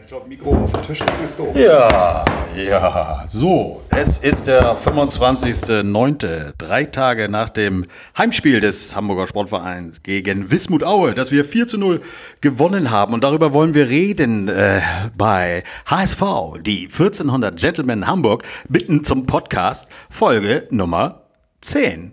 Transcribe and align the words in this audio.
Ich 0.00 0.06
glaube, 0.06 0.26
Mikro 0.26 0.54
auf 0.54 0.72
dem 0.72 0.82
Tisch 0.86 1.00
ist 1.22 1.38
doof. 1.38 1.54
Ja, 1.54 2.24
ja. 2.56 3.24
So, 3.26 3.82
es 3.90 4.16
ist 4.18 4.46
der 4.46 4.74
25.09., 4.74 6.54
drei 6.56 6.84
Tage 6.86 7.28
nach 7.28 7.50
dem 7.50 7.86
Heimspiel 8.16 8.60
des 8.60 8.96
Hamburger 8.96 9.26
Sportvereins 9.26 10.02
gegen 10.02 10.50
Wismut 10.50 10.82
Aue, 10.82 11.12
dass 11.12 11.30
wir 11.30 11.44
4 11.44 11.66
zu 11.66 11.78
0 11.78 12.00
gewonnen 12.40 12.90
haben. 12.90 13.12
Und 13.12 13.22
darüber 13.22 13.52
wollen 13.52 13.74
wir 13.74 13.88
reden 13.88 14.48
äh, 14.48 14.80
bei 15.16 15.62
HSV, 15.86 16.22
die 16.60 16.84
1400 16.84 17.60
Gentlemen 17.60 18.06
Hamburg, 18.06 18.44
bitten 18.68 19.04
zum 19.04 19.26
Podcast, 19.26 19.90
Folge 20.08 20.68
Nummer 20.70 21.22
10. 21.60 22.12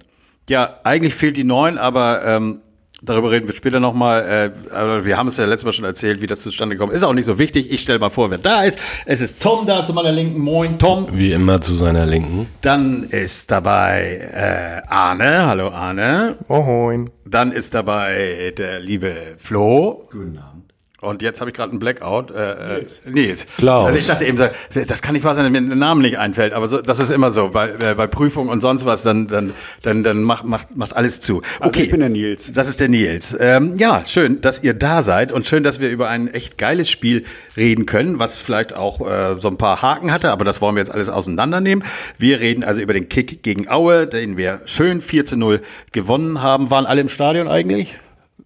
Ja, 0.49 0.79
eigentlich 0.83 1.15
fehlt 1.15 1.37
die 1.37 1.45
9, 1.45 1.77
aber 1.77 2.25
ähm, 2.25 2.61
Darüber 3.01 3.31
reden 3.31 3.47
wir 3.47 3.55
später 3.55 3.79
nochmal. 3.79 4.53
Äh, 4.69 4.73
aber 4.73 5.05
wir 5.05 5.17
haben 5.17 5.27
es 5.27 5.37
ja 5.37 5.45
letztes 5.45 5.65
Mal 5.65 5.73
schon 5.73 5.85
erzählt, 5.85 6.21
wie 6.21 6.27
das 6.27 6.41
zustande 6.41 6.75
gekommen 6.75 6.91
ist. 6.91 7.01
Ist 7.01 7.07
auch 7.07 7.13
nicht 7.13 7.25
so 7.25 7.39
wichtig. 7.39 7.71
Ich 7.71 7.81
stelle 7.81 7.99
mal 7.99 8.09
vor, 8.09 8.29
wer 8.31 8.37
da 8.37 8.63
ist. 8.63 8.79
Es 9.05 9.21
ist 9.21 9.41
Tom 9.41 9.65
da 9.65 9.83
zu 9.83 9.93
meiner 9.93 10.11
Linken. 10.11 10.39
Moin, 10.39 10.77
Tom. 10.77 11.07
Wie 11.11 11.31
immer 11.31 11.61
zu 11.61 11.73
seiner 11.73 12.05
Linken. 12.05 12.47
Dann 12.61 13.03
ist 13.03 13.51
dabei 13.51 14.81
äh, 14.85 14.87
Arne. 14.87 15.45
Hallo, 15.45 15.69
Arne. 15.69 16.37
Moin. 16.47 17.09
Dann 17.25 17.51
ist 17.51 17.73
dabei 17.73 18.53
der 18.57 18.79
liebe 18.79 19.13
Flo. 19.37 20.07
Guten 20.11 20.37
Abend. 20.37 20.58
Und 21.01 21.21
jetzt 21.21 21.39
habe 21.39 21.49
ich 21.49 21.55
gerade 21.55 21.71
einen 21.71 21.79
Blackout. 21.79 22.31
Äh, 22.31 22.77
Nils. 22.77 23.01
Nils. 23.05 23.47
Klaus. 23.57 23.87
Also 23.87 23.97
ich 23.97 24.07
dachte 24.07 24.25
eben, 24.25 24.37
so, 24.37 24.45
das 24.85 25.01
kann 25.01 25.13
nicht 25.13 25.23
wahr 25.23 25.33
sein, 25.33 25.45
dass 25.45 25.61
mir 25.61 25.67
der 25.67 25.77
Name 25.77 26.01
nicht 26.01 26.17
einfällt. 26.17 26.53
Aber 26.53 26.67
so, 26.67 26.81
das 26.81 26.99
ist 26.99 27.09
immer 27.09 27.31
so. 27.31 27.49
Bei, 27.49 27.69
äh, 27.69 27.95
bei 27.95 28.07
Prüfung 28.07 28.49
und 28.49 28.59
sonst 28.59 28.85
was, 28.85 29.03
dann, 29.03 29.27
dann, 29.27 29.53
dann, 29.81 30.03
dann 30.03 30.23
macht, 30.23 30.43
macht, 30.43 30.75
macht 30.75 30.95
alles 30.95 31.21
zu. 31.21 31.41
Also 31.59 31.79
ich 31.79 31.91
bin 31.91 32.01
der 32.01 32.09
Nils. 32.09 32.51
Das 32.51 32.67
ist 32.67 32.81
der 32.81 32.89
Nils. 32.89 33.35
Ähm, 33.39 33.75
ja, 33.77 34.03
schön, 34.05 34.41
dass 34.41 34.61
ihr 34.61 34.73
da 34.73 35.01
seid 35.01 35.31
und 35.31 35.47
schön, 35.47 35.63
dass 35.63 35.79
wir 35.79 35.89
über 35.89 36.09
ein 36.09 36.27
echt 36.27 36.57
geiles 36.57 36.89
Spiel 36.89 37.23
reden 37.55 37.85
können, 37.85 38.19
was 38.19 38.37
vielleicht 38.37 38.75
auch 38.75 38.99
äh, 38.99 39.39
so 39.39 39.47
ein 39.47 39.57
paar 39.57 39.81
Haken 39.81 40.11
hatte, 40.11 40.31
aber 40.31 40.43
das 40.43 40.61
wollen 40.61 40.75
wir 40.75 40.81
jetzt 40.81 40.91
alles 40.91 41.09
auseinandernehmen. 41.09 41.83
Wir 42.17 42.39
reden 42.39 42.63
also 42.63 42.81
über 42.81 42.93
den 42.93 43.07
Kick 43.07 43.41
gegen 43.43 43.69
Aue, 43.69 44.07
den 44.07 44.37
wir 44.37 44.61
schön 44.65 45.01
4 45.01 45.25
zu 45.25 45.37
0 45.37 45.61
gewonnen 45.91 46.41
haben. 46.41 46.69
Waren 46.69 46.85
alle 46.85 47.01
im 47.01 47.09
Stadion 47.09 47.47
eigentlich? 47.47 47.97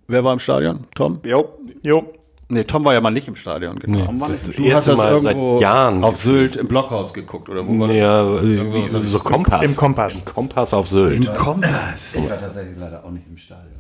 Wer 0.08 0.24
war 0.24 0.34
im 0.34 0.40
Stadion? 0.40 0.86
Tom? 0.96 1.20
Jo. 1.26 1.58
Jo. 1.82 2.14
Nee, 2.50 2.64
Tom 2.66 2.84
war 2.86 2.94
ja 2.94 3.02
mal 3.02 3.10
nicht 3.12 3.28
im 3.28 3.36
Stadion, 3.36 3.80
genau. 3.80 3.98
Nee. 3.98 4.04
Warum 4.04 4.20
war 4.20 4.30
nicht 4.30 4.42
Das 4.48 4.56
Du 4.56 4.62
hast 4.64 4.70
erste 4.70 4.92
das 4.92 4.98
Mal 4.98 5.20
seit 5.20 5.38
Jahren. 5.62 6.04
auf 6.04 6.18
Sylt 6.18 6.56
im 6.56 6.68
Blockhaus 6.68 7.14
geguckt, 7.14 7.50
oder 7.50 7.68
wo 7.68 7.80
war 7.80 7.88
das? 7.88 7.96
Ja, 7.96 8.44
wie, 8.44 8.88
so, 8.88 9.04
so 9.04 9.20
Kompass. 9.20 9.72
Im 9.72 9.78
Kompass. 9.78 10.26
Kompass 10.26 10.74
auf 10.74 10.88
Sylt. 10.88 11.34
Kompass. 11.36 12.16
Ich 12.16 12.30
war 12.30 12.40
tatsächlich 12.40 12.78
leider 12.78 13.04
auch 13.04 13.12
nicht 13.12 13.26
im 13.28 13.38
Stadion. 13.38 13.74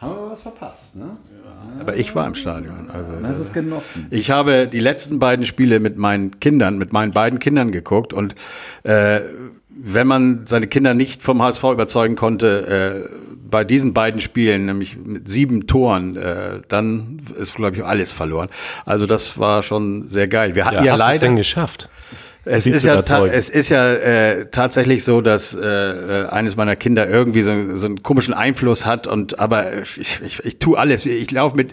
Haben 0.00 0.14
wir 0.14 0.30
was 0.30 0.40
verpasst, 0.40 0.96
ne? 0.96 1.16
Aber 1.78 1.96
ich 1.96 2.14
war 2.14 2.26
im 2.26 2.34
Stadion. 2.34 2.90
Also 2.90 3.20
Das 3.22 3.38
ist 3.38 3.52
genossen. 3.52 4.06
Ich 4.10 4.30
habe 4.30 4.66
die 4.66 4.80
letzten 4.80 5.18
beiden 5.18 5.44
Spiele 5.44 5.78
mit 5.78 5.98
meinen 5.98 6.40
Kindern, 6.40 6.78
mit 6.78 6.92
meinen 6.92 7.12
beiden 7.12 7.38
Kindern 7.38 7.70
geguckt 7.70 8.12
und 8.14 8.34
äh, 8.82 9.20
wenn 9.68 10.06
man 10.06 10.46
seine 10.46 10.66
Kinder 10.66 10.94
nicht 10.94 11.22
vom 11.22 11.42
HSV 11.42 11.64
überzeugen 11.64 12.16
konnte, 12.16 13.08
äh, 13.08 13.14
bei 13.50 13.64
diesen 13.64 13.92
beiden 13.92 14.20
Spielen, 14.20 14.66
nämlich 14.66 14.96
mit 14.96 15.28
sieben 15.28 15.66
Toren, 15.66 16.16
äh, 16.16 16.60
dann 16.68 17.20
ist, 17.38 17.56
glaube 17.56 17.76
ich, 17.76 17.84
alles 17.84 18.12
verloren. 18.12 18.48
Also 18.86 19.06
das 19.06 19.38
war 19.38 19.62
schon 19.62 20.06
sehr 20.06 20.28
geil. 20.28 20.54
Wir 20.54 20.64
hatten 20.64 20.76
ja, 20.76 20.84
Ja, 20.84 20.92
hast 20.92 20.98
leider. 21.00 21.18
denn 21.26 21.36
geschafft? 21.36 21.88
Es 22.44 22.66
ist, 22.66 22.84
ja 22.84 23.00
es 23.26 23.50
ist 23.50 23.68
ja 23.68 23.92
äh, 23.92 24.46
tatsächlich 24.46 25.04
so, 25.04 25.20
dass 25.20 25.54
äh, 25.54 26.26
eines 26.30 26.56
meiner 26.56 26.74
Kinder 26.74 27.06
irgendwie 27.08 27.42
so, 27.42 27.76
so 27.76 27.86
einen 27.86 28.02
komischen 28.02 28.32
Einfluss 28.32 28.86
hat 28.86 29.06
und 29.06 29.38
aber 29.38 29.82
ich, 29.82 30.20
ich, 30.24 30.44
ich 30.44 30.58
tue 30.58 30.78
alles. 30.78 31.04
Ich 31.04 31.30
laufe 31.30 31.54
mit 31.54 31.72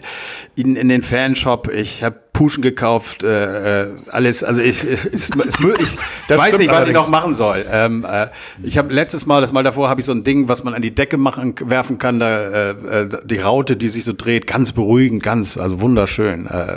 ihnen 0.56 0.76
in 0.76 0.90
den 0.90 1.02
Fanshop, 1.02 1.72
ich 1.72 2.02
habe 2.02 2.20
Puschen 2.38 2.62
gekauft, 2.62 3.24
äh, 3.24 3.82
äh, 3.82 3.88
alles. 4.12 4.44
Also 4.44 4.62
ich, 4.62 4.84
ich, 4.84 5.04
es, 5.06 5.28
es, 5.28 5.30
ich, 5.30 5.80
ich 5.80 5.98
Das 6.28 6.38
weiß 6.38 6.56
nicht, 6.58 6.70
was 6.70 6.86
ich 6.86 6.92
noch 6.92 7.08
machen 7.08 7.34
soll. 7.34 7.66
Ähm, 7.68 8.06
äh, 8.08 8.28
ich 8.62 8.78
habe 8.78 8.94
letztes 8.94 9.26
Mal, 9.26 9.40
das 9.40 9.50
Mal 9.50 9.64
davor, 9.64 9.88
habe 9.88 10.00
ich 10.00 10.06
so 10.06 10.12
ein 10.12 10.22
Ding, 10.22 10.48
was 10.48 10.62
man 10.62 10.72
an 10.72 10.80
die 10.80 10.94
Decke 10.94 11.16
machen, 11.16 11.56
werfen 11.64 11.98
kann, 11.98 12.20
da 12.20 12.28
äh, 12.28 12.70
äh, 12.70 13.08
die 13.24 13.38
Raute, 13.38 13.76
die 13.76 13.88
sich 13.88 14.04
so 14.04 14.12
dreht, 14.16 14.46
ganz 14.46 14.70
beruhigend, 14.70 15.20
ganz, 15.20 15.58
also 15.58 15.80
wunderschön. 15.80 16.46
Äh, 16.46 16.76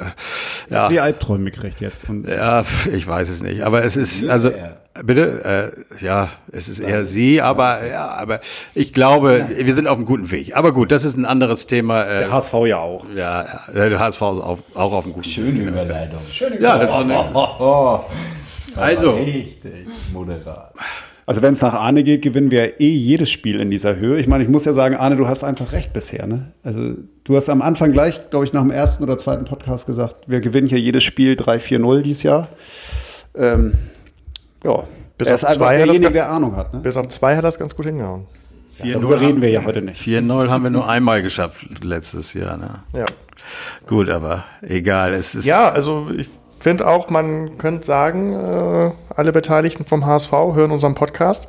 ja. 0.72 0.90
Sie 0.90 1.00
Albträume 1.00 1.52
gekriegt 1.52 1.80
jetzt. 1.80 2.10
Und 2.10 2.28
Ja, 2.28 2.64
ich 2.92 3.06
weiß 3.06 3.30
es 3.30 3.44
nicht. 3.44 3.62
Aber 3.62 3.84
es 3.84 3.98
ist, 3.98 4.28
also, 4.28 4.50
bitte, 5.03 5.74
äh, 6.00 6.03
ja, 6.03 6.29
es 6.52 6.69
ist 6.69 6.79
eher 6.79 7.03
sie, 7.03 7.41
aber, 7.41 7.85
ja, 7.88 8.09
aber 8.09 8.40
ich 8.74 8.94
glaube, 8.94 9.47
wir 9.56 9.74
sind 9.74 9.88
auf 9.88 9.97
einem 9.97 10.06
guten 10.06 10.31
Weg. 10.31 10.56
Aber 10.56 10.74
gut, 10.74 10.91
das 10.91 11.06
ist 11.06 11.18
ein 11.18 11.25
anderes 11.25 11.68
Thema. 11.68 12.03
Äh, 12.03 12.19
der 12.19 12.31
HSV 12.31 12.53
ja 12.66 12.79
auch. 12.79 13.09
ja, 13.16 13.62
der 13.74 14.00
HSV 14.00 14.22
ist 14.22 14.22
auch, 14.22 14.59
auch 14.74 14.94
auf 14.94 15.06
einem 15.06 15.13
guten 15.13 15.25
Weg. 15.25 15.34
Schöne 15.34 15.63
Überleitung. 15.63 16.19
Schöne 16.31 16.59
Ja, 16.59 16.78
das 16.78 16.91
war 16.91 17.02
eine, 17.02 17.29
Oh, 17.34 18.00
also, 18.75 19.12
richtig 19.12 19.88
moderat. 20.13 20.74
Also 21.25 21.41
wenn 21.44 21.53
es 21.53 21.62
nach 21.62 21.73
Arne 21.73 22.03
geht, 22.03 22.23
gewinnen 22.23 22.52
wir 22.52 22.81
eh 22.81 22.90
jedes 22.90 23.29
Spiel 23.29 23.62
in 23.62 23.69
dieser 23.72 23.96
Höhe. 23.96 24.19
Ich 24.19 24.28
meine, 24.28 24.44
ich 24.44 24.50
muss 24.50 24.66
ja 24.66 24.73
sagen, 24.73 24.96
Arne, 24.96 25.16
du 25.16 25.28
hast 25.28 25.44
einfach 25.44 25.72
recht 25.72 25.94
bisher. 25.94 26.28
Ne? 26.28 26.52
Also 26.63 26.96
du 27.23 27.35
hast 27.35 27.47
am 27.50 27.62
Anfang 27.62 27.91
gleich, 27.94 28.29
glaube 28.31 28.46
ich, 28.46 28.53
nach 28.53 28.62
dem 28.62 28.72
ersten 28.72 29.03
oder 29.03 29.18
zweiten 29.18 29.46
Podcast 29.46 29.85
gesagt, 29.85 30.16
wir 30.28 30.41
gewinnen 30.41 30.68
hier 30.68 30.79
jedes 30.79 31.03
Spiel 31.03 31.35
3-4-0 31.35 32.02
dieses 32.02 32.23
Jahr. 32.23 32.50
Ähm, 33.35 33.73
ja, 34.64 34.84
Bis 35.18 35.28
er 35.28 35.34
auf 35.34 35.40
ist 35.40 35.44
einfach 35.46 35.58
zwei 35.58 35.66
hat 35.74 35.80
das 35.82 35.86
derjenige, 35.86 36.02
ge- 36.02 36.12
der 36.14 36.30
Ahnung 36.30 36.56
hat. 36.56 36.74
Ne? 36.74 36.80
Bis 36.82 36.98
auf 36.98 37.08
zwei 37.10 37.36
hat 37.36 37.44
das 37.44 37.58
ganz 37.60 37.76
gut 37.76 37.86
hingehauen. 37.86 38.26
Darüber 38.84 39.20
reden 39.22 39.42
wir 39.42 39.50
ja 39.50 39.64
heute 39.64 39.82
nicht. 39.82 40.02
4-0 40.02 40.50
haben 40.50 40.64
wir 40.64 40.72
nur 40.72 40.88
einmal 40.90 41.22
geschafft 41.22 41.66
letztes 41.84 42.34
Jahr. 42.34 42.58
Ne? 42.58 42.70
Ja. 42.94 43.06
Gut, 43.86 44.10
aber 44.10 44.44
egal. 44.62 45.14
Es 45.14 45.36
ist, 45.36 45.46
Ja, 45.46 45.70
also 45.70 46.08
ich 46.18 46.30
finde 46.60 46.88
auch, 46.88 47.10
man 47.10 47.58
könnte 47.60 47.86
sagen, 47.86 48.34
äh, 48.34 48.92
alle 49.16 49.32
Beteiligten 49.32 49.86
vom 49.86 50.06
HSV 50.06 50.32
hören 50.32 50.72
unseren 50.72 50.96
Podcast. 50.96 51.48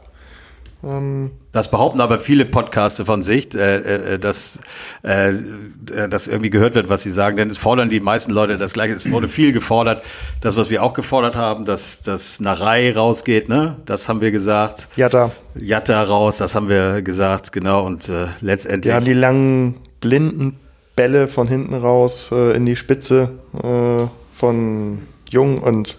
Das 1.52 1.70
behaupten 1.70 2.00
aber 2.00 2.18
viele 2.18 2.44
Podcaster 2.44 3.06
von 3.06 3.22
sich, 3.22 3.54
äh, 3.54 4.14
äh, 4.14 4.18
dass 4.18 4.58
äh, 5.04 5.28
äh, 5.30 6.08
das 6.08 6.26
irgendwie 6.26 6.50
gehört 6.50 6.74
wird, 6.74 6.88
was 6.88 7.02
sie 7.02 7.12
sagen. 7.12 7.36
Denn 7.36 7.48
es 7.50 7.58
fordern 7.58 7.88
die 7.88 8.00
meisten 8.00 8.32
Leute 8.32 8.58
das 8.58 8.72
Gleiche. 8.72 8.92
Es 8.94 9.08
wurde 9.08 9.28
viel 9.28 9.52
gefordert. 9.52 10.02
Das, 10.40 10.56
was 10.56 10.70
wir 10.70 10.82
auch 10.82 10.92
gefordert 10.92 11.36
haben, 11.36 11.64
dass 11.64 12.02
das 12.02 12.40
Narei 12.40 12.92
rausgeht, 12.92 13.48
ne? 13.48 13.76
Das 13.86 14.08
haben 14.08 14.20
wir 14.20 14.32
gesagt. 14.32 14.88
Ja, 14.96 15.08
da. 15.08 15.30
Jatta 15.54 16.02
raus, 16.02 16.38
das 16.38 16.56
haben 16.56 16.68
wir 16.68 17.00
gesagt, 17.02 17.52
genau. 17.52 17.86
Und 17.86 18.08
äh, 18.08 18.26
letztendlich. 18.40 18.90
Wir 18.90 18.96
haben 18.96 19.04
die 19.04 19.12
langen 19.12 19.76
blinden 20.00 20.58
Bälle 20.96 21.28
von 21.28 21.46
hinten 21.46 21.74
raus 21.74 22.30
äh, 22.32 22.56
in 22.56 22.66
die 22.66 22.76
Spitze 22.76 23.30
von 24.32 24.98
Jung 25.30 25.58
und 25.58 25.98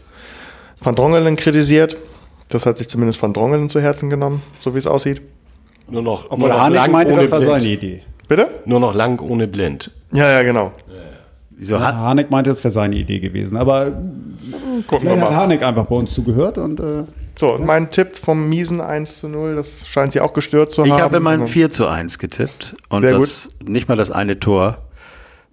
Van 0.81 0.95
Drongelen 0.95 1.37
kritisiert. 1.37 1.95
Das 2.53 2.65
hat 2.65 2.77
sich 2.77 2.87
zumindest 2.89 3.21
Van 3.21 3.33
Drongelen 3.33 3.69
zu 3.69 3.81
Herzen 3.81 4.09
genommen, 4.09 4.41
so 4.59 4.73
wie 4.75 4.77
es 4.79 4.87
aussieht. 4.87 5.21
Nur 5.89 6.01
noch, 6.01 6.25
Obwohl 6.25 6.39
nur 6.39 6.49
noch 6.49 6.59
Hanek 6.63 6.75
lang 6.79 6.91
meinte, 6.91 7.13
ohne 7.13 7.21
das 7.23 7.31
war 7.31 7.39
blind. 7.39 7.51
seine 7.61 7.73
Idee. 7.73 8.01
Bitte? 8.27 8.47
Nur 8.65 8.79
noch 8.79 8.93
lang 8.95 9.19
ohne 9.21 9.47
blind. 9.47 9.91
Ja, 10.11 10.29
ja, 10.29 10.43
genau. 10.43 10.71
wieso 11.49 11.79
hat, 11.79 11.95
Hanek 11.95 12.29
meinte, 12.31 12.49
das 12.49 12.63
wäre 12.63 12.71
seine 12.71 12.95
Idee 12.95 13.19
gewesen. 13.19 13.57
Aber 13.57 13.85
Gucken 13.85 14.03
wir 14.89 14.99
vielleicht 14.99 15.21
hat 15.23 15.31
mal. 15.31 15.37
Hanek 15.37 15.63
einfach 15.63 15.85
bei 15.85 15.95
uns 15.95 16.13
zugehört 16.13 16.57
und 16.57 16.79
äh, 16.79 17.03
So, 17.37 17.53
und 17.53 17.65
mein 17.65 17.89
Tipp 17.89 18.15
vom 18.17 18.47
miesen 18.49 18.81
1 18.81 19.17
zu 19.17 19.27
0, 19.27 19.55
das 19.55 19.87
scheint 19.87 20.13
sie 20.13 20.21
auch 20.21 20.33
gestört 20.33 20.71
zu 20.71 20.83
ich 20.85 20.91
haben. 20.91 21.01
habe 21.01 21.17
immer 21.17 21.31
ein 21.31 21.47
4 21.47 21.69
zu 21.69 21.87
1 21.87 22.19
getippt. 22.19 22.75
Und 22.89 23.01
Sehr 23.01 23.17
das, 23.17 23.47
nicht 23.65 23.87
mal 23.89 23.95
das 23.95 24.11
eine 24.11 24.39
Tor 24.39 24.77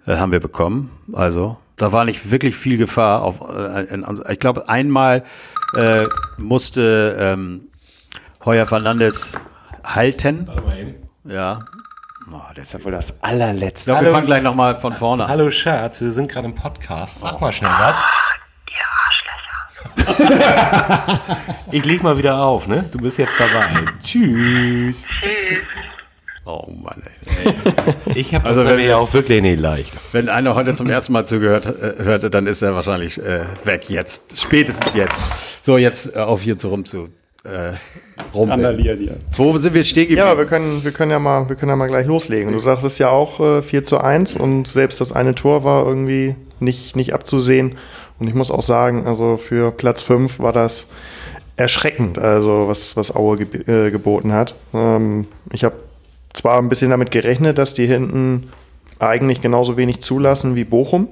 äh, 0.06 0.16
haben 0.16 0.32
wir 0.32 0.40
bekommen. 0.40 0.90
Also, 1.12 1.56
da 1.80 1.92
war 1.92 2.04
nicht 2.04 2.30
wirklich 2.30 2.56
viel 2.56 2.76
Gefahr. 2.76 3.22
Auf, 3.22 3.40
äh, 3.40 3.84
in, 3.84 4.04
ich 4.28 4.38
glaube, 4.38 4.68
einmal 4.68 5.24
äh, 5.74 6.06
musste 6.36 7.16
ähm, 7.18 7.68
Heuer 8.44 8.66
Fernandes 8.66 9.38
halten. 9.82 10.48
Ja. 11.24 11.60
Oh, 12.30 12.40
das 12.54 12.66
ist 12.66 12.72
ja 12.74 12.84
wohl 12.84 12.92
das 12.92 13.22
allerletzte. 13.22 13.90
ich 13.90 13.94
glaube, 13.96 14.06
wir 14.06 14.12
fangen 14.12 14.26
gleich 14.26 14.42
nochmal 14.42 14.78
von 14.78 14.92
vorne 14.92 15.24
an. 15.24 15.30
Hallo 15.30 15.50
Schatz, 15.50 16.00
wir 16.00 16.12
sind 16.12 16.30
gerade 16.30 16.46
im 16.46 16.54
Podcast. 16.54 17.20
Sag 17.20 17.40
mal 17.40 17.52
schnell 17.52 17.70
was. 17.70 18.00
ich 21.70 21.84
leg 21.84 22.02
mal 22.02 22.16
wieder 22.16 22.42
auf, 22.42 22.66
ne? 22.66 22.84
Du 22.90 22.98
bist 22.98 23.18
jetzt 23.18 23.38
dabei. 23.38 23.68
Tschüss. 24.02 25.04
Oh 26.46 26.66
Mann, 26.70 27.02
ey. 27.04 27.52
Ich 28.14 28.34
habe 28.34 28.44
das 28.48 28.56
Also, 28.56 28.68
wenn 28.68 28.78
wir- 28.78 28.98
auch 28.98 29.12
wirklich 29.12 29.42
nicht 29.42 29.60
leicht. 29.60 29.92
Wenn 30.12 30.28
einer 30.28 30.54
heute 30.54 30.74
zum 30.74 30.88
ersten 30.88 31.12
Mal 31.12 31.26
zugehört 31.26 31.66
äh, 31.66 32.02
hörte, 32.02 32.30
dann 32.30 32.46
ist 32.46 32.62
er 32.62 32.74
wahrscheinlich 32.74 33.18
äh, 33.22 33.42
weg 33.64 33.88
jetzt. 33.90 34.40
Spätestens 34.40 34.94
jetzt. 34.94 35.20
So, 35.62 35.76
jetzt 35.76 36.14
äh, 36.14 36.18
auf 36.18 36.40
hier 36.42 36.56
zu 36.56 36.68
rum 36.68 36.84
zu 36.84 37.08
äh. 37.44 37.72
Randalieren 38.34 38.98
hier. 38.98 39.16
Wo 39.34 39.56
sind 39.58 39.72
wir 39.74 39.82
stehen 39.82 40.02
geblieben? 40.08 40.20
Ja, 40.26 40.36
wir 40.36 40.44
können, 40.44 40.84
wir 40.84 40.92
können 40.92 41.10
ja 41.10 41.18
mal, 41.18 41.48
wir 41.48 41.56
können 41.56 41.70
ja 41.70 41.76
mal 41.76 41.86
gleich 41.88 42.06
loslegen. 42.06 42.52
Du 42.52 42.58
sagst 42.58 42.84
es 42.84 42.98
ja 42.98 43.08
auch 43.08 43.40
äh, 43.40 43.62
4 43.62 43.84
zu 43.84 43.98
1 43.98 44.36
und 44.36 44.68
selbst 44.68 45.00
das 45.00 45.10
eine 45.12 45.34
Tor 45.34 45.64
war 45.64 45.86
irgendwie 45.86 46.34
nicht, 46.58 46.96
nicht 46.96 47.14
abzusehen. 47.14 47.76
Und 48.18 48.26
ich 48.26 48.34
muss 48.34 48.50
auch 48.50 48.62
sagen, 48.62 49.06
also 49.06 49.36
für 49.38 49.70
Platz 49.72 50.02
5 50.02 50.38
war 50.38 50.52
das 50.52 50.86
erschreckend, 51.56 52.18
also 52.18 52.68
was, 52.68 52.96
was 52.96 53.14
Aue 53.14 53.36
geb 53.38 53.66
äh, 53.68 53.90
geboten 53.90 54.32
hat. 54.32 54.54
Ähm, 54.74 55.26
ich 55.52 55.64
habe 55.64 55.76
zwar 56.34 56.58
ein 56.58 56.68
bisschen 56.68 56.90
damit 56.90 57.10
gerechnet, 57.10 57.58
dass 57.58 57.74
die 57.74 57.86
hinten 57.86 58.50
eigentlich 58.98 59.40
genauso 59.40 59.76
wenig 59.76 60.00
zulassen 60.00 60.56
wie 60.56 60.64
Bochum. 60.64 61.08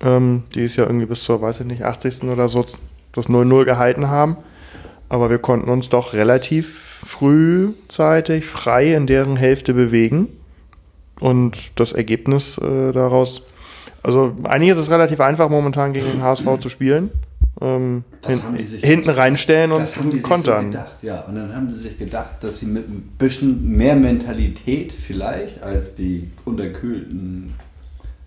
ähm, 0.00 0.42
die 0.54 0.64
es 0.64 0.76
ja 0.76 0.84
irgendwie 0.84 1.06
bis 1.06 1.22
zur, 1.22 1.40
weiß 1.40 1.60
ich 1.60 1.66
nicht, 1.66 1.84
80. 1.84 2.24
oder 2.24 2.48
so 2.48 2.64
das 3.12 3.28
0-0 3.28 3.64
gehalten 3.64 4.08
haben. 4.08 4.36
Aber 5.08 5.30
wir 5.30 5.38
konnten 5.38 5.68
uns 5.68 5.88
doch 5.88 6.12
relativ 6.12 7.02
frühzeitig 7.06 8.46
frei 8.46 8.94
in 8.94 9.06
deren 9.06 9.36
Hälfte 9.36 9.74
bewegen. 9.74 10.28
Und 11.20 11.78
das 11.78 11.92
Ergebnis 11.92 12.58
äh, 12.58 12.92
daraus, 12.92 13.42
also 14.02 14.34
einiges 14.42 14.78
ist 14.78 14.90
relativ 14.90 15.20
einfach 15.20 15.48
momentan 15.48 15.92
gegen 15.92 16.10
den 16.10 16.22
HSV 16.22 16.58
zu 16.58 16.68
spielen. 16.68 17.10
Ähm, 17.60 18.04
hin, 18.26 18.42
haben 18.42 18.56
die 18.56 18.64
sich- 18.64 18.82
hinten 18.84 19.10
reinstellen 19.10 19.72
und 19.72 20.22
kontern. 20.22 20.72
So 20.72 21.06
ja. 21.06 21.20
Und 21.22 21.34
dann 21.36 21.54
haben 21.54 21.70
sie 21.70 21.82
sich 21.82 21.98
gedacht, 21.98 22.30
dass 22.40 22.58
sie 22.58 22.66
mit 22.66 22.88
ein 22.88 23.12
bisschen 23.18 23.68
mehr 23.68 23.94
Mentalität 23.94 24.92
vielleicht 24.92 25.62
als 25.62 25.94
die 25.94 26.30
unterkühlten, 26.46 27.52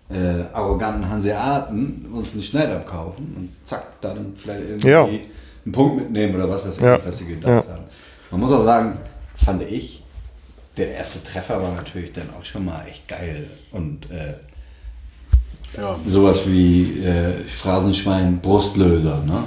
äh, 0.10 0.44
arroganten 0.54 1.10
Hanseaten 1.10 2.06
uns 2.14 2.34
einen 2.34 2.44
Schneid 2.44 2.70
abkaufen 2.70 3.34
und 3.36 3.50
zack, 3.68 4.00
dann 4.02 4.34
vielleicht 4.38 4.70
irgendwie 4.70 4.88
Ja. 4.90 5.04
einen 5.06 5.72
Punkt 5.72 5.98
mitnehmen 5.98 6.36
oder 6.36 6.48
was 6.50 6.64
weiß 6.66 6.78
ich, 6.78 6.84
Ja. 6.84 7.00
was 7.04 7.18
sie 7.18 7.26
gedacht 7.26 7.66
Ja. 7.68 7.74
haben. 7.74 7.84
Man 8.30 8.40
muss 8.42 8.52
auch 8.52 8.64
sagen, 8.64 9.00
fand 9.44 9.64
ich, 9.64 10.04
der 10.78 10.92
erste 10.94 11.24
Treffer 11.24 11.62
war 11.64 11.74
natürlich 11.74 12.14
dann 12.14 12.30
auch 12.40 12.44
schon 12.44 12.66
mal 12.66 12.86
echt 12.86 13.08
geil 13.08 13.48
und 13.72 14.10
äh, 14.12 14.34
sowas 16.08 16.42
wie 16.46 17.00
äh, 17.04 17.34
Phrasenschwein 17.50 18.40
Brustlöser, 18.42 19.24
ne? 19.26 19.44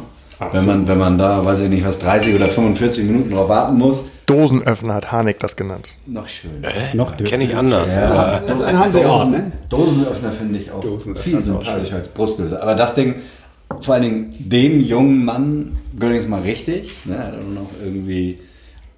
Wenn 0.53 0.67
man, 0.67 0.87
wenn 0.87 0.99
man 0.99 1.19
da, 1.19 1.45
weiß 1.45 1.63
ich 1.63 1.69
nicht, 1.69 1.85
was 1.85 1.99
30 1.99 2.37
oder 2.37 2.47
45 2.47 3.07
Minuten 3.07 3.33
drauf 3.33 3.49
warten 3.49 3.77
muss, 3.77 4.05
Dosenöffner 4.27 4.95
hat 4.95 5.11
Harnik 5.11 5.39
das 5.41 5.57
genannt. 5.57 5.89
noch 6.07 6.29
schön. 6.29 6.51
Noch 6.93 7.17
Kenne 7.17 7.45
ich 7.45 7.57
anders. 7.57 7.97
Ja. 7.97 8.41
Das 8.47 8.61
ist 8.61 8.67
ein 8.67 8.79
Hanseort, 8.79 9.31
ne? 9.31 9.53
Dosenöffner 9.71 10.31
finde 10.33 10.59
ich 10.59 10.71
auch 10.71 10.85
viel 11.17 11.41
sympathischer 11.41 11.97
als 11.97 12.09
Brustlöser. 12.11 12.63
Aber 12.63 12.75
das 12.75 12.95
Ding, 12.95 13.17
vor 13.81 13.95
allen 13.95 14.03
Dingen 14.03 14.35
dem 14.39 14.81
jungen 14.85 15.25
Mann 15.25 15.79
gönne 15.99 16.15
ich 16.17 16.25
es 16.25 16.29
mal 16.29 16.43
richtig. 16.43 16.93
Ne? 17.07 17.17
Er 17.17 17.25
hat 17.25 17.35
auch 17.35 17.55
noch 17.55 17.71
irgendwie 17.83 18.39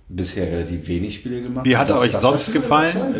bisher 0.08 0.50
relativ 0.50 0.88
wenig 0.88 1.14
Spiele 1.14 1.42
gemacht. 1.42 1.64
Wie 1.64 1.76
hat 1.76 1.88
er 1.90 1.98
euch 2.00 2.12
sonst 2.12 2.52
gefallen? 2.52 3.14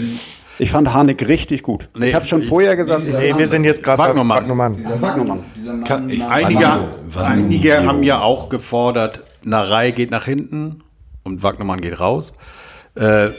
Ich 0.60 0.70
fand 0.70 0.92
Harnik 0.92 1.26
richtig 1.26 1.62
gut. 1.62 1.88
Nee, 1.96 2.08
ich 2.10 2.14
habe 2.14 2.26
schon 2.26 2.42
ich- 2.42 2.48
vorher 2.48 2.76
gesagt, 2.76 3.04
Nee, 3.04 3.32
wir 3.36 3.46
sind 3.46 3.64
jetzt 3.64 3.82
gerade 3.82 3.98
Wagnermann. 3.98 4.40
Wagnermann. 4.42 4.76
Dieser 4.76 5.00
Wagnermann. 5.02 5.44
Dieser 5.56 5.72
Mann 5.72 6.10
ich- 6.10 6.24
Einige, 6.24 6.68
einige 7.16 7.86
haben 7.86 8.02
ja 8.02 8.20
auch 8.20 8.48
gefordert, 8.50 9.22
Narei 9.42 9.90
geht 9.90 10.10
nach 10.10 10.26
hinten 10.26 10.82
und 11.24 11.42
Wagnermann 11.42 11.80
geht 11.80 11.98
raus. 11.98 12.32
Äh, 12.94 13.30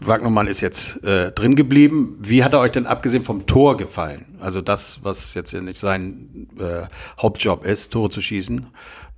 Wagnermann 0.00 0.48
ist 0.48 0.60
jetzt 0.60 1.02
äh, 1.04 1.30
drin 1.30 1.54
geblieben. 1.54 2.18
Wie 2.20 2.42
hat 2.42 2.52
er 2.52 2.58
euch 2.60 2.72
denn 2.72 2.86
abgesehen 2.86 3.22
vom 3.22 3.46
Tor 3.46 3.76
gefallen? 3.76 4.24
Also 4.40 4.60
das, 4.60 4.98
was 5.04 5.34
jetzt 5.34 5.52
ja 5.52 5.60
nicht 5.60 5.78
sein 5.78 6.48
äh, 6.58 6.86
Hauptjob 7.22 7.64
ist, 7.64 7.92
Tore 7.92 8.10
zu 8.10 8.20
schießen. 8.20 8.66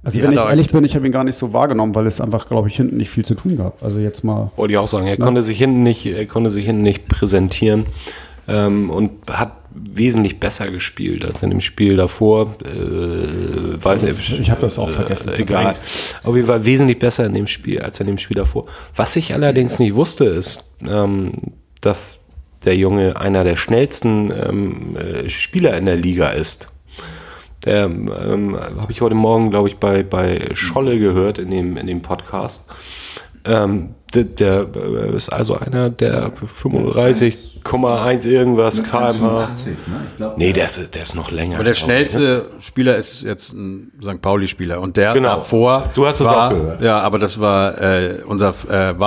Also 0.02 0.22
wenn 0.22 0.32
ich 0.32 0.38
er 0.38 0.48
ehrlich 0.48 0.70
bin, 0.70 0.84
ich 0.84 0.94
habe 0.94 1.06
ihn 1.06 1.12
gar 1.12 1.24
nicht 1.24 1.36
so 1.36 1.52
wahrgenommen, 1.52 1.94
weil 1.94 2.06
es 2.06 2.20
einfach, 2.20 2.46
glaube 2.46 2.68
ich, 2.68 2.76
hinten 2.76 2.96
nicht 2.96 3.10
viel 3.10 3.24
zu 3.24 3.34
tun 3.34 3.56
gab. 3.56 3.82
Also 3.82 3.98
jetzt 3.98 4.22
mal. 4.22 4.52
Wollte 4.56 4.72
ich 4.72 4.78
auch 4.78 4.86
sagen. 4.86 5.06
Er 5.06 5.16
konnte 5.16 5.42
sich 5.42 5.58
hinten 5.58 5.82
nicht, 5.82 6.06
er 6.06 6.26
konnte 6.26 6.50
sich 6.50 6.64
hinten 6.64 6.82
nicht 6.82 7.08
präsentieren 7.08 7.86
ähm, 8.46 8.90
und 8.90 9.10
hat 9.30 9.52
wesentlich 9.76 10.40
besser 10.40 10.70
gespielt 10.70 11.24
als 11.24 11.42
in 11.42 11.50
dem 11.50 11.60
Spiel 11.60 11.96
davor. 11.96 12.54
Äh, 12.64 13.82
weiß 13.82 14.04
nicht, 14.04 14.40
Ich 14.40 14.50
habe 14.50 14.62
das 14.62 14.78
auch 14.78 14.90
vergessen. 14.90 15.32
Äh, 15.32 15.42
egal. 15.42 15.74
Auf 16.22 16.34
jeden 16.34 16.46
Fall 16.46 16.64
wesentlich 16.64 16.98
besser 16.98 17.26
in 17.26 17.34
dem 17.34 17.46
Spiel 17.46 17.80
als 17.80 18.00
in 18.00 18.06
dem 18.06 18.18
Spiel 18.18 18.36
davor. 18.36 18.66
Was 18.94 19.16
ich 19.16 19.34
allerdings 19.34 19.78
nicht 19.78 19.94
wusste, 19.94 20.24
ist, 20.24 20.70
ähm, 20.88 21.32
dass 21.80 22.20
der 22.64 22.76
Junge 22.76 23.20
einer 23.20 23.44
der 23.44 23.56
schnellsten 23.56 24.30
ähm, 24.30 24.96
äh, 24.96 25.28
Spieler 25.28 25.76
in 25.76 25.86
der 25.86 25.96
Liga 25.96 26.30
ist. 26.30 26.68
Der 27.66 27.84
ähm, 27.84 28.56
habe 28.80 28.92
ich 28.92 29.00
heute 29.00 29.16
Morgen, 29.16 29.50
glaube 29.50 29.68
ich, 29.68 29.76
bei, 29.78 30.02
bei 30.02 30.50
Scholle 30.54 30.98
gehört 30.98 31.38
in 31.38 31.50
dem, 31.50 31.76
in 31.76 31.86
dem 31.88 32.00
Podcast. 32.00 32.64
Ähm, 33.44 33.90
der, 34.14 34.24
der 34.24 34.66
äh, 34.74 35.16
ist 35.16 35.28
also 35.28 35.58
einer 35.58 35.90
der 35.90 36.32
35,1 36.32 38.28
irgendwas 38.28 38.82
kmh. 38.82 39.12
85, 39.12 39.66
ne? 39.66 39.76
Ich 40.10 40.16
glaub, 40.16 40.38
Nee, 40.38 40.52
der 40.52 40.66
ist, 40.66 40.94
der 40.94 41.02
ist 41.02 41.14
noch 41.14 41.30
länger. 41.30 41.56
Aber 41.56 41.64
der 41.64 41.72
glaub 41.72 41.82
ich, 41.82 41.84
schnellste 41.84 42.50
Spieler 42.60 42.96
ist 42.96 43.22
jetzt 43.22 43.52
ein 43.52 43.92
St. 44.00 44.22
Pauli-Spieler. 44.22 44.80
Und 44.80 44.96
der 44.96 45.12
Genau. 45.12 45.36
davor. 45.36 45.90
Du 45.94 46.06
hast 46.06 46.20
es 46.20 46.26
auch 46.26 46.50
gehört. 46.50 46.80
Ja, 46.82 47.00
aber 47.00 47.18
das 47.18 47.38
war 47.40 47.80
äh, 47.80 48.22
unser 48.26 48.54
äh, 48.68 48.98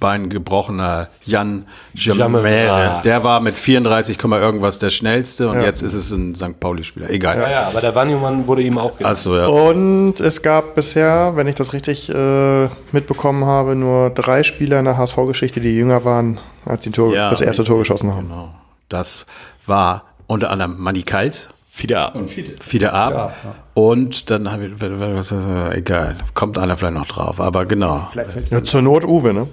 Wadenbein 0.00 0.30
gebrochener 0.30 1.08
Jan 1.24 1.66
Jamere. 1.94 3.00
Der 3.04 3.24
war 3.24 3.40
mit 3.40 3.56
34, 3.56 4.18
Komma 4.18 4.38
irgendwas 4.38 4.78
der 4.78 4.90
schnellste 4.90 5.48
und 5.48 5.60
jetzt 5.60 5.82
ist 5.82 5.94
es 5.94 6.10
ein 6.10 6.34
St. 6.34 6.58
Pauli-Spieler. 6.60 7.10
Egal. 7.10 7.38
Ja, 7.38 7.50
ja, 7.50 7.66
aber 7.66 7.80
der 7.80 7.94
Wanjumann 7.94 8.46
wurde 8.46 8.62
ihm 8.62 8.78
auch 8.78 8.96
genannt. 8.96 9.16
Also, 9.16 9.36
ja. 9.36 9.46
Und 9.46 10.20
es 10.20 10.42
gab 10.42 10.74
bisher, 10.74 11.32
wenn 11.34 11.46
ich 11.46 11.54
das 11.54 11.72
richtig 11.72 12.08
äh, 12.08 12.68
mitbekommen 12.92 13.44
habe, 13.44 13.74
nur 13.74 14.10
drei 14.10 14.42
Spieler 14.42 14.78
in 14.78 14.84
der 14.84 14.96
HSV-Geschichte, 14.96 15.60
die 15.60 15.74
jünger 15.74 16.04
waren, 16.04 16.38
als 16.64 16.82
die 16.82 16.90
Tor, 16.90 17.14
Ja, 17.14 17.30
das 17.30 17.40
erste 17.40 17.64
Tor 17.64 17.78
geschossen 17.78 18.12
haben. 18.12 18.28
Genau. 18.28 18.54
Das 18.88 19.26
war 19.66 20.04
unter 20.26 20.50
anderem 20.50 20.76
Manny 20.78 21.02
Kals, 21.02 21.48
wieder. 21.78 22.14
Und 22.14 22.30
viele. 22.30 22.54
Fiete 22.60 22.92
Ab 22.92 23.34
und 23.74 24.30
dann 24.30 24.50
haben 24.50 24.80
wir, 24.80 25.16
was 25.16 25.32
egal, 25.74 26.16
kommt 26.34 26.56
einer 26.58 26.76
vielleicht 26.76 26.94
noch 26.94 27.06
drauf, 27.06 27.40
aber 27.40 27.66
genau. 27.66 28.08
Ja, 28.14 28.64
zur 28.64 28.82
Not 28.82 29.04
Uwe, 29.04 29.34
ne? 29.34 29.48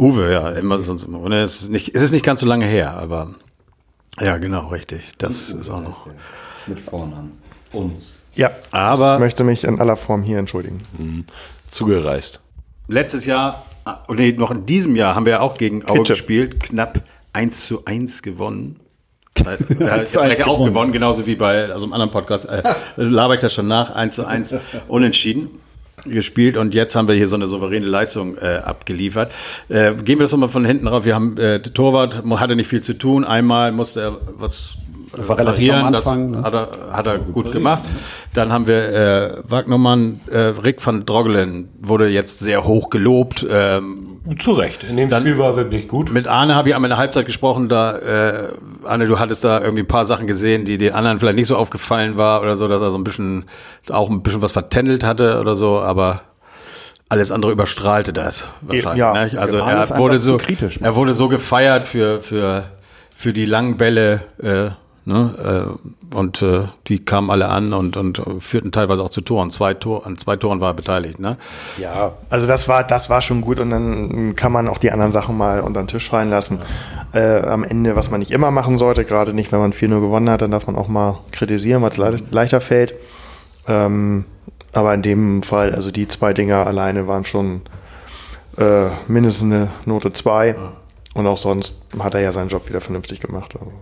Uwe, 0.00 0.32
ja, 0.32 0.48
immer 0.52 0.78
sonst 0.78 1.04
immer. 1.04 1.20
Und 1.20 1.32
es 1.32 1.60
ist 1.60 1.68
nicht, 1.68 1.94
es 1.94 2.00
ist 2.00 2.12
nicht 2.12 2.24
ganz 2.24 2.40
so 2.40 2.46
lange 2.46 2.64
her, 2.64 2.94
aber 2.94 3.34
ja, 4.18 4.38
genau, 4.38 4.68
richtig. 4.68 5.12
Das 5.18 5.50
ist 5.50 5.68
auch 5.68 5.82
noch. 5.82 6.06
Mit 6.66 6.80
Vornamen. 6.80 7.32
Uns. 7.72 8.16
Ja. 8.34 8.50
Aber 8.70 9.14
Ich 9.14 9.20
möchte 9.20 9.44
mich 9.44 9.64
in 9.64 9.78
aller 9.78 9.96
Form 9.96 10.22
hier 10.22 10.38
entschuldigen. 10.38 10.80
Zugereist. 11.66 12.40
letztes 12.88 13.26
Jahr, 13.26 13.62
ah, 13.84 14.00
nee, 14.08 14.32
noch 14.32 14.50
in 14.50 14.64
diesem 14.64 14.96
Jahr 14.96 15.14
haben 15.14 15.26
wir 15.26 15.34
ja 15.34 15.40
auch 15.40 15.58
gegen 15.58 15.86
Aue 15.86 15.98
Kitsche. 15.98 16.14
gespielt, 16.14 16.60
knapp 16.60 17.02
1 17.34 17.66
zu 17.66 17.84
1 17.84 18.22
gewonnen. 18.22 18.80
Äh, 19.46 19.56
jetzt 19.98 20.18
1 20.18 20.26
gleich 20.26 20.44
auch 20.44 20.54
gewonnen. 20.54 20.74
gewonnen, 20.74 20.92
genauso 20.92 21.26
wie 21.26 21.34
bei 21.34 21.70
also 21.70 21.84
einem 21.84 21.92
anderen 21.92 22.10
Podcast. 22.10 22.46
Äh, 22.46 22.62
laber 22.96 23.34
ich 23.34 23.40
das 23.40 23.54
schon 23.54 23.68
nach, 23.68 23.90
1 23.94 24.14
zu 24.14 24.26
1 24.26 24.56
unentschieden 24.88 25.50
gespielt 26.04 26.56
und 26.56 26.74
jetzt 26.74 26.94
haben 26.96 27.08
wir 27.08 27.14
hier 27.14 27.26
so 27.26 27.36
eine 27.36 27.46
souveräne 27.46 27.86
Leistung 27.86 28.36
äh, 28.38 28.60
abgeliefert. 28.64 29.32
Äh, 29.68 29.94
gehen 29.94 30.18
wir 30.18 30.24
das 30.24 30.32
nochmal 30.32 30.48
von 30.48 30.64
hinten 30.64 30.86
rauf. 30.86 31.04
Wir 31.04 31.14
haben, 31.14 31.36
äh, 31.38 31.60
Torwart 31.60 32.22
hatte 32.24 32.56
nicht 32.56 32.68
viel 32.68 32.80
zu 32.80 32.94
tun. 32.94 33.24
Einmal 33.24 33.72
musste 33.72 34.00
er 34.00 34.18
was 34.36 34.76
das 35.12 35.28
war 35.28 35.38
relativ 35.38 35.72
am 35.72 35.92
das 35.92 36.06
Anfang, 36.06 36.30
ne? 36.30 36.42
hat 36.42 36.54
er, 36.54 36.68
hat 36.92 37.06
er 37.06 37.18
gut 37.18 37.52
gemacht. 37.52 37.82
Dann 38.34 38.52
haben 38.52 38.66
wir 38.66 38.92
äh, 38.92 39.50
Wagnermann, 39.50 40.20
äh, 40.30 40.38
Rick 40.38 40.84
van 40.84 41.04
Drogelen 41.04 41.68
wurde 41.80 42.08
jetzt 42.08 42.38
sehr 42.38 42.64
hoch 42.64 42.90
gelobt. 42.90 43.46
Ähm, 43.48 44.20
Zu 44.38 44.52
Recht. 44.52 44.84
In 44.84 44.96
dem 44.96 45.10
Spiel 45.10 45.38
war 45.38 45.56
wirklich 45.56 45.88
gut. 45.88 46.12
mit 46.12 46.28
Arne 46.28 46.54
habe 46.54 46.68
ich 46.68 46.74
einmal 46.74 46.88
in 46.88 46.92
der 46.92 46.98
Halbzeit 46.98 47.26
gesprochen, 47.26 47.68
da, 47.68 47.98
äh, 47.98 48.48
Arne, 48.84 49.06
du 49.06 49.18
hattest 49.18 49.42
da 49.44 49.60
irgendwie 49.60 49.82
ein 49.82 49.88
paar 49.88 50.06
Sachen 50.06 50.26
gesehen, 50.26 50.64
die 50.64 50.78
den 50.78 50.94
anderen 50.94 51.18
vielleicht 51.18 51.36
nicht 51.36 51.48
so 51.48 51.56
aufgefallen 51.56 52.16
war 52.16 52.40
oder 52.42 52.54
so, 52.54 52.68
dass 52.68 52.80
er 52.80 52.90
so 52.90 52.98
ein 52.98 53.04
bisschen, 53.04 53.46
auch 53.90 54.10
ein 54.10 54.22
bisschen 54.22 54.42
was 54.42 54.52
vertändelt 54.52 55.04
hatte 55.04 55.40
oder 55.40 55.54
so, 55.54 55.80
aber 55.80 56.22
alles 57.10 57.32
andere 57.32 57.50
überstrahlte 57.50 58.12
das 58.12 58.48
wahrscheinlich. 58.60 59.00
Ja, 59.00 59.12
ne? 59.12 59.30
Also 59.36 59.56
er 59.58 59.98
wurde 59.98 60.18
so, 60.20 60.36
kritisch. 60.36 60.78
er 60.80 60.94
wurde 60.94 61.12
so 61.12 61.28
gefeiert 61.28 61.88
für, 61.88 62.20
für, 62.20 62.66
für 63.14 63.32
die 63.32 63.46
langen 63.46 63.76
Bälle, 63.76 64.22
äh, 64.40 64.70
ne? 65.04 65.76
äh, 66.12 66.14
und 66.16 66.42
äh, 66.42 66.64
die 66.88 67.04
kamen 67.04 67.30
alle 67.30 67.48
an 67.48 67.72
und, 67.72 67.96
und 67.96 68.20
führten 68.40 68.72
teilweise 68.72 69.02
auch 69.02 69.10
zu 69.10 69.20
Toren. 69.20 69.50
Zwei 69.50 69.74
Tor, 69.74 70.06
an 70.06 70.16
zwei 70.16 70.36
Toren 70.36 70.60
war 70.60 70.70
er 70.70 70.74
beteiligt, 70.74 71.20
ne? 71.20 71.36
Ja, 71.78 72.12
also 72.28 72.46
das 72.46 72.68
war, 72.68 72.84
das 72.84 73.10
war 73.10 73.20
schon 73.20 73.40
gut 73.40 73.60
und 73.60 73.70
dann 73.70 74.34
kann 74.34 74.52
man 74.52 74.68
auch 74.68 74.78
die 74.78 74.90
anderen 74.90 75.12
Sachen 75.12 75.36
mal 75.36 75.60
unter 75.60 75.82
den 75.82 75.88
Tisch 75.88 76.08
fallen 76.08 76.30
lassen. 76.30 76.58
Äh, 77.12 77.40
am 77.42 77.64
Ende, 77.64 77.96
was 77.96 78.10
man 78.10 78.20
nicht 78.20 78.30
immer 78.30 78.50
machen 78.50 78.78
sollte, 78.78 79.04
gerade 79.04 79.32
nicht, 79.34 79.52
wenn 79.52 79.60
man 79.60 79.72
4-0 79.72 80.00
gewonnen 80.00 80.30
hat, 80.30 80.42
dann 80.42 80.50
darf 80.50 80.66
man 80.66 80.76
auch 80.76 80.88
mal 80.88 81.18
kritisieren, 81.32 81.82
weil 81.82 81.90
es 81.90 81.96
le 81.96 82.18
leichter 82.30 82.60
fällt. 82.60 82.94
Ähm, 83.66 84.24
aber 84.72 84.94
in 84.94 85.02
dem 85.02 85.42
Fall, 85.42 85.74
also 85.74 85.90
die 85.90 86.08
zwei 86.08 86.32
Dinger 86.32 86.66
alleine 86.66 87.06
waren 87.08 87.24
schon 87.24 87.62
äh, 88.56 88.86
mindestens 89.08 89.52
eine 89.52 89.70
Note 89.84 90.12
2. 90.12 90.54
Und 91.14 91.26
auch 91.26 91.36
sonst 91.36 91.82
hat 91.98 92.14
er 92.14 92.20
ja 92.20 92.32
seinen 92.32 92.48
Job 92.48 92.68
wieder 92.68 92.80
vernünftig 92.80 93.20
gemacht. 93.20 93.54
Also. 93.58 93.72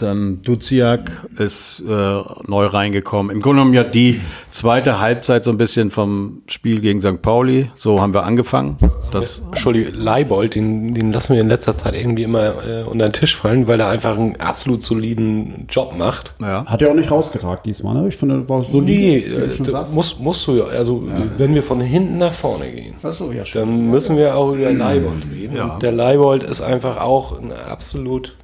Dann 0.00 0.40
Duziak 0.42 1.28
ist 1.36 1.80
äh, 1.86 2.22
neu 2.46 2.66
reingekommen. 2.66 3.34
Im 3.34 3.42
Grunde 3.42 3.60
genommen 3.60 3.74
ja 3.74 3.84
die 3.84 4.20
zweite 4.50 4.98
Halbzeit 4.98 5.44
so 5.44 5.50
ein 5.50 5.58
bisschen 5.58 5.90
vom 5.90 6.42
Spiel 6.46 6.80
gegen 6.80 7.00
St. 7.00 7.20
Pauli. 7.20 7.70
So 7.74 8.00
haben 8.00 8.14
wir 8.14 8.24
angefangen. 8.24 8.78
Das, 9.12 9.42
Entschuldigung, 9.46 9.94
Leibold, 9.94 10.54
den, 10.54 10.94
den 10.94 11.12
lassen 11.12 11.34
wir 11.34 11.40
in 11.40 11.48
letzter 11.48 11.74
Zeit 11.74 11.94
irgendwie 11.94 12.22
immer 12.22 12.66
äh, 12.66 12.82
unter 12.84 13.08
den 13.08 13.12
Tisch 13.12 13.36
fallen, 13.36 13.68
weil 13.68 13.78
er 13.80 13.88
einfach 13.88 14.16
einen 14.16 14.36
absolut 14.36 14.82
soliden 14.82 15.66
Job 15.68 15.94
macht. 15.96 16.34
ja. 16.40 16.64
Hat 16.64 16.80
er 16.80 16.90
auch 16.90 16.94
nicht 16.94 17.10
rausgeragt 17.10 17.66
diesmal, 17.66 17.94
ne? 17.94 18.08
Ich 18.08 18.16
finde, 18.16 18.48
war 18.48 18.64
solide. 18.64 18.90
Nee, 18.90 19.18
äh, 19.18 19.54
schon 19.54 19.66
da 19.66 19.72
sagst. 19.72 19.94
muss, 19.94 20.18
musst 20.18 20.46
du 20.46 20.56
ja, 20.56 20.64
also 20.64 21.04
wenn 21.36 21.54
wir 21.54 21.62
von 21.62 21.80
hinten 21.80 22.18
nach 22.18 22.32
vorne 22.32 22.70
gehen, 22.70 22.94
so, 23.02 23.32
ja, 23.32 23.42
dann 23.52 23.90
müssen 23.90 24.16
wir 24.16 24.36
auch 24.36 24.54
über 24.54 24.72
Leibold 24.72 25.26
reden. 25.30 25.56
Ja. 25.56 25.74
Und 25.74 25.82
der 25.82 25.92
Leibold 25.92 26.42
ist 26.42 26.62
einfach 26.62 26.98
auch 26.98 27.38
ein 27.38 27.52
absolut 27.52 28.36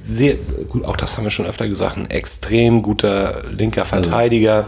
sehr 0.00 0.34
gut, 0.68 0.84
auch 0.84 0.96
das 0.96 1.16
haben 1.16 1.24
wir 1.24 1.30
schon 1.30 1.46
öfter 1.46 1.68
gesagt, 1.68 1.96
ein 1.96 2.10
extrem 2.10 2.82
guter 2.82 3.42
linker 3.50 3.84
Verteidiger. 3.84 4.66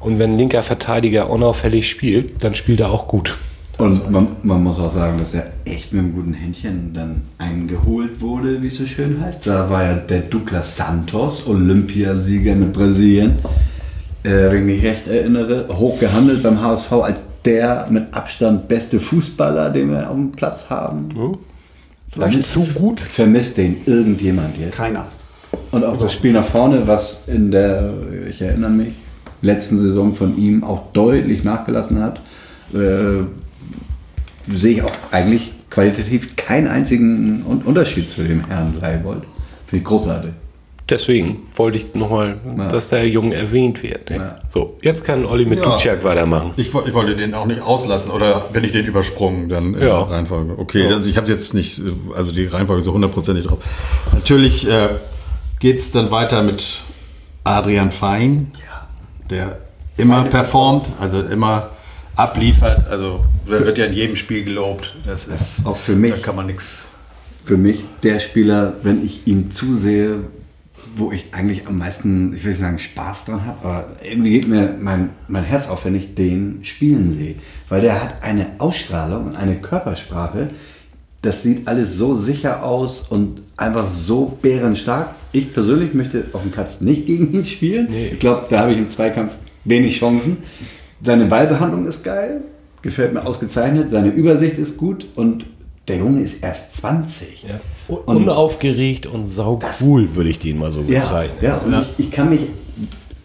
Und 0.00 0.18
wenn 0.18 0.32
ein 0.32 0.36
linker 0.36 0.62
Verteidiger 0.62 1.30
unauffällig 1.30 1.88
spielt, 1.88 2.44
dann 2.44 2.54
spielt 2.54 2.80
er 2.80 2.90
auch 2.90 3.08
gut. 3.08 3.36
Und 3.78 4.10
man, 4.10 4.28
man 4.42 4.62
muss 4.62 4.78
auch 4.78 4.92
sagen, 4.92 5.18
dass 5.18 5.34
er 5.34 5.52
echt 5.64 5.92
mit 5.92 6.04
einem 6.04 6.14
guten 6.14 6.32
Händchen 6.32 6.94
dann 6.94 7.22
eingeholt 7.36 8.20
wurde, 8.20 8.62
wie 8.62 8.68
es 8.68 8.76
so 8.76 8.86
schön 8.86 9.20
heißt. 9.20 9.46
Da 9.46 9.68
war 9.68 9.84
ja 9.84 9.94
der 9.94 10.20
Douglas 10.20 10.76
Santos, 10.76 11.46
Olympiasieger 11.46 12.54
mit 12.54 12.72
Brasilien, 12.72 13.36
äh, 14.22 14.30
wenn 14.30 14.68
ich 14.68 14.76
mich 14.76 14.82
recht 14.82 15.08
erinnere, 15.08 15.68
hoch 15.76 15.98
gehandelt 16.00 16.42
beim 16.42 16.60
HSV 16.62 16.92
als 16.92 17.20
der 17.44 17.86
mit 17.90 18.12
Abstand 18.14 18.66
beste 18.66 18.98
Fußballer, 18.98 19.70
den 19.70 19.90
wir 19.90 20.08
auf 20.08 20.16
dem 20.16 20.32
Platz 20.32 20.70
haben. 20.70 21.10
Vielleicht 22.16 22.44
zu 22.44 22.60
gut? 22.74 23.00
Vermisst 23.00 23.56
den 23.58 23.76
irgendjemand 23.86 24.58
jetzt? 24.58 24.74
Keiner. 24.76 25.08
Und 25.70 25.84
auch 25.84 25.96
das 25.98 26.12
Spiel 26.12 26.32
nach 26.32 26.46
vorne, 26.46 26.86
was 26.86 27.24
in 27.28 27.50
der, 27.50 27.92
ich 28.28 28.40
erinnere 28.40 28.70
mich, 28.70 28.94
letzten 29.42 29.78
Saison 29.78 30.14
von 30.14 30.36
ihm 30.38 30.64
auch 30.64 30.92
deutlich 30.92 31.44
nachgelassen 31.44 32.02
hat, 32.02 32.20
äh, 32.72 33.24
sehe 34.56 34.72
ich 34.76 34.82
auch 34.82 34.92
eigentlich 35.10 35.52
qualitativ 35.70 36.36
keinen 36.36 36.68
einzigen 36.68 37.44
Un- 37.46 37.62
Unterschied 37.62 38.08
zu 38.08 38.22
dem 38.24 38.46
Herrn 38.46 38.74
Leibold. 38.80 39.22
Finde 39.66 39.82
ich 39.82 39.84
großartig. 39.84 40.30
Deswegen 40.88 41.40
wollte 41.56 41.78
ich 41.78 41.94
nochmal, 41.94 42.38
Ja. 42.56 42.68
dass 42.68 42.90
der 42.90 43.08
Junge 43.08 43.34
erwähnt 43.34 43.82
wird. 43.82 44.08
Ne? 44.10 44.16
Ja. 44.16 44.36
So, 44.46 44.76
jetzt 44.82 45.04
kann 45.04 45.24
Olli 45.24 45.44
mit 45.44 45.58
Ja. 45.58 45.64
Duciak 45.72 46.04
weitermachen. 46.04 46.52
Ich, 46.56 46.68
ich 46.68 46.94
wollte 46.94 47.16
den 47.16 47.34
auch 47.34 47.46
nicht 47.46 47.60
auslassen 47.60 48.12
oder 48.12 48.40
bin 48.52 48.62
ich 48.62 48.70
den 48.70 48.86
übersprungen 48.86 49.48
dann 49.48 49.74
in 49.74 49.80
Ja. 49.82 50.04
der 50.04 50.10
Reihenfolge? 50.10 50.54
Okay, 50.56 50.86
also 50.86 51.10
ich 51.10 51.16
habe 51.16 51.26
jetzt 51.28 51.54
nicht, 51.54 51.82
also 52.14 52.30
die 52.30 52.46
Reihenfolge 52.46 52.82
so 52.82 52.92
hundertprozentig 52.92 53.46
drauf. 53.46 53.58
Natürlich 54.12 54.68
äh, 54.68 54.90
geht 55.58 55.78
es 55.78 55.90
dann 55.90 56.12
weiter 56.12 56.44
mit 56.44 56.82
Adrian 57.42 57.90
Fein, 57.90 58.52
der 59.28 59.58
immer 59.96 60.22
performt, 60.24 60.90
also 61.00 61.20
immer 61.20 61.70
abliefert. 62.14 62.86
Also 62.88 63.24
wird 63.46 63.76
ja 63.78 63.86
in 63.86 63.92
jedem 63.92 64.14
Spiel 64.14 64.44
gelobt. 64.44 64.94
Das 65.04 65.26
ist 65.26 65.66
Auch 65.66 65.76
für 65.76 65.96
mich. 65.96 66.12
Da 66.12 66.18
kann 66.18 66.36
man 66.36 66.46
nichts. 66.46 66.86
Für 67.44 67.56
mich 67.56 67.84
der 68.02 68.18
Spieler, 68.20 68.74
wenn 68.82 69.04
ich 69.04 69.26
ihm 69.26 69.50
zusehe, 69.52 70.24
wo 70.96 71.12
ich 71.12 71.26
eigentlich 71.32 71.66
am 71.66 71.78
meisten, 71.78 72.34
ich 72.34 72.42
will 72.42 72.50
nicht 72.50 72.60
sagen 72.60 72.78
Spaß 72.78 73.26
dran 73.26 73.44
habe, 73.44 73.58
aber 73.62 73.86
irgendwie 74.02 74.30
geht 74.30 74.48
mir 74.48 74.74
mein, 74.80 75.10
mein 75.28 75.44
Herz 75.44 75.68
auf, 75.68 75.84
wenn 75.84 75.94
ich 75.94 76.14
den 76.14 76.60
spielen 76.62 77.12
sehe. 77.12 77.36
Weil 77.68 77.82
der 77.82 78.02
hat 78.02 78.22
eine 78.22 78.46
Ausstrahlung 78.58 79.26
und 79.26 79.36
eine 79.36 79.56
Körpersprache, 79.56 80.48
das 81.22 81.42
sieht 81.42 81.68
alles 81.68 81.96
so 81.96 82.14
sicher 82.14 82.64
aus 82.64 83.02
und 83.08 83.42
einfach 83.56 83.88
so 83.88 84.38
bärenstark. 84.40 85.14
Ich 85.32 85.52
persönlich 85.52 85.92
möchte 85.92 86.24
auf 86.32 86.42
dem 86.42 86.50
Platz 86.50 86.80
nicht 86.80 87.06
gegen 87.06 87.32
ihn 87.32 87.44
spielen. 87.44 87.88
Nee. 87.90 88.10
Ich 88.12 88.20
glaube, 88.20 88.46
da 88.48 88.60
habe 88.60 88.72
ich 88.72 88.78
im 88.78 88.88
Zweikampf 88.88 89.32
wenig 89.64 89.98
Chancen. 89.98 90.38
Seine 91.02 91.26
Ballbehandlung 91.26 91.86
ist 91.86 92.04
geil, 92.04 92.42
gefällt 92.80 93.12
mir 93.12 93.26
ausgezeichnet, 93.26 93.90
seine 93.90 94.08
Übersicht 94.08 94.56
ist 94.56 94.78
gut 94.78 95.06
und 95.14 95.46
der 95.88 95.98
Junge 95.98 96.22
ist 96.22 96.42
erst 96.42 96.76
20. 96.76 97.44
Un- 97.88 97.98
Unaufgeregt 98.22 99.06
und 99.06 99.24
saucool, 99.24 100.14
würde 100.16 100.30
ich 100.30 100.38
den 100.38 100.58
mal 100.58 100.72
so 100.72 100.80
Ja, 100.80 100.98
bezeichnen. 100.98 101.38
ja, 101.42 101.56
und 101.58 101.74
Ich, 101.92 101.98
ich 102.06 102.10
kann 102.10 102.30
mich 102.30 102.40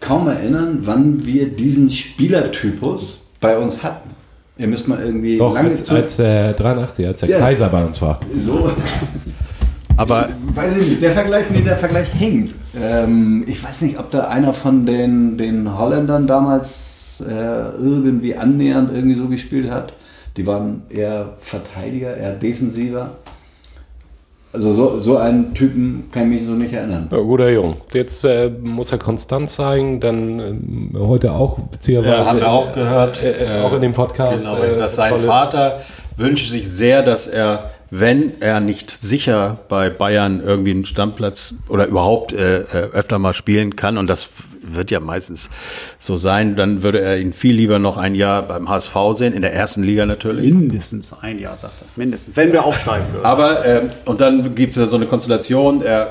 kaum 0.00 0.28
erinnern, 0.28 0.80
wann 0.82 1.24
wir 1.26 1.48
diesen 1.48 1.90
Spielertypus 1.90 3.26
bei 3.40 3.56
uns 3.58 3.82
hatten. 3.82 4.10
Ihr 4.58 4.68
müsst 4.68 4.86
mal 4.86 5.00
irgendwie 5.02 5.38
Doch, 5.38 5.54
lange 5.54 5.70
als, 5.70 5.84
Zeit- 5.84 6.02
als 6.02 6.18
äh, 6.18 6.52
83, 6.54 7.06
als 7.06 7.20
der 7.20 7.28
Ja. 7.30 7.38
Kaiser 7.38 7.68
bei 7.68 7.84
uns 7.84 8.00
war. 8.02 8.20
so, 8.36 8.70
Aber 9.96 10.28
weiß 10.54 10.76
ich 10.78 10.88
nicht, 10.88 11.02
der 11.02 11.12
Vergleich, 11.12 11.50
nee, 11.50 11.60
der 11.60 11.76
Vergleich 11.76 12.08
hängt. 12.14 12.54
Ähm, 12.80 13.44
ich 13.46 13.62
weiß 13.62 13.82
nicht, 13.82 13.98
ob 13.98 14.10
da 14.10 14.28
einer 14.28 14.52
von 14.54 14.86
den, 14.86 15.36
den 15.36 15.76
Holländern 15.78 16.26
damals 16.26 17.20
äh, 17.20 17.30
irgendwie 17.76 18.36
annähernd 18.36 18.90
irgendwie 18.92 19.16
so 19.16 19.28
gespielt 19.28 19.70
hat. 19.70 19.92
Die 20.36 20.46
waren 20.46 20.82
eher 20.88 21.34
Verteidiger, 21.40 22.16
eher 22.16 22.34
defensiver. 22.34 23.16
Also 24.54 24.74
so, 24.74 24.98
so 24.98 25.16
einen 25.16 25.54
Typen 25.54 26.10
kann 26.12 26.24
ich 26.24 26.40
mich 26.40 26.44
so 26.46 26.52
nicht 26.52 26.74
erinnern. 26.74 27.08
Ja, 27.10 27.18
guter 27.18 27.48
Jung. 27.48 27.74
Jetzt 27.94 28.22
äh, 28.24 28.50
muss 28.50 28.92
er 28.92 28.98
konstant 28.98 29.48
zeigen, 29.48 29.98
dann 29.98 30.38
ähm, 30.40 30.90
Heute 30.94 31.32
auch, 31.32 31.58
witzigerweise. 31.72 32.10
Ja, 32.10 32.26
haben 32.26 32.40
wir 32.40 32.50
auch 32.50 32.74
gehört. 32.74 33.22
Äh, 33.22 33.60
äh, 33.60 33.62
auch 33.62 33.72
in 33.72 33.80
dem 33.80 33.94
Podcast. 33.94 34.44
Genau, 34.44 34.62
äh, 34.62 34.76
dass 34.76 34.96
sein 34.96 35.10
tolle- 35.10 35.26
Vater 35.26 35.80
wünscht 36.18 36.50
sich 36.50 36.68
sehr, 36.70 37.02
dass 37.02 37.26
er, 37.26 37.70
wenn 37.90 38.42
er 38.42 38.60
nicht 38.60 38.90
sicher 38.90 39.58
bei 39.70 39.88
Bayern 39.88 40.42
irgendwie 40.44 40.72
einen 40.72 40.84
Stammplatz 40.84 41.54
oder 41.70 41.86
überhaupt 41.86 42.34
äh, 42.34 42.60
äh, 42.60 42.64
öfter 42.92 43.18
mal 43.18 43.32
spielen 43.32 43.74
kann, 43.76 43.96
und 43.96 44.08
das 44.10 44.28
wird 44.62 44.90
ja 44.90 45.00
meistens 45.00 45.50
so 45.98 46.16
sein, 46.16 46.56
dann 46.56 46.82
würde 46.82 47.00
er 47.00 47.18
ihn 47.18 47.32
viel 47.32 47.54
lieber 47.54 47.78
noch 47.78 47.96
ein 47.96 48.14
Jahr 48.14 48.42
beim 48.42 48.68
HSV 48.68 48.96
sehen, 49.12 49.32
in 49.32 49.42
der 49.42 49.52
ersten 49.54 49.82
Liga 49.82 50.06
natürlich. 50.06 50.52
Mindestens 50.52 51.12
ein 51.20 51.38
Jahr, 51.38 51.56
sagt 51.56 51.82
er. 51.82 51.86
Mindestens. 51.96 52.36
Wenn 52.36 52.52
wir 52.52 52.64
aufsteigen 52.64 53.06
würden. 53.12 53.24
Aber, 53.24 53.64
ähm, 53.64 53.90
und 54.04 54.20
dann 54.20 54.54
gibt 54.54 54.72
es 54.72 54.80
ja 54.80 54.86
so 54.86 54.96
eine 54.96 55.06
Konstellation, 55.06 55.82
er, 55.82 56.02
äh, 56.02 56.06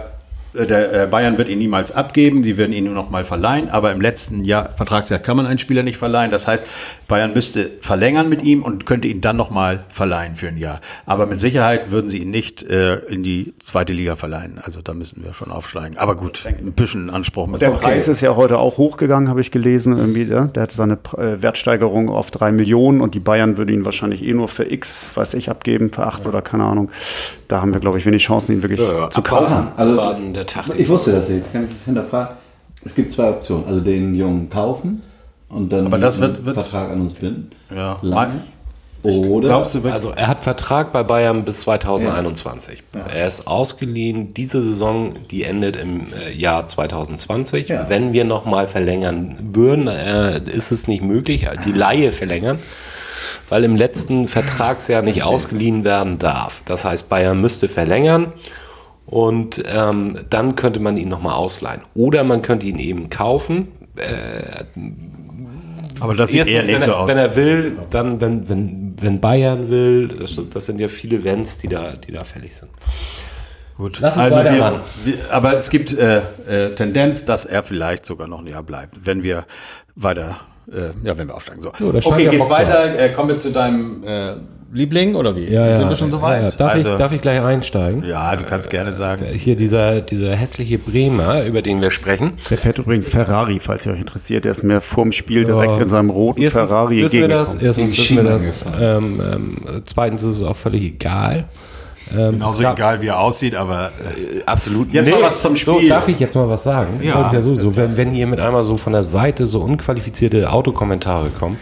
der 0.53 1.03
äh, 1.03 1.07
Bayern 1.07 1.37
wird 1.37 1.49
ihn 1.49 1.59
niemals 1.59 1.91
abgeben, 1.91 2.43
sie 2.43 2.57
werden 2.57 2.73
ihn 2.73 2.83
nur 2.85 2.93
noch 2.93 3.09
mal 3.09 3.23
verleihen, 3.23 3.69
aber 3.69 3.91
im 3.91 4.01
letzten 4.01 4.43
Jahr, 4.43 4.69
Vertragsjahr 4.75 5.19
kann 5.19 5.37
man 5.37 5.45
einen 5.45 5.59
Spieler 5.59 5.83
nicht 5.83 5.97
verleihen. 5.97 6.31
Das 6.31 6.47
heißt, 6.47 6.65
Bayern 7.07 7.33
müsste 7.33 7.69
verlängern 7.81 8.27
mit 8.29 8.43
ihm 8.43 8.63
und 8.63 8.85
könnte 8.85 9.07
ihn 9.07 9.21
dann 9.21 9.37
noch 9.37 9.49
mal 9.49 9.85
verleihen 9.89 10.35
für 10.35 10.47
ein 10.47 10.57
Jahr. 10.57 10.81
Aber 11.05 11.25
mit 11.25 11.39
Sicherheit 11.39 11.91
würden 11.91 12.09
sie 12.09 12.19
ihn 12.19 12.29
nicht 12.31 12.63
äh, 12.63 12.95
in 13.05 13.23
die 13.23 13.53
zweite 13.59 13.93
Liga 13.93 14.15
verleihen. 14.15 14.59
Also 14.61 14.81
da 14.81 14.93
müssen 14.93 15.23
wir 15.23 15.33
schon 15.33 15.51
aufsteigen. 15.51 15.97
Aber 15.97 16.15
gut, 16.15 16.43
ein 16.45 16.73
bisschen 16.73 17.09
Anspruch. 17.09 17.47
müssen 17.47 17.59
Der 17.61 17.71
wir- 17.71 17.79
Preis 17.79 18.07
ist 18.07 18.21
ja 18.21 18.35
heute 18.35 18.57
auch 18.57 18.77
hochgegangen, 18.77 19.29
habe 19.29 19.41
ich 19.41 19.51
gelesen. 19.51 19.97
Irgendwie, 19.97 20.23
ja? 20.23 20.45
Der 20.45 20.63
hat 20.63 20.71
seine 20.71 20.93
äh, 21.17 21.41
Wertsteigerung 21.41 22.09
auf 22.09 22.31
drei 22.31 22.51
Millionen 22.51 23.01
und 23.01 23.15
die 23.15 23.19
Bayern 23.19 23.57
würde 23.57 23.73
ihn 23.73 23.85
wahrscheinlich 23.85 24.23
eh 24.25 24.33
nur 24.33 24.47
für 24.47 24.69
X, 24.71 25.11
weiß 25.15 25.33
ich, 25.35 25.49
abgeben, 25.49 25.91
für 25.91 26.05
acht 26.05 26.27
oder 26.27 26.41
keine 26.41 26.63
Ahnung. 26.65 26.89
Da 27.47 27.61
haben 27.61 27.73
wir, 27.73 27.81
glaube 27.81 27.97
ich, 27.97 28.05
wenig 28.05 28.23
Chancen, 28.23 28.53
ihn 28.55 28.63
wirklich 28.63 28.79
zu 29.11 29.21
kaufen. 29.21 29.67
Also, 29.75 29.97
Warten 29.97 30.33
der 30.41 30.47
Tag. 30.47 30.65
ich 30.77 30.89
wusste 30.89 31.11
das 31.11 31.29
nicht, 31.29 31.51
kann 31.53 31.65
ich 31.65 31.71
das 31.73 31.85
hinterfragen? 31.85 32.35
Es 32.83 32.95
gibt 32.95 33.11
zwei 33.11 33.29
Optionen. 33.29 33.67
Also 33.67 33.79
den 33.79 34.15
Jungen 34.15 34.49
kaufen 34.49 35.03
und 35.49 35.71
dann 35.71 35.85
Aber 35.85 35.97
das 35.99 36.19
wird- 36.19 36.43
wird- 36.45 36.55
Vertrag 36.55 36.89
an 36.91 37.01
uns 37.01 37.13
binden. 37.13 37.51
Ja. 37.73 37.99
Lange. 38.01 38.41
Oder 39.03 39.47
Glaubst 39.47 39.73
du? 39.73 39.81
Also 39.89 40.11
er 40.15 40.27
hat 40.27 40.43
Vertrag 40.43 40.91
bei 40.91 41.01
Bayern 41.01 41.43
bis 41.43 41.61
2021. 41.61 42.83
Er 42.93 43.27
ist 43.27 43.47
ausgeliehen. 43.47 44.35
Diese 44.35 44.61
Saison, 44.61 45.13
die 45.31 45.41
endet 45.43 45.75
im 45.75 46.01
äh, 46.13 46.31
Jahr 46.37 46.67
2020. 46.67 47.69
Ja. 47.69 47.89
Wenn 47.89 48.13
wir 48.13 48.25
nochmal 48.25 48.67
verlängern 48.67 49.37
würden, 49.41 49.87
äh, 49.87 50.39
ist 50.43 50.71
es 50.71 50.87
nicht 50.87 51.01
möglich, 51.01 51.47
die 51.65 51.71
Laie 51.71 52.11
verlängern, 52.11 52.59
weil 53.49 53.63
im 53.63 53.75
letzten 53.75 54.27
Vertragsjahr 54.27 55.01
nicht 55.01 55.23
ausgeliehen 55.23 55.83
werden 55.83 56.19
darf. 56.19 56.61
Das 56.65 56.85
heißt, 56.85 57.09
Bayern 57.09 57.41
müsste 57.41 57.67
verlängern 57.69 58.31
und 59.11 59.63
ähm, 59.71 60.17
dann 60.29 60.55
könnte 60.55 60.79
man 60.79 60.97
ihn 60.97 61.09
nochmal 61.09 61.35
ausleihen. 61.35 61.81
Oder 61.93 62.23
man 62.23 62.41
könnte 62.41 62.65
ihn 62.65 62.79
eben 62.79 63.09
kaufen. 63.09 63.67
aber 65.99 66.13
das 66.15 66.31
sieht 66.31 66.47
eher 66.47 66.55
Erstens, 66.55 66.67
nicht 66.67 66.81
wenn, 66.81 66.87
so 66.87 66.91
er, 66.93 66.99
aus. 66.99 67.07
wenn 67.09 67.17
er 67.17 67.35
will, 67.35 67.77
dann, 67.91 68.21
wenn, 68.21 68.49
wenn, 68.49 68.95
wenn 68.99 69.19
Bayern 69.19 69.69
will, 69.69 70.07
das, 70.07 70.39
das 70.49 70.65
sind 70.65 70.79
ja 70.79 70.87
viele 70.87 71.23
Wenns, 71.23 71.57
die 71.57 71.67
da, 71.67 71.93
die 71.93 72.13
da 72.13 72.23
fällig 72.23 72.55
sind. 72.55 72.71
Gut, 73.77 74.01
also 74.01 74.37
wir, 74.37 74.81
wir, 75.03 75.17
aber 75.31 75.55
es 75.55 75.69
gibt 75.69 75.93
äh, 75.93 76.21
äh, 76.47 76.75
Tendenz, 76.75 77.25
dass 77.25 77.45
er 77.45 77.63
vielleicht 77.63 78.05
sogar 78.05 78.27
noch 78.27 78.39
ein 78.39 78.47
Jahr 78.47 78.63
bleibt, 78.63 79.05
wenn 79.05 79.23
wir 79.23 79.45
weiter, 79.95 80.39
äh, 80.71 80.91
ja, 81.03 81.17
wenn 81.17 81.27
wir 81.27 81.35
aufsteigen. 81.35 81.61
So. 81.61 81.73
Ja, 81.79 81.87
okay, 82.05 82.29
geht's 82.29 82.49
weiter. 82.49 82.97
Äh, 82.97 83.11
kommen 83.11 83.29
wir 83.29 83.37
zu 83.37 83.51
deinem 83.51 84.03
äh, 84.03 84.35
Liebling 84.73 85.15
oder 85.15 85.35
wie? 85.35 85.51
Ja, 85.51 85.67
ja. 85.67 85.77
Sind 85.77 85.89
wir 85.89 85.97
schon 85.97 86.11
so 86.11 86.21
weit? 86.21 86.41
Ja, 86.43 86.49
ja. 86.49 86.55
Darf, 86.55 86.71
also, 86.73 86.91
ich, 86.91 86.97
darf 86.97 87.11
ich 87.11 87.21
gleich 87.21 87.41
einsteigen? 87.41 88.03
ja, 88.05 88.35
du 88.35 88.43
kannst 88.45 88.69
gerne 88.69 88.91
sagen. 88.93 89.25
Hier 89.33 89.55
dieser, 89.55 90.01
dieser 90.01 90.35
Hässliche 90.35 90.77
Bremer, 90.79 91.43
über 91.43 91.61
den 91.61 91.81
wir 91.81 91.91
sprechen. 91.91 92.33
Der 92.49 92.57
fährt 92.57 92.79
übrigens 92.79 93.09
Ferrari, 93.09 93.59
falls 93.59 93.85
ihr 93.85 93.91
euch 93.93 93.99
interessiert. 93.99 94.45
Der 94.45 94.51
ist 94.53 94.63
mir 94.63 94.79
vorm 94.79 95.11
Spiel 95.11 95.43
direkt 95.43 95.73
Ja. 95.73 95.81
in 95.81 95.89
seinem 95.89 96.09
roten 96.09 96.41
Erstens 96.41 96.69
Ferrari 96.69 97.03
wissen 97.03 97.19
wir 97.19 97.27
das, 97.27 97.55
erstens 97.55 97.97
wissen 97.97 98.15
wir 98.17 98.23
das. 98.23 98.53
Ähm, 98.79 99.21
ähm, 99.33 99.57
zweitens 99.85 100.23
ist 100.23 100.39
es 100.39 100.43
auch 100.43 100.55
völlig 100.55 100.83
egal. 100.83 101.45
Ähm, 102.13 102.31
Genauso 102.33 102.59
gab- 102.61 102.77
egal, 102.77 103.01
wie 103.01 103.07
er 103.07 103.19
aussieht, 103.19 103.55
aber 103.55 103.87
Äh, 103.99 104.41
Absolut. 104.45 104.91
Jetzt 104.93 105.09
mal 105.09 105.21
was 105.21 105.41
zum 105.41 105.55
So, 105.55 105.75
Spiel. 105.77 105.89
darf 105.89 106.07
ich 106.09 106.19
jetzt 106.19 106.35
mal 106.35 106.47
was 106.49 106.63
sagen? 106.63 106.99
Ja. 107.01 107.29
Ja 107.31 107.41
sowieso. 107.41 107.75
Wenn, 107.77 107.95
wenn 107.95 108.11
hier 108.11 108.27
mit 108.27 108.39
einmal 108.39 108.63
so 108.65 108.75
von 108.75 108.91
der 108.93 109.03
Seite 109.03 109.47
so 109.47 109.59
unqualifizierte 109.61 110.51
Autokommentare 110.51 111.29
kommen, 111.29 111.57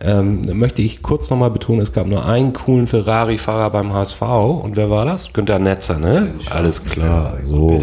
ähm, 0.00 0.42
möchte 0.58 0.82
ich 0.82 1.02
kurz 1.02 1.28
nochmal 1.30 1.50
betonen, 1.50 1.80
es 1.80 1.92
gab 1.92 2.06
nur 2.06 2.24
einen 2.24 2.52
coolen 2.52 2.86
Ferrari-Fahrer 2.86 3.70
beim 3.70 3.92
HSV. 3.92 4.22
Und 4.22 4.76
wer 4.76 4.90
war 4.90 5.04
das? 5.04 5.32
Günter 5.32 5.58
Netzer, 5.58 5.98
ne? 5.98 6.34
Alles 6.50 6.84
klar. 6.84 7.38
So. 7.42 7.82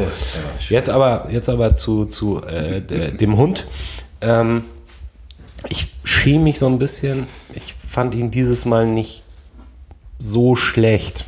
Jetzt 0.69 0.89
aber, 0.89 1.27
jetzt 1.31 1.49
aber 1.49 1.75
zu, 1.75 2.05
zu 2.05 2.41
äh, 2.43 2.81
de- 2.81 3.15
dem 3.17 3.35
Hund. 3.37 3.67
Ähm, 4.21 4.63
ich 5.69 5.93
schäme 6.03 6.45
mich 6.45 6.59
so 6.59 6.67
ein 6.67 6.77
bisschen. 6.77 7.27
Ich 7.53 7.73
fand 7.77 8.15
ihn 8.15 8.31
dieses 8.31 8.65
Mal 8.65 8.85
nicht 8.87 9.23
so 10.19 10.55
schlecht. 10.55 11.25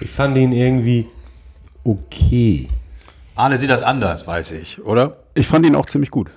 Ich 0.00 0.10
fand 0.10 0.36
ihn 0.36 0.52
irgendwie 0.52 1.06
okay. 1.84 2.68
Arne 3.36 3.56
sieht 3.56 3.70
das 3.70 3.82
anders, 3.82 4.26
weiß 4.26 4.52
ich, 4.52 4.84
oder? 4.84 5.16
Ich 5.34 5.46
fand 5.46 5.66
ihn 5.66 5.74
auch 5.74 5.86
ziemlich 5.86 6.10
gut. 6.10 6.30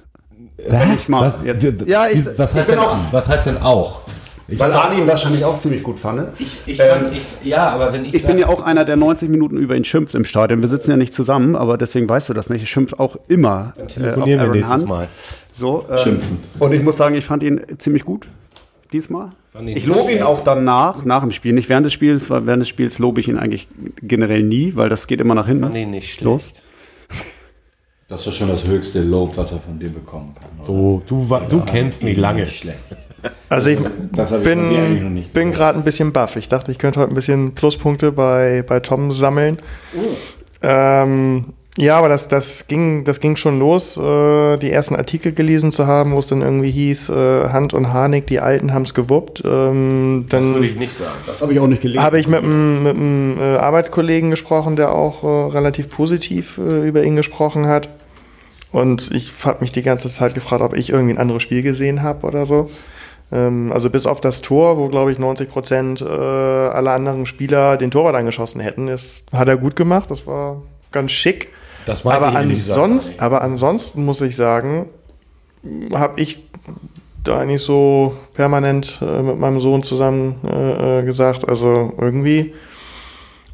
Ich 0.57 1.07
mal 1.09 1.21
was, 1.21 1.37
jetzt- 1.43 1.85
ja, 1.87 2.07
ich- 2.07 2.25
was, 2.37 2.55
heißt 2.55 2.69
ich 2.69 2.75
bin 2.75 2.83
denn, 2.83 2.89
auch- 2.89 2.97
was 3.11 3.29
heißt 3.29 3.45
denn 3.45 3.57
auch? 3.57 4.01
Ich, 4.49 4.57
Weil 4.57 4.71
Arne 4.71 4.95
ihn 5.01 5.05
wahrscheinlich 5.07 5.43
auch 5.43 5.59
ziemlich 5.59 5.83
gut 5.83 5.99
fand. 5.99 6.21
Ich, 6.39 6.79
Ähm, 6.79 7.07
ich, 7.11 7.25
ja, 7.45 7.67
aber 7.67 7.91
wenn 7.91 8.05
ich, 8.05 8.13
Ich 8.13 8.25
bin 8.25 8.39
ja 8.39 8.47
auch 8.47 8.61
einer, 8.63 8.85
der 8.85 8.95
90 8.95 9.29
Minuten 9.29 9.57
über 9.57 9.75
ihn 9.75 9.83
schimpft 9.83 10.15
im 10.15 10.23
Stadion. 10.23 10.61
Wir 10.61 10.69
sitzen 10.69 10.89
ja 10.91 10.95
nicht 10.95 11.13
zusammen, 11.13 11.57
aber 11.57 11.77
deswegen 11.77 12.07
weißt 12.07 12.29
du 12.29 12.33
das 12.33 12.49
nicht. 12.49 12.63
Ich 12.63 12.69
schimpfe 12.69 12.97
auch 12.97 13.17
immer. 13.27 13.73
äh, 13.77 13.85
telefonieren 13.87 14.39
wir 14.39 14.45
Aaron 14.45 14.51
nächstes 14.53 14.81
Hunt. 14.83 14.89
Mal. 14.89 15.07
So, 15.51 15.85
ähm, 16.05 16.21
Und 16.59 16.71
ich 16.71 16.81
muss 16.81 16.95
sagen, 16.95 17.15
ich 17.15 17.25
fand 17.25 17.43
ihn 17.43 17.59
ziemlich 17.77 18.05
gut 18.05 18.25
diesmal. 18.93 19.33
Fand 19.51 19.67
Ich 19.69 19.85
lobe 19.85 20.13
ihn 20.13 20.23
auch 20.23 20.39
danach, 20.45 21.03
nach 21.03 21.21
dem 21.23 21.31
Spiel, 21.31 21.51
nicht 21.51 21.67
während 21.67 21.85
des 21.85 21.91
Spiels, 21.91 22.29
weil 22.29 22.47
während 22.47 22.61
des 22.61 22.69
Spiels 22.69 22.99
lobe 22.99 23.19
ich 23.19 23.27
ihn 23.27 23.37
eigentlich 23.37 23.67
generell 24.01 24.43
nie, 24.43 24.77
weil 24.77 24.87
das 24.87 25.07
geht 25.07 25.19
immer 25.19 25.35
nach 25.35 25.47
hinten. 25.47 25.63
fand 25.63 25.75
ihn 25.75 25.89
nicht 25.89 26.21
Los. 26.21 26.43
Das 28.09 28.25
ist 28.25 28.35
schon 28.35 28.47
das 28.47 28.63
höchste 28.65 29.01
Lob, 29.01 29.35
was 29.35 29.51
er 29.51 29.59
von 29.59 29.77
dir 29.79 29.89
bekommen 29.89 30.33
kann. 30.39 30.49
oder? 30.55 30.63
So, 30.63 31.01
du, 31.05 31.29
wa- 31.29 31.41
du 31.47 31.59
kennst 31.61 32.03
mich 32.03 32.15
lange. 32.17 32.41
Nicht 32.41 32.59
schlecht. 32.59 32.79
Also 33.49 33.71
ich 33.71 33.79
bin, 34.43 35.23
bin 35.33 35.51
gerade 35.51 35.77
ein 35.79 35.83
bisschen 35.83 36.13
baff. 36.13 36.35
Ich 36.35 36.49
dachte, 36.49 36.71
ich 36.71 36.77
könnte 36.77 36.99
heute 36.99 37.11
ein 37.11 37.15
bisschen 37.15 37.55
Pluspunkte 37.55 38.11
bei, 38.11 38.63
bei 38.65 38.79
Tom 38.79 39.11
sammeln. 39.11 39.57
Ähm, 40.61 41.53
ja, 41.77 41.97
aber 41.97 42.09
das, 42.09 42.27
das, 42.27 42.67
ging, 42.67 43.03
das 43.05 43.19
ging 43.19 43.35
schon 43.35 43.57
los, 43.59 43.97
äh, 43.97 44.57
die 44.57 44.69
ersten 44.71 44.95
Artikel 44.95 45.31
gelesen 45.33 45.71
zu 45.71 45.87
haben, 45.87 46.13
wo 46.13 46.19
es 46.19 46.27
dann 46.27 46.41
irgendwie 46.41 46.71
hieß, 46.71 47.09
äh, 47.09 47.49
Hand 47.49 47.73
und 47.73 47.91
Harnik, 47.91 48.27
die 48.27 48.39
Alten 48.39 48.73
haben 48.73 48.83
es 48.83 48.93
gewuppt. 48.93 49.41
Ähm, 49.45 50.25
Das 50.29 50.45
würde 50.45 50.67
ich 50.67 50.77
nicht 50.77 50.93
sagen. 50.93 51.11
Das 51.25 51.41
habe 51.41 51.53
ich 51.53 51.59
auch 51.59 51.67
nicht 51.67 51.81
gelesen. 51.81 52.03
habe 52.03 52.19
ich 52.19 52.27
mit 52.27 52.43
einem, 52.43 52.83
mit 52.83 52.95
einem 52.95 53.37
äh, 53.39 53.57
Arbeitskollegen 53.57 54.29
gesprochen, 54.29 54.75
der 54.75 54.91
auch 54.91 55.23
äh, 55.23 55.51
relativ 55.53 55.89
positiv 55.89 56.57
äh, 56.59 56.87
über 56.87 57.03
ihn 57.03 57.15
gesprochen 57.15 57.65
hat. 57.67 57.89
Und 58.71 59.11
ich 59.11 59.31
habe 59.43 59.61
mich 59.61 59.71
die 59.71 59.81
ganze 59.81 60.09
Zeit 60.09 60.33
gefragt, 60.33 60.61
ob 60.61 60.75
ich 60.75 60.89
irgendwie 60.89 61.13
ein 61.13 61.19
anderes 61.19 61.43
Spiel 61.43 61.61
gesehen 61.61 62.03
habe 62.03 62.27
oder 62.27 62.45
so. 62.45 62.69
Ähm, 63.31 63.71
also 63.73 63.89
bis 63.89 64.05
auf 64.05 64.21
das 64.21 64.41
Tor, 64.41 64.77
wo 64.77 64.87
glaube 64.87 65.11
ich 65.11 65.19
90 65.19 65.49
Prozent 65.49 66.01
äh, 66.01 66.05
aller 66.05 66.91
anderen 66.91 67.25
Spieler 67.25 67.77
den 67.77 67.91
Torwart 67.91 68.15
angeschossen 68.15 68.61
hätten, 68.61 68.87
das 68.87 69.25
hat 69.31 69.47
er 69.47 69.57
gut 69.57 69.75
gemacht. 69.75 70.11
Das 70.11 70.27
war 70.27 70.61
ganz 70.91 71.11
schick. 71.11 71.49
Das 71.85 72.03
meinte 72.03 72.27
Aber, 72.27 72.37
ansonsten, 72.37 73.11
nicht. 73.11 73.21
aber 73.21 73.41
ansonsten 73.41 74.03
muss 74.03 74.19
ich 74.21 74.35
sagen, 74.35 74.87
habe 75.93 76.19
ich 76.21 76.43
da 77.23 77.39
eigentlich 77.39 77.61
so 77.61 78.15
permanent 78.33 78.99
äh, 79.01 79.21
mit 79.21 79.39
meinem 79.39 79.59
Sohn 79.59 79.83
zusammen 79.83 80.35
äh, 80.45 80.99
äh, 80.99 81.03
gesagt. 81.03 81.47
Also 81.47 81.93
irgendwie. 81.97 82.53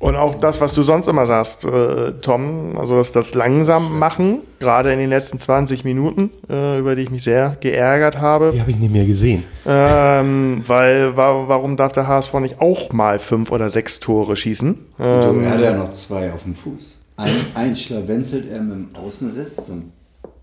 Und 0.04 0.18
auch 0.18 0.36
das, 0.36 0.60
was 0.60 0.74
du 0.74 0.82
sonst 0.82 1.08
immer 1.08 1.26
sagst, 1.26 1.64
äh, 1.64 2.12
Tom, 2.22 2.78
also 2.78 2.98
das, 2.98 3.14
das 3.14 3.36
langsam 3.36 3.98
machen, 4.00 4.40
gerade 4.60 4.92
in 4.92 5.00
den 5.00 5.08
letzten 5.10 5.40
20 5.40 5.86
Minuten, 5.86 6.30
äh, 6.50 6.78
über 6.78 6.96
die 6.96 7.04
ich 7.04 7.10
mich 7.10 7.24
sehr 7.24 7.56
geärgert 7.62 8.20
habe. 8.20 8.52
Die 8.54 8.60
habe 8.60 8.72
ich 8.72 8.78
nicht 8.80 8.92
mehr 8.92 9.06
gesehen. 9.06 9.46
Ähm, 9.66 10.62
weil 10.68 11.16
wa 11.16 11.46
warum 11.48 11.78
darf 11.78 11.94
der 11.94 12.06
HSV 12.10 12.34
nicht 12.42 12.60
auch 12.60 12.92
mal 12.92 13.18
fünf 13.18 13.50
oder 13.50 13.70
sechs 13.70 14.02
Tore 14.02 14.36
schießen? 14.36 14.78
Du, 14.98 15.04
Ähm, 15.06 15.44
er 15.46 15.52
hat 15.52 15.62
ja 15.62 15.74
noch 15.74 15.94
zwei 15.94 16.34
auf 16.34 16.44
dem 16.44 16.56
Fuß. 16.56 17.02
Ein, 17.16 17.30
ein 17.56 17.76
schlawenzelt 17.78 18.52
er 18.52 18.60
mit 18.60 18.94
dem 18.94 19.02
Außenriss, 19.02 19.56
so 19.56 19.78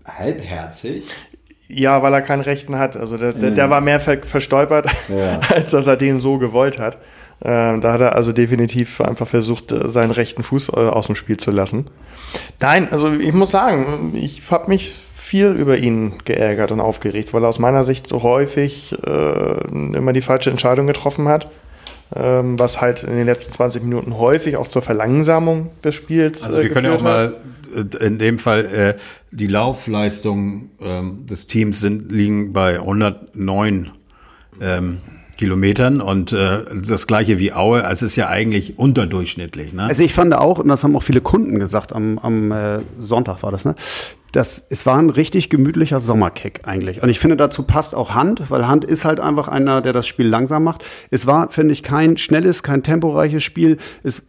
halbherzig. 0.05 1.05
Ja, 1.67 2.01
weil 2.01 2.13
er 2.13 2.21
keinen 2.21 2.41
Rechten 2.41 2.77
hat. 2.79 2.97
Also 2.97 3.15
der, 3.17 3.33
der, 3.33 3.51
der 3.51 3.69
war 3.69 3.79
mehr 3.79 3.99
ver 3.99 4.17
verstolpert, 4.23 4.87
Ja. 5.07 5.39
als 5.55 5.69
dass 5.71 5.85
er 5.85 5.97
den 5.97 6.19
so 6.19 6.37
gewollt 6.37 6.79
hat. 6.79 6.97
Ähm, 7.43 7.81
da 7.81 7.93
hat 7.93 8.01
er 8.01 8.15
also 8.15 8.31
definitiv 8.31 9.01
einfach 9.01 9.27
versucht, 9.27 9.71
äh, 9.71 9.89
seinen 9.89 10.11
rechten 10.11 10.43
Fuß 10.43 10.69
äh, 10.69 10.79
aus 10.79 11.07
dem 11.07 11.15
Spiel 11.15 11.37
zu 11.37 11.51
lassen. 11.51 11.87
Nein, 12.59 12.91
also 12.91 13.11
ich 13.11 13.33
muss 13.33 13.51
sagen, 13.51 14.13
ich 14.15 14.43
habe 14.51 14.69
mich 14.69 14.93
viel 15.15 15.47
über 15.47 15.77
ihn 15.77 16.19
geärgert 16.25 16.71
und 16.71 16.79
aufgeregt, 16.79 17.33
weil 17.33 17.43
er 17.43 17.49
aus 17.49 17.57
meiner 17.57 17.83
Sicht 17.83 18.07
so 18.07 18.21
häufig 18.21 18.95
äh, 19.03 19.67
immer 19.71 20.13
die 20.13 20.21
falsche 20.21 20.51
Entscheidung 20.51 20.87
getroffen 20.87 21.27
hat. 21.27 21.47
Ähm, 22.13 22.59
was 22.59 22.81
halt 22.81 23.03
in 23.03 23.15
den 23.15 23.25
letzten 23.25 23.53
20 23.53 23.83
Minuten 23.83 24.17
häufig 24.17 24.57
auch 24.57 24.67
zur 24.67 24.81
Verlangsamung 24.81 25.69
des 25.81 25.95
Spiels 25.95 26.43
Also 26.43 26.59
äh, 26.59 26.63
wir 26.63 26.69
können 26.69 26.87
ja 26.87 26.95
auch 26.95 27.01
mal 27.01 27.37
in 28.01 28.17
dem 28.17 28.37
Fall 28.37 28.65
äh, 28.65 28.97
die 29.31 29.47
Laufleistung 29.47 30.71
ähm, 30.81 31.25
des 31.25 31.47
Teams 31.47 31.79
sind, 31.79 32.11
liegen 32.11 32.51
bei 32.51 32.79
109 32.79 33.91
ähm, 34.59 34.97
Kilometern 35.41 36.01
und 36.01 36.33
äh, 36.33 36.59
das 36.87 37.07
gleiche 37.07 37.39
wie 37.39 37.51
Aue. 37.51 37.83
Also 37.83 38.05
es 38.05 38.11
ist 38.11 38.15
ja 38.15 38.29
eigentlich 38.29 38.77
unterdurchschnittlich. 38.77 39.73
Ne? 39.73 39.85
Also 39.85 40.03
ich 40.03 40.13
fand 40.13 40.35
auch, 40.35 40.59
und 40.59 40.67
das 40.67 40.83
haben 40.83 40.95
auch 40.95 41.01
viele 41.01 41.19
Kunden 41.19 41.57
gesagt, 41.57 41.93
am, 41.93 42.19
am 42.19 42.51
äh, 42.51 42.79
Sonntag 42.99 43.41
war 43.41 43.51
das, 43.51 43.65
ne? 43.65 43.75
Das, 44.33 44.65
es 44.69 44.85
war 44.85 44.97
ein 44.97 45.09
richtig 45.09 45.49
gemütlicher 45.49 45.99
Sommerkick 45.99 46.61
eigentlich. 46.63 47.03
Und 47.03 47.09
ich 47.09 47.19
finde, 47.19 47.35
dazu 47.35 47.63
passt 47.63 47.95
auch 47.95 48.11
Hand, 48.11 48.49
weil 48.49 48.65
Hand 48.65 48.85
ist 48.85 49.03
halt 49.03 49.19
einfach 49.19 49.49
einer, 49.49 49.81
der 49.81 49.91
das 49.91 50.07
Spiel 50.07 50.27
langsam 50.27 50.63
macht. 50.63 50.85
Es 51.09 51.27
war, 51.27 51.49
finde 51.49 51.73
ich, 51.73 51.83
kein 51.83 52.15
schnelles, 52.15 52.63
kein 52.63 52.81
temporeiches 52.81 53.43
Spiel. 53.43 53.75
Es 54.03 54.23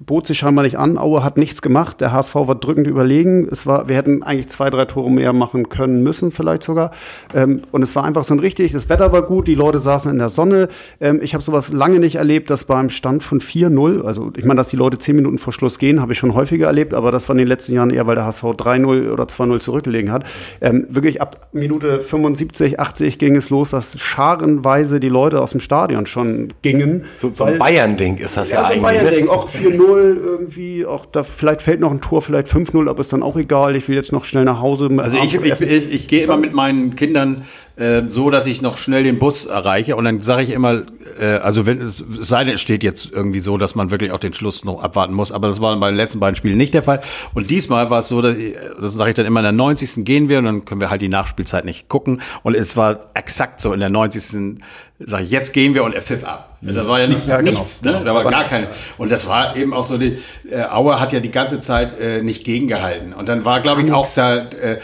bot 0.00 0.26
sich 0.26 0.38
scheinbar 0.38 0.64
nicht 0.64 0.78
an. 0.78 0.98
Aue 0.98 1.22
hat 1.22 1.36
nichts 1.36 1.62
gemacht. 1.62 2.00
Der 2.00 2.12
HSV 2.12 2.34
war 2.34 2.54
drückend 2.54 2.86
überlegen. 2.86 3.46
Es 3.50 3.66
war, 3.66 3.88
wir 3.88 3.96
hätten 3.96 4.22
eigentlich 4.22 4.48
zwei, 4.48 4.70
drei 4.70 4.84
Tore 4.84 5.10
mehr 5.10 5.32
machen 5.32 5.68
können 5.68 6.02
müssen, 6.02 6.32
vielleicht 6.32 6.62
sogar. 6.62 6.90
Ähm, 7.34 7.62
und 7.72 7.82
es 7.82 7.94
war 7.96 8.04
einfach 8.04 8.24
so 8.24 8.34
ein 8.34 8.40
richtig, 8.40 8.72
das 8.72 8.88
Wetter 8.88 9.12
war 9.12 9.22
gut, 9.22 9.48
die 9.48 9.54
Leute 9.54 9.78
saßen 9.78 10.10
in 10.10 10.18
der 10.18 10.28
Sonne. 10.28 10.68
Ähm, 11.00 11.20
ich 11.22 11.34
habe 11.34 11.42
sowas 11.42 11.72
lange 11.72 11.98
nicht 11.98 12.16
erlebt, 12.16 12.50
dass 12.50 12.64
beim 12.64 12.90
Stand 12.90 13.22
von 13.22 13.40
4-0, 13.40 14.02
also 14.02 14.32
ich 14.36 14.44
meine, 14.44 14.58
dass 14.58 14.68
die 14.68 14.76
Leute 14.76 14.98
zehn 14.98 15.16
Minuten 15.16 15.38
vor 15.38 15.52
Schluss 15.52 15.78
gehen, 15.78 16.00
habe 16.00 16.12
ich 16.12 16.18
schon 16.18 16.34
häufiger 16.34 16.66
erlebt, 16.66 16.94
aber 16.94 17.12
das 17.12 17.28
war 17.28 17.34
in 17.34 17.38
den 17.38 17.48
letzten 17.48 17.74
Jahren 17.74 17.90
eher, 17.90 18.06
weil 18.06 18.14
der 18.14 18.24
HSV 18.24 18.42
3-0 18.42 19.10
oder 19.10 19.24
2-0 19.24 19.60
zurückgelegen 19.60 20.12
hat. 20.12 20.24
Ähm, 20.60 20.86
wirklich 20.88 21.20
ab 21.20 21.48
Minute 21.52 22.00
75, 22.00 22.80
80 22.80 23.18
ging 23.18 23.36
es 23.36 23.50
los, 23.50 23.70
dass 23.70 23.98
scharenweise 23.98 25.00
die 25.00 25.08
Leute 25.08 25.40
aus 25.40 25.50
dem 25.50 25.60
Stadion 25.60 26.06
schon 26.06 26.52
gingen. 26.62 27.04
So, 27.16 27.30
so 27.34 27.44
ein 27.44 27.58
Bayern-Ding 27.58 28.16
ist 28.16 28.36
das 28.36 28.50
ja, 28.50 28.56
ja, 28.56 28.62
so 28.62 28.72
eigentlich. 28.72 28.82
Bayern-Ding, 28.82 29.26
Ne? 29.26 29.30
auch 29.30 29.48
4-0 29.70 30.16
irgendwie, 30.16 30.86
auch 30.86 31.06
da 31.06 31.24
vielleicht 31.24 31.62
fällt 31.62 31.80
noch 31.80 31.90
ein 31.90 32.00
Tor, 32.00 32.22
vielleicht 32.22 32.48
5-0, 32.48 32.88
aber 32.88 33.00
ist 33.00 33.12
dann 33.12 33.22
auch 33.22 33.36
egal. 33.36 33.76
Ich 33.76 33.88
will 33.88 33.96
jetzt 33.96 34.12
noch 34.12 34.24
schnell 34.24 34.44
nach 34.44 34.60
Hause. 34.60 34.88
Also 34.98 35.18
ich, 35.18 35.34
ich, 35.34 35.60
ich, 35.60 35.92
ich 35.92 36.08
gehe 36.08 36.22
immer 36.22 36.36
mit 36.36 36.52
meinen 36.52 36.94
Kindern 36.94 37.44
äh, 37.76 38.02
so, 38.06 38.30
dass 38.30 38.46
ich 38.46 38.62
noch 38.62 38.76
schnell 38.76 39.02
den 39.02 39.18
Bus 39.18 39.44
erreiche 39.44 39.96
und 39.96 40.04
dann 40.04 40.20
sage 40.20 40.42
ich 40.42 40.50
immer, 40.50 40.82
äh, 41.20 41.26
also 41.26 41.66
wenn 41.66 41.80
es 41.82 41.96
es 42.00 42.28
sei 42.28 42.44
denn, 42.44 42.54
es 42.54 42.60
steht 42.60 42.82
jetzt 42.82 43.10
irgendwie 43.12 43.40
so, 43.40 43.56
dass 43.56 43.74
man 43.74 43.90
wirklich 43.90 44.12
auch 44.12 44.18
den 44.18 44.32
Schluss 44.32 44.64
noch 44.64 44.82
abwarten 44.82 45.14
muss, 45.14 45.32
aber 45.32 45.48
das 45.48 45.60
war 45.60 45.78
bei 45.78 45.90
den 45.90 45.96
letzten 45.96 46.20
beiden 46.20 46.36
Spielen 46.36 46.56
nicht 46.56 46.74
der 46.74 46.82
Fall. 46.82 47.00
Und 47.34 47.50
diesmal 47.50 47.90
war 47.90 48.00
es 48.00 48.08
so, 48.08 48.20
dass 48.20 48.36
ich, 48.36 48.54
das 48.80 48.94
sage 48.94 49.10
ich 49.10 49.16
dann 49.16 49.26
immer, 49.26 49.40
in 49.40 49.44
der 49.44 49.52
90. 49.52 50.04
gehen 50.04 50.28
wir 50.28 50.38
und 50.38 50.44
dann 50.44 50.64
können 50.64 50.80
wir 50.80 50.90
halt 50.90 51.02
die 51.02 51.08
Nachspielzeit 51.08 51.64
nicht 51.64 51.88
gucken. 51.88 52.20
Und 52.42 52.54
es 52.54 52.76
war 52.76 53.10
exakt 53.14 53.60
so 53.60 53.72
in 53.72 53.80
der 53.80 53.90
90. 53.90 54.58
sage 55.00 55.24
ich, 55.24 55.30
jetzt 55.30 55.52
gehen 55.52 55.74
wir 55.74 55.84
und 55.84 55.94
er 55.94 56.02
pfiff 56.02 56.24
ab. 56.24 56.55
Da 56.62 56.88
war 56.88 57.00
ja, 57.00 57.06
nicht, 57.06 57.26
Ja, 57.26 57.38
genau. 57.38 57.50
nichts, 57.50 57.82
ne? 57.82 58.02
Da 58.04 58.14
war 58.14 58.24
gar 58.24 58.44
keine. 58.44 58.66
Und 58.98 59.12
das 59.12 59.26
war 59.26 59.56
eben 59.56 59.74
auch 59.74 59.84
so, 59.84 59.98
die 59.98 60.18
äh, 60.50 60.62
Auer 60.62 61.00
hat 61.00 61.12
ja 61.12 61.20
die 61.20 61.30
ganze 61.30 61.60
Zeit 61.60 62.00
äh, 62.00 62.22
nicht 62.22 62.44
gegengehalten. 62.44 63.12
Und 63.12 63.28
dann 63.28 63.44
war, 63.44 63.60
glaube 63.60 63.82
ich, 63.82 63.92
auch 63.92 64.06
da 64.14 64.36
äh, 64.36 64.78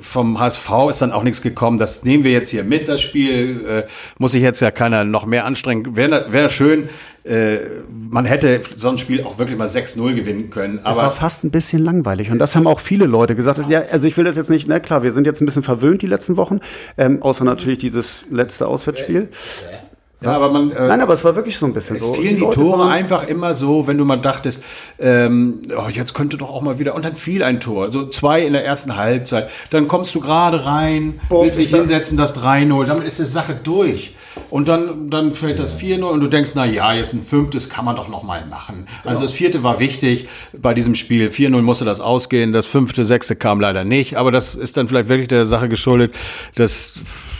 vom 0.00 0.38
HSV 0.38 0.70
ist 0.90 1.02
dann 1.02 1.12
auch 1.12 1.22
nichts 1.22 1.42
gekommen. 1.42 1.78
Das 1.78 2.04
nehmen 2.04 2.24
wir 2.24 2.32
jetzt 2.32 2.50
hier 2.50 2.64
mit, 2.64 2.88
das 2.88 3.00
Spiel. 3.00 3.66
Äh, 3.66 3.82
muss 4.18 4.32
sich 4.32 4.42
jetzt 4.42 4.60
ja 4.60 4.70
keiner 4.70 5.04
noch 5.04 5.26
mehr 5.26 5.44
anstrengen. 5.44 5.96
Wäre 5.96 6.32
wär 6.32 6.48
schön, 6.48 6.88
äh, 7.28 7.58
man 7.88 8.24
hätte 8.24 8.60
so 8.74 8.88
ein 8.88 8.96
Spiel 8.98 9.22
auch 9.22 9.38
wirklich 9.38 9.58
mal 9.58 9.66
6-0 9.66 10.14
gewinnen 10.14 10.50
können. 10.50 10.78
Es 10.78 10.96
war 10.96 11.04
Aber 11.04 11.10
fast 11.10 11.44
ein 11.44 11.50
bisschen 11.50 11.84
langweilig. 11.84 12.30
Und 12.30 12.38
das 12.38 12.56
haben 12.56 12.66
auch 12.66 12.80
viele 12.80 13.04
Leute 13.06 13.36
gesagt. 13.36 13.60
Ja, 13.68 13.82
also 13.90 14.08
ich 14.08 14.16
will 14.16 14.24
das 14.24 14.36
jetzt 14.36 14.50
nicht, 14.50 14.66
na 14.68 14.80
klar, 14.80 15.02
wir 15.02 15.12
sind 15.12 15.26
jetzt 15.26 15.42
ein 15.42 15.44
bisschen 15.44 15.62
verwöhnt 15.62 16.00
die 16.00 16.06
letzten 16.06 16.36
Wochen, 16.36 16.60
ähm, 16.96 17.22
außer 17.22 17.44
natürlich 17.44 17.78
dieses 17.78 18.24
letzte 18.30 18.66
Auswärtsspiel. 18.66 19.28
ja, 19.70 19.87
aber 20.24 20.50
man. 20.50 20.70
Äh, 20.72 20.88
Nein, 20.88 21.00
aber 21.00 21.12
es 21.12 21.24
war 21.24 21.36
wirklich 21.36 21.56
so 21.58 21.66
ein 21.66 21.72
bisschen 21.72 21.96
Es 21.96 22.02
so. 22.04 22.14
fielen 22.14 22.34
die 22.36 22.40
Leute 22.42 22.56
Tore 22.56 22.80
waren- 22.80 22.90
einfach 22.90 23.24
immer 23.24 23.54
so, 23.54 23.86
wenn 23.86 23.98
du 23.98 24.04
mal 24.04 24.16
dachtest, 24.16 24.64
ähm, 24.98 25.60
oh, 25.76 25.88
jetzt 25.92 26.12
könnte 26.14 26.36
doch 26.36 26.50
auch 26.50 26.60
mal 26.62 26.78
wieder, 26.78 26.94
und 26.94 27.04
dann 27.04 27.14
fiel 27.16 27.42
ein 27.42 27.60
Tor, 27.60 27.90
so 27.90 28.06
zwei 28.08 28.42
in 28.42 28.52
der 28.52 28.64
ersten 28.64 28.96
Halbzeit. 28.96 29.48
Dann 29.70 29.86
kommst 29.86 30.14
du 30.14 30.20
gerade 30.20 30.64
rein, 30.64 31.20
Boah, 31.28 31.44
willst 31.44 31.58
dich 31.58 31.70
hinsetzen, 31.70 32.16
das 32.16 32.34
3-0, 32.36 32.84
damit 32.86 33.06
ist 33.06 33.18
die 33.20 33.24
Sache 33.24 33.58
durch. 33.62 34.14
Und 34.50 34.68
dann, 34.68 35.10
dann 35.10 35.32
fällt 35.32 35.58
das 35.58 35.74
4-0 35.80 36.02
und 36.04 36.20
du 36.20 36.28
denkst, 36.28 36.50
na 36.54 36.64
ja, 36.64 36.92
jetzt 36.92 37.12
ein 37.12 37.22
fünftes 37.22 37.68
kann 37.68 37.84
man 37.84 37.96
doch 37.96 38.08
noch 38.08 38.22
mal 38.22 38.44
machen. 38.46 38.86
Also 39.04 39.22
das 39.22 39.32
vierte 39.32 39.64
war 39.64 39.80
wichtig 39.80 40.28
bei 40.52 40.74
diesem 40.74 40.94
Spiel. 40.94 41.28
4-0 41.30 41.60
musste 41.62 41.84
das 41.84 42.00
ausgehen, 42.00 42.52
das 42.52 42.64
fünfte, 42.66 43.04
sechste 43.04 43.34
kam 43.34 43.60
leider 43.60 43.84
nicht. 43.84 44.16
Aber 44.16 44.30
das 44.30 44.54
ist 44.54 44.76
dann 44.76 44.86
vielleicht 44.86 45.08
wirklich 45.08 45.26
der 45.28 45.44
Sache 45.44 45.68
geschuldet, 45.68 46.14
dass 46.54 46.94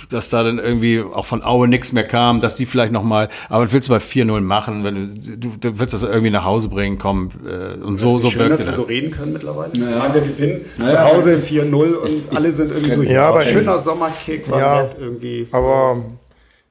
dass 0.08 0.28
da 0.30 0.42
dann 0.42 0.58
irgendwie 0.58 1.00
auch 1.02 1.26
von 1.26 1.42
Aue 1.42 1.68
nichts 1.68 1.92
mehr 1.92 2.04
kam, 2.04 2.40
dass 2.40 2.54
die 2.56 2.66
vielleicht 2.66 2.92
noch 2.92 3.02
mal, 3.02 3.28
aber 3.48 3.70
willst 3.72 3.88
du 3.88 3.92
bei 3.92 3.98
4-0 3.98 4.40
machen, 4.40 4.84
wenn 4.84 5.14
du, 5.40 5.48
du, 5.60 5.78
willst 5.78 5.94
das 5.94 6.02
irgendwie 6.02 6.30
nach 6.30 6.44
Hause 6.44 6.68
bringen, 6.68 6.98
komm, 6.98 7.30
äh, 7.46 7.82
und 7.82 7.96
so, 7.98 8.18
so 8.20 8.30
Schön, 8.30 8.48
dass 8.48 8.60
wir 8.60 8.66
das. 8.66 8.76
so 8.76 8.82
reden 8.82 9.10
können 9.10 9.32
mittlerweile. 9.32 9.72
Ja. 9.74 10.12
Wir 10.14 10.22
gewinnen 10.22 10.60
zu 10.76 11.00
Hause 11.04 11.36
4-0 11.38 11.72
und 11.94 12.36
alle 12.36 12.52
sind 12.52 12.72
irgendwie 12.72 12.94
so, 12.94 13.02
Ja, 13.02 13.28
aber 13.28 13.42
schöner 13.42 13.78
Sommerkick 13.78 14.50
war 14.50 14.58
Ja. 14.60 14.82
nett 14.82 14.96
irgendwie. 14.98 15.48
Aber 15.52 15.96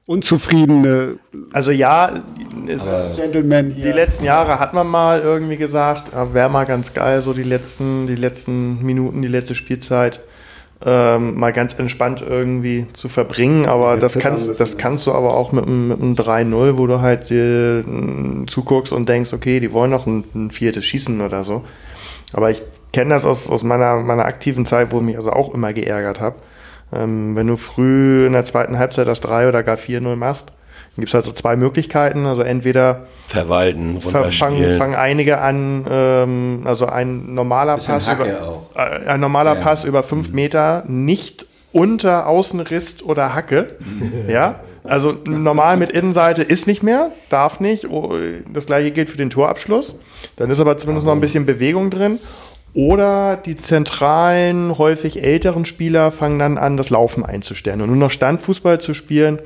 unzufriedene 0.05 1.17
Also 1.53 1.71
ja, 1.71 2.23
es, 2.67 3.17
Gentleman 3.21 3.69
die 3.69 3.81
hier. 3.81 3.93
letzten 3.93 4.23
Jahre 4.25 4.59
hat 4.59 4.73
man 4.73 4.87
mal 4.87 5.19
irgendwie 5.21 5.57
gesagt, 5.57 6.11
wäre 6.33 6.49
mal 6.49 6.65
ganz 6.65 6.93
geil, 6.93 7.21
so 7.21 7.33
die 7.33 7.43
letzten, 7.43 8.07
die 8.07 8.15
letzten 8.15 8.83
Minuten, 8.83 9.21
die 9.21 9.27
letzte 9.27 9.53
Spielzeit 9.53 10.21
ähm, 10.85 11.35
mal 11.39 11.51
ganz 11.53 11.73
entspannt 11.79 12.23
irgendwie 12.27 12.85
zu 12.93 13.09
verbringen. 13.09 13.65
Aber 13.65 13.93
Jetzt 13.93 14.03
das 14.03 14.19
kannst, 14.19 14.59
das 14.59 14.77
kannst 14.77 15.07
du 15.07 15.11
aber 15.13 15.35
auch 15.35 15.51
mit, 15.51 15.65
einem- 15.65 15.87
mit 15.87 15.99
einem 16.01 16.13
3-0, 16.13 16.77
wo 16.77 16.87
du 16.87 17.01
halt 17.01 17.31
äh, 17.31 17.83
zuguckst 18.47 18.93
und 18.93 19.09
denkst, 19.09 19.33
okay, 19.33 19.59
die 19.59 19.73
wollen 19.73 19.91
noch 19.91 20.05
ein, 20.05 20.23
ein 20.35 20.51
viertes 20.51 20.85
schießen 20.85 21.19
oder 21.21 21.43
so. 21.43 21.63
Aber 22.33 22.51
ich 22.51 22.61
kenne 22.93 23.11
das 23.11 23.25
aus, 23.25 23.49
aus 23.49 23.63
meiner, 23.63 23.97
meiner 23.97 24.25
aktiven 24.25 24.65
Zeit, 24.65 24.91
wo 24.91 24.97
ich 24.97 25.03
mich 25.03 25.15
also 25.15 25.31
auch 25.31 25.53
immer 25.53 25.73
geärgert 25.73 26.21
habe. 26.21 26.35
Ähm, 26.93 27.35
wenn 27.35 27.47
du 27.47 27.55
früh 27.55 28.25
in 28.27 28.33
der 28.33 28.45
zweiten 28.45 28.77
Halbzeit 28.77 29.07
das 29.07 29.19
3 29.21 29.49
oder 29.49 29.63
gar 29.63 29.75
4-0 29.77 30.15
machst, 30.15 30.51
gibt 30.97 31.07
es 31.09 31.13
halt 31.13 31.25
so 31.25 31.31
zwei 31.31 31.55
Möglichkeiten. 31.55 32.25
Also 32.25 32.41
entweder 32.41 33.05
Verwalten, 33.27 34.01
ver- 34.01 34.31
fangen, 34.31 34.77
fangen 34.77 34.95
einige 34.95 35.39
an, 35.39 35.85
ähm, 35.89 36.61
also 36.65 36.85
ein 36.87 37.33
normaler 37.33 37.77
Pass 37.77 38.07
Hacke 38.07 38.23
über, 38.23 38.61
äh, 38.75 39.07
ein 39.07 39.19
normaler 39.19 39.55
Ja. 39.55 39.61
Pass 39.61 39.83
über 39.83 40.03
fünf 40.03 40.31
Meter 40.31 40.83
nicht 40.87 41.45
unter 41.71 42.27
Außenriss 42.27 43.03
oder 43.03 43.33
Hacke. 43.35 43.67
ja, 44.27 44.61
also 44.83 45.13
normal 45.25 45.77
mit 45.77 45.91
Innenseite 45.91 46.41
ist 46.43 46.65
nicht 46.67 46.81
mehr, 46.83 47.11
darf 47.29 47.59
nicht. 47.59 47.89
Oh, 47.89 48.15
Das 48.53 48.65
gleiche 48.65 48.91
gilt 48.91 49.09
für 49.09 49.17
den 49.17 49.29
Torabschluss. 49.29 49.99
Dann 50.37 50.49
ist 50.49 50.59
aber 50.61 50.77
zumindest 50.77 51.05
noch 51.05 51.13
ein 51.13 51.19
bisschen 51.19 51.45
Bewegung 51.45 51.89
drin. 51.89 52.19
Oder 52.73 53.37
die 53.37 53.57
zentralen, 53.57 54.77
häufig 54.77 55.23
älteren 55.23 55.65
Spieler 55.65 56.11
fangen 56.11 56.37
dann 56.39 56.57
an, 56.57 56.77
das 56.77 56.89
Laufen 56.89 57.25
einzustellen 57.25 57.81
und 57.81 57.87
nur 57.87 57.97
noch 57.97 58.11
Standfußball 58.11 58.79
zu 58.79 58.93
spielen. 58.93 59.39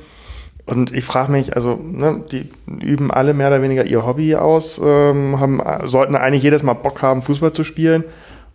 Und 0.64 0.92
ich 0.92 1.04
frage 1.04 1.32
mich, 1.32 1.54
also, 1.54 1.74
ne, 1.82 2.22
die 2.30 2.48
üben 2.80 3.10
alle 3.10 3.34
mehr 3.34 3.48
oder 3.48 3.62
weniger 3.62 3.84
ihr 3.84 4.06
Hobby 4.06 4.36
aus, 4.36 4.80
ähm, 4.82 5.40
haben, 5.40 5.60
sollten 5.84 6.14
eigentlich 6.14 6.44
jedes 6.44 6.62
Mal 6.62 6.74
Bock 6.74 7.02
haben, 7.02 7.20
Fußball 7.20 7.52
zu 7.52 7.64
spielen. 7.64 8.04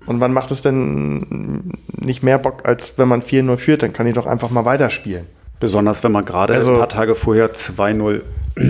Und 0.05 0.21
wann 0.21 0.31
macht 0.31 0.51
es 0.51 0.61
denn 0.61 1.73
nicht 1.97 2.23
mehr 2.23 2.39
Bock, 2.39 2.65
als 2.65 2.97
wenn 2.97 3.09
man 3.09 3.21
4-0 3.21 3.57
führt? 3.57 3.83
Dann 3.83 3.91
kann 3.91 4.07
ich 4.07 4.13
doch 4.13 4.25
einfach 4.25 4.49
mal 4.49 4.63
weiterspielen. 4.63 5.25
Besonders 5.59 6.03
wenn 6.03 6.11
man 6.11 6.23
gerade 6.25 6.53
Also- 6.53 6.73
ein 6.73 6.77
paar 6.79 6.89
Tage 6.89 7.15
vorher 7.15 7.51
2-0 7.53 8.21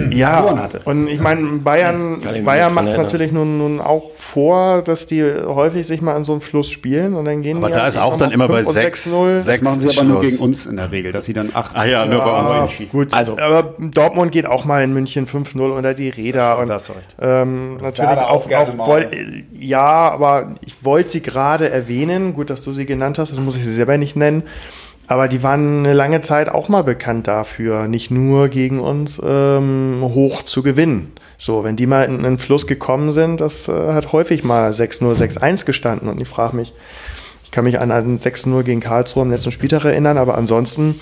Ja, 0.10 0.38
verloren 0.41 0.60
hatte. 0.62 0.82
und 0.84 1.08
ich 1.08 1.21
meine, 1.21 1.60
Bayern, 1.60 2.21
Bayern 2.43 2.73
macht 2.73 2.89
es 2.89 2.97
natürlich 2.97 3.32
nun, 3.32 3.58
nun 3.58 3.80
auch 3.80 4.12
vor, 4.13 4.82
dass 4.82 5.06
die 5.08 5.23
häufig 5.23 5.88
sich 5.88 6.02
mal 6.02 6.17
in 6.17 6.26
so 6.26 6.34
einem 6.34 6.41
Fluss 6.41 6.69
spielen 6.69 7.15
und 7.15 7.23
dann 7.23 7.41
gehen 7.41 7.58
Aber 7.58 7.67
die 7.67 7.73
da 7.73 7.80
halt 7.84 7.89
ist 7.93 7.97
auch 7.97 8.17
dann 8.17 8.32
immer 8.32 8.50
bei 8.50 8.58
5 8.58 8.67
und 8.67 8.73
6, 8.73 9.06
6-0. 9.13 9.34
Das 9.36 9.45
6 9.45 9.62
machen 9.63 9.80
sie 9.80 9.97
aber 9.97 10.08
nur 10.08 10.19
gegen 10.21 10.39
uns 10.39 10.65
in 10.65 10.76
der 10.76 10.91
Regel, 10.91 11.13
dass 11.13 11.23
sie 11.26 11.32
dann 11.32 11.52
8 11.54 11.73
Ah 11.76 11.86
ja, 11.86 12.06
nur 12.06 12.19
bei 12.21 12.62
uns. 12.63 12.71
Schießen. 12.71 13.00
gut, 13.00 13.13
Also- 13.13 13.38
aber 13.39 13.76
Dortmund 13.80 14.34
geht 14.34 14.45
auch 14.45 14.65
mal 14.65 14.84
in 14.84 14.93
München 14.93 15.26
5-0 15.26 15.71
unter 15.71 15.93
die 15.93 16.10
Räder. 16.10 16.58
und, 16.60 16.67
da 16.67 16.78
du 16.80 16.91
recht. 16.91 17.15
Ähm, 17.21 17.78
natürlich 17.78 18.10
Werder 18.10 18.30
auch, 18.30 18.43
auch 18.43 18.47
gerne 18.50 18.71
auch 18.71 18.76
mal. 18.76 18.88
woll, 18.88 19.02
äh, 19.12 19.43
ja, 19.58 19.86
aber 20.12 20.56
ich 20.62 20.84
wollte 20.84 21.10
sie 21.12 21.21
gerade 21.21 21.69
erwähnen. 21.69 22.34
Gut, 22.34 22.50
dass 22.50 22.62
du 22.62 22.73
sie 22.73 22.86
genannt 22.86 23.19
hast, 23.19 23.32
das 23.32 23.39
muss 23.39 23.56
ich 23.56 23.63
sie 23.63 23.73
selber 23.73 23.97
nicht 23.97 24.17
nennen. 24.17 24.43
Aber 25.08 25.30
die 25.30 25.41
waren 25.41 25.80
eine 25.80 25.93
lange 25.93 26.20
Zeit 26.20 26.50
auch 26.50 26.67
mal 26.67 26.84
bekannt 26.84 27.28
dafür, 27.28 27.88
nicht 27.88 28.12
nur 28.12 28.50
gegen 28.50 28.82
uns 28.82 29.22
ähm, 29.24 30.02
hoch 30.02 30.43
zu 30.43 30.62
gewinnen. 30.62 31.13
So, 31.38 31.63
wenn 31.63 31.78
die 31.78 31.88
mal 31.88 32.04
in 32.04 32.26
einen 32.26 32.38
Fluss 32.38 32.67
gekommen 32.67 33.13
sind, 33.13 33.39
das 33.39 33.70
äh, 33.70 33.93
hat 33.93 34.12
häufig 34.12 34.43
mal 34.43 34.72
6-0, 34.72 35.15
6-1 35.15 35.65
gestanden. 35.65 36.10
Und 36.10 36.20
ich 36.20 36.28
frage 36.28 36.58
mich, 36.58 36.74
ich 37.46 37.52
kann 37.52 37.63
mich 37.63 37.80
an 37.80 37.91
ein 37.91 38.20
6-0 38.20 38.63
gegen 38.63 38.82
Karlsruhe 38.82 39.24
am 39.24 39.32
letzten 39.32 39.52
Spieltag 39.52 39.86
erinnern, 39.86 40.17
aber 40.17 40.38
ansonsten 40.38 41.00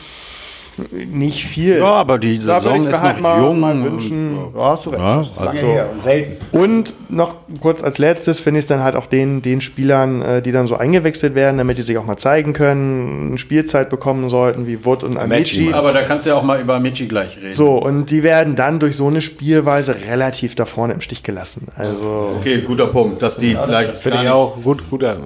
nicht 1.12 1.46
viel. 1.46 1.78
Ja, 1.80 1.86
aber 1.94 2.18
die 2.20 2.38
Da 2.40 2.60
Saison 2.60 2.86
ist 2.86 3.02
halt 3.02 3.16
noch 3.16 3.22
mal, 3.22 3.42
jung. 3.42 3.60
mal 3.60 3.76
und- 3.76 3.84
wünschen. 3.84 4.38
Ja, 4.56 4.64
hast 4.72 4.86
du 4.86 4.90
recht. 4.92 5.02
Ja, 5.02 5.18
das 5.18 5.32
ist 5.32 5.40
lange 5.40 5.50
also- 5.60 5.68
her 5.72 5.90
und 5.94 6.02
selten. 6.02 6.58
Und 6.58 6.96
noch 7.10 7.36
kurz 7.60 7.84
als 7.84 7.98
letztes 7.98 8.40
finde 8.40 8.60
ich 8.60 8.64
es 8.64 8.68
dann 8.68 8.82
halt 8.84 8.96
auch 8.96 9.06
den, 9.06 9.42
den 9.42 9.62
Spielern, 9.62 10.22
äh, 10.22 10.42
die 10.42 10.52
dann 10.52 10.68
so 10.68 10.76
eingewechselt 10.76 11.36
werden, 11.36 11.58
damit 11.58 11.78
die 11.78 11.82
sich 11.82 11.98
auch 11.98 12.06
mal 12.06 12.18
zeigen 12.18 12.54
können, 12.54 13.38
Spielzeit 13.38 13.90
bekommen 13.90 14.30
sollten, 14.30 14.68
wie 14.68 14.86
Wood 14.86 15.04
und 15.04 15.18
Amici. 15.18 15.72
Aber 15.74 15.92
da 15.94 16.02
kannst 16.04 16.26
du 16.26 16.32
ja 16.32 16.36
auch 16.36 16.44
mal 16.44 16.60
über 16.60 16.80
Michi 16.80 17.08
gleich 17.08 17.38
reden. 17.38 17.54
So, 17.54 17.78
und 17.78 18.12
die 18.12 18.24
werden 18.24 18.56
dann 18.56 18.80
durch 18.80 18.96
so 18.96 19.08
eine 19.08 19.22
Spielweise 19.22 19.96
relativ 20.08 20.56
da 20.56 20.66
vorne 20.66 20.94
im 20.94 21.02
Stich 21.02 21.24
gelassen. 21.24 21.68
Also, 21.76 22.36
Okay, 22.40 22.62
guter 22.62 22.88
Punkt, 22.88 23.22
dass 23.22 23.38
die 23.38 23.56
vielleicht 23.56 23.98
Finde 23.98 24.18
gar 24.18 24.24
ich 24.26 24.30
auch 24.32 24.62
gut, 24.62 24.90
guter. 24.90 25.18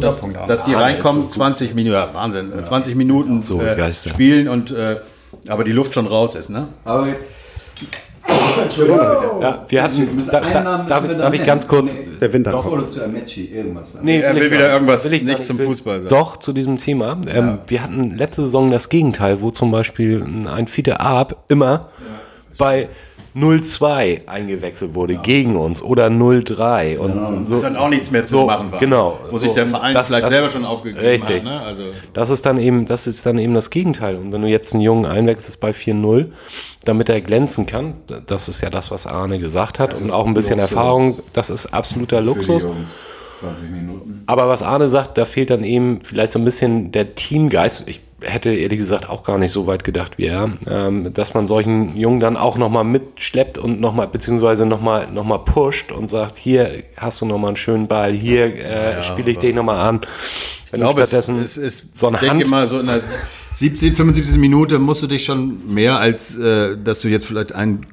dass, 0.00 0.20
dass 0.46 0.62
die 0.64 0.74
reinkommen, 0.74 1.28
20 1.30 1.74
Minuten, 1.74 1.94
ja, 1.94 2.08
Wahnsinn, 2.12 2.52
20 2.62 2.94
Minuten 2.94 3.42
So 3.42 3.60
äh, 3.60 3.92
spielen 3.92 4.48
und 4.48 4.70
äh, 4.72 4.95
aber 5.48 5.64
die 5.64 5.72
Luft 5.72 5.94
schon 5.94 6.06
raus 6.06 6.34
ist, 6.34 6.48
ne? 6.50 6.68
Aber 6.84 7.06
jetzt. 7.08 7.24
Ja, 9.40 9.64
wir 9.68 9.82
hatten, 9.82 9.96
Wir 9.98 10.06
müssen 10.12 10.30
da, 10.30 10.40
da, 10.40 10.84
darf, 10.84 11.06
darf 11.16 11.32
ich 11.34 11.44
ganz 11.44 11.68
kurz, 11.68 11.96
Nee, 11.98 12.08
Der 12.20 12.32
Winter 12.32 12.50
Doch, 12.52 12.66
oder 12.66 12.88
zu 12.88 13.04
Amici, 13.04 13.44
irgendwas. 13.44 13.92
sagen. 13.92 14.04
Nee, 14.04 14.20
Er 14.20 14.34
will 14.34 14.40
will 14.40 14.46
ich 14.48 14.52
wieder 14.52 14.72
irgendwas 14.72 15.04
Will 15.04 15.12
ich 15.18 15.24
gar 15.24 15.32
nicht 15.32 15.44
zum 15.46 15.58
Will- 15.58 15.66
Fußball 15.66 16.00
sagen. 16.00 16.08
Doch, 16.10 16.36
zu 16.38 16.52
diesem 16.52 16.78
Thema. 16.78 17.20
Ähm, 17.32 17.58
wir 17.68 17.82
hatten 17.82 18.16
letzte 18.16 18.42
Saison 18.42 18.70
das 18.70 18.88
Gegenteil, 18.88 19.40
wo 19.42 19.50
zum 19.50 19.70
Beispiel 19.70 20.22
ein 20.48 20.66
Fiete 20.66 20.98
Arp 21.00 21.36
immer 21.48 21.88
bei 22.58 22.88
0-2 23.36 24.26
eingewechselt 24.26 24.94
wurde 24.94 25.16
gegen 25.16 25.56
uns 25.56 25.82
oder 25.82 26.06
0-3 26.06 26.96
und 26.98 27.46
so. 27.46 27.60
Dann 27.60 27.76
auch 27.76 27.90
nichts 27.90 28.10
mehr 28.10 28.24
zu 28.24 28.38
so, 28.38 28.46
machen 28.46 28.72
war. 28.72 28.78
Genau. 28.78 29.18
Wo 29.30 29.36
sich 29.36 29.52
der 29.52 29.66
Verein 29.66 29.94
das- 29.94 30.06
vielleicht 30.08 30.24
das 30.24 30.30
selber 30.30 30.46
ist 30.46 30.52
schon 30.54 30.64
aufgegeben 30.64 31.04
richtig. 31.04 31.36
hat. 31.36 31.44
Ne? 31.44 31.60
Also, 31.60 31.82
Das 32.14 32.30
ist 32.30 32.46
dann 32.46 32.56
eben, 32.58 32.86
das 32.86 33.06
ist 33.06 33.26
dann 33.26 33.38
eben 33.38 33.52
das 33.52 33.68
Gegenteil. 33.70 34.16
Und 34.16 34.32
wenn 34.32 34.40
du 34.40 34.48
jetzt 34.48 34.72
einen 34.72 34.82
Jungen 34.82 35.04
einwechselst 35.04 35.60
bei 35.60 35.72
4-0, 35.74 36.30
damit 36.84 37.08
er 37.10 37.20
glänzen 37.20 37.66
kann, 37.66 37.94
das 38.26 38.48
ist 38.48 38.62
ja 38.62 38.70
das, 38.70 38.90
was 38.90 39.06
Arne 39.06 39.38
gesagt 39.38 39.78
hat, 39.80 40.00
und 40.00 40.10
auch 40.10 40.26
ein 40.26 40.32
bisschen 40.34 40.58
Luxus. 40.58 40.72
Erfahrung, 40.72 41.18
das 41.34 41.50
ist 41.50 41.66
absoluter 41.74 42.22
Luxus. 42.22 42.62
Jungs. 42.62 42.76
20 43.40 43.70
Minuten. 43.70 44.22
Aber 44.26 44.48
was 44.48 44.62
Arne 44.62 44.88
sagt, 44.88 45.18
da 45.18 45.26
fehlt 45.26 45.50
dann 45.50 45.62
eben 45.62 46.00
vielleicht 46.02 46.32
so 46.32 46.38
ein 46.38 46.44
bisschen 46.46 46.90
der 46.90 47.14
Teamgeist. 47.14 47.86
Ich 47.86 48.00
hätte 48.22 48.50
ehrlich 48.50 48.78
gesagt 48.78 49.08
auch 49.08 49.22
gar 49.22 49.38
nicht 49.38 49.52
so 49.52 49.66
weit 49.66 49.84
gedacht 49.84 50.16
wie 50.16 50.26
er, 50.26 50.50
ähm, 50.68 51.12
dass 51.12 51.34
man 51.34 51.46
solchen 51.46 51.96
Jungen 51.96 52.20
dann 52.20 52.36
auch 52.36 52.56
nochmal 52.56 52.84
mitschleppt 52.84 53.58
und 53.58 53.80
nochmal, 53.80 54.08
beziehungsweise 54.08 54.64
nochmal 54.64 55.08
noch 55.12 55.24
mal 55.24 55.38
pusht 55.38 55.92
und 55.92 56.08
sagt, 56.08 56.36
hier 56.36 56.82
hast 56.96 57.20
du 57.20 57.26
nochmal 57.26 57.48
einen 57.48 57.56
schönen 57.56 57.88
Ball, 57.88 58.12
hier 58.12 58.56
äh, 58.56 59.02
spiele 59.02 59.30
ich 59.32 59.38
dich 59.38 59.54
nochmal 59.54 59.86
an. 59.86 60.00
Wenn 60.70 60.80
ich 60.80 60.86
glaube, 60.86 61.02
es, 61.02 61.10
stattdessen 61.10 61.40
es 61.40 61.56
ist, 61.56 61.96
so 61.96 62.08
eine 62.08 62.20
Hand 62.20 62.46
mal, 62.48 62.66
so 62.66 62.80
in 62.80 62.86
der 62.86 63.00
17, 63.56 63.94
75. 63.96 64.36
Minute 64.36 64.78
musst 64.78 65.02
du 65.02 65.06
dich 65.06 65.24
schon 65.24 65.72
mehr 65.72 65.98
als, 65.98 66.36
äh, 66.36 66.76
dass 66.76 67.00
du 67.00 67.08
jetzt 67.08 67.24
vielleicht 67.24 67.54
einen 67.54 67.86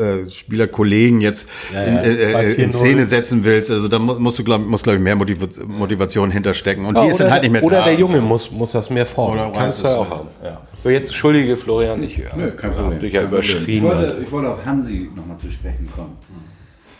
äh, 0.00 0.30
Spielerkollegen 0.30 1.20
jetzt 1.20 1.46
Ja, 1.74 1.82
in, 1.82 1.94
ja. 1.94 2.02
äh, 2.04 2.32
Bei 2.32 2.44
äh, 2.44 2.52
in 2.54 2.70
4-0. 2.70 2.72
Szene 2.72 3.04
setzen 3.04 3.44
willst. 3.44 3.70
Also 3.70 3.88
da 3.88 3.98
mu- 3.98 4.18
musst 4.18 4.38
du, 4.38 4.44
glaube 4.44 4.64
muss, 4.64 4.82
glaub 4.82 4.96
ich, 4.96 5.02
mehr 5.02 5.16
Motiv 5.16 5.36
Motivation 5.66 6.30
hinterstecken. 6.30 6.86
Und 6.86 6.96
die 6.96 7.06
ist 7.08 7.20
dann 7.20 7.26
oder 7.26 7.32
halt 7.34 7.42
nicht 7.42 7.52
mehr 7.52 7.62
oder 7.62 7.78
da. 7.80 7.84
der 7.84 7.94
Junge 7.98 8.22
muss, 8.22 8.50
muss 8.50 8.72
das 8.72 8.88
mehr 8.88 9.04
fordern. 9.04 9.50
Oder 9.50 9.58
Kannst 9.58 9.82
du 9.84 9.88
ja 9.88 9.96
auch 9.96 10.10
haben. 10.10 10.28
Ja. 10.42 10.90
Jetzt, 10.90 11.08
entschuldige 11.10 11.54
Florian, 11.58 12.02
ich 12.02 12.24
Problem. 12.24 12.52
habe 12.78 12.94
dich 12.94 13.12
ja 13.12 13.20
Kein 13.20 13.28
Problem. 13.28 13.28
überschrien. 13.34 13.76
Ich 13.76 13.82
wollte, 13.82 14.18
ich 14.24 14.32
wollte 14.32 14.50
auf 14.54 14.64
Hansi 14.64 15.10
nochmal 15.14 15.36
zu 15.36 15.50
sprechen 15.50 15.86
kommen. 15.94 16.16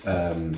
Ähm, 0.07 0.53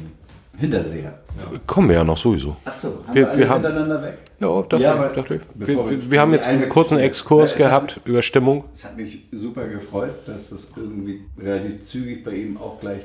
Hinterseher. 0.58 1.18
Kommen 1.66 1.88
wir 1.88 1.96
ja 1.96 2.04
noch 2.04 2.16
sowieso. 2.18 2.56
Achso, 2.64 2.88
haben 3.06 3.14
Wir- 3.14 3.22
wir, 3.22 3.30
alle 3.30 3.38
wir 3.38 3.48
haben- 3.48 3.62
hintereinander 3.64 4.02
weg? 4.02 4.18
Ja, 4.42 4.62
dachte, 4.62 4.76
Ja, 4.82 4.94
ich, 4.94 5.00
aber 5.00 5.08
dachte 5.14 5.34
ich. 5.36 5.40
Wir, 5.54 5.88
wir- 5.88 6.10
wir 6.10 6.20
haben 6.20 6.32
jetzt 6.32 6.46
einen 6.46 6.68
kurzen 6.68 6.98
Exkurs 6.98 7.52
Ja, 7.52 7.56
es 7.56 7.62
hat- 7.64 7.68
gehabt 7.70 8.00
über 8.04 8.22
Stimmung. 8.22 8.64
Es 8.74 8.84
hat 8.84 8.96
mich 8.96 9.24
super 9.32 9.66
gefreut, 9.68 10.14
dass 10.26 10.50
das 10.50 10.68
irgendwie 10.76 11.20
relativ 11.40 11.82
zügig 11.82 12.24
bei 12.24 12.32
ihm 12.32 12.56
auch 12.56 12.80
gleich 12.80 13.02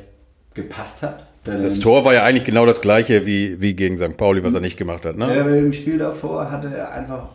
gepasst 0.53 1.01
hat. 1.03 1.25
Denn 1.45 1.63
Das 1.63 1.79
Tor 1.79 2.03
war 2.03 2.13
ja 2.13 2.23
eigentlich 2.23 2.43
genau 2.43 2.65
das 2.65 2.81
gleiche 2.81 3.25
wie, 3.25 3.61
wie 3.61 3.73
gegen 3.73 3.97
St. 3.97 4.17
Pauli, 4.17 4.43
was 4.43 4.53
er 4.53 4.59
nicht 4.59 4.75
gemacht 4.77 5.05
hat. 5.05 5.15
Ne? 5.15 5.33
Ja, 5.35 5.43
bei 5.43 5.51
dem 5.51 5.71
Spiel 5.71 5.97
davor 5.97 6.51
hatte 6.51 6.67
er 6.75 6.91
einfach 6.91 7.29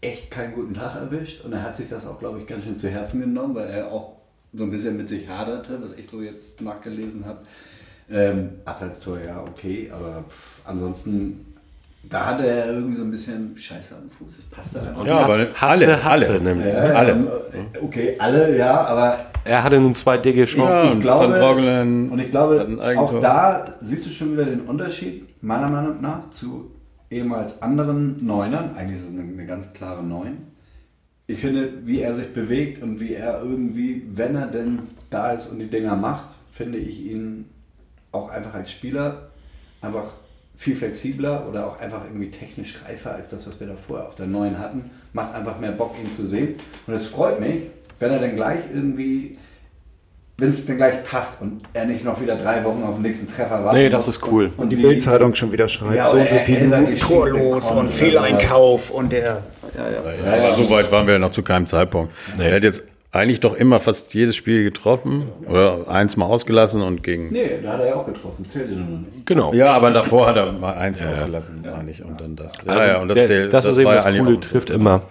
echt 0.00 0.30
keinen 0.30 0.54
guten 0.54 0.72
Tag 0.74 0.94
erwischt 0.94 1.44
und 1.44 1.52
er 1.52 1.62
hat 1.62 1.76
sich 1.76 1.88
das 1.90 2.06
auch, 2.06 2.18
glaube 2.18 2.38
ich, 2.38 2.46
ganz 2.46 2.64
schön 2.64 2.78
zu 2.78 2.88
Herzen 2.88 3.20
genommen, 3.20 3.54
weil 3.54 3.68
er 3.68 3.92
auch 3.92 4.12
so 4.54 4.64
ein 4.64 4.70
bisschen 4.70 4.96
mit 4.96 5.08
sich 5.08 5.28
haderte, 5.28 5.78
was 5.82 5.92
ich 5.94 6.08
so 6.08 6.22
jetzt 6.22 6.62
nachgelesen 6.62 7.26
habe. 7.26 7.40
Ähm, 8.10 8.48
Abseitstor, 8.64 9.18
ja, 9.20 9.42
okay, 9.42 9.90
aber 9.92 10.24
pff, 10.28 10.60
ansonsten, 10.64 11.49
da 12.10 12.26
hatte 12.26 12.46
er 12.46 12.66
irgendwie 12.74 12.96
so 12.98 13.04
ein 13.04 13.10
bisschen 13.10 13.56
Scheiße 13.56 13.94
am 13.94 14.10
Fuß. 14.10 14.36
Das 14.36 14.44
passte 14.46 14.82
einfach 14.82 15.06
Ja, 15.06 15.26
nicht. 15.26 15.40
aber 15.40 15.54
Hasse, 15.54 15.84
alle, 15.86 16.04
Hasse 16.04 16.30
alle. 16.32 16.40
nämlich. 16.42 16.66
Ja, 16.66 16.74
alle. 16.74 17.12
ähm, 17.12 17.28
Okay, 17.82 18.16
alle, 18.18 18.56
ja, 18.58 18.80
aber 18.84 19.26
Er 19.44 19.62
hatte 19.62 19.80
nun 19.80 19.94
zwei 19.94 20.18
dicke 20.18 20.44
Chancen. 20.44 20.68
Ja, 20.76 20.84
ich 20.86 20.92
und 20.92 21.00
glaube, 21.02 21.26
und 22.10 22.18
ich 22.18 22.24
hat 22.26 22.30
glaube, 22.32 22.98
auch 22.98 23.20
da 23.20 23.64
siehst 23.80 24.06
du 24.06 24.10
schon 24.10 24.32
wieder 24.32 24.44
den 24.44 24.62
Unterschied, 24.62 25.42
meiner 25.42 25.70
Meinung 25.70 26.00
nach, 26.00 26.30
zu 26.30 26.72
ehemals 27.10 27.62
anderen 27.62 28.24
Neunern. 28.26 28.74
Eigentlich 28.76 28.98
ist 29.00 29.08
es 29.08 29.14
eine, 29.14 29.22
eine 29.22 29.46
ganz 29.46 29.72
klare 29.72 30.02
Neun. 30.02 30.38
Ich 31.26 31.40
finde, 31.40 31.72
wie 31.84 32.00
er 32.00 32.12
sich 32.14 32.32
bewegt 32.34 32.82
und 32.82 32.98
wie 32.98 33.14
er 33.14 33.40
irgendwie, 33.42 34.02
wenn 34.14 34.34
er 34.34 34.48
denn 34.48 34.80
da 35.10 35.30
ist 35.32 35.46
und 35.46 35.60
die 35.60 35.68
Dinger 35.70 35.94
macht, 35.94 36.30
finde 36.52 36.78
ich 36.78 37.04
ihn 37.06 37.44
auch 38.12 38.28
einfach 38.30 38.54
als 38.54 38.72
Spieler 38.72 39.30
einfach 39.80 40.06
viel 40.60 40.76
flexibler 40.76 41.46
oder 41.48 41.66
auch 41.66 41.80
einfach 41.80 42.02
irgendwie 42.04 42.30
technisch 42.30 42.74
reifer 42.86 43.14
als 43.14 43.30
das, 43.30 43.46
was 43.46 43.58
wir 43.58 43.66
da 43.66 43.72
vorher 43.88 44.06
auf 44.08 44.14
der 44.14 44.26
Neuen 44.26 44.58
hatten. 44.58 44.90
Macht 45.14 45.34
einfach 45.34 45.58
mehr 45.58 45.72
Bock, 45.72 45.94
ihn 45.98 46.14
zu 46.14 46.26
sehen. 46.26 46.56
Und 46.86 46.92
es 46.92 47.06
freut 47.06 47.40
mich, 47.40 47.62
wenn 47.98 48.12
er 48.12 48.18
dann 48.18 48.36
gleich 48.36 48.60
irgendwie 48.72 49.38
wenn 50.36 50.48
es 50.48 50.64
dann 50.64 50.78
gleich 50.78 51.02
passt 51.02 51.42
und 51.42 51.60
er 51.74 51.84
nicht 51.84 52.02
noch 52.02 52.18
wieder 52.18 52.34
drei 52.34 52.64
Wochen 52.64 52.82
auf 52.82 52.94
den 52.94 53.02
nächsten 53.02 53.28
Treffer 53.30 53.62
wartet. 53.62 53.74
Nee, 53.82 53.90
das 53.90 54.08
ist 54.08 54.26
cool. 54.26 54.50
Und 54.56 54.70
die 54.70 54.78
wie- 54.78 54.82
Bildzeitung 54.82 55.34
schon 55.34 55.52
wieder 55.52 55.68
schreibt, 55.68 55.96
Ja, 55.96 56.08
so 56.08 56.16
und 56.16 56.30
so 56.30 56.34
Minuten 56.50 56.86
geschickt 56.86 57.02
torlos 57.02 57.70
und 57.70 57.92
Fehleinkauf 57.92 58.88
und 58.90 59.12
der. 59.12 59.42
Ja, 59.76 60.32
aber 60.32 60.54
so 60.54 60.70
weit 60.70 60.90
waren 60.90 61.06
wir 61.06 61.18
noch 61.18 61.28
zu 61.30 61.42
keinem 61.42 61.66
Zeitpunkt. 61.66 62.14
Er 62.38 62.54
hat 62.56 62.62
jetzt 62.62 62.84
eigentlich 63.12 63.40
doch 63.40 63.54
immer 63.54 63.80
fast 63.80 64.14
jedes 64.14 64.36
Spiel 64.36 64.62
getroffen 64.62 65.24
oder 65.48 65.88
eins 65.88 66.16
mal 66.16 66.26
ausgelassen 66.26 66.80
und 66.82 67.02
gegen. 67.02 67.30
Nee, 67.32 67.58
da 67.62 67.72
hat 67.72 67.80
er 67.80 67.88
ja 67.88 67.94
auch 67.96 68.06
getroffen. 68.06 68.44
Zählte 68.44 68.72
nur 68.74 68.86
nicht. 69.00 69.26
Genau. 69.26 69.52
Ja, 69.52 69.72
aber 69.72 69.90
davor 69.90 70.28
hat 70.28 70.36
er 70.36 70.52
mal 70.52 70.74
eins 70.74 71.02
ausgelassen, 71.04 71.64
meine 71.74 71.90
ich. 71.90 72.04
Und 72.04 72.20
dann 72.20 72.36
das. 72.36 72.54
Ja, 72.64 72.72
Also 72.72 72.84
ja, 72.86 73.00
und 73.02 73.08
das, 73.08 73.14
der, 73.16 73.26
zählt, 73.26 73.52
das, 73.52 73.64
ist 73.64 73.78
eben 73.78 73.90
das 73.90 74.04
ja 74.04 74.12
Coole, 74.22 74.38
trifft 74.40 74.70
immer. 74.70 75.02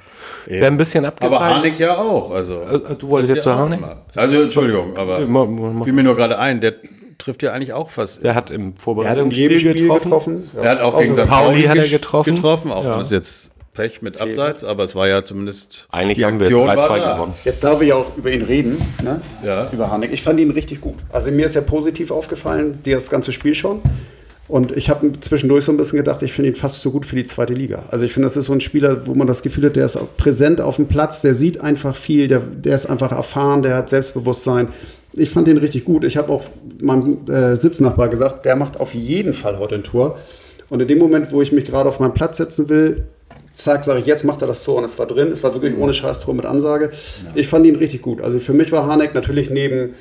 Wer 0.45 0.67
ein 0.67 0.77
bisschen 0.77 1.03
abgefallen 1.05 1.33
Aber 1.35 1.45
Harnik 1.55 1.71
ist- 1.71 1.79
ja 1.79 1.97
auch. 1.97 2.31
Also, 2.31 2.61
Äh, 2.61 2.95
du 2.97 3.09
wolltest 3.09 3.33
jetzt 3.35 3.43
zu 3.43 3.49
ja 3.49 3.55
auch 3.55 3.59
Harnik? 3.59 3.79
immer. 3.79 3.97
Also, 4.15 4.41
Entschuldigung, 4.43 4.95
aber 4.97 5.19
ma- 5.27 5.83
fiel 5.83 5.93
mir 5.93 6.03
nur 6.03 6.15
gerade 6.15 6.39
ein, 6.39 6.61
der 6.61 6.75
trifft 7.17 7.43
ja 7.43 7.51
eigentlich 7.51 7.73
auch 7.73 7.89
fast. 7.89 8.23
Der 8.23 8.33
hat 8.33 8.49
im 8.49 8.61
Er 8.61 8.65
hat 8.65 8.73
in 8.75 8.79
Vorbereitungsspiel 8.79 9.41
jedem 9.51 9.59
Spiel 9.59 9.73
getroffen. 9.73 10.03
getroffen. 10.09 10.49
Er 10.55 10.69
hat 10.71 10.79
auch 10.81 10.97
gegen 10.99 11.13
St. 11.15 11.27
Pauli 11.27 11.63
hat 11.63 11.75
er 11.77 11.87
getroffen. 11.89 12.35
getroffen 12.35 12.71
auch 12.71 12.85
Ja. 12.85 13.01
jetzt 13.01 13.51
Pech 13.73 14.01
mit 14.01 14.21
Abseits, 14.21 14.63
aber 14.63 14.83
es 14.83 14.95
war 14.95 15.07
ja 15.07 15.23
zumindest. 15.23 15.87
Eigentlich 15.91 16.17
die 16.17 16.25
haben 16.25 16.39
wir 16.39 16.47
Aktion 16.47 16.67
war 16.67 16.77
3-2 16.77 16.97
da. 16.97 17.13
gewonnen. 17.13 17.33
Jetzt 17.45 17.63
darf 17.63 17.81
ich 17.81 17.93
auch 17.93 18.17
über 18.17 18.31
ihn 18.31 18.41
reden, 18.43 18.77
ne? 19.03 19.21
Ja. 19.43 19.69
über 19.71 19.89
Harnik. 19.89 20.11
Ich 20.11 20.23
fand 20.23 20.39
ihn 20.39 20.51
richtig 20.51 20.81
gut. 20.81 20.95
Also 21.11 21.31
mir 21.31 21.45
ist 21.45 21.55
er 21.55 21.61
positiv 21.61 22.11
aufgefallen, 22.11 22.79
das 22.83 23.09
ganze 23.09 23.31
Spiel 23.31 23.53
schon. 23.53 23.81
Und 24.49 24.75
ich 24.75 24.89
habe 24.89 25.11
zwischendurch 25.19 25.65
so 25.65 25.71
ein 25.71 25.77
bisschen 25.77 25.97
gedacht, 25.97 26.23
ich 26.23 26.33
finde 26.33 26.49
ihn 26.49 26.55
fast 26.55 26.81
so 26.81 26.89
gut 26.89 27.05
für 27.05 27.15
die 27.15 27.25
zweite 27.25 27.53
Liga. 27.53 27.85
Also 27.91 28.03
ich 28.03 28.13
finde, 28.13 28.25
das 28.25 28.35
ist 28.35 28.45
so 28.45 28.53
ein 28.53 28.61
Spieler, 28.61 29.05
wo 29.05 29.13
man 29.13 29.27
das 29.27 29.43
Gefühl 29.43 29.65
hat, 29.65 29.75
der 29.75 29.85
ist 29.85 29.95
auch 29.95 30.07
präsent 30.17 30.59
auf 30.59 30.77
dem 30.77 30.87
Platz, 30.87 31.21
der 31.21 31.35
sieht 31.35 31.61
einfach 31.61 31.95
viel, 31.95 32.27
der, 32.27 32.39
der 32.39 32.73
ist 32.73 32.87
einfach 32.87 33.11
erfahren, 33.11 33.61
der 33.61 33.75
hat 33.75 33.89
Selbstbewusstsein. 33.89 34.69
Ich 35.13 35.29
fand 35.29 35.47
ihn 35.47 35.57
richtig 35.57 35.85
gut. 35.85 36.03
Ich 36.03 36.17
habe 36.17 36.33
auch 36.33 36.45
meinem 36.81 37.29
äh, 37.29 37.55
Sitznachbar 37.55 38.09
gesagt, 38.09 38.45
der 38.45 38.55
macht 38.55 38.79
auf 38.79 38.95
jeden 38.95 39.33
Fall 39.33 39.59
heute 39.59 39.75
ein 39.75 39.83
Tor. 39.83 40.17
Und 40.69 40.81
in 40.81 40.87
dem 40.87 40.97
Moment, 40.97 41.31
wo 41.31 41.43
ich 41.43 41.51
mich 41.51 41.65
gerade 41.65 41.87
auf 41.87 41.99
meinen 41.99 42.15
Platz 42.15 42.37
setzen 42.37 42.69
will, 42.69 43.05
zack, 43.59 43.85
sage 43.85 43.99
ich, 43.99 44.05
jetzt 44.05 44.23
macht 44.23 44.41
er 44.41 44.47
das 44.47 44.63
Tor 44.63 44.77
und 44.77 44.83
es 44.83 44.97
war 44.99 45.05
drin. 45.07 45.31
Es 45.31 45.43
war 45.43 45.53
wirklich 45.53 45.77
ohne 45.77 45.93
Scheiß-Tor 45.93 46.33
mit 46.33 46.45
Ansage. 46.45 46.91
Ich 47.35 47.47
fand 47.47 47.65
ihn 47.65 47.75
richtig 47.75 48.01
gut. 48.01 48.21
Also 48.21 48.39
für 48.39 48.53
mich 48.53 48.71
war 48.71 48.85
Harnik 48.87 49.13
natürlich 49.13 49.49
neben 49.49 49.93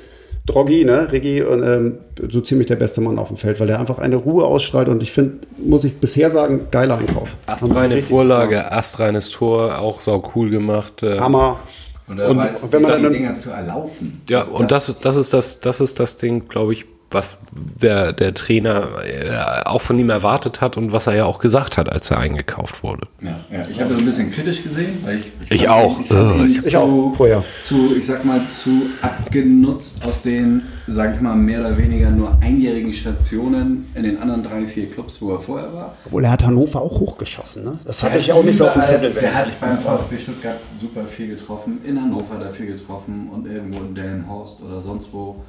Droggi, 0.45 0.83
ne, 0.83 1.11
Rigi, 1.11 1.43
und, 1.43 1.61
ähm, 1.63 1.97
so 2.29 2.41
ziemlich 2.41 2.65
der 2.67 2.75
beste 2.77 3.01
Mann 3.01 3.19
auf 3.19 3.27
dem 3.27 3.37
Feld, 3.37 3.59
weil 3.59 3.67
der 3.67 3.79
einfach 3.79 3.99
eine 3.99 4.15
Ruhe 4.15 4.45
ausstrahlt 4.45 4.87
und 4.89 5.03
ich 5.03 5.11
finde, 5.11 5.45
muss 5.57 5.83
ich 5.83 5.93
bisher 5.97 6.31
sagen, 6.31 6.67
geiler 6.71 6.97
Einkauf. 6.97 7.37
Astreine 7.45 8.01
Vorlage, 8.01 8.71
astreines 8.71 9.29
Tor, 9.29 9.77
auch 9.79 10.01
sau 10.01 10.23
cool 10.35 10.49
gemacht. 10.49 11.03
äh. 11.03 11.19
Hammer. 11.19 11.59
Und, 12.07 12.17
er 12.17 12.29
Und- 12.29 12.37
weiß, 12.37 12.63
und 12.63 12.71
wenn 12.73 12.81
man 12.81 12.95
die 12.95 13.03
dann- 13.03 13.13
Dinger 13.13 13.35
zu 13.35 13.51
erlaufen. 13.51 14.21
Ja, 14.29 14.41
und 14.43 14.71
das 14.71 14.89
ist, 14.89 15.05
das 15.05 15.15
ist 15.17 15.31
das, 15.33 15.59
das 15.59 15.79
ist 15.81 15.99
das 15.99 16.17
Ding, 16.17 16.47
glaube 16.47 16.73
ich, 16.73 16.85
was 17.11 17.37
der, 17.81 18.13
der 18.13 18.33
Trainer 18.33 18.87
äh, 19.05 19.65
auch 19.65 19.81
von 19.81 19.97
ihm 19.97 20.09
erwartet 20.09 20.61
hat 20.61 20.77
und 20.77 20.91
was 20.91 21.07
er 21.07 21.15
ja 21.15 21.25
auch 21.25 21.39
gesagt 21.39 21.77
hat, 21.77 21.89
als 21.91 22.11
er 22.11 22.19
eingekauft 22.19 22.83
wurde. 22.83 23.07
Ja, 23.21 23.39
ja. 23.51 23.65
Ich 23.69 23.79
habe 23.79 23.89
das 23.91 23.99
ein 23.99 24.05
bisschen 24.05 24.31
kritisch 24.31 24.61
gesehen, 24.63 24.97
weil 25.03 25.19
ich. 25.19 25.31
Ich 25.49 25.65
fand 25.65 25.71
auch. 25.81 25.99
ihn- 25.99 26.05
Ich, 26.05 26.11
ihn 26.53 26.59
ich- 26.59 26.65
Ich 26.67 26.77
auch, 26.77 27.13
vorher. 27.15 27.43
Zu, 27.63 27.95
ich 27.97 28.05
sag 28.05 28.23
mal, 28.25 28.39
zu 28.45 28.69
abgenutzt 29.01 30.03
aus 30.05 30.21
den, 30.21 30.63
sag 30.87 31.15
ich 31.15 31.21
mal, 31.21 31.35
mehr 31.35 31.59
oder 31.61 31.77
weniger 31.77 32.09
nur 32.11 32.37
einjährigen 32.41 32.93
Stationen 32.93 33.87
in 33.95 34.03
den 34.03 34.21
anderen 34.21 34.43
drei, 34.43 34.65
vier 34.65 34.89
Clubs, 34.91 35.21
wo 35.21 35.33
er 35.33 35.39
vorher 35.39 35.73
war. 35.73 35.95
Obwohl 36.05 36.23
er 36.25 36.31
hat 36.31 36.43
Hannover 36.45 36.81
auch 36.81 36.99
hochgeschossen, 36.99 37.63
ne? 37.63 37.79
Das 37.85 38.03
hatte 38.03 38.13
Der 38.13 38.21
ich 38.21 38.31
auch 38.33 38.43
nicht 38.43 38.57
so 38.57 38.67
auf 38.67 38.73
dem 38.73 38.83
Zettel. 38.83 39.11
Der 39.13 39.33
hat 39.33 39.47
beim 39.59 39.77
VfB 39.79 40.17
Stuttgart 40.19 40.57
super 40.79 41.01
viel 41.05 41.35
getroffen, 41.35 41.79
in 41.85 41.99
Hannover 42.01 42.35
dafür 42.39 42.67
getroffen 42.67 43.29
und 43.33 43.45
irgendwo 43.47 43.79
in 43.79 43.95
Delmenhorst 43.95 44.57
oder 44.61 44.81
sonst 44.81 45.09
wo 45.11 45.43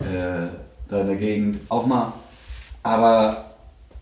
äh, 0.00 0.48
da 0.94 1.00
in 1.02 1.08
der 1.08 1.16
Gegend 1.16 1.58
auch 1.68 1.86
mal. 1.86 2.12
Aber 2.82 3.44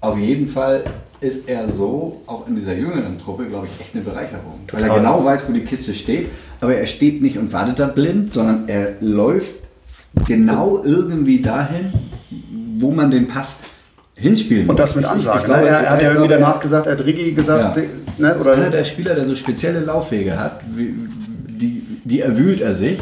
auf 0.01 0.19
jeden 0.19 0.49
Fall 0.49 0.85
ist 1.21 1.49
er 1.49 1.69
so, 1.69 2.23
auch 2.27 2.47
in 2.49 2.57
dieser 2.57 2.75
jüngeren 2.75 3.19
Truppe, 3.19 3.47
glaube 3.47 3.67
ich, 3.67 3.81
echt 3.81 3.95
eine 3.95 4.05
Bereicherung. 4.05 4.61
Weil 4.71 4.83
er 4.83 4.89
Total. 4.89 5.01
genau 5.01 5.25
weiß, 5.25 5.49
wo 5.49 5.53
die 5.53 5.61
Kiste 5.61 5.95
steht, 5.95 6.29
aber 6.61 6.75
er 6.75 6.87
steht 6.87 7.23
nicht 7.23 7.39
und 7.39 7.53
wartet 7.53 7.79
da 7.79 7.87
blind, 7.87 8.33
sondern 8.33 8.69
er 8.69 8.95
läuft 9.01 9.53
genau 10.27 10.83
irgendwie 10.85 11.41
dahin, 11.41 11.93
wo 12.75 12.91
man 12.91 13.11
den 13.11 13.29
Pass 13.29 13.61
hinspielen 14.17 14.69
Und 14.69 14.79
das 14.79 14.95
mit 14.97 15.05
Ansage. 15.05 15.49
ne? 15.51 15.59
Er, 15.59 15.81
er 15.81 15.91
hat 15.91 16.03
ja 16.03 16.11
irgendwie 16.11 16.29
danach 16.29 16.61
gesagt, 16.61 16.87
er 16.87 16.93
hat 16.95 17.05
Rigi 17.05 17.33
gesagt, 17.33 17.77
Ja. 17.77 17.83
ne? 17.83 17.89
Das 18.19 18.37
ist 18.39 18.47
einer 18.47 18.59
oder 18.63 18.71
der 18.71 18.85
Spieler, 18.85 19.15
der 19.15 19.27
so 19.27 19.37
spezielle 19.37 19.81
Laufwege 19.81 20.39
hat, 20.39 20.61
wie, 20.75 20.93
die, 21.49 21.83
die 22.05 22.21
erwühlt 22.21 22.61
er 22.61 22.75
sich. 22.75 22.99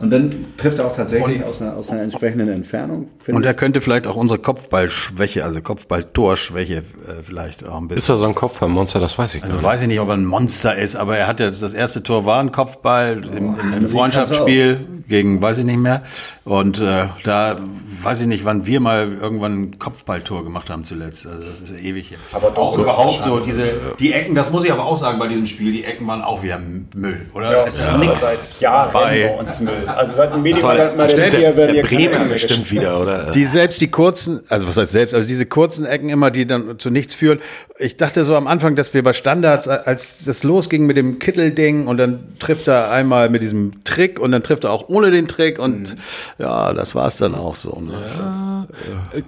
Und 0.00 0.10
dann 0.10 0.46
trifft 0.56 0.78
er 0.78 0.86
auch 0.86 0.94
tatsächlich 0.94 1.42
aus 1.42 1.60
einer, 1.60 1.74
aus 1.74 1.90
einer 1.90 2.02
entsprechenden 2.02 2.48
Entfernung. 2.48 3.08
Und 3.26 3.44
er 3.44 3.54
könnte 3.54 3.80
vielleicht 3.80 4.06
auch 4.06 4.14
unsere 4.14 4.38
Kopfballschwäche, 4.38 5.44
also 5.44 5.62
Kopfballtorschwäche, 5.62 6.76
äh, 6.76 6.82
vielleicht 7.22 7.66
auch 7.66 7.80
ein 7.80 7.88
bisschen. 7.88 7.98
Ist 7.98 8.08
er 8.08 8.16
so 8.16 8.26
ein 8.26 8.36
Kopfballmonster? 8.36 9.00
Das 9.00 9.18
weiß 9.18 9.34
ich 9.34 9.42
Also 9.42 9.56
gar 9.56 9.64
weiß 9.64 9.82
ich 9.82 9.88
nicht, 9.88 9.98
ob 9.98 10.08
er 10.08 10.14
ein 10.14 10.24
Monster 10.24 10.76
ist, 10.76 10.94
aber 10.94 11.16
er 11.16 11.26
hat 11.26 11.40
jetzt 11.40 11.62
das 11.62 11.74
erste 11.74 12.02
Tor 12.04 12.24
war 12.24 12.38
ein 12.38 12.52
Kopfball 12.52 13.24
im, 13.24 13.58
im, 13.58 13.72
im 13.72 13.82
das 13.82 13.92
Freundschaftsspiel 13.92 14.86
gegen, 15.08 15.42
weiß 15.42 15.58
ich 15.58 15.64
nicht 15.64 15.78
mehr. 15.78 16.02
Und 16.44 16.80
äh, 16.80 17.06
da 17.24 17.58
weiß 18.02 18.22
ich 18.22 18.26
nicht, 18.26 18.44
wann 18.44 18.66
wir 18.66 18.80
mal 18.80 19.12
irgendwann 19.12 19.62
ein 19.62 19.78
Kopfballtor 19.78 20.44
gemacht 20.44 20.70
haben 20.70 20.84
zuletzt. 20.84 21.26
Also 21.26 21.44
das 21.44 21.60
ist 21.60 21.70
ja 21.70 21.78
ewig 21.78 22.08
hier. 22.08 22.18
Aber 22.32 22.56
auch 22.58 22.78
überhaupt 22.78 23.22
so 23.22 23.40
diese 23.40 23.72
die 23.98 24.12
Ecken, 24.12 24.34
das 24.34 24.50
muss 24.50 24.64
ich 24.64 24.72
aber 24.72 24.84
auch 24.84 24.96
sagen 24.96 25.18
bei 25.18 25.28
diesem 25.28 25.46
Spiel, 25.46 25.72
die 25.72 25.84
Ecken 25.84 26.06
waren 26.06 26.22
auch 26.22 26.42
wieder 26.42 26.58
Müll, 26.94 27.26
oder? 27.34 27.50
Da 27.50 27.62
ist 27.64 27.78
ja, 27.78 27.96
nichts 27.98 28.52
seit 28.52 28.60
Jahren 28.60 28.92
bei 28.92 29.34
uns 29.34 29.60
Müll. 29.60 29.86
Also 29.86 30.14
seit 30.14 30.32
dem 30.32 30.42
nicht. 30.42 30.54
Medienmal 30.62 31.06
Der, 31.06 31.30
der, 31.30 31.30
der, 31.30 31.52
der, 31.52 31.72
der 31.72 31.82
Bremer 31.82 32.24
bestimmt 32.24 32.70
wieder, 32.70 33.00
oder? 33.00 33.30
Die 33.32 33.44
selbst 33.44 33.80
die 33.80 33.90
kurzen, 33.90 34.40
also 34.48 34.68
was 34.68 34.76
heißt 34.76 34.92
selbst, 34.92 35.14
also 35.14 35.26
diese 35.26 35.46
kurzen 35.46 35.86
Ecken 35.86 36.08
immer, 36.08 36.30
die 36.30 36.46
dann 36.46 36.78
zu 36.78 36.90
nichts 36.90 37.14
führen. 37.14 37.40
Ich 37.78 37.96
dachte 37.96 38.24
so 38.24 38.36
am 38.36 38.46
Anfang, 38.46 38.76
dass 38.76 38.94
wir 38.94 39.02
bei 39.02 39.12
Standards, 39.12 39.66
als 39.68 40.24
das 40.24 40.44
losging 40.44 40.86
mit 40.86 40.96
dem 40.96 41.18
Kittel-Ding 41.18 41.86
und 41.86 41.96
dann 41.96 42.36
trifft 42.38 42.68
er 42.68 42.90
einmal 42.90 43.30
mit 43.30 43.42
diesem 43.42 43.82
Trick 43.84 44.20
und 44.20 44.32
dann 44.32 44.42
trifft 44.42 44.64
er 44.64 44.70
auch 44.70 44.88
ohne 44.88 45.10
den 45.10 45.26
Trick 45.26 45.58
und 45.58 45.96
ja, 46.38 46.72
das 46.72 46.94
war 46.94 47.06
es 47.06 47.16
dann 47.16 47.34
auch 47.34 47.54
so. 47.54 47.70
Ne? 47.84 48.66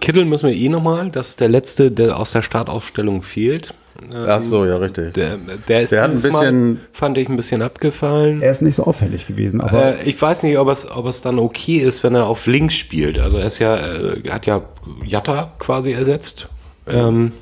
Kittel 0.00 0.24
müssen 0.24 0.48
wir 0.48 0.54
eh 0.54 0.68
nochmal. 0.68 1.10
Das 1.10 1.28
ist 1.30 1.40
der 1.40 1.48
letzte, 1.48 1.90
der 1.90 2.18
aus 2.18 2.32
der 2.32 2.42
Startaufstellung 2.42 3.22
fehlt. 3.22 3.72
Ach 4.14 4.40
so, 4.42 4.64
ja, 4.66 4.76
richtig. 4.76 5.14
Der, 5.14 5.38
der 5.68 5.80
ist 5.82 5.92
Der 5.92 6.02
hat 6.02 6.10
ein 6.10 6.20
bisschen- 6.22 6.72
Mal, 6.74 6.80
fand 6.92 7.16
ich, 7.16 7.28
ein 7.30 7.36
bisschen 7.36 7.62
abgefallen. 7.62 8.42
Er 8.42 8.50
ist 8.50 8.60
nicht 8.60 8.74
so 8.76 8.84
auffällig 8.84 9.26
gewesen, 9.26 9.60
aber 9.62 9.98
Äh, 10.00 10.04
ich 10.04 10.20
weiß 10.20 10.42
nicht, 10.42 10.58
ob 10.58 10.68
es, 10.68 10.90
ob 10.90 11.06
es 11.06 11.22
dann 11.22 11.38
okay 11.38 11.78
ist, 11.78 12.02
wenn 12.04 12.14
er 12.14 12.26
auf 12.26 12.46
links 12.46 12.74
spielt. 12.74 13.18
Also 13.18 13.38
er 13.38 13.46
ist 13.46 13.58
ja, 13.58 13.76
äh, 13.76 14.22
hat 14.28 14.44
ja 14.46 14.62
Jatta 15.04 15.52
quasi 15.58 15.92
ersetzt. 15.92 16.48
Ähm, 16.86 17.32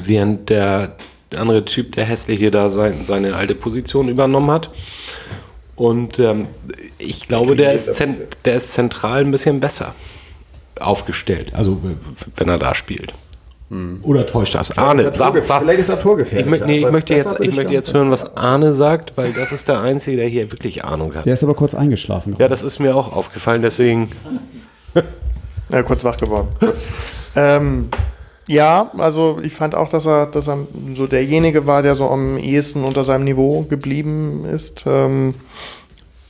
während 0.00 0.50
der 0.50 0.92
andere 1.36 1.64
Typ, 1.64 1.92
der 1.92 2.04
hässliche, 2.04 2.50
da 2.50 2.68
sein, 2.70 3.04
seine 3.04 3.34
alte 3.34 3.54
Position 3.54 4.08
übernommen 4.08 4.50
hat. 4.50 4.70
Und 5.76 6.18
ähm, 6.18 6.48
ich 6.98 7.28
glaube, 7.28 7.56
der 7.56 7.72
ist, 7.72 8.04
der 8.44 8.54
ist 8.54 8.72
zentral 8.72 9.20
ein 9.20 9.30
bisschen 9.30 9.60
besser 9.60 9.94
aufgestellt. 10.80 11.54
Also 11.54 11.80
wenn 12.36 12.48
er 12.48 12.58
da 12.58 12.74
spielt. 12.74 13.14
Oder 14.02 14.26
täuscht 14.26 14.54
das? 14.54 14.76
Arne, 14.78 15.02
ist 15.02 15.08
er 15.08 15.12
sag, 15.12 15.42
sag, 15.42 15.60
vielleicht 15.60 15.80
ist 15.80 15.90
er 15.90 16.00
torgefährlich, 16.00 16.46
ich, 16.46 16.50
möchte, 16.50 16.66
nee, 16.66 16.78
ich 16.78 16.90
möchte 16.90 17.14
jetzt, 17.14 17.38
ich 17.38 17.54
möchte 17.54 17.72
jetzt 17.74 17.92
hören, 17.92 18.10
was 18.10 18.34
Arne 18.34 18.72
sagt, 18.72 19.18
weil 19.18 19.34
das 19.34 19.52
ist 19.52 19.68
der 19.68 19.82
Einzige, 19.82 20.16
der 20.16 20.26
hier 20.26 20.50
wirklich 20.50 20.86
Ahnung 20.86 21.14
hat. 21.14 21.26
der 21.26 21.34
ist 21.34 21.44
aber 21.44 21.52
kurz 21.52 21.74
eingeschlafen. 21.74 22.34
Ja, 22.38 22.48
das 22.48 22.62
ist 22.62 22.78
mir 22.78 22.96
auch 22.96 23.12
aufgefallen, 23.14 23.62
deswegen. 23.62 24.08
Ja, 25.70 25.82
kurz 25.82 26.02
wach 26.02 26.16
geworden. 26.16 26.48
ähm, 27.36 27.90
ja, 28.46 28.90
also 28.96 29.38
ich 29.42 29.52
fand 29.52 29.74
auch, 29.74 29.90
dass 29.90 30.06
er, 30.06 30.24
dass 30.24 30.48
er 30.48 30.66
so 30.94 31.06
derjenige 31.06 31.66
war, 31.66 31.82
der 31.82 31.94
so 31.94 32.08
am 32.08 32.38
ehesten 32.38 32.84
unter 32.84 33.04
seinem 33.04 33.24
Niveau 33.24 33.66
geblieben 33.68 34.46
ist. 34.46 34.84
Ähm, 34.86 35.34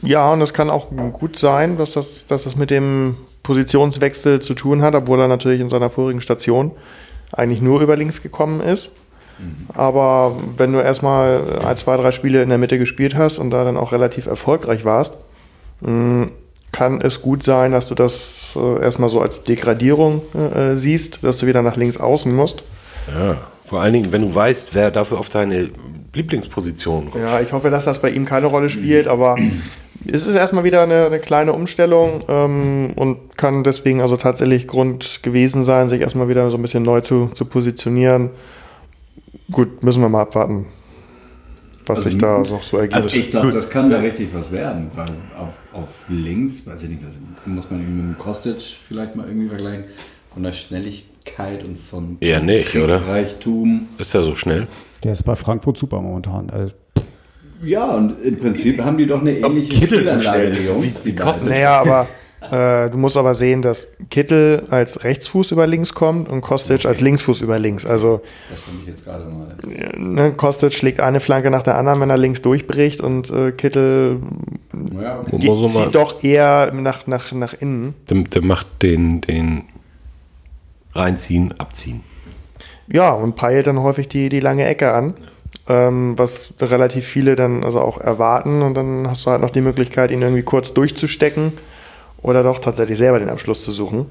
ja, 0.02 0.32
und 0.32 0.40
es 0.42 0.52
kann 0.52 0.70
auch 0.70 0.88
gut 1.12 1.38
sein, 1.38 1.76
dass 1.76 1.92
das, 1.92 2.26
dass 2.26 2.44
das 2.44 2.56
mit 2.56 2.70
dem 2.70 3.16
Positionswechsel 3.42 4.40
zu 4.40 4.54
tun 4.54 4.82
hat, 4.82 4.94
obwohl 4.94 5.20
er 5.20 5.28
natürlich 5.28 5.60
in 5.60 5.70
seiner 5.70 5.90
vorigen 5.90 6.20
Station 6.20 6.72
eigentlich 7.32 7.60
nur 7.60 7.80
über 7.80 7.96
links 7.96 8.22
gekommen 8.22 8.60
ist. 8.60 8.92
Aber 9.74 10.36
wenn 10.56 10.72
du 10.72 10.80
erstmal 10.80 11.60
ein, 11.64 11.76
zwei, 11.76 11.96
drei 11.96 12.10
Spiele 12.10 12.42
in 12.42 12.48
der 12.48 12.58
Mitte 12.58 12.78
gespielt 12.78 13.14
hast 13.14 13.38
und 13.38 13.50
da 13.50 13.64
dann 13.64 13.76
auch 13.76 13.92
relativ 13.92 14.26
erfolgreich 14.26 14.84
warst, 14.84 15.14
mh, 15.80 16.28
kann 16.72 17.00
es 17.00 17.22
gut 17.22 17.44
sein, 17.44 17.72
dass 17.72 17.86
du 17.86 17.94
das 17.94 18.52
äh, 18.56 18.82
erstmal 18.82 19.08
so 19.08 19.20
als 19.20 19.44
Degradierung 19.44 20.22
äh, 20.34 20.76
siehst, 20.76 21.24
dass 21.24 21.38
du 21.38 21.46
wieder 21.46 21.62
nach 21.62 21.76
links 21.76 21.98
außen 21.98 22.34
musst. 22.34 22.62
Ja. 23.16 23.36
Vor 23.64 23.80
allen 23.80 23.92
Dingen, 23.92 24.12
wenn 24.12 24.22
du 24.22 24.34
weißt, 24.34 24.74
wer 24.74 24.90
dafür 24.90 25.18
auf 25.18 25.28
deine 25.28 25.70
Lieblingsposition 26.14 27.08
rutscht. 27.08 27.28
Ja, 27.28 27.40
ich 27.40 27.52
hoffe, 27.52 27.70
dass 27.70 27.84
das 27.84 28.00
bei 28.00 28.10
ihm 28.10 28.24
keine 28.24 28.46
Rolle 28.46 28.70
spielt, 28.70 29.06
aber 29.08 29.36
es 30.10 30.26
ist 30.26 30.34
erstmal 30.34 30.64
wieder 30.64 30.82
eine, 30.82 31.06
eine 31.06 31.18
kleine 31.18 31.52
Umstellung 31.52 32.24
ähm, 32.28 32.92
und 32.96 33.36
kann 33.36 33.62
deswegen 33.62 34.00
also 34.00 34.16
tatsächlich 34.16 34.66
Grund 34.66 35.22
gewesen 35.22 35.64
sein, 35.64 35.88
sich 35.88 36.00
erstmal 36.00 36.28
wieder 36.28 36.50
so 36.50 36.56
ein 36.56 36.62
bisschen 36.62 36.82
neu 36.82 37.00
zu, 37.02 37.30
zu 37.34 37.44
positionieren. 37.44 38.30
Gut, 39.52 39.82
müssen 39.82 40.02
wir 40.02 40.08
mal 40.08 40.22
abwarten. 40.22 40.66
was 41.86 42.02
sich 42.02 42.18
da 42.18 42.38
noch 42.38 42.62
so 42.62 42.78
ergibt. 42.78 42.94
Also 42.94 43.08
ich 43.16 43.30
glaube, 43.30 43.52
das 43.52 43.70
kann 43.70 43.90
da 43.90 43.98
richtig 44.00 44.28
was 44.32 44.50
werden, 44.50 44.90
weil 44.94 45.08
auf, 45.36 45.54
auf 45.72 45.88
links, 46.08 46.66
weiß 46.66 46.82
ich 46.82 46.88
nicht, 46.88 47.02
was, 47.04 47.14
muss 47.46 47.70
man 47.70 47.80
irgendwie 47.80 48.02
mit 48.02 48.16
dem 48.16 48.18
Kostic 48.18 48.56
vielleicht 48.86 49.14
mal 49.14 49.26
irgendwie 49.26 49.48
vergleichen, 49.48 49.84
von 50.32 50.42
der 50.42 50.52
Schnelligkeit 50.52 51.64
und 51.64 51.78
von 51.78 52.16
Eher 52.20 52.42
nicht, 52.42 52.74
oder? 52.76 53.06
Reichtum. 53.06 53.88
Ist 53.98 54.14
der 54.14 54.22
so 54.22 54.34
schnell? 54.34 54.68
Der 55.04 55.12
ist 55.12 55.22
bei 55.22 55.36
Frankfurt 55.36 55.78
super 55.78 56.00
momentan. 56.00 56.48
Äh, 56.48 56.70
Ja, 57.62 57.94
und 57.96 58.20
im 58.22 58.36
Prinzip 58.36 58.78
haben 58.84 58.98
die 58.98 59.06
doch 59.06 59.20
eine 59.20 59.32
ähnliche 59.38 59.80
Kittel 59.80 60.06
so 60.06 60.20
schnell 60.20 60.50
die 60.52 60.58
ist, 60.58 60.68
die 61.04 61.06
wie 61.12 61.16
kostet-. 61.16 61.50
Naja, 61.50 61.80
aber 61.80 62.06
äh, 62.40 62.88
du 62.90 62.98
musst 62.98 63.16
aber 63.16 63.34
sehen, 63.34 63.62
dass 63.62 63.88
Kittel 64.10 64.62
als 64.70 65.02
Rechtsfuß 65.02 65.50
über 65.50 65.66
links 65.66 65.92
kommt 65.92 66.28
und 66.28 66.40
Kostic 66.40 66.86
als 66.86 67.00
Linksfuß 67.00 67.40
über 67.40 67.58
links. 67.58 67.84
Also 67.84 68.22
Das 68.48 68.60
finde 68.62 68.82
ich 68.82 68.88
jetzt 68.90 69.04
gerade 69.04 69.24
mal. 69.24 69.56
ne, 69.96 70.32
Kostic 70.34 70.72
schlägt 70.72 71.00
eine 71.00 71.18
Flanke 71.18 71.50
nach 71.50 71.64
der 71.64 71.76
anderen, 71.76 72.00
wenn 72.00 72.10
er 72.10 72.16
links 72.16 72.40
durchbricht 72.42 73.00
und 73.00 73.28
äh, 73.32 73.50
Kittel 73.50 74.20
Ja, 75.02 75.20
okay. 75.20 75.46
Muss 75.48 75.60
man 75.60 75.68
zieht 75.70 75.80
mal- 75.80 75.90
doch 75.90 76.22
eher 76.22 76.70
nach, 76.72 77.08
nach, 77.08 77.32
nach 77.32 77.54
innen. 77.54 77.94
Der, 78.08 78.18
der 78.22 78.44
macht 78.44 78.68
den, 78.82 79.20
den 79.22 79.64
reinziehen, 80.94 81.54
abziehen. 81.58 82.00
Ja, 82.90 83.10
und 83.12 83.34
peilt 83.36 83.66
dann 83.66 83.80
häufig 83.80 84.08
die, 84.08 84.28
die 84.28 84.40
lange 84.40 84.64
Ecke 84.64 84.94
an, 84.94 85.14
ähm, 85.68 86.18
was 86.18 86.52
relativ 86.60 87.06
viele 87.06 87.34
dann 87.34 87.64
also 87.64 87.80
auch 87.80 87.98
erwarten. 88.00 88.62
Und 88.62 88.74
dann 88.74 89.08
hast 89.08 89.26
du 89.26 89.30
halt 89.30 89.40
noch 89.40 89.50
die 89.50 89.60
Möglichkeit, 89.60 90.10
ihn 90.10 90.22
irgendwie 90.22 90.42
kurz 90.42 90.72
durchzustecken 90.74 91.52
oder 92.20 92.42
doch 92.42 92.58
tatsächlich 92.58 92.98
selber 92.98 93.18
den 93.20 93.28
Abschluss 93.28 93.62
zu 93.62 93.70
suchen. 93.70 94.06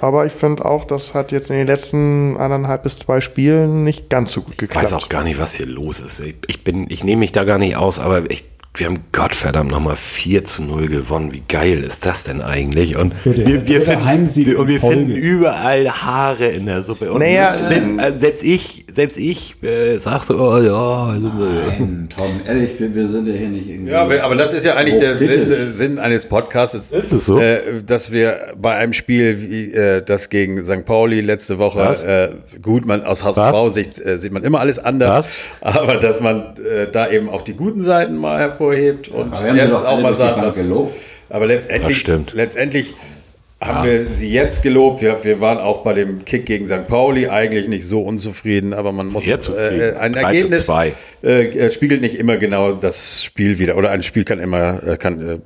Aber 0.00 0.26
ich 0.26 0.32
finde 0.32 0.64
auch, 0.64 0.84
das 0.84 1.14
hat 1.14 1.32
jetzt 1.32 1.50
in 1.50 1.56
den 1.56 1.66
letzten 1.66 2.36
anderthalb 2.36 2.84
bis 2.84 2.98
zwei 2.98 3.20
Spielen 3.20 3.82
nicht 3.84 4.10
ganz 4.10 4.32
so 4.32 4.42
gut 4.42 4.54
Ich 4.54 4.58
geklappt. 4.58 4.84
weiß 4.84 4.92
auch 4.92 5.08
gar 5.08 5.24
nicht, 5.24 5.40
was 5.40 5.54
hier 5.54 5.66
los 5.66 5.98
ist. 5.98 6.20
Ich, 6.20 6.36
ich 6.46 6.62
bin, 6.62 6.86
ich 6.88 7.02
nehme 7.02 7.20
mich 7.20 7.32
da 7.32 7.44
gar 7.44 7.58
nicht 7.58 7.76
aus, 7.76 7.98
aber 7.98 8.30
ich, 8.30 8.44
wir 8.78 8.86
haben 8.86 8.98
Gottverdammt 9.12 9.70
nochmal 9.70 9.96
4 9.96 10.44
zu 10.44 10.62
0 10.62 10.88
gewonnen. 10.88 11.32
Wie 11.32 11.42
geil 11.48 11.82
ist 11.82 12.06
das 12.06 12.24
denn 12.24 12.40
eigentlich? 12.40 12.96
Und 12.96 13.12
Bitte, 13.24 13.46
wir, 13.46 13.66
wir, 13.66 13.82
finden, 13.82 14.56
und 14.56 14.68
wir 14.68 14.80
finden 14.80 15.10
überall 15.10 15.88
Haare 15.88 16.46
in 16.46 16.66
der 16.66 16.82
Suppe. 16.82 17.10
Und 17.12 17.20
Naja, 17.20 17.66
selbst, 17.66 17.98
äh, 17.98 18.16
selbst 18.16 18.44
ich, 18.44 18.84
selbst 18.90 19.18
ich 19.18 19.56
äh, 19.62 19.96
sag 19.96 20.22
so, 20.22 20.38
oh 20.38 20.58
ja, 20.60 21.12
also, 21.12 21.26
äh, 21.28 21.78
Nein, 21.78 22.08
Tom, 22.14 22.26
ehrlich, 22.46 22.78
wir, 22.78 22.94
wir 22.94 23.08
sind 23.08 23.26
ja 23.26 23.34
hier 23.34 23.48
nicht 23.48 23.68
irgendwie. 23.68 23.90
Ja, 23.90 24.02
aber 24.22 24.36
das 24.36 24.52
ist 24.52 24.64
ja 24.64 24.76
eigentlich 24.76 24.98
der 24.98 25.16
Sinn, 25.16 25.50
äh, 25.50 25.72
Sinn 25.72 25.98
eines 25.98 26.26
Podcasts, 26.26 26.92
Ist 26.92 27.12
es 27.12 27.26
so? 27.26 27.38
äh, 27.40 27.82
dass 27.84 28.12
wir 28.12 28.54
bei 28.60 28.74
einem 28.74 28.92
Spiel 28.92 29.40
wie 29.40 29.72
äh, 29.72 30.02
das 30.02 30.30
gegen 30.30 30.64
St. 30.64 30.84
Pauli 30.84 31.20
letzte 31.20 31.58
Woche, 31.58 31.80
Was? 31.80 32.02
äh, 32.02 32.30
gut, 32.62 32.86
man 32.86 33.02
aus 33.04 33.24
HSV-Sicht 33.24 34.04
äh, 34.04 34.18
sieht 34.18 34.32
man 34.32 34.44
immer 34.44 34.60
alles 34.60 34.78
anders, 34.78 35.50
aber 35.60 35.96
dass 35.96 36.20
man 36.20 36.54
äh, 36.58 36.90
da 36.90 37.10
eben 37.10 37.28
auch 37.28 37.42
die 37.42 37.54
guten 37.54 37.82
Seiten 37.82 38.16
mal 38.16 38.38
hervorhebt 38.72 39.08
und 39.08 39.36
sie 39.36 39.48
jetzt 39.48 39.86
auch 39.86 40.00
mal 40.00 40.14
Bank 40.14 40.42
dass, 40.42 40.56
gelobt. 40.56 40.94
aber 41.28 41.46
letztendlich, 41.46 42.06
letztendlich 42.34 42.94
haben 43.60 43.84
wir 43.84 44.06
sie 44.06 44.30
jetzt 44.30 44.62
gelobt. 44.62 45.02
Wir, 45.02 45.24
wir 45.24 45.40
waren 45.40 45.58
auch 45.58 45.82
bei 45.82 45.92
dem 45.92 46.24
Kick 46.24 46.46
gegen 46.46 46.68
St. 46.68 46.86
Pauli 46.86 47.26
eigentlich 47.26 47.66
nicht 47.66 47.84
so 47.84 48.02
unzufrieden, 48.02 48.72
aber 48.72 48.92
man 48.92 49.06
muss 49.06 49.24
Sehr 49.24 49.40
zufrieden. 49.40 49.96
Äh, 49.96 49.98
ein 49.98 50.12
3 50.12 50.20
zu 50.20 50.26
Ergebnis 50.26 50.66
2. 50.66 50.92
äh, 51.24 51.46
äh, 51.46 51.70
spiegelt 51.70 52.00
nicht 52.00 52.14
immer 52.16 52.36
genau 52.36 52.72
das 52.72 53.24
Spiel 53.24 53.58
wieder. 53.58 53.76
Oder 53.76 53.90
ein 53.90 54.04
Spiel 54.04 54.22
kann 54.22 54.38
immer 54.38 54.80
äh, 54.84 54.96
kann, 54.96 55.28
äh, 55.28 55.38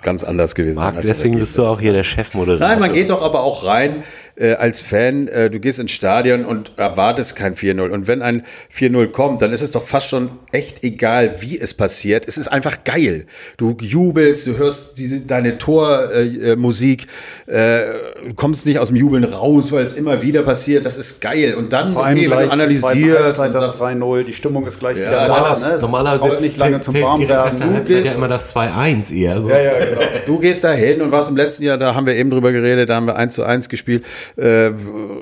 ganz 0.00 0.22
anders 0.22 0.54
gewesen 0.54 0.78
Marc, 0.78 0.94
sein. 0.94 1.04
deswegen 1.08 1.38
bist 1.40 1.58
du 1.58 1.66
auch 1.66 1.80
hier 1.80 1.92
der 1.92 2.04
Chefmoderator. 2.04 2.68
Nein, 2.68 2.78
man 2.78 2.92
geht 2.92 3.10
doch 3.10 3.22
aber 3.22 3.42
auch 3.42 3.66
rein 3.66 4.04
äh, 4.36 4.52
als 4.52 4.80
Fan. 4.80 5.28
Äh, 5.28 5.50
du 5.50 5.58
gehst 5.60 5.78
ins 5.78 5.92
Stadion 5.92 6.44
und 6.44 6.72
erwartest 6.76 7.36
kein 7.36 7.54
4-0. 7.54 7.90
Und 7.90 8.06
wenn 8.08 8.22
ein 8.22 8.44
4-0 8.74 9.08
kommt, 9.08 9.42
dann 9.42 9.52
ist 9.52 9.62
es 9.62 9.70
doch 9.70 9.82
fast 9.86 10.08
schon 10.08 10.30
echt 10.52 10.84
egal, 10.84 11.36
wie 11.40 11.58
es 11.58 11.74
passiert. 11.74 12.26
Es 12.28 12.38
ist 12.38 12.48
einfach 12.48 12.84
geil. 12.84 13.26
Du 13.56 13.76
jubelst, 13.80 14.46
du 14.46 14.56
hörst 14.56 14.98
diese, 14.98 15.20
deine 15.20 15.58
Tormusik, 15.58 17.06
äh, 17.48 17.80
äh, 17.80 17.86
du 18.28 18.34
kommst 18.34 18.66
nicht 18.66 18.78
aus 18.78 18.88
dem 18.88 18.96
Jubeln 18.96 19.24
raus, 19.24 19.72
weil 19.72 19.84
es 19.84 19.94
immer 19.94 20.22
wieder 20.22 20.42
passiert. 20.42 20.86
Das 20.86 20.96
ist 20.96 21.20
geil. 21.20 21.54
Und 21.54 21.72
dann, 21.72 21.92
vor 21.92 22.04
allem 22.04 22.18
okay, 22.18 22.30
wenn 22.30 22.36
gleich 22.36 22.46
du 22.46 22.52
analysierst 22.52 23.40
und 23.40 23.54
das 23.54 23.76
sagst, 23.78 23.82
3-0, 23.82 24.24
die 24.24 24.32
Stimmung 24.32 24.66
ist 24.66 24.78
gleich 24.78 24.96
Ja, 24.96 25.08
wieder 25.08 25.26
da. 25.26 25.26
Normalerweise, 25.28 25.68
ne? 25.68 25.74
Es 25.74 25.82
normalerweise 25.82 26.42
nicht 26.42 26.56
lange 26.56 26.80
zum 26.80 26.94
warm 27.00 27.28
werden. 27.28 27.58
der 27.58 27.70
Halbzeit 27.72 28.04
ja 28.04 28.12
immer 28.12 28.28
das 28.28 28.54
2-1 28.54 29.14
eher. 29.14 29.40
So. 29.40 29.50
Ja, 29.50 29.60
ja, 29.60 29.84
genau. 29.84 30.00
Du 30.26 30.38
gehst 30.38 30.64
da 30.64 30.72
hin 30.72 31.00
und 31.00 31.10
warst 31.12 31.30
im 31.30 31.36
letzten 31.36 31.64
Jahr, 31.64 31.78
da 31.78 31.94
haben 31.94 32.06
wir 32.06 32.14
eben 32.14 32.30
drüber 32.30 32.52
geredet, 32.52 32.88
da 32.88 32.96
haben 32.96 33.06
wir 33.06 33.16
1 33.16 33.34
zu 33.34 33.44
1 33.44 33.68
gespielt, 33.68 34.04
äh, 34.36 34.70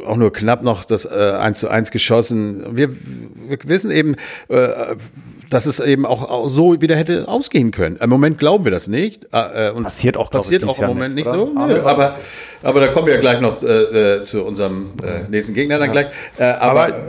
auch 0.07 0.17
nur 0.17 0.33
knapp 0.33 0.63
noch 0.63 0.85
das 0.85 1.05
äh, 1.05 1.09
1 1.39 1.61
zu 1.61 1.69
1 1.69 1.91
geschossen. 1.91 2.65
Wir, 2.77 2.91
wir 2.91 3.59
wissen 3.67 3.91
eben, 3.91 4.17
äh, 4.49 4.97
dass 5.51 5.67
es 5.67 5.81
eben 5.81 6.07
auch, 6.07 6.29
auch 6.29 6.49
so 6.49 6.81
wieder 6.81 6.97
hätte 6.97 7.29
ausgehen 7.29 7.71
können. 7.71 7.97
Im 7.97 8.11
Moment 8.11 8.39
glauben 8.39 8.65
wir 8.65 8.73
das 8.73 8.89
nicht. 8.89 9.29
Äh, 9.33 9.71
und 9.71 9.85
Passiert 9.85 10.17
auch, 10.17 10.31
passiert 10.31 10.65
auch 10.65 10.79
im 10.79 10.89
Moment 10.89 11.15
nicht, 11.15 11.27
nicht, 11.27 11.35
so. 11.35 11.53
Aber 11.57 11.67
Nö, 11.73 11.81
aber, 11.83 12.15
aber 12.63 12.81
da 12.81 12.87
kommen 12.89 13.07
wir 13.07 13.15
ja 13.15 13.21
gleich 13.21 13.41
noch 13.41 13.63
äh, 13.63 14.17
äh, 14.17 14.23
zu 14.23 14.45
unserem 14.45 14.93
äh, 15.03 15.29
nächsten 15.29 15.55
Gegner 15.55 15.79
dann 15.79 15.93
gleich. 15.93 16.07
Äh, 16.39 16.45
aber 16.45 16.87
Aber 16.87 16.89
äh, 16.89 17.03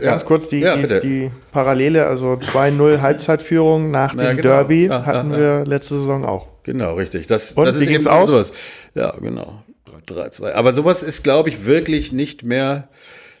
ganz 0.00 0.22
ja. 0.22 0.26
kurz 0.26 0.48
die, 0.48 0.60
ja, 0.60 0.76
die, 0.76 1.00
die 1.00 1.30
Parallele, 1.52 2.06
also 2.06 2.32
2-0 2.32 3.00
Halbzeitführung 3.00 3.90
nach 3.90 4.14
Ja, 4.14 4.28
dem 4.28 4.36
genau. 4.36 4.48
Derby 4.48 4.86
Ja, 4.86 5.04
hatten 5.04 5.30
ja, 5.32 5.38
wir 5.38 5.64
letzte 5.66 5.98
Saison 5.98 6.24
auch. 6.24 6.46
Genau, 6.62 6.94
richtig. 6.94 7.26
Das, 7.26 7.52
Und, 7.52 7.64
das 7.66 7.76
ist 7.76 7.88
eben 7.88 8.06
aus? 8.06 8.30
Sowas. 8.30 8.52
Ja, 8.94 9.14
genau. 9.20 9.62
3-2. 10.08 10.52
Aber 10.52 10.72
sowas 10.72 11.02
ist, 11.02 11.22
glaube 11.22 11.48
ich, 11.48 11.66
wirklich 11.66 12.12
nicht 12.12 12.42
mehr, 12.42 12.88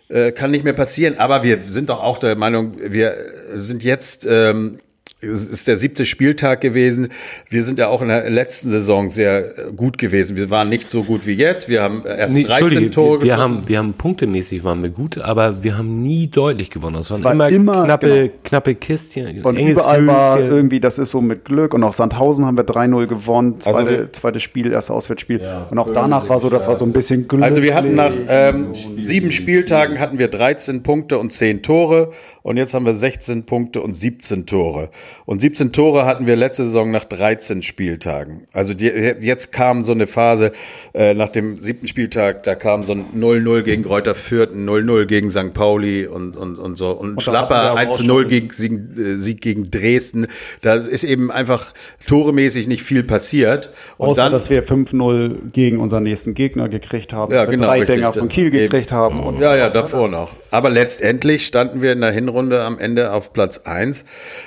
äh, 0.08 0.32
kann 0.32 0.50
nicht 0.50 0.64
mehr 0.64 0.72
passieren. 0.72 1.18
Aber 1.18 1.42
wir 1.42 1.60
sind 1.66 1.90
doch 1.90 2.02
auch 2.02 2.18
der 2.18 2.36
Meinung, 2.36 2.74
wir 2.78 3.16
sind 3.54 3.82
jetzt, 3.84 4.26
ähm, 4.28 4.80
es 5.20 5.46
ist 5.48 5.66
der 5.66 5.76
siebte 5.76 6.04
Spieltag 6.04 6.60
gewesen. 6.60 7.08
Wir 7.48 7.64
sind 7.64 7.78
ja 7.80 7.88
auch 7.88 8.02
in 8.02 8.08
der 8.08 8.30
letzten 8.30 8.70
Saison 8.70 9.08
sehr 9.08 9.58
äh, 9.68 9.72
gut 9.74 9.98
gewesen. 9.98 10.36
Wir 10.36 10.48
waren 10.50 10.68
nicht 10.68 10.90
so 10.90 11.02
gut 11.02 11.26
wie 11.26 11.32
jetzt. 11.32 11.68
Wir 11.68 11.82
haben 11.82 12.04
erst 12.06 12.34
Nee, 12.36 12.44
13 12.44 12.62
Entschuldige, 12.64 12.90
Tore 12.92 13.08
wir, 13.14 13.18
geschossen. 13.22 13.40
haben, 13.42 13.62
wir 13.68 13.78
haben 13.78 13.92
punktemäßig 13.94 14.62
waren 14.62 14.80
wir 14.82 14.90
gut, 14.90 15.18
aber 15.18 15.64
wir 15.64 15.76
haben 15.76 16.02
nie 16.02 16.28
deutlich 16.28 16.70
gewonnen. 16.70 16.96
Es 17.00 17.10
waren 17.10 17.24
war 17.24 17.32
immer, 17.32 17.48
immer- 17.48 17.84
knappe, 17.84 18.06
genau. 18.08 18.32
knappe 18.44 18.74
Kistchen. 18.76 19.42
Und 19.42 19.58
überall 19.58 20.06
war 20.06 20.38
Höschen. 20.38 20.50
irgendwie, 20.50 20.78
das 20.80 20.98
ist 20.98 21.10
so 21.10 21.20
mit 21.20 21.44
Glück. 21.44 21.74
Und 21.74 21.82
auch 21.82 21.92
Sandhausen 21.92 22.44
haben 22.46 22.56
wir 22.56 22.64
3-0 22.64 23.06
gewonnen. 23.08 23.60
Zweite, 23.60 23.76
Also 23.78 23.90
wir- 23.90 24.12
zweites 24.12 24.42
Spiel, 24.42 24.70
erstes 24.70 24.94
Auswärtsspiel. 24.94 25.40
Ja, 25.42 25.66
und 25.70 25.78
auch 25.78 25.90
danach 25.92 26.28
war 26.28 26.38
so, 26.38 26.48
das 26.48 26.68
war 26.68 26.78
so 26.78 26.84
ein 26.84 26.92
bisschen 26.92 27.26
Glück. 27.26 27.42
Also 27.42 27.60
wir 27.62 27.74
hatten 27.74 27.96
nach 27.96 28.12
ähm, 28.28 28.68
sieben 28.96 29.32
Spieltagen 29.32 29.98
hatten 29.98 30.18
wir 30.20 30.28
13 30.28 30.84
Punkte 30.84 31.18
und 31.18 31.32
10 31.32 31.62
Tore 31.62 32.12
und 32.42 32.56
jetzt 32.56 32.72
haben 32.72 32.86
wir 32.86 32.94
16 32.94 33.44
Punkte 33.44 33.80
und 33.82 33.96
17 33.96 34.46
Tore. 34.46 34.90
Und 35.26 35.40
17 35.40 35.72
Tore 35.72 36.04
hatten 36.06 36.26
wir 36.26 36.36
letzte 36.36 36.64
Saison 36.64 36.90
nach 36.90 37.04
13 37.04 37.62
Spieltagen. 37.62 38.46
Also 38.52 38.74
die, 38.74 38.86
jetzt 38.86 39.52
kam 39.52 39.82
so 39.82 39.92
eine 39.92 40.06
Phase 40.06 40.52
äh, 40.94 41.14
nach 41.14 41.28
dem 41.28 41.60
siebten 41.60 41.86
Spieltag, 41.88 42.42
da 42.44 42.54
kam 42.54 42.84
so 42.84 42.92
ein 42.92 43.04
0-0 43.16 43.62
gegen 43.62 43.82
Kräuter 43.84 44.14
Fürth, 44.14 44.52
ein 44.52 44.68
0-0 44.68 45.06
gegen 45.06 45.30
St. 45.30 45.52
Pauli 45.54 46.06
und, 46.06 46.36
und, 46.36 46.58
und 46.58 46.76
so. 46.76 46.90
Und, 46.92 47.16
da 47.16 47.20
Schlapper 47.22 47.56
hatten 47.56 47.76
wir 47.76 47.80
aber 47.82 47.90
auch 47.90 47.98
1-0 48.00 48.04
schon- 48.06 48.28
gegen 48.28 48.50
Sieg, 48.50 48.72
äh, 48.98 49.14
Sieg 49.16 49.40
gegen 49.40 49.70
Dresden. 49.70 50.26
Da 50.62 50.74
ist 50.74 51.04
eben 51.04 51.30
einfach 51.30 51.72
toremäßig 52.06 52.68
nicht 52.68 52.82
viel 52.82 53.02
passiert. 53.02 53.72
Und 53.96 54.08
Außer, 54.08 54.22
dann, 54.24 54.32
dass 54.32 54.50
wir 54.50 54.62
5-0 54.64 55.50
gegen 55.52 55.78
unseren 55.78 56.02
nächsten 56.04 56.34
Gegner 56.34 56.68
gekriegt 56.68 57.12
haben. 57.12 57.32
Ja, 57.32 57.44
genau, 57.44 57.66
drei. 57.66 57.80
Dinger 57.84 58.12
von 58.12 58.28
Kiel 58.28 58.46
Eben. 58.46 58.58
gekriegt 58.70 58.92
haben. 58.92 59.20
Und 59.20 59.40
Ja, 59.40 59.56
ja, 59.56 59.68
davor 59.70 60.08
noch. 60.08 60.30
Aber 60.50 60.70
letztendlich 60.70 61.46
standen 61.46 61.82
wir 61.82 61.92
in 61.92 62.00
der 62.00 62.10
Hinrunde 62.10 62.62
am 62.62 62.78
Ende 62.78 63.12
auf 63.12 63.32
Platz 63.32 63.58
eins 63.64 64.04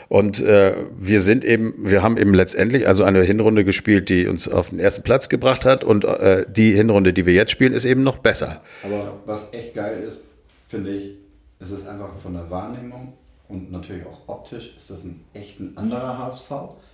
und 0.09 0.41
äh, 0.51 0.75
wir 0.97 1.21
sind 1.21 1.45
eben, 1.45 1.73
wir 1.77 2.03
haben 2.03 2.17
eben 2.17 2.33
letztendlich 2.33 2.87
also 2.87 3.03
eine 3.03 3.23
Hinrunde 3.23 3.63
gespielt, 3.63 4.09
die 4.09 4.27
uns 4.27 4.49
auf 4.49 4.69
den 4.69 4.79
ersten 4.79 5.03
Platz 5.03 5.29
gebracht 5.29 5.63
hat 5.63 5.83
und 5.83 6.03
äh, 6.03 6.45
die 6.49 6.73
Hinrunde, 6.73 7.13
die 7.13 7.25
wir 7.25 7.33
jetzt 7.33 7.51
spielen, 7.51 7.73
ist 7.73 7.85
eben 7.85 8.01
noch 8.01 8.17
besser. 8.17 8.61
Aber 8.83 9.19
was 9.25 9.53
echt 9.53 9.73
geil 9.73 10.03
ist, 10.03 10.23
finde 10.67 10.91
ich, 10.91 11.17
es 11.59 11.71
ist 11.71 11.87
einfach 11.87 12.17
von 12.21 12.33
der 12.33 12.49
Wahrnehmung 12.49 13.13
und 13.47 13.71
natürlich 13.71 14.05
auch 14.05 14.27
optisch, 14.27 14.75
ist 14.77 14.89
das 14.89 15.03
ein 15.03 15.21
echt 15.33 15.59
ein 15.59 15.77
anderer 15.77 16.17
HSV. 16.17 16.51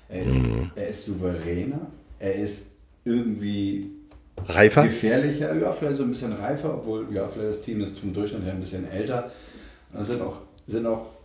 Er 0.10 0.26
ist, 0.26 0.40
er 0.76 0.88
ist 0.88 1.06
souveräner, 1.06 1.88
er 2.20 2.36
ist 2.36 2.72
irgendwie 3.04 3.92
Reifer? 4.48 4.84
gefährlicher, 4.84 5.54
ja, 5.56 5.72
vielleicht 5.72 5.98
so 5.98 6.04
ein 6.04 6.12
bisschen 6.12 6.34
reifer, 6.34 6.76
obwohl 6.76 7.08
ja, 7.12 7.28
vielleicht 7.28 7.50
das 7.50 7.62
Team 7.62 7.82
ist 7.82 8.00
vom 8.00 8.14
Durchschnitt 8.14 8.44
her 8.44 8.54
ein 8.54 8.60
bisschen 8.60 8.90
älter. 8.90 9.32
Da 9.92 10.04
sind 10.04 10.22
auch, 10.22 10.38
sind 10.68 10.86
auch 10.86 11.17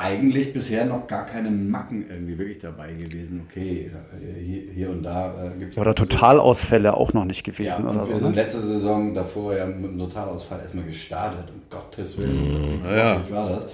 eigentlich 0.00 0.52
bisher 0.54 0.86
noch 0.86 1.06
gar 1.06 1.26
keine 1.26 1.50
Macken 1.50 2.06
irgendwie 2.10 2.38
wirklich 2.38 2.58
dabei 2.58 2.92
gewesen. 2.94 3.46
Okay, 3.48 3.90
äh, 3.90 4.40
hier, 4.42 4.62
hier 4.72 4.90
und 4.90 5.02
da 5.02 5.34
äh, 5.44 5.58
gibt 5.58 5.70
es. 5.72 5.76
Ja, 5.76 5.82
oder 5.82 5.94
Totalausfälle 5.94 6.96
auch 6.96 7.12
noch 7.12 7.26
nicht 7.26 7.46
Ja, 7.46 7.52
gewesen 7.52 7.84
und 7.86 7.96
oder 7.96 8.08
wir 8.08 8.14
so. 8.16 8.24
sind 8.26 8.34
Ne? 8.34 8.42
letzte 8.42 8.60
Saison 8.62 9.12
davor 9.14 9.54
ja 9.56 9.66
mit 9.66 9.90
dem 9.90 9.98
Totalausfall 9.98 10.60
erstmal 10.60 10.84
gestartet. 10.84 11.44
Um 11.50 11.60
Gottes 11.68 12.16
Willen. 12.16 12.82
Wie 12.82 12.96
ja. 12.96 13.20
war 13.30 13.50
das. 13.50 13.68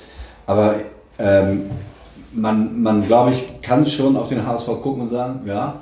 Aber 0.46 0.74
ähm, 1.18 1.70
man, 2.32 2.82
man 2.82 3.06
glaube 3.06 3.32
ich, 3.32 3.62
kann 3.62 3.86
schon 3.86 4.16
auf 4.16 4.28
den 4.28 4.44
HSV 4.44 4.66
gucken 4.82 5.02
und 5.02 5.10
sagen, 5.10 5.40
ja, 5.46 5.80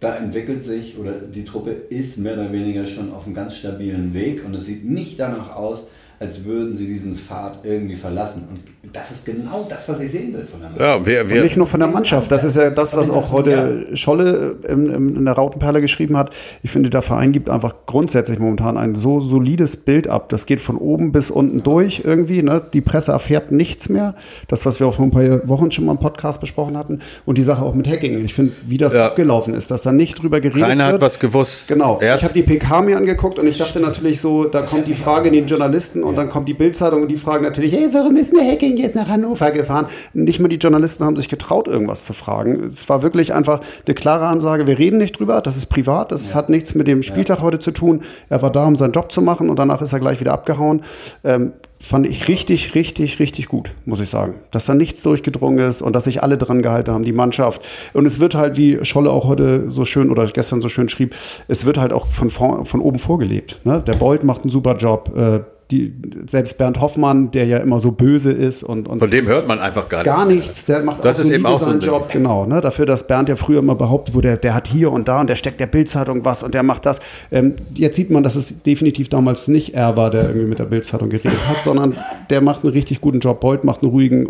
da 0.00 0.16
entwickelt 0.16 0.64
sich 0.64 0.98
oder 0.98 1.12
die 1.12 1.44
Truppe 1.44 1.70
ist 1.70 2.18
mehr 2.18 2.34
oder 2.34 2.52
weniger 2.52 2.86
schon 2.86 3.12
auf 3.12 3.26
einem 3.26 3.34
ganz 3.34 3.54
stabilen 3.54 4.12
Weg 4.14 4.44
und 4.44 4.54
es 4.54 4.66
sieht 4.66 4.84
nicht 4.84 5.18
danach 5.20 5.54
aus, 5.54 5.88
als 6.24 6.44
würden 6.44 6.76
sie 6.76 6.86
diesen 6.86 7.16
Pfad 7.16 7.64
irgendwie 7.64 7.96
verlassen. 7.96 8.48
Und 8.50 8.60
das 8.94 9.10
ist 9.10 9.24
genau 9.24 9.66
das, 9.68 9.88
was 9.88 10.00
ich 10.00 10.10
sehen 10.12 10.32
will 10.34 10.46
von 10.46 10.60
der 10.60 10.70
Mannschaft. 10.70 11.00
Ja, 11.00 11.06
wir, 11.06 11.20
Und 11.22 11.30
wir, 11.30 11.42
nicht 11.42 11.56
nur 11.56 11.66
von 11.66 11.80
der 11.80 11.88
Mannschaft. 11.88 12.30
Das 12.30 12.44
ist 12.44 12.56
ja 12.56 12.70
das, 12.70 12.96
was 12.96 13.10
auch 13.10 13.32
heute 13.32 13.86
Scholle 13.96 14.56
in 14.68 15.24
der 15.24 15.34
Rautenperle 15.34 15.80
geschrieben 15.80 16.16
hat. 16.16 16.34
Ich 16.62 16.70
finde, 16.70 16.90
der 16.90 17.02
Verein 17.02 17.32
gibt 17.32 17.50
einfach 17.50 17.74
grundsätzlich 17.86 18.38
momentan 18.38 18.76
ein 18.76 18.94
so 18.94 19.20
solides 19.20 19.76
Bild 19.78 20.08
ab. 20.08 20.28
Das 20.28 20.46
geht 20.46 20.60
von 20.60 20.76
oben 20.76 21.12
bis 21.12 21.30
unten 21.30 21.62
durch 21.62 22.02
irgendwie. 22.04 22.42
Ne? 22.42 22.62
Die 22.72 22.80
Presse 22.80 23.12
erfährt 23.12 23.50
nichts 23.52 23.88
mehr. 23.88 24.14
Das, 24.48 24.64
was 24.66 24.80
wir 24.80 24.86
auch 24.86 24.94
vor 24.94 25.06
ein 25.06 25.10
paar 25.10 25.48
Wochen 25.48 25.70
schon 25.70 25.86
mal 25.86 25.92
im 25.92 25.98
Podcast 25.98 26.40
besprochen 26.40 26.76
hatten. 26.76 27.00
Und 27.26 27.38
die 27.38 27.42
Sache 27.42 27.64
auch 27.64 27.74
mit 27.74 27.88
Hacking. 27.88 28.24
Ich 28.24 28.34
finde, 28.34 28.52
wie 28.66 28.76
das 28.78 28.94
Ja. 28.94 29.06
abgelaufen 29.06 29.54
ist, 29.54 29.70
dass 29.70 29.82
da 29.82 29.92
nicht 29.92 30.22
drüber 30.22 30.40
geredet 30.40 30.62
keiner 30.68 30.84
wird. 30.86 30.94
hat 30.94 31.00
was 31.00 31.18
gewusst. 31.18 31.68
Genau. 31.68 31.98
Erst, 32.00 32.22
ich 32.22 32.28
habe 32.30 32.34
die 32.40 32.58
PK 32.58 32.82
mir 32.82 32.96
angeguckt 32.96 33.38
und 33.38 33.46
ich 33.48 33.58
dachte 33.58 33.80
natürlich 33.80 34.20
so, 34.20 34.44
da 34.44 34.62
kommt 34.62 34.86
die 34.86 34.94
Frage 34.94 35.28
in 35.28 35.34
den 35.34 35.46
Journalisten 35.46 36.02
und 36.04 36.13
dann 36.14 36.28
kommt 36.28 36.48
die 36.48 36.54
Bildzeitung 36.54 37.02
und 37.02 37.08
die 37.08 37.16
fragen 37.16 37.44
natürlich, 37.44 37.72
hey, 37.72 37.88
warum 37.92 38.16
ist 38.16 38.32
der 38.32 38.44
Hacking 38.44 38.76
jetzt 38.76 38.94
nach 38.94 39.08
Hannover 39.08 39.50
gefahren? 39.50 39.86
Nicht 40.12 40.40
mal 40.40 40.48
die 40.48 40.56
Journalisten 40.56 41.04
haben 41.04 41.16
sich 41.16 41.28
getraut, 41.28 41.68
irgendwas 41.68 42.04
zu 42.04 42.12
fragen. 42.12 42.64
Es 42.64 42.88
war 42.88 43.02
wirklich 43.02 43.32
einfach 43.32 43.60
eine 43.86 43.94
klare 43.94 44.26
Ansage, 44.26 44.66
wir 44.66 44.78
reden 44.78 44.98
nicht 44.98 45.18
drüber, 45.18 45.40
das 45.40 45.56
ist 45.56 45.66
privat, 45.66 46.12
das 46.12 46.34
hat 46.34 46.48
nichts 46.48 46.74
mit 46.74 46.88
dem 46.88 47.02
Spieltag 47.02 47.40
heute 47.42 47.58
zu 47.58 47.70
tun. 47.70 48.02
Er 48.28 48.42
war 48.42 48.50
da, 48.50 48.64
um 48.64 48.76
seinen 48.76 48.92
Job 48.92 49.12
zu 49.12 49.22
machen 49.22 49.50
und 49.50 49.58
danach 49.58 49.82
ist 49.82 49.92
er 49.92 50.00
gleich 50.00 50.20
wieder 50.20 50.32
abgehauen. 50.32 50.82
Ähm, 51.22 51.52
fand 51.84 52.06
ich 52.06 52.28
richtig, 52.28 52.74
richtig, 52.74 53.18
richtig 53.18 53.46
gut, 53.46 53.74
muss 53.84 54.00
ich 54.00 54.08
sagen. 54.08 54.36
Dass 54.50 54.64
da 54.64 54.74
nichts 54.74 55.02
durchgedrungen 55.02 55.58
ist 55.58 55.82
und 55.82 55.94
dass 55.94 56.04
sich 56.04 56.22
alle 56.22 56.38
dran 56.38 56.62
gehalten 56.62 56.90
haben, 56.90 57.04
die 57.04 57.12
Mannschaft. 57.12 57.62
Und 57.92 58.06
es 58.06 58.20
wird 58.20 58.34
halt, 58.34 58.56
wie 58.56 58.82
Scholle 58.84 59.10
auch 59.10 59.26
heute 59.26 59.70
so 59.70 59.84
schön 59.84 60.10
oder 60.10 60.26
gestern 60.26 60.62
so 60.62 60.68
schön 60.68 60.88
schrieb, 60.88 61.14
es 61.46 61.66
wird 61.66 61.78
halt 61.78 61.92
auch 61.92 62.06
von, 62.06 62.30
von 62.30 62.80
oben 62.80 62.98
vorgelebt. 62.98 63.60
Ne? 63.64 63.82
Der 63.86 63.94
Bolt 63.94 64.24
macht 64.24 64.42
einen 64.42 64.50
super 64.50 64.76
Job. 64.76 65.12
Äh, 65.14 65.40
die, 65.70 65.94
selbst 66.26 66.58
Bernd 66.58 66.80
Hoffmann, 66.80 67.30
der 67.30 67.46
ja 67.46 67.56
immer 67.58 67.80
so 67.80 67.90
böse 67.90 68.30
ist 68.32 68.62
und, 68.62 68.86
und 68.86 68.98
von 68.98 69.10
dem 69.10 69.26
hört 69.26 69.48
man 69.48 69.60
einfach 69.60 69.88
gar, 69.88 70.02
gar 70.02 70.26
nichts. 70.26 70.46
nichts. 70.46 70.64
Der 70.66 70.82
macht 70.82 71.04
Das 71.04 71.18
ist 71.18 71.30
eben 71.30 71.46
auch 71.46 71.58
so 71.58 71.66
ein 71.66 71.70
seinen 71.72 71.80
Ding. 71.80 71.88
Job, 71.88 72.08
genau. 72.12 72.44
Ne? 72.46 72.60
Dafür, 72.60 72.84
dass 72.86 73.06
Bernd 73.06 73.28
ja 73.30 73.36
früher 73.36 73.60
immer 73.60 73.74
behauptet 73.74 74.14
wurde, 74.14 74.28
der, 74.28 74.36
der 74.36 74.54
hat 74.54 74.68
hier 74.68 74.92
und 74.92 75.08
da 75.08 75.20
und 75.20 75.30
der 75.30 75.36
steckt 75.36 75.60
der 75.60 75.66
Bildzeitung 75.66 76.24
was 76.24 76.42
und 76.42 76.52
der 76.54 76.62
macht 76.62 76.84
das. 76.86 77.00
Ähm, 77.32 77.54
jetzt 77.74 77.96
sieht 77.96 78.10
man, 78.10 78.22
dass 78.22 78.36
es 78.36 78.62
definitiv 78.62 79.08
damals 79.08 79.48
nicht 79.48 79.74
er 79.74 79.96
war, 79.96 80.10
der 80.10 80.24
irgendwie 80.28 80.46
mit 80.48 80.58
der 80.58 80.64
Bildzeitung 80.66 81.08
geredet 81.08 81.38
hat, 81.48 81.62
sondern 81.62 81.96
der 82.30 82.40
macht 82.42 82.62
einen 82.64 82.72
richtig 82.74 83.00
guten 83.00 83.20
Job. 83.20 83.40
Bolt 83.40 83.64
macht 83.64 83.82
einen 83.82 83.90
ruhigen, 83.90 84.26
äh, 84.26 84.28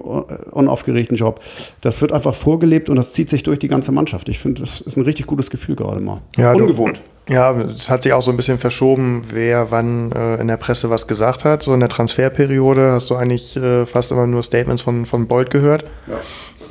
unaufgeregten 0.53 1.17
Job. 1.17 1.41
Das 1.81 2.01
wird 2.01 2.13
einfach 2.13 2.35
vorgelebt 2.35 2.89
und 2.91 2.97
das 2.97 3.13
zieht 3.13 3.29
sich 3.29 3.43
durch 3.43 3.59
die 3.59 3.69
ganze 3.69 3.91
Mannschaft. 3.93 4.29
Ich 4.29 4.39
finde, 4.39 4.61
das 4.61 4.81
ist 4.81 4.97
ein 4.97 5.03
richtig 5.03 5.27
gutes 5.27 5.51
Gefühl 5.51 5.75
gerade 5.75 6.01
mal. 6.01 6.21
Ja, 6.37 6.53
du- 6.55 6.63
Ungewohnt. 6.63 7.01
Ja, 7.29 7.53
es 7.53 7.89
hat 7.89 8.03
sich 8.03 8.13
auch 8.13 8.21
so 8.21 8.31
ein 8.31 8.37
bisschen 8.37 8.59
verschoben, 8.59 9.23
wer 9.31 9.71
wann 9.71 10.13
äh, 10.13 10.37
in 10.37 10.49
der 10.49 10.59
Presse 10.59 10.91
was 10.91 11.09
gesagt 11.09 11.45
hat. 11.45 11.63
So 11.63 11.73
in 11.73 11.81
der 11.81 11.89
Transferperiode 11.89 12.93
hast 12.93 13.09
du 13.09 13.17
eigentlich 13.17 13.57
äh, 13.57 13.87
fast 13.87 14.13
immer 14.13 14.27
nur 14.27 14.43
Statements 14.43 14.83
von, 14.83 15.07
von 15.07 15.27
Bolt 15.27 15.51
gehört. 15.51 15.85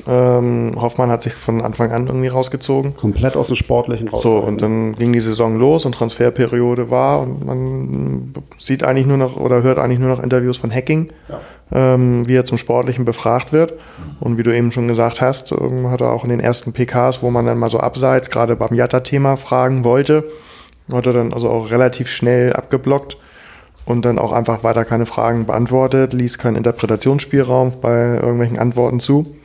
Ähm, 0.07 0.73
Hoffmann 0.79 1.09
hat 1.09 1.21
sich 1.21 1.33
von 1.33 1.61
Anfang 1.61 1.91
an 1.91 2.07
irgendwie 2.07 2.27
rausgezogen. 2.27 2.95
Komplett 2.95 3.35
aus 3.35 3.47
dem 3.47 3.55
Sportlichen 3.55 4.07
raus. 4.07 4.23
So, 4.23 4.37
und 4.37 4.61
dann 4.61 4.95
ging 4.95 5.13
die 5.13 5.19
Saison 5.21 5.57
los 5.57 5.85
und 5.85 5.93
Transferperiode 5.93 6.89
war 6.89 7.21
und 7.21 7.45
man 7.45 8.33
sieht 8.57 8.83
eigentlich 8.83 9.07
nur 9.07 9.17
noch 9.17 9.37
oder 9.37 9.63
hört 9.63 9.79
eigentlich 9.79 9.99
nur 9.99 10.09
noch 10.09 10.21
Interviews 10.21 10.57
von 10.57 10.71
Hacking, 10.71 11.09
ähm, 11.71 12.27
wie 12.27 12.35
er 12.35 12.45
zum 12.45 12.57
Sportlichen 12.57 13.05
befragt 13.05 13.53
wird. 13.53 13.73
Und 14.19 14.37
wie 14.37 14.43
du 14.43 14.55
eben 14.55 14.71
schon 14.71 14.87
gesagt 14.87 15.21
hast, 15.21 15.51
ähm, 15.51 15.89
hat 15.89 16.01
er 16.01 16.11
auch 16.11 16.23
in 16.23 16.29
den 16.29 16.39
ersten 16.39 16.73
PKs, 16.73 17.23
wo 17.23 17.31
man 17.31 17.45
dann 17.45 17.57
mal 17.57 17.69
so 17.69 17.79
abseits, 17.79 18.29
gerade 18.29 18.55
beim 18.55 18.73
Jatta-Thema 18.73 19.37
fragen 19.37 19.83
wollte, 19.83 20.23
hat 20.91 21.05
er 21.07 21.13
dann 21.13 21.33
also 21.33 21.49
auch 21.49 21.71
relativ 21.71 22.09
schnell 22.09 22.53
abgeblockt 22.53 23.17
und 23.85 24.05
dann 24.05 24.17
auch 24.19 24.31
einfach 24.31 24.63
weiter 24.63 24.85
keine 24.85 25.05
Fragen 25.05 25.45
beantwortet, 25.45 26.13
ließ 26.13 26.37
keinen 26.37 26.55
Interpretationsspielraum 26.55 27.73
bei 27.81 28.15
irgendwelchen 28.15 28.59
Antworten 28.59 28.99
zu. 28.99 29.35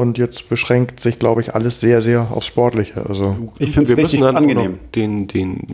Und 0.00 0.16
jetzt 0.16 0.48
beschränkt 0.48 1.00
sich, 1.00 1.18
glaube 1.18 1.42
ich, 1.42 1.54
alles 1.54 1.78
sehr, 1.78 2.00
sehr 2.00 2.30
aufs 2.30 2.46
Sportliche. 2.46 3.04
Also 3.06 3.52
Ich 3.58 3.72
finde 3.72 3.84
es 3.84 3.96
Wir 3.96 4.02
richtig 4.02 4.20
müssen 4.20 4.34
dann 4.34 4.42
angenehm. 4.42 4.78
den, 4.94 5.26
den 5.28 5.66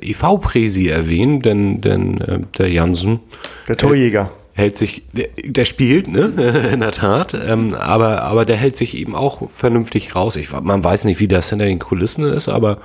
äh, 0.00 0.10
EV-Präsi 0.10 0.88
erwähnen, 0.88 1.42
denn, 1.42 1.80
denn 1.80 2.20
äh, 2.20 2.38
der 2.58 2.68
Jansen 2.70 3.18
der 3.66 3.76
Torjäger. 3.76 4.30
Hält 4.54 4.76
sich, 4.76 5.02
der, 5.12 5.28
der 5.44 5.64
spielt, 5.64 6.08
ne, 6.08 6.32
in 6.72 6.80
der 6.80 6.92
Tat, 6.92 7.34
ähm, 7.34 7.74
aber, 7.74 8.22
aber 8.22 8.44
der 8.44 8.56
hält 8.56 8.76
sich 8.76 8.96
eben 8.96 9.14
auch 9.16 9.48
vernünftig 9.50 10.14
raus. 10.14 10.36
Ich, 10.36 10.48
man 10.60 10.84
weiß 10.84 11.04
nicht, 11.06 11.20
wie 11.20 11.28
das 11.28 11.48
hinter 11.50 11.64
den 11.64 11.78
Kulissen 11.78 12.24
ist, 12.24 12.48
aber 12.48 12.78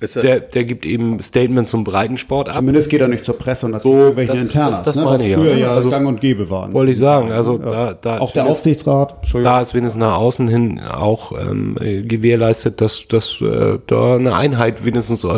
Ist 0.00 0.16
er- 0.16 0.22
der, 0.22 0.40
der 0.40 0.64
gibt 0.64 0.84
eben 0.84 1.22
Statements 1.22 1.70
zum 1.70 1.84
Breitensport 1.84 2.48
ab. 2.48 2.56
Zumindest 2.56 2.90
geht 2.90 3.00
er 3.00 3.06
nicht 3.08 3.24
zur 3.24 3.38
Presse 3.38 3.66
und 3.66 3.74
erzählt 3.74 4.16
So, 4.16 4.22
das- 4.22 4.34
Internas, 4.36 4.74
das- 4.76 4.84
das 4.86 4.96
ne, 4.96 5.02
meine 5.04 5.14
was 5.14 5.24
ich 5.24 5.30
ja. 5.30 5.38
früher 5.38 5.56
ja 5.56 5.72
Also, 5.74 5.88
gang 5.90 6.06
und 6.08 6.20
gäbe 6.20 6.50
waren. 6.50 6.72
Wollte 6.72 6.92
ich 6.92 6.98
sagen, 6.98 7.30
also 7.30 7.58
da, 7.58 7.94
da 7.94 8.18
Auch 8.18 8.32
der 8.32 8.46
Aufsichtsrat. 8.46 9.16
Da 9.32 9.60
ist 9.60 9.72
wenigstens 9.74 10.00
nach 10.00 10.16
außen 10.16 10.48
hin 10.48 10.80
auch 10.80 11.32
ähm, 11.38 11.76
äh, 11.80 12.02
gewährleistet, 12.02 12.80
dass, 12.80 13.06
dass 13.06 13.40
äh, 13.40 13.78
da 13.86 14.16
eine 14.16 14.34
Einheit 14.34 14.84
wenigstens 14.84 15.22
äh, 15.24 15.28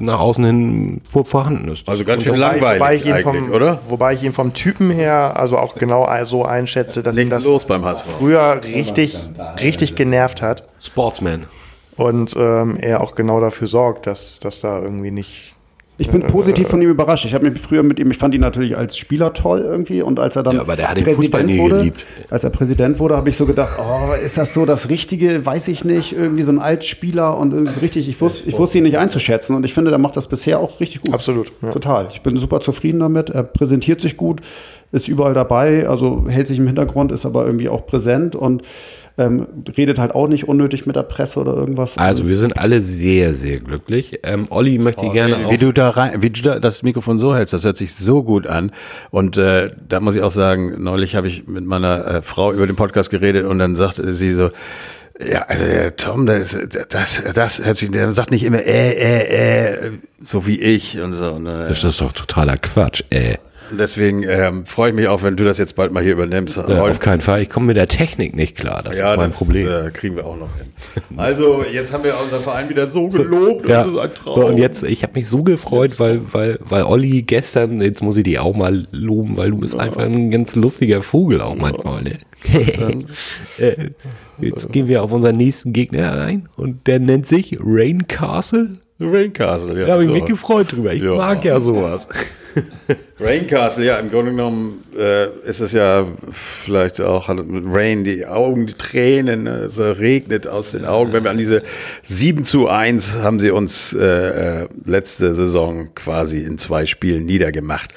nach 0.00 0.20
außen 0.20 0.44
hin 0.44 1.00
vor, 1.08 1.24
vorhanden 1.26 1.68
ist. 1.72 1.88
Also 1.88 2.04
ganz 2.04 2.22
schön 2.22 2.32
Wobei- 2.34 2.38
langweilig 2.38 2.80
wobei 2.80 2.94
ich 2.94 3.06
ihn 3.06 3.20
vom, 3.22 3.50
oder? 3.50 3.78
Wobei 3.88 4.14
ich 4.14 4.22
ihn 4.22 4.32
vom 4.32 4.54
Typen 4.76 4.90
her 4.90 5.34
also 5.36 5.58
auch 5.58 5.74
genau 5.74 6.08
so 6.24 6.44
einschätze, 6.44 7.02
dass 7.02 7.16
ihn 7.16 7.24
Nichts 7.24 7.36
das 7.36 7.46
los 7.46 7.64
beim 7.64 7.84
HSV. 7.84 8.04
früher 8.18 8.60
richtig, 8.62 9.18
richtig 9.60 9.94
genervt 9.96 10.42
hat 10.42 10.64
Sportsman. 10.80 11.46
und 11.96 12.34
ähm, 12.36 12.76
er 12.76 13.00
auch 13.00 13.14
genau 13.14 13.40
dafür 13.40 13.66
sorgt, 13.66 14.06
dass, 14.06 14.38
dass 14.40 14.60
da 14.60 14.78
irgendwie 14.80 15.10
nicht. 15.10 15.55
Ich 15.98 16.08
bin 16.08 16.22
positiv 16.22 16.68
von 16.68 16.82
ihm 16.82 16.90
überrascht. 16.90 17.24
Ich 17.24 17.32
habe 17.32 17.48
mich 17.48 17.60
früher 17.60 17.82
mit 17.82 17.98
ihm, 17.98 18.10
ich 18.10 18.18
fand 18.18 18.34
ihn 18.34 18.42
natürlich 18.42 18.76
als 18.76 18.98
Spieler 18.98 19.32
toll 19.32 19.60
irgendwie 19.60 20.02
und 20.02 20.20
als 20.20 20.36
er 20.36 20.42
dann 20.42 20.56
Ja, 20.56 20.60
aber 20.60 20.76
der 20.76 20.90
hat 20.90 20.98
den 20.98 21.06
Fußball 21.06 21.44
nie 21.44 21.58
wurde, 21.58 21.92
als 22.28 22.44
er 22.44 22.50
Präsident 22.50 22.98
wurde, 22.98 23.16
habe 23.16 23.30
ich 23.30 23.36
so 23.36 23.46
gedacht, 23.46 23.76
oh, 23.78 24.12
ist 24.12 24.36
das 24.36 24.52
so 24.52 24.66
das 24.66 24.90
Richtige? 24.90 25.46
Weiß 25.46 25.68
ich 25.68 25.84
nicht. 25.84 26.12
Irgendwie 26.12 26.42
so 26.42 26.52
ein 26.52 26.58
Altspieler 26.58 27.38
und 27.38 27.52
irgendwie 27.52 27.80
richtig, 27.80 28.08
ich 28.08 28.20
wusste, 28.20 28.48
ich 28.48 28.58
wusste 28.58 28.78
ihn 28.78 28.84
nicht 28.84 28.98
einzuschätzen 28.98 29.56
und 29.56 29.64
ich 29.64 29.72
finde, 29.72 29.90
der 29.90 29.98
macht 29.98 30.16
das 30.16 30.26
bisher 30.26 30.60
auch 30.60 30.80
richtig 30.80 31.00
gut. 31.00 31.14
Absolut, 31.14 31.50
ja. 31.62 31.72
Total. 31.72 32.08
Ich 32.12 32.20
bin 32.20 32.36
super 32.36 32.60
zufrieden 32.60 33.00
damit. 33.00 33.30
Er 33.30 33.42
präsentiert 33.42 34.00
sich 34.00 34.16
gut, 34.18 34.42
ist 34.92 35.08
überall 35.08 35.34
dabei, 35.34 35.88
also 35.88 36.26
hält 36.28 36.46
sich 36.46 36.58
im 36.58 36.66
Hintergrund, 36.66 37.12
ist 37.12 37.26
aber 37.26 37.46
irgendwie 37.46 37.68
auch 37.68 37.86
präsent 37.86 38.36
und 38.36 38.62
ähm, 39.18 39.46
redet 39.76 39.98
halt 39.98 40.14
auch 40.14 40.28
nicht 40.28 40.46
unnötig 40.46 40.86
mit 40.86 40.96
der 40.96 41.02
Presse 41.02 41.40
oder 41.40 41.54
irgendwas. 41.54 41.96
Also 41.96 42.28
wir 42.28 42.36
sind 42.36 42.58
alle 42.58 42.82
sehr, 42.82 43.32
sehr 43.34 43.60
glücklich. 43.60 44.20
Ähm, 44.22 44.46
Olli 44.50 44.78
möchte 44.78 45.08
gerne 45.10 45.38
Wie 45.38 45.44
auf 45.44 45.56
du 45.56 45.72
da 45.72 45.90
rein, 45.90 46.22
wie 46.22 46.30
du 46.30 46.42
da 46.42 46.60
das 46.60 46.82
Mikrofon 46.82 47.18
so 47.18 47.34
hältst, 47.34 47.54
das 47.54 47.64
hört 47.64 47.76
sich 47.76 47.94
so 47.94 48.22
gut 48.22 48.46
an. 48.46 48.72
Und 49.10 49.38
äh, 49.38 49.70
da 49.88 50.00
muss 50.00 50.16
ich 50.16 50.22
auch 50.22 50.30
sagen, 50.30 50.82
neulich 50.82 51.16
habe 51.16 51.28
ich 51.28 51.46
mit 51.46 51.64
meiner 51.64 52.06
äh, 52.06 52.22
Frau 52.22 52.52
über 52.52 52.66
den 52.66 52.76
Podcast 52.76 53.10
geredet 53.10 53.46
und 53.46 53.58
dann 53.58 53.74
sagte 53.74 54.12
sie 54.12 54.30
so, 54.30 54.50
ja, 55.18 55.42
also 55.42 55.64
der 55.64 55.96
Tom, 55.96 56.26
das, 56.26 56.58
das, 56.90 57.22
das 57.34 57.64
hört 57.64 57.76
sich, 57.76 57.90
der 57.90 58.10
sagt 58.12 58.30
nicht 58.30 58.44
immer 58.44 58.62
äh, 58.62 58.90
äh, 58.92 59.86
äh, 59.86 59.92
so 60.26 60.46
wie 60.46 60.60
ich 60.60 61.00
und 61.00 61.14
so. 61.14 61.38
Ne? 61.38 61.66
Das 61.68 61.82
ist 61.82 62.02
doch 62.02 62.12
totaler 62.12 62.58
Quatsch, 62.58 63.02
ey. 63.08 63.38
Deswegen 63.70 64.22
ähm, 64.22 64.66
freue 64.66 64.90
ich 64.90 64.96
mich 64.96 65.08
auch, 65.08 65.22
wenn 65.22 65.36
du 65.36 65.44
das 65.44 65.58
jetzt 65.58 65.76
bald 65.76 65.92
mal 65.92 66.02
hier 66.02 66.12
übernimmst. 66.12 66.56
Ja, 66.56 66.82
auf 66.82 67.00
keinen 67.00 67.20
Fall. 67.20 67.42
Ich 67.42 67.50
komme 67.50 67.66
mit 67.66 67.76
der 67.76 67.88
Technik 67.88 68.34
nicht 68.34 68.56
klar. 68.56 68.82
Das 68.82 68.96
ist 68.96 69.02
mein 69.02 69.18
das, 69.18 69.36
Problem. 69.36 69.68
Äh, 69.68 69.90
kriegen 69.90 70.16
wir 70.16 70.26
auch 70.26 70.36
noch 70.36 70.54
hin. 70.56 70.66
Also, 71.16 71.64
jetzt 71.64 71.92
haben 71.92 72.04
wir 72.04 72.14
unseren 72.22 72.40
Verein 72.40 72.68
wieder 72.68 72.86
so 72.88 73.08
gelobt. 73.08 73.68
Ja. 73.68 73.84
Das 73.84 73.92
ist 73.92 73.98
ein 73.98 74.14
Traum. 74.14 74.34
So, 74.34 74.46
und 74.46 74.58
jetzt, 74.58 74.82
ich 74.82 75.02
habe 75.02 75.14
mich 75.14 75.28
so 75.28 75.42
gefreut, 75.42 75.98
weil, 75.98 76.20
weil, 76.32 76.58
weil 76.60 76.82
Olli 76.82 77.22
gestern, 77.22 77.80
jetzt 77.80 78.02
muss 78.02 78.16
ich 78.16 78.24
dich 78.24 78.38
auch 78.38 78.54
mal 78.54 78.86
loben, 78.92 79.36
weil 79.36 79.50
du 79.50 79.58
bist 79.58 79.78
einfach 79.78 80.02
ein 80.02 80.30
ganz 80.30 80.54
lustiger 80.56 81.00
Vogel 81.00 81.40
auch 81.40 81.56
manchmal. 81.56 82.02
Ne? 82.02 82.18
Äh, 83.58 83.90
jetzt 84.38 84.70
gehen 84.70 84.88
wir 84.88 85.02
auf 85.02 85.12
unseren 85.12 85.36
nächsten 85.36 85.72
Gegner 85.72 86.12
ein 86.12 86.48
und 86.56 86.86
der 86.86 86.98
nennt 87.00 87.26
sich 87.26 87.58
Rain 87.58 88.06
Castle. 88.06 88.76
Rain 88.98 89.32
Castle, 89.32 89.78
ja. 89.80 89.86
Da 89.86 89.92
habe 89.94 90.02
ich 90.04 90.08
so. 90.08 90.14
mich 90.14 90.24
gefreut 90.24 90.72
drüber. 90.72 90.92
Ich 90.94 91.02
Ja. 91.02 91.14
mag 91.16 91.44
ja 91.44 91.60
sowas. 91.60 92.08
Rain 93.20 93.46
Castle, 93.46 93.84
ja, 93.84 93.98
im 93.98 94.10
Grunde 94.10 94.30
genommen 94.30 94.82
äh, 94.98 95.26
ist 95.46 95.60
es 95.60 95.72
ja 95.72 96.06
vielleicht 96.30 97.00
auch 97.02 97.28
halt 97.28 97.46
mit 97.46 97.64
Rain, 97.66 98.04
die 98.04 98.24
Augen, 98.26 98.66
die 98.66 98.72
Tränen, 98.74 99.42
ne, 99.44 99.56
es 99.64 99.78
regnet 99.78 100.46
aus 100.48 100.70
den 100.70 100.86
Augen. 100.86 101.12
Wenn 101.12 101.24
wir 101.24 101.30
an 101.30 101.36
diese 101.38 101.62
7 102.02 102.44
zu 102.44 102.68
1 102.68 103.20
haben 103.20 103.40
sie 103.40 103.50
uns 103.50 103.92
äh, 103.94 104.62
äh, 104.62 104.68
letzte 104.86 105.34
Saison 105.34 105.88
quasi 105.94 106.38
in 106.42 106.56
zwei 106.56 106.86
Spielen 106.86 107.26
niedergemacht. 107.26 107.90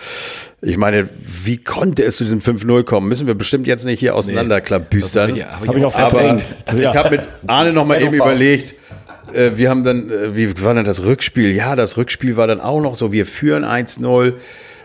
Ich 0.62 0.76
meine, 0.78 1.08
wie 1.44 1.58
konnte 1.58 2.04
es 2.04 2.18
zu 2.18 2.24
diesem 2.26 2.40
5-0 2.40 2.84
kommen? 2.84 3.08
Müssen 3.08 3.28
wir 3.28 3.36
bestimmt 3.36 3.68
jetzt 3.68 3.86
nicht 3.86 4.02
hier 4.02 4.16
auseinanderklabüstern. 4.16 5.36
Das 5.36 5.46
hab 5.46 5.62
ich- 5.64 5.68
hab 5.70 5.76
ich 5.78 5.86
auch 5.86 5.96
Aber 5.96 6.10
verdrängt. 6.10 6.44
ich 6.78 6.86
habe 6.86 7.10
mit 7.12 7.22
Arne 7.48 7.72
noch 7.72 7.86
mal 7.86 8.02
eben 8.02 8.14
überlegt, 8.14 8.76
äh, 9.34 9.58
wir 9.58 9.70
haben 9.70 9.84
dann, 9.84 10.10
äh, 10.10 10.36
wie 10.36 10.62
war 10.64 10.74
denn 10.74 10.86
das 10.86 11.04
Rückspiel? 11.04 11.52
Ja, 11.54 11.76
das 11.76 11.98
Rückspiel 11.98 12.36
war 12.38 12.48
dann 12.48 12.60
auch 12.62 12.82
noch 12.82 12.96
so, 12.96 13.12
wir 13.12 13.26
führen 13.26 13.64
1-0. 13.66 14.34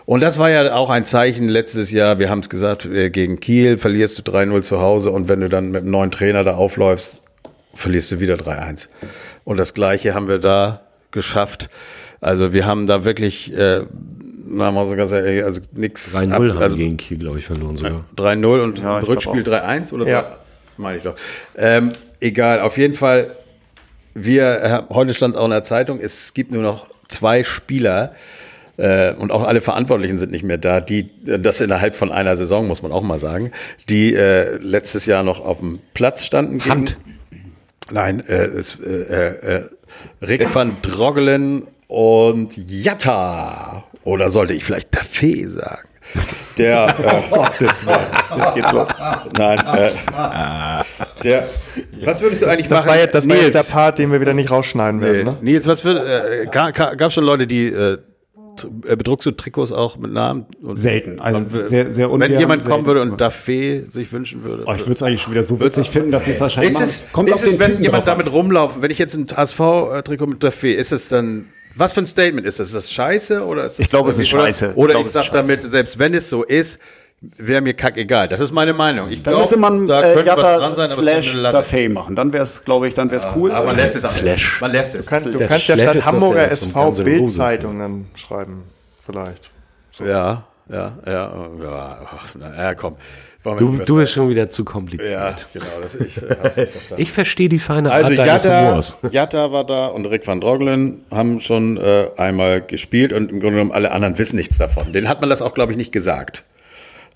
Und 0.05 0.21
das 0.21 0.37
war 0.37 0.49
ja 0.51 0.73
auch 0.75 0.89
ein 0.91 1.03
Zeichen 1.03 1.47
letztes 1.47 1.91
Jahr, 1.91 2.19
wir 2.19 2.29
haben 2.29 2.39
es 2.39 2.49
gesagt, 2.49 2.85
äh, 2.85 3.09
gegen 3.09 3.39
Kiel 3.39 3.77
verlierst 3.79 4.17
du 4.19 4.21
3-0 4.31 4.61
zu 4.61 4.79
Hause 4.79 5.11
und 5.11 5.27
wenn 5.29 5.41
du 5.41 5.49
dann 5.49 5.69
mit 5.71 5.81
einem 5.81 5.91
neuen 5.91 6.11
Trainer 6.11 6.43
da 6.43 6.53
aufläufst, 6.55 7.23
verlierst 7.73 8.11
du 8.11 8.19
wieder 8.19 8.35
3-1. 8.35 8.89
Und 9.43 9.57
das 9.57 9.73
Gleiche 9.73 10.13
haben 10.13 10.27
wir 10.27 10.37
da 10.39 10.81
geschafft. 11.11 11.69
Also 12.21 12.53
wir 12.53 12.65
haben 12.65 12.85
da 12.87 13.03
wirklich 13.03 13.55
äh, 13.57 13.81
na, 14.47 14.71
mal 14.71 14.85
so 14.85 14.95
ganz 14.95 15.11
ehrlich, 15.11 15.43
also 15.43 15.59
nichts. 15.73 16.15
3-0 16.15 16.31
haben 16.31 16.51
also 16.59 16.77
gegen 16.77 16.97
Kiel, 16.97 17.17
glaube 17.17 17.39
ich, 17.39 17.45
verloren 17.45 17.77
sogar. 17.77 18.03
3-0 18.15 18.61
und 18.63 18.79
Ja, 18.79 18.99
Rückspiel 18.99 19.41
glaub 19.43 19.63
3-1 19.63 19.91
oder 19.91 20.07
Ja. 20.07 20.21
drei- 20.21 20.31
meine 20.77 20.97
ich 20.97 21.03
doch. 21.03 21.15
Ähm, 21.57 21.89
egal, 22.19 22.59
auf 22.61 22.77
jeden 22.77 22.93
Fall, 22.93 23.35
wir, 24.15 24.61
äh, 24.89 24.93
heute 24.93 25.13
stand 25.13 25.35
es 25.35 25.39
auch 25.39 25.45
in 25.45 25.51
der 25.51 25.63
Zeitung, 25.63 25.99
es 25.99 26.33
gibt 26.33 26.51
nur 26.51 26.63
noch 26.63 26.87
zwei 27.07 27.43
Spieler 27.43 28.13
äh, 28.77 29.13
und 29.13 29.31
auch 29.31 29.43
alle 29.43 29.61
Verantwortlichen 29.61 30.17
sind 30.17 30.31
nicht 30.31 30.43
mehr 30.43 30.57
da, 30.57 30.81
die, 30.81 31.07
äh, 31.27 31.39
das 31.39 31.61
innerhalb 31.61 31.95
von 31.95 32.11
einer 32.11 32.35
Saison, 32.35 32.67
muss 32.67 32.81
man 32.81 32.91
auch 32.91 33.03
mal 33.03 33.17
sagen, 33.19 33.51
die 33.89 34.13
äh, 34.15 34.57
letztes 34.57 35.05
Jahr 35.05 35.23
noch 35.23 35.39
auf 35.39 35.59
dem 35.59 35.79
Platz 35.93 36.25
standen. 36.25 36.57
gegen- 36.59 36.71
Hand. 36.71 36.97
Nein, 37.91 38.21
äh, 38.27 38.45
es, 38.45 38.79
äh, 38.79 39.63
Rick 40.21 40.53
van 40.55 40.75
Droggelen 40.81 41.67
und 41.87 42.57
Jatta. 42.57 43.83
Oder 44.03 44.29
sollte 44.29 44.53
ich 44.53 44.63
vielleicht 44.65 44.97
Daffé 44.97 45.47
sagen? 45.47 45.87
Der, 46.57 46.87
äh, 46.99 47.29
Gottes 47.29 47.85
Willen. 47.85 48.07
Jetzt 48.37 48.55
geht's 48.55 48.71
los. 48.71 48.87
nein, 49.33 49.59
äh, 49.59 50.83
der, 51.23 51.47
was 52.03 52.21
würdest 52.21 52.41
du 52.41 52.47
eigentlich 52.47 52.67
Das 52.67 52.79
machen? 52.79 52.89
war 52.89 52.97
jetzt, 52.97 53.15
das 53.15 53.27
war 53.27 53.35
jetzt 53.35 53.53
Nils, 53.53 53.67
der 53.67 53.73
Part, 53.73 53.99
den 53.99 54.11
wir 54.11 54.21
wieder 54.21 54.33
nicht 54.33 54.51
rausschneiden 54.51 54.99
nee, 54.99 55.05
werden. 55.05 55.23
Ne? 55.25 55.37
Nils, 55.41 55.67
was 55.67 55.81
für, 55.81 55.91
äh, 56.43 56.45
gab 56.47 57.01
es 57.01 57.13
schon 57.13 57.23
Leute, 57.23 57.47
die, 57.47 57.67
äh, 57.67 57.97
äh, 58.87 58.95
bedruckst 58.95 59.25
du 59.25 59.31
Trikots 59.31 59.71
auch 59.71 59.97
mit 59.97 60.11
Namen? 60.11 60.45
Und, 60.61 60.75
Selten. 60.77 61.19
Also 61.19 61.57
und, 61.57 61.69
sehr, 61.69 61.91
sehr 61.91 62.09
ungern. 62.09 62.31
Wenn 62.31 62.39
jemand 62.39 62.65
kommen 62.65 62.85
würde 62.85 63.01
und 63.01 63.21
Daffé 63.21 63.89
sich 63.91 64.11
wünschen 64.13 64.43
würde. 64.43 64.63
Oh, 64.65 64.73
ich 64.73 64.81
würde 64.81 64.93
es 64.93 65.03
eigentlich 65.03 65.21
schon 65.21 65.33
wieder 65.33 65.43
so 65.43 65.59
witzig 65.59 65.89
finden, 65.89 66.11
dass 66.11 66.25
sie 66.25 66.31
es 66.31 66.39
wahrscheinlich 66.39 66.71
Ist 66.73 66.79
machen. 66.79 66.85
es, 66.89 67.05
Kommt 67.11 67.29
ist 67.29 67.35
auf 67.35 67.43
es 67.43 67.49
den 67.51 67.59
wenn 67.59 67.71
Typen 67.71 67.83
jemand 67.83 68.07
an. 68.07 68.17
damit 68.17 68.31
rumlaufen, 68.31 68.81
wenn 68.81 68.91
ich 68.91 68.97
jetzt 68.99 69.15
ein 69.15 69.25
HSV-Trikot 69.27 70.27
mit 70.27 70.43
Daffé, 70.43 70.71
ist 70.73 70.91
es 70.93 71.09
dann, 71.09 71.45
was 71.75 71.91
für 71.91 71.99
ein 72.01 72.05
Statement 72.05 72.47
ist 72.47 72.59
das? 72.59 72.67
Ist 72.67 72.75
das 72.75 72.91
scheiße 72.93 73.43
oder 73.43 73.65
ist 73.65 73.79
das 73.79 73.85
Ich 73.85 73.89
glaube, 73.89 74.09
es 74.09 74.19
ist 74.19 74.29
scheiße. 74.29 74.69
Ich 74.71 74.77
Oder 74.77 74.93
ich, 74.95 75.01
es 75.01 75.11
sag 75.13 75.23
ist 75.23 75.33
scheiße. 75.33 75.47
damit, 75.49 75.69
selbst 75.69 75.99
wenn 75.99 76.13
es 76.13 76.29
so 76.29 76.43
ist, 76.43 76.79
wäre 77.37 77.61
mir 77.61 77.73
kackegal. 77.73 78.27
Das 78.27 78.41
ist 78.41 78.51
meine 78.51 78.73
Meinung. 78.73 79.09
Ich 79.09 79.23
Da 79.23 79.31
glaub, 79.31 79.41
müsste 79.41 79.57
man 79.57 79.87
da 79.87 80.01
äh, 80.01 80.25
Jatta 80.25 80.73
sein, 80.73 80.87
slash. 80.87 81.35
Daffé 81.35 81.89
machen. 81.89 82.15
Dann 82.15 82.33
wäre 82.33 82.43
es, 82.43 82.63
glaube 82.63 82.87
ich, 82.87 82.93
dann 82.93 83.11
wäre 83.11 83.27
es 83.27 83.35
cool. 83.35 83.51
Aber 83.51 83.67
man 83.67 83.75
lässt 83.77 83.95
es 83.95 84.03
Slash. 84.03 84.61
Man 84.61 84.71
lässt 84.71 84.95
es. 84.95 85.05
Du 85.05 85.09
kannst, 85.11 85.25
du 85.27 85.37
Der 85.37 85.47
kannst 85.47 85.67
ja 85.67 85.77
statt 85.77 86.05
Hamburger 86.05 86.51
SV 86.51 86.91
Bildzeitung 87.03 87.79
dann 87.79 88.05
schreiben. 88.15 88.63
Vielleicht. 89.05 89.51
Ja, 89.99 90.45
ja, 90.69 90.97
ja, 91.05 91.49
ja. 91.61 92.01
Ach, 92.05 92.35
na, 92.39 92.55
ja, 92.55 92.75
komm. 92.75 92.95
Du, 93.57 93.77
du 93.77 93.97
bist 93.97 94.13
schon 94.13 94.29
wieder 94.29 94.49
zu 94.49 94.65
kompliziert. 94.65 95.11
Ja, 95.11 95.35
genau. 95.53 95.65
Das, 95.81 95.93
ich 95.93 96.17
äh. 96.19 96.67
Ich 96.97 97.11
verstehe 97.11 97.47
die 97.47 97.59
feine 97.59 97.91
Art 97.91 98.03
Also 98.05 98.15
deines 98.15 98.43
Jatta, 98.43 98.67
Humors. 98.69 98.95
Jatta 99.11 99.51
war 99.51 99.63
da 99.63 99.87
und 99.87 100.07
Rick 100.07 100.25
van 100.25 100.41
Droglen 100.41 101.03
haben 101.11 101.39
schon 101.41 101.77
äh, 101.77 102.09
einmal 102.17 102.61
gespielt 102.61 103.13
und 103.13 103.31
im 103.31 103.39
Grunde 103.39 103.57
genommen 103.57 103.71
alle 103.71 103.91
anderen 103.91 104.17
wissen 104.17 104.37
nichts 104.37 104.57
davon. 104.57 104.91
Den 104.93 105.07
hat 105.07 105.21
man 105.21 105.29
das 105.29 105.43
auch, 105.43 105.53
glaube 105.53 105.71
ich, 105.71 105.77
nicht 105.77 105.91
gesagt. 105.91 106.43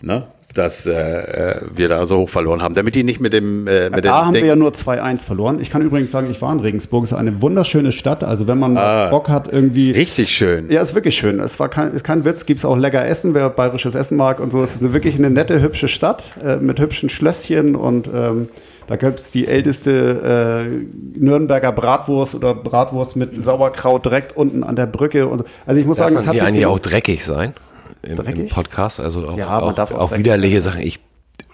Ne? 0.01 0.27
Dass 0.55 0.87
äh, 0.87 0.93
äh, 0.93 1.61
wir 1.75 1.87
da 1.89 2.05
so 2.07 2.19
hoch 2.19 2.29
verloren 2.29 2.63
haben, 2.63 2.73
damit 2.73 2.95
die 2.95 3.03
nicht 3.03 3.19
mit 3.19 3.33
dem 3.33 3.67
äh, 3.67 3.89
mit 3.91 3.97
dem 3.97 4.03
Da 4.03 4.25
haben 4.25 4.33
wir 4.33 4.41
Denk- 4.41 4.49
ja 4.49 4.55
nur 4.55 4.71
2-1 4.71 5.25
verloren. 5.25 5.59
Ich 5.61 5.69
kann 5.69 5.83
übrigens 5.83 6.09
sagen, 6.09 6.27
ich 6.31 6.41
war 6.41 6.51
in 6.51 6.59
Regensburg. 6.59 7.03
Es 7.03 7.11
ist 7.11 7.17
eine 7.17 7.41
wunderschöne 7.41 7.91
Stadt. 7.91 8.23
Also 8.23 8.47
wenn 8.47 8.57
man 8.57 8.73
Bock 9.11 9.29
hat, 9.29 9.47
irgendwie. 9.51 9.91
richtig 9.91 10.29
schön. 10.31 10.71
Ja, 10.71 10.81
ist 10.81 10.95
wirklich 10.95 11.15
schön. 11.15 11.39
Es 11.39 11.59
war 11.59 11.69
kein, 11.69 11.91
ist 11.91 12.03
kein 12.03 12.25
Witz. 12.25 12.47
Gibt 12.47 12.59
es 12.59 12.65
auch 12.65 12.77
lecker 12.77 13.05
Essen, 13.05 13.35
wer 13.35 13.49
bayerisches 13.49 13.93
Essen 13.93 14.17
mag 14.17 14.39
und 14.39 14.51
so. 14.51 14.63
Es 14.63 14.73
ist 14.73 14.81
eine, 14.81 14.93
wirklich 14.93 15.17
eine 15.19 15.29
nette, 15.29 15.61
hübsche 15.61 15.87
Stadt 15.87 16.33
äh, 16.43 16.55
mit 16.55 16.79
hübschen 16.79 17.09
Schlösschen 17.09 17.75
und 17.75 18.09
ähm, 18.11 18.49
da 18.87 18.95
gibt 18.95 19.19
es 19.19 19.31
die 19.31 19.47
älteste 19.47 20.65
äh, 20.65 21.19
Nürnberger 21.19 21.71
Bratwurst 21.71 22.33
oder 22.33 22.55
Bratwurst 22.55 23.15
mit 23.15 23.45
Sauerkraut 23.45 24.03
direkt 24.03 24.35
unten 24.35 24.63
an 24.63 24.75
der 24.75 24.87
Brücke. 24.87 25.27
Und, 25.27 25.39
so. 25.39 25.45
also 25.67 25.79
ich 25.79 25.85
muss 25.85 25.97
Darf 25.97 26.07
sagen, 26.07 26.17
es 26.17 26.27
hat 26.27 26.33
sich 26.33 26.43
eigentlich 26.43 26.65
auch 26.65 26.79
dreckig 26.79 27.23
sein? 27.23 27.53
Im, 28.01 28.17
im? 28.19 28.47
Podcast, 28.47 28.99
also 28.99 29.27
auch, 29.27 29.37
Ja, 29.37 29.45
man 29.47 29.63
auch, 29.63 29.73
darf 29.75 29.91
auch 29.91 30.11
auch 30.11 30.17
widerliche 30.17 30.61
Sachen. 30.61 30.81
Ich 30.81 30.99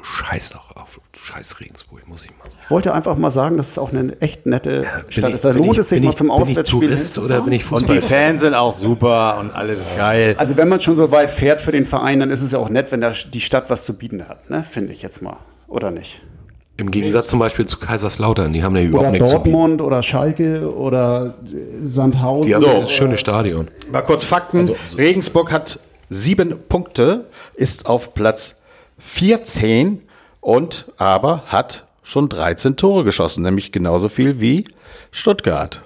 scheiß 0.04 0.52
doch 0.52 0.76
auf 0.76 1.00
scheiß 1.20 1.60
Regensburg, 1.60 2.08
muss 2.08 2.24
ich 2.26 2.30
mal 2.32 2.44
sagen. 2.46 2.56
Ich 2.66 2.70
wollte 2.72 2.94
einfach 2.94 3.18
mal 3.18 3.30
sagen, 3.32 3.58
dass 3.58 3.70
es 3.70 3.78
auch 3.80 3.92
eine 3.92 4.20
echt 4.22 4.46
nette 4.46 4.86
Stadt 5.10 5.30
ich- 5.30 5.36
ist. 5.36 5.46
Da 5.46 5.52
lohnt 5.52 5.74
ich- 5.74 5.78
es 5.80 5.90
sich 5.90 6.02
mal 6.04 6.12
ich- 6.12 6.16
zum 6.16 6.28
bin 6.28 6.36
ich 6.38 6.42
Auswärtsspiel 6.42 6.82
Tourist 6.82 7.18
oder 7.18 7.42
bin 7.42 7.54
ich 7.54 7.72
Und 7.72 7.90
die 7.90 8.00
Fußball? 8.00 8.02
Fans 8.04 8.42
sind 8.42 8.54
auch 8.54 8.74
super 8.74 9.38
und 9.40 9.52
alles 9.56 9.90
geil. 9.98 10.36
Also 10.38 10.58
wenn 10.58 10.68
man 10.70 10.82
schon 10.82 10.98
so 10.98 11.12
weit 11.12 11.32
fährt 11.32 11.62
für 11.62 11.72
den 11.72 11.86
Verein, 11.88 12.20
dann 12.20 12.30
ist 12.30 12.42
es 12.44 12.52
ja 12.52 12.60
auch 12.60 12.70
nett, 12.70 12.92
wenn 12.92 13.02
da 13.02 13.12
die 13.12 13.42
Stadt 13.42 13.70
was 13.70 13.86
zu 13.86 13.98
bieten 13.98 14.28
hat, 14.28 14.50
ne? 14.50 14.64
finde 14.70 14.94
ich 14.94 15.02
jetzt 15.02 15.22
mal. 15.22 15.38
Oder 15.68 15.90
nicht? 15.92 16.22
Im 16.78 16.92
Gegensatz 16.92 17.30
zum 17.30 17.40
Beispiel 17.40 17.66
zu 17.66 17.78
Kaiserslautern, 17.78 18.52
die 18.52 18.62
haben 18.62 18.76
ja 18.76 18.84
überhaupt 18.84 19.08
Oder 19.08 19.12
nichts. 19.18 19.32
Dortmund 19.32 19.82
oder 19.82 20.04
Schalke 20.04 20.76
oder 20.76 21.36
äh, 21.46 21.58
Sandhausen. 21.82 22.48
Die 22.50 22.56
haben 22.56 22.62
So. 22.64 22.68
ja 22.68 22.80
das 22.82 22.92
schöne 22.92 23.18
Stadion. 23.18 23.70
Mal 23.92 24.02
kurz 24.02 24.26
Fakten. 24.26 24.70
Regensburg 24.98 25.52
hat 25.54 25.80
sieben 26.10 26.56
Punkte, 26.70 27.26
ist 27.56 27.86
auf 27.86 28.14
Platz 28.14 28.62
14 29.00 30.02
und 30.42 30.86
aber 30.98 31.44
hat 31.48 31.86
schon 32.04 32.30
13 32.30 32.76
Tore 32.78 33.04
geschossen, 33.04 33.44
nämlich 33.44 33.72
genauso 33.72 34.10
viel 34.10 34.40
wie 34.40 34.66
Stuttgart. 35.12 35.82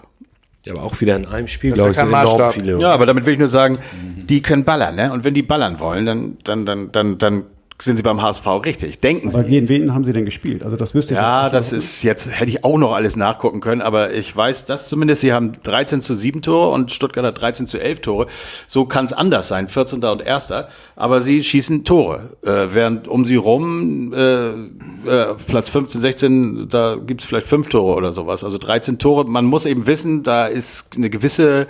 Ja, 0.65 0.73
aber 0.73 0.83
auch 0.83 0.99
wieder 0.99 1.15
in 1.15 1.25
einem 1.25 1.47
Spiel, 1.47 1.71
Das 1.71 1.77
glaube 1.77 1.91
ist 1.91 1.97
ich, 1.97 2.03
ja 2.03 2.09
sind 2.09 2.13
enorm 2.19 2.37
Maßstab. 2.39 2.53
viele. 2.61 2.79
Ja, 2.81 2.89
aber 2.91 3.05
damit 3.05 3.25
will 3.25 3.33
ich 3.33 3.39
nur 3.39 3.47
sagen, 3.47 3.79
die 4.17 4.41
können 4.41 4.65
ballern, 4.65 4.95
ne? 4.95 5.11
Und 5.13 5.23
wenn 5.23 5.33
die 5.33 5.41
ballern 5.41 5.79
wollen, 5.79 6.05
dann, 6.05 6.37
dann, 6.43 6.65
dann, 6.65 6.91
dann, 6.91 7.17
dann 7.17 7.43
sind 7.81 7.97
sie 7.97 8.03
beim 8.03 8.21
HSV 8.21 8.45
richtig. 8.65 8.99
Denken 8.99 9.29
Aber 9.29 9.43
sie. 9.43 9.49
gegen 9.49 9.69
wen 9.69 9.93
haben 9.93 10.03
sie 10.03 10.11
denn 10.13 10.25
gespielt? 10.25 10.63
Also 10.63 10.75
das 10.75 10.93
wüsste 10.93 11.13
ich 11.13 11.19
Ja, 11.19 11.45
jetzt 11.45 11.53
das 11.53 11.73
ist 11.73 12.03
jetzt, 12.03 12.39
hätte 12.39 12.49
ich 12.51 12.63
auch 12.63 12.77
noch 12.77 12.93
alles 12.93 13.15
nachgucken 13.15 13.61
können, 13.61 13.81
aber 13.81 14.13
ich 14.13 14.35
weiß 14.35 14.65
das 14.65 14.89
zumindest, 14.89 15.21
sie 15.21 15.31
haben 15.33 15.53
13 15.63 16.01
zu 16.01 16.13
7 16.13 16.41
Tore 16.41 16.71
und 16.71 16.91
Stuttgart 16.91 17.25
hat 17.25 17.39
13 17.39 17.67
zu 17.67 17.79
11 17.79 18.01
Tore. 18.01 18.27
So 18.67 18.85
kann 18.85 19.05
es 19.05 19.13
anders 19.13 19.47
sein, 19.47 19.69
14. 19.69 20.03
und 20.03 20.25
1. 20.25 20.51
Aber 20.95 21.21
sie 21.21 21.41
schießen 21.43 21.85
Tore. 21.85 22.31
Äh, 22.43 22.67
während 22.73 23.07
um 23.07 23.23
sie 23.25 23.35
rum, 23.37 24.13
äh, 24.13 24.49
äh, 24.49 25.35
Platz 25.47 25.69
15, 25.69 26.01
16, 26.01 26.67
da 26.69 26.95
gibt 26.95 27.21
es 27.21 27.27
vielleicht 27.27 27.47
fünf 27.47 27.69
Tore 27.69 27.95
oder 27.95 28.11
sowas. 28.11 28.43
Also 28.43 28.57
13 28.57 28.99
Tore. 28.99 29.25
Man 29.25 29.45
muss 29.45 29.65
eben 29.65 29.87
wissen, 29.87 30.23
da 30.23 30.47
ist 30.47 30.97
eine 30.97 31.09
gewisse 31.09 31.67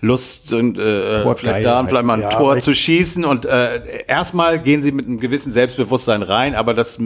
Lust, 0.00 0.52
und, 0.52 0.78
äh, 0.78 1.22
Torgeilheit. 1.22 1.38
vielleicht 1.38 1.66
da 1.66 1.84
vielleicht 1.84 2.06
mal 2.06 2.14
ein 2.14 2.20
Ja, 2.22 2.28
Tor 2.30 2.58
zu 2.60 2.72
schießen. 2.72 3.24
Und 3.24 3.44
äh, 3.44 4.04
erstmal 4.06 4.58
gehen 4.60 4.82
sie 4.82 4.92
mit 4.92 5.06
einem 5.06 5.20
gewissen 5.20 5.41
Selbstbewusstsein 5.50 6.22
rein, 6.22 6.54
aber 6.54 6.74
das 6.74 6.98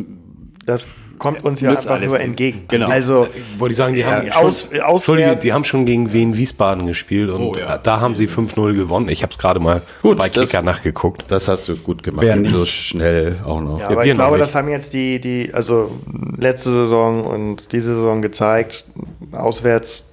Das 0.67 0.89
kommt 1.19 1.45
uns 1.45 1.61
ja 1.61 1.71
einfach 1.71 1.93
alles 1.93 2.11
nur 2.11 2.21
entgegen. 2.21 2.65
Genau. 2.67 2.89
Also 2.89 3.29
Wollte 3.59 3.71
ich 3.73 3.77
sagen, 3.77 3.95
die 3.95 4.05
haben 4.05 4.27
Ja, 4.27 4.33
schon, 4.33 4.43
aus- 4.47 4.65
auswärts- 4.65 4.91
Entschuldige, 4.91 5.37
die 5.37 5.53
haben 5.53 5.63
schon 5.65 5.87
gegen 5.87 6.13
Wien 6.13 6.37
Wiesbaden 6.37 6.87
gespielt 6.89 7.31
und 7.31 7.41
Oh, 7.41 7.55
ja. 7.57 7.79
da 7.79 8.01
haben 8.01 8.17
sie 8.17 8.27
5-0 8.27 8.75
gewonnen. 8.75 9.09
Ich 9.09 9.23
habe 9.23 9.31
es 9.31 9.39
gerade 9.39 9.61
mal 9.61 9.83
Gut, 10.03 10.17
bei 10.19 10.29
das- 10.29 10.51
Kicker 10.51 10.63
nachgeguckt. 10.63 11.25
Das 11.29 11.47
hast 11.47 11.69
du 11.69 11.77
gut 11.77 12.03
gemacht. 12.03 12.27
Wer 12.27 12.35
nicht? 12.37 12.53
So 12.53 12.67
schnell 12.67 13.39
auch 13.47 13.61
noch. 13.61 13.79
Ja, 13.79 13.87
aber 13.87 14.03
wir 14.03 14.11
ich 14.11 14.19
glaube, 14.19 14.33
nicht. 14.33 14.43
das 14.43 14.55
haben 14.57 14.69
jetzt 14.69 14.93
die, 14.93 15.21
die, 15.21 15.55
also 15.55 15.91
letzte 16.37 16.73
Saison 16.73 17.25
und 17.25 17.71
diese 17.73 17.95
Saison 17.95 18.21
gezeigt. 18.21 18.87
Auswärts 19.31 20.05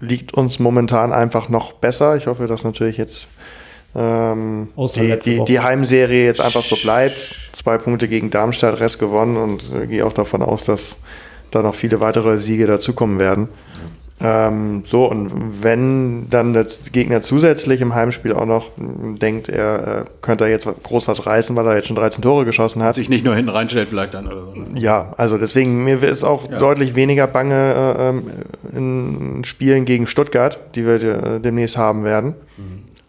liegt 0.00 0.34
uns 0.34 0.58
momentan 0.58 1.12
einfach 1.12 1.48
noch 1.48 1.74
besser. 1.74 2.16
Ich 2.16 2.26
hoffe, 2.26 2.46
dass 2.46 2.64
natürlich 2.64 2.96
jetzt 2.96 3.28
ähm, 3.94 4.68
Außer 4.76 5.00
die, 5.00 5.18
die, 5.18 5.44
die 5.44 5.60
Heimserie 5.60 6.24
jetzt 6.24 6.40
einfach 6.40 6.62
so 6.62 6.76
bleibt. 6.76 7.34
Zwei 7.52 7.78
Punkte 7.78 8.08
gegen 8.08 8.30
Darmstadt, 8.30 8.78
Rest 8.80 8.98
gewonnen 9.00 9.36
und 9.36 9.74
äh, 9.74 9.86
gehe 9.86 10.06
auch 10.06 10.12
davon 10.12 10.42
aus, 10.42 10.64
dass 10.64 10.98
da 11.50 11.62
noch 11.62 11.74
viele 11.74 12.00
weitere 12.00 12.38
Siege 12.38 12.66
dazukommen 12.66 13.18
werden. 13.18 13.48
Ähm, 14.22 14.82
so, 14.84 15.06
und 15.06 15.62
wenn 15.62 16.28
dann 16.28 16.52
der 16.52 16.66
Gegner 16.92 17.22
zusätzlich 17.22 17.80
im 17.80 17.94
Heimspiel 17.94 18.34
auch 18.34 18.44
noch 18.44 18.76
mh, 18.76 19.16
denkt, 19.16 19.48
er 19.48 20.02
äh, 20.02 20.04
könnte 20.20 20.44
jetzt 20.44 20.68
groß 20.82 21.08
was 21.08 21.24
reißen, 21.24 21.56
weil 21.56 21.66
er 21.66 21.76
jetzt 21.76 21.86
schon 21.86 21.96
13 21.96 22.20
Tore 22.20 22.44
geschossen 22.44 22.82
hat, 22.82 22.94
sich 22.94 23.08
nicht 23.08 23.24
nur 23.24 23.34
hinten 23.34 23.50
reinstellt 23.50 23.88
vielleicht 23.88 24.12
dann 24.12 24.26
oder 24.26 24.42
so. 24.42 24.54
ja, 24.74 25.14
also 25.16 25.38
deswegen, 25.38 25.84
mir 25.84 26.02
ist 26.02 26.22
auch 26.24 26.46
deutlich 26.46 26.94
weniger 26.94 27.26
bange 27.26 27.54
äh, 27.54 28.08
ähm, 28.10 28.22
in 29.38 29.44
Spielen 29.44 29.86
gegen 29.86 30.06
Stuttgart, 30.06 30.58
die 30.74 30.84
wir 30.84 31.02
äh, 31.02 31.40
demnächst 31.40 31.78
haben 31.78 32.04
werden, 32.04 32.34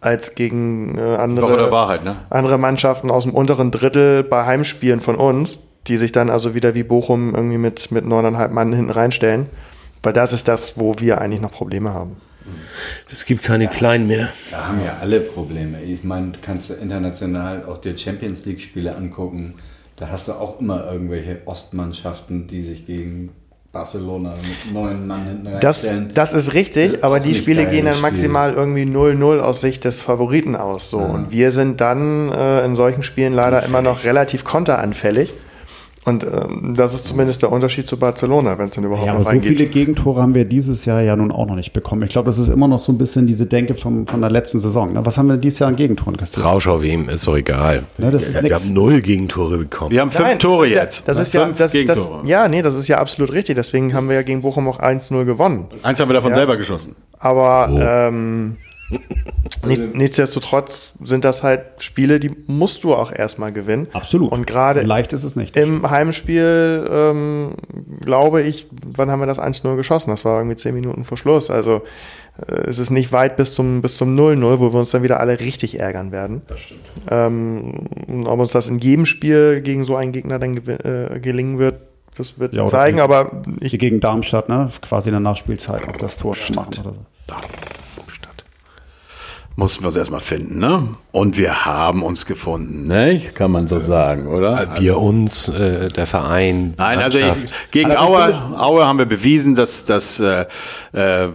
als 0.02 0.34
gegen 0.34 0.98
äh, 0.98 1.00
Woche 1.00 1.06
der 1.06 1.20
andere, 1.20 1.72
Wahrheit, 1.72 2.04
ne? 2.04 2.16
andere 2.30 2.58
Mannschaften 2.58 3.10
aus 3.10 3.24
dem 3.24 3.34
unteren 3.34 3.70
Drittel 3.70 4.22
bei 4.22 4.44
Heimspielen 4.44 5.00
von 5.00 5.16
uns, 5.16 5.58
die 5.86 5.96
sich 5.96 6.12
dann 6.12 6.30
also 6.30 6.54
wieder 6.54 6.74
wie 6.74 6.82
Bochum 6.82 7.34
irgendwie 7.34 7.58
mit, 7.58 7.90
mit 7.90 8.04
neuneinhalb 8.06 8.52
Mann 8.52 8.72
hinten 8.72 8.90
reinstellen. 8.90 9.46
Weil 10.02 10.12
das 10.12 10.32
ist 10.32 10.48
das, 10.48 10.78
wo 10.78 10.96
wir 10.98 11.20
eigentlich 11.20 11.40
noch 11.40 11.52
Probleme 11.52 11.94
haben. 11.94 12.16
Es 13.10 13.24
gibt 13.24 13.44
keine 13.44 13.68
Kleinen 13.68 14.08
mehr. 14.08 14.28
Da 14.50 14.68
haben 14.68 14.80
ja 14.84 14.96
alle 15.00 15.20
Probleme. 15.20 15.80
Ich 15.82 16.02
meine, 16.02 16.32
du 16.32 16.38
kannst 16.40 16.70
du 16.70 16.74
international 16.74 17.64
auch 17.64 17.78
dir 17.78 17.96
Champions 17.96 18.44
League-Spiele 18.44 18.96
angucken. 18.96 19.54
Da 19.96 20.08
hast 20.08 20.26
du 20.26 20.32
auch 20.32 20.60
immer 20.60 20.90
irgendwelche 20.90 21.42
Ostmannschaften, 21.44 22.48
die 22.48 22.62
sich 22.62 22.86
gegen 22.86 23.30
Barcelona 23.72 24.34
mit 24.34 24.72
neun 24.72 25.06
Mann 25.06 25.24
hinten 25.24 25.48
Das, 25.60 25.90
das 26.12 26.34
ist 26.34 26.52
richtig, 26.52 26.92
Das 26.92 27.02
aber 27.02 27.20
die 27.20 27.34
Spiele 27.34 27.64
gehen 27.64 27.86
dann 27.86 27.94
das 27.94 27.96
Spiel. 27.96 28.10
maximal 28.10 28.52
irgendwie 28.52 28.82
0-0 28.84 29.38
aus 29.38 29.62
Sicht 29.62 29.84
des 29.86 30.02
Favoriten 30.02 30.56
aus. 30.56 30.90
So. 30.90 30.98
Und 30.98 31.32
wir 31.32 31.50
sind 31.50 31.80
dann 31.80 32.30
äh, 32.30 32.64
in 32.66 32.74
solchen 32.74 33.02
Spielen 33.02 33.32
leider 33.32 33.64
immer 33.64 33.80
noch 33.80 34.04
relativ 34.04 34.44
konteranfällig. 34.44 35.32
Und 36.04 36.24
ähm, 36.24 36.74
das 36.76 36.94
ist 36.94 37.06
zumindest 37.06 37.42
der 37.42 37.52
Unterschied 37.52 37.86
zu 37.86 37.96
Barcelona, 37.96 38.58
wenn 38.58 38.64
es 38.66 38.72
denn 38.72 38.82
überhaupt 38.82 39.06
Ja, 39.06 39.12
noch 39.12 39.18
aber 39.20 39.24
so 39.24 39.30
reingeht. 39.30 39.48
viele 39.56 39.66
Gegentore 39.68 40.20
haben 40.20 40.34
wir 40.34 40.44
dieses 40.44 40.84
Jahr 40.84 41.00
ja 41.00 41.14
nun 41.14 41.30
auch 41.30 41.46
noch 41.46 41.54
nicht 41.54 41.72
bekommen. 41.72 42.02
Ich 42.02 42.08
glaube, 42.08 42.26
das 42.26 42.38
ist 42.38 42.48
immer 42.48 42.66
noch 42.66 42.80
so 42.80 42.90
ein 42.90 42.98
bisschen 42.98 43.28
diese 43.28 43.46
Denke 43.46 43.74
vom, 43.74 44.08
von 44.08 44.20
der 44.20 44.28
letzten 44.30 44.58
Saison. 44.58 44.92
Ne? 44.94 45.00
Was 45.06 45.16
haben 45.16 45.28
wir 45.28 45.36
dieses 45.36 45.60
Jahr 45.60 45.68
an 45.68 45.76
Gegentoren 45.76 46.16
kassiert? 46.16 46.44
Rausch 46.44 46.66
auf 46.66 46.82
wem, 46.82 47.08
ist 47.08 47.26
doch 47.28 47.36
egal. 47.36 47.84
Ne, 47.98 48.10
das 48.10 48.26
ist 48.28 48.34
wir 48.34 48.42
nix. 48.42 48.64
haben 48.66 48.74
null 48.74 49.00
Gegentore 49.00 49.58
bekommen. 49.58 49.92
Wir 49.92 50.00
haben 50.00 50.10
fünf 50.10 50.28
Nein, 50.28 50.38
Tore 50.40 50.68
das 50.68 50.70
ist 50.70 50.74
ja, 50.74 50.82
jetzt. 50.82 51.02
Das 51.08 51.18
ist 51.20 51.34
ja, 51.34 51.44
fünf 51.46 51.58
das, 51.58 51.72
das, 51.86 51.98
ja, 52.24 52.48
nee, 52.48 52.62
das 52.62 52.74
ist 52.74 52.88
ja 52.88 52.98
absolut 52.98 53.32
richtig. 53.32 53.54
Deswegen 53.54 53.94
haben 53.94 54.08
wir 54.08 54.16
ja 54.16 54.22
gegen 54.22 54.42
Bochum 54.42 54.66
auch 54.66 54.80
1-0 54.80 55.24
gewonnen. 55.24 55.66
Eins 55.84 56.00
haben 56.00 56.08
wir 56.08 56.14
davon 56.14 56.30
Ja. 56.32 56.36
selber 56.36 56.56
geschossen. 56.56 56.96
Aber 57.20 57.68
ähm, 58.08 58.56
nichts, 59.66 59.90
nichtsdestotrotz 59.94 60.92
sind 61.02 61.24
das 61.24 61.42
halt 61.42 61.62
Spiele, 61.78 62.20
die 62.20 62.30
musst 62.46 62.84
du 62.84 62.94
auch 62.94 63.12
erstmal 63.12 63.52
gewinnen. 63.52 63.86
Absolut. 63.92 64.32
Und 64.32 64.46
gerade 64.46 64.82
Leicht 64.82 65.12
ist 65.12 65.24
es 65.24 65.36
nicht. 65.36 65.56
im 65.56 65.88
Heimspiel, 65.90 66.88
ähm, 66.90 67.54
glaube 68.00 68.42
ich, 68.42 68.66
wann 68.84 69.10
haben 69.10 69.20
wir 69.20 69.26
das 69.26 69.38
1-0 69.38 69.76
geschossen? 69.76 70.10
Das 70.10 70.24
war 70.24 70.38
irgendwie 70.38 70.56
10 70.56 70.74
Minuten 70.74 71.04
vor 71.04 71.18
Schluss. 71.18 71.50
Also 71.50 71.82
äh, 72.46 72.52
es 72.68 72.78
ist 72.78 72.90
nicht 72.90 73.12
weit 73.12 73.36
bis 73.36 73.54
zum, 73.54 73.82
bis 73.82 73.96
zum 73.96 74.16
0-0, 74.18 74.58
wo 74.60 74.72
wir 74.72 74.78
uns 74.80 74.90
dann 74.90 75.02
wieder 75.02 75.20
alle 75.20 75.38
richtig 75.40 75.78
ärgern 75.80 76.12
werden. 76.12 76.42
Das 76.48 76.60
stimmt. 76.60 76.80
Ähm, 77.10 77.86
und 78.08 78.26
ob 78.26 78.40
uns 78.40 78.50
das 78.50 78.66
in 78.68 78.78
jedem 78.78 79.06
Spiel 79.06 79.60
gegen 79.60 79.84
so 79.84 79.96
einen 79.96 80.12
Gegner 80.12 80.38
dann 80.38 80.56
äh, 80.56 81.20
gelingen 81.20 81.58
wird, 81.58 81.80
das 82.16 82.38
wird 82.38 82.54
Ja, 82.54 82.66
zeigen. 82.66 82.96
gegen- 82.98 83.00
Aber 83.00 83.42
ich 83.60 83.78
gegen 83.78 84.00
Darmstadt, 84.00 84.48
ne? 84.50 84.70
quasi 84.82 85.08
in 85.08 85.14
der 85.14 85.20
Nachspielzeit 85.20 85.88
auch 85.88 85.96
das 85.96 86.18
Tor 86.18 86.34
zu 86.34 86.52
machen 86.52 86.72
oder 86.80 86.90
so. 86.94 87.00
Stadt. 87.24 87.44
Mussten 89.56 89.84
wir 89.84 89.88
es 89.88 89.96
erstmal 89.96 90.20
finden, 90.20 90.58
ne? 90.58 90.88
Und 91.12 91.36
wir 91.36 91.66
haben 91.66 92.02
uns 92.02 92.24
gefunden, 92.24 92.86
ne? 92.86 93.20
Kann 93.34 93.50
man 93.50 93.66
so 93.66 93.78
sagen, 93.78 94.28
oder? 94.28 94.66
Wir 94.80 94.96
uns, 94.96 95.46
äh, 95.50 95.90
der 95.90 96.06
Verein. 96.06 96.72
die 96.72 96.78
Nein, 96.78 96.98
also 97.00 97.18
ich, 97.18 97.26
gegen 97.70 97.94
Aue, 97.94 98.32
Aue 98.58 98.86
haben 98.86 98.98
wir 98.98 99.04
bewiesen, 99.04 99.54
dass, 99.54 99.84
dass, 99.84 100.20
äh, 100.20 100.46
äh, 100.92 101.28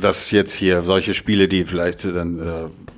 dass 0.00 0.30
jetzt 0.30 0.54
hier 0.54 0.80
solche 0.80 1.12
Spiele, 1.12 1.48
die 1.48 1.66
vielleicht 1.66 2.06
dann, 2.06 2.38
äh, 2.38 2.42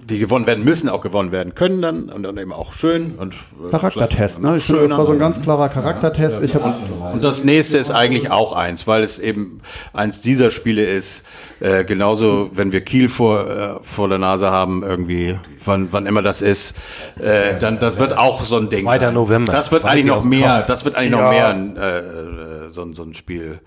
die 0.09 0.21
gewonnen 0.21 0.47
werden 0.47 0.65
müssen, 0.65 0.89
auch 0.89 1.01
gewonnen 1.01 1.33
werden 1.33 1.55
können 1.55 1.83
dann 1.83 2.05
und 2.05 2.23
dann 2.23 2.39
eben 2.39 2.53
auch 2.53 2.73
schön 2.73 3.15
und 3.17 3.35
äh, 3.35 3.71
Charaktertest, 3.71 4.41
ne? 4.41 4.57
Ich 4.57 4.65
schöner. 4.65 4.79
finde, 4.79 4.89
das 4.91 4.99
war 4.99 5.07
so 5.07 5.13
ein 5.13 5.19
ganz 5.19 5.43
klarer 5.43 5.69
Charaktertest. 5.69 6.43
Ich 6.43 6.55
habe 6.55 6.75
Und 7.13 7.25
das 7.25 7.43
nächste 7.43 7.79
ist 7.79 7.91
eigentlich 7.91 8.31
auch 8.31 8.53
eins, 8.53 8.87
weil 8.87 9.03
es 9.03 9.19
eben 9.19 9.61
eins 9.93 10.23
dieser 10.23 10.51
Spiele 10.51 10.85
ist. 10.85 11.25
Äh, 11.59 11.85
genauso, 11.85 12.51
wenn 12.53 12.73
wir 12.73 12.83
Kiel 12.83 13.09
vor, 13.09 13.51
äh, 13.51 13.83
vor 13.83 14.09
der 14.09 14.19
Nase 14.19 14.51
haben, 14.51 14.85
irgendwie, 14.85 15.39
wann, 15.65 15.93
wann 15.97 16.07
immer 16.07 16.23
das 16.23 16.43
ist, 16.43 16.77
äh, 17.19 17.59
dann 17.59 17.81
das 17.81 17.99
wird 17.99 18.17
auch 18.17 18.45
so 18.45 18.59
ein 18.59 18.69
Ding. 18.69 18.85
2. 18.85 18.99
sein. 18.99 19.15
November. 19.15 19.53
Das 19.53 19.73
wird 19.73 19.85
eigentlich 19.85 20.05
ich 20.05 20.11
noch 20.11 20.25
mehr. 20.25 20.65
Das 20.67 20.85
wird 20.85 20.95
eigentlich 20.95 21.11
noch 21.11 21.31
mehr 21.31 21.49
ein, 21.49 21.77
äh, 21.77 21.99
äh, 21.99 22.03
so, 22.71 22.83
ein- 22.83 22.95
so 22.95 23.03
ein 23.03 23.15
Spiel. 23.15 23.61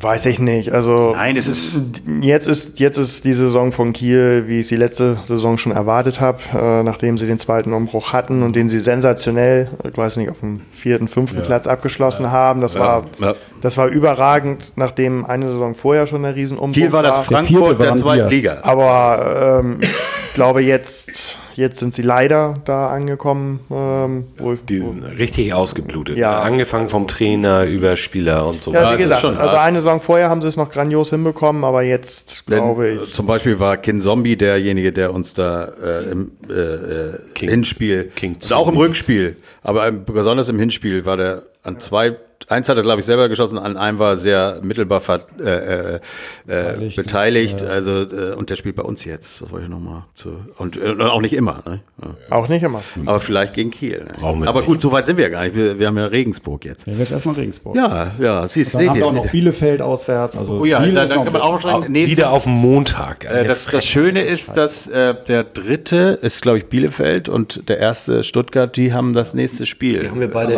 weiß 0.00 0.26
ich 0.26 0.38
nicht. 0.38 0.72
Also 0.72 1.12
Nein, 1.14 1.36
es 1.36 1.46
ist 1.46 1.82
Jetzt 2.20 2.48
ist, 2.48 2.80
jetzt 2.80 2.98
ist 2.98 3.24
die 3.24 3.34
Saison 3.34 3.72
von 3.72 3.92
Kiel, 3.92 4.44
wie 4.46 4.60
ich 4.60 4.68
sie 4.68 4.76
letzte 4.76 5.18
Saison 5.24 5.58
schon 5.58 5.72
erwartet 5.72 6.20
habe, 6.20 6.38
äh, 6.54 6.82
nachdem 6.82 7.18
sie 7.18 7.26
den 7.26 7.38
zweiten 7.38 7.72
Umbruch 7.72 8.12
hatten 8.12 8.42
und 8.42 8.54
den 8.56 8.68
sie 8.68 8.78
sensationell, 8.78 9.70
ich 9.90 9.96
weiß 9.96 10.16
nicht, 10.18 10.30
auf 10.30 10.40
dem 10.40 10.60
vierten, 10.70 11.08
fünften 11.08 11.42
Platz 11.42 11.66
abgeschlossen 11.66 12.30
haben. 12.30 12.60
Das, 12.60 12.78
war, 12.78 13.04
ja. 13.20 13.34
das 13.60 13.76
war 13.76 13.88
überragend, 13.88 14.72
nachdem 14.76 15.24
eine 15.24 15.50
Saison 15.50 15.74
vorher 15.74 16.06
schon 16.06 16.22
der 16.22 16.34
Riesenumbruch 16.36 16.74
Kiel 16.74 16.92
war 16.92 17.02
das 17.02 17.26
vierte 17.26 17.34
Frankfurt 17.46 17.80
der 17.80 17.88
waren 17.88 17.96
zweiten. 17.98 18.28
Liga. 18.30 18.58
Aber 18.62 19.60
ähm, 19.62 19.78
ich 19.80 20.34
glaube, 20.34 20.62
jetzt, 20.62 21.38
jetzt 21.54 21.78
sind 21.78 21.94
sie 21.94 22.02
leider 22.02 22.54
da 22.64 22.88
angekommen. 22.88 23.60
Ähm, 23.70 24.24
wo, 24.38 24.54
Die 24.54 24.82
wo, 24.82 24.92
sind 24.92 25.04
richtig 25.18 25.54
ausgeblutet. 25.54 26.16
Ja. 26.18 26.40
Angefangen 26.40 26.88
vom 26.88 27.06
Trainer 27.06 27.64
über 27.64 27.96
Spieler 27.96 28.33
und 28.42 28.60
so 28.62 28.72
ja, 28.72 28.82
Ja, 28.82 28.92
wie 28.98 29.02
gesagt, 29.02 29.20
schon 29.20 29.36
also 29.36 29.56
eine 29.56 29.80
Saison 29.80 30.00
vorher 30.00 30.28
haben 30.30 30.42
sie 30.42 30.48
es 30.48 30.56
noch 30.56 30.68
grandios 30.70 31.10
hinbekommen, 31.10 31.64
aber 31.64 31.82
jetzt 31.82 32.46
glaube 32.46 32.88
ich. 32.90 33.12
Zum 33.12 33.26
Beispiel 33.26 33.60
war 33.60 33.76
Kin 33.76 34.00
Zombie 34.00 34.36
derjenige, 34.36 34.92
der 34.92 35.12
uns 35.14 35.34
da 35.34 35.64
äh, 35.82 36.10
im 36.10 36.32
äh, 36.48 36.52
äh, 36.52 37.18
King- 37.34 37.50
Hinspiel, 37.50 38.10
King 38.16 38.36
ist 38.38 38.52
auch 38.52 38.68
im. 38.68 38.76
Rückspiel, 38.76 39.36
aber 39.62 39.90
besonders 39.90 40.48
im 40.48 40.58
Hinspiel 40.58 41.06
war 41.06 41.16
der 41.16 41.42
an 41.62 41.80
zwei, 41.80 42.16
eins 42.48 42.68
hat 42.68 42.76
er 42.76 42.82
glaube 42.82 43.00
ich 43.00 43.06
selber 43.06 43.28
geschossen, 43.28 43.58
an 43.58 43.76
einem 43.76 43.98
war 43.98 44.16
sehr 44.16 44.58
mittelbar 44.62 45.00
ver, 45.00 45.20
äh, 45.38 45.44
äh, 45.44 45.94
äh, 45.94 45.98
Beteiligt, 46.46 46.96
beteiligt, 46.96 47.62
also 47.64 48.02
äh, 48.02 48.34
und 48.34 48.50
der 48.50 48.56
spielt 48.56 48.76
bei 48.76 48.82
uns 48.82 49.04
jetzt, 49.04 49.40
das 49.40 49.50
wollte 49.50 49.64
ich 49.64 49.70
nochmal 49.70 50.02
zu, 50.14 50.36
und 50.58 50.76
äh, 50.76 50.94
auch 51.02 51.20
nicht 51.20 51.32
immer, 51.34 51.60
ne? 51.66 51.80
ja. 52.02 52.36
Auch 52.36 52.48
nicht 52.48 52.62
immer. 52.62 52.82
aber 53.06 53.18
vielleicht 53.20 53.54
gegen 53.54 53.70
Kiel. 53.70 54.04
Ne? 54.20 54.46
Aber 54.46 54.62
gut, 54.62 54.80
so 54.80 54.92
weit 54.92 55.06
sind 55.06 55.16
wir 55.16 55.24
ja 55.24 55.30
gar 55.30 55.44
nicht, 55.44 55.56
wir, 55.56 55.78
wir 55.78 55.86
haben 55.86 55.96
ja 55.98 56.06
Regensburg 56.06 56.64
jetzt. 56.64 56.86
ja, 56.86 56.92
jetzt 56.94 57.12
erstmal 57.12 57.34
Regensburg. 57.34 57.76
Ja, 57.76 58.12
ja, 58.18 58.46
siehst, 58.46 58.74
Dann 58.74 58.80
seht 58.80 58.88
haben 58.90 58.96
wir 58.98 59.06
auch 59.06 59.12
noch. 59.12 59.26
Bielefeld 59.30 59.80
auswärts. 59.80 60.36
Also 60.36 60.60
Oh 60.60 60.64
ja, 60.64 60.80
Biel 60.80 60.92
da, 60.94 61.02
ist 61.02 61.10
da 61.10 61.16
noch 61.16 61.24
kann 61.24 61.32
man 61.32 61.42
auch 61.42 61.88
nächstes- 61.88 62.18
wieder 62.18 62.30
auf 62.32 62.44
dem 62.44 62.52
Montag. 62.52 63.24
Äh, 63.24 63.44
das, 63.44 63.66
das. 63.66 63.84
Schöne 63.84 64.22
ist, 64.22 64.56
dass 64.56 64.86
äh, 64.86 65.14
der 65.28 65.44
dritte 65.44 66.18
ist, 66.22 66.42
glaube 66.42 66.58
ich, 66.58 66.66
Bielefeld 66.66 67.28
und 67.28 67.68
der 67.68 67.78
erste 67.78 68.22
Stuttgart, 68.24 68.74
die 68.76 68.92
haben 68.92 69.12
das 69.12 69.34
nächste 69.34 69.66
Spiel. 69.66 70.00
Die 70.00 70.08
haben 70.10 70.20
wir 70.20 70.30
beide. 70.30 70.54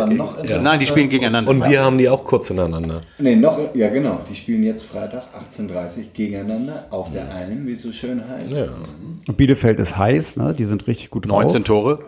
Ja. 0.47 0.61
Nein, 0.61 0.79
die 0.79 0.85
spielen 0.85 1.09
gegeneinander. 1.09 1.51
Und 1.51 1.69
wir 1.69 1.76
haben 1.83 1.97
die 1.97 2.09
auch 2.09 2.23
kurz 2.23 2.49
ineinander. 2.49 3.01
Nee, 3.19 3.35
noch, 3.35 3.59
ja 3.75 3.89
genau. 3.89 4.19
Die 4.29 4.35
spielen 4.35 4.63
jetzt 4.63 4.83
Freitag 4.85 5.23
18.30 5.57 5.69
Uhr 5.97 6.03
gegeneinander 6.13 6.85
auf 6.91 7.11
der 7.11 7.33
einen, 7.33 7.65
wie 7.67 7.73
es 7.73 7.81
so 7.81 7.91
schön 7.91 8.21
heißt. 8.27 8.69
Und 9.27 9.37
Bielefeld 9.37 9.79
ist 9.79 9.97
heiß, 9.97 10.37
ne? 10.37 10.53
Die 10.53 10.63
sind 10.65 10.87
richtig 10.87 11.09
gut 11.09 11.27
drauf. 11.29 11.41
19 11.43 11.63
Tore, 11.63 11.99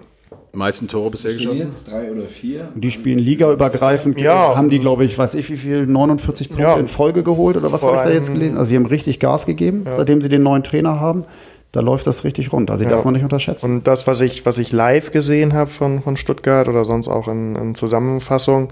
meisten 0.54 0.88
Tore 0.88 1.12
bisher 1.12 1.34
geschossen. 1.34 1.68
jetzt 1.68 1.90
drei 1.92 2.12
oder 2.12 2.24
vier. 2.28 2.70
Und 2.74 2.82
die 2.84 2.92
spielen 2.92 3.20
ligaübergreifend. 3.20 4.20
Ja. 4.20 4.56
Haben 4.56 4.70
die, 4.70 4.80
glaube 4.80 5.06
ich, 5.06 5.18
weiß 5.18 5.36
ich 5.36 5.50
wie 5.50 5.58
viel, 5.58 5.86
49 5.86 6.50
Punkte 6.50 6.64
Ja. 6.64 6.76
in 6.78 6.88
Folge 6.88 7.24
geholt 7.24 7.58
oder 7.58 7.72
was 7.72 7.84
habe 7.84 7.98
ich 7.98 8.04
da 8.04 8.10
jetzt 8.10 8.32
gelesen? 8.34 8.58
Also, 8.58 8.70
die 8.72 8.76
haben 8.78 8.86
richtig 8.86 9.20
Gas 9.20 9.46
gegeben, 9.46 9.84
seitdem 9.90 10.22
sie 10.22 10.30
den 10.30 10.44
neuen 10.44 10.64
Trainer 10.64 11.00
haben. 11.00 11.26
Da 11.72 11.82
läuft 11.82 12.08
das 12.08 12.24
richtig 12.24 12.52
rund. 12.52 12.72
Also, 12.72 12.84
die 12.84 12.90
Ja. 12.90 12.96
darf 12.96 13.06
man 13.06 13.14
nicht 13.14 13.22
unterschätzen. 13.24 13.72
Und 13.76 13.88
das, 13.88 14.08
was 14.08 14.22
ich, 14.22 14.44
was 14.48 14.58
ich 14.58 14.72
live 14.72 15.12
gesehen 15.12 15.54
habe 15.54 15.70
von, 15.70 16.02
von 16.02 16.18
Stuttgart 16.18 16.68
oder 16.68 16.84
sonst 16.84 17.08
auch 17.10 17.28
in, 17.28 17.56
in 17.56 17.76
Zusammenfassung, 17.76 18.70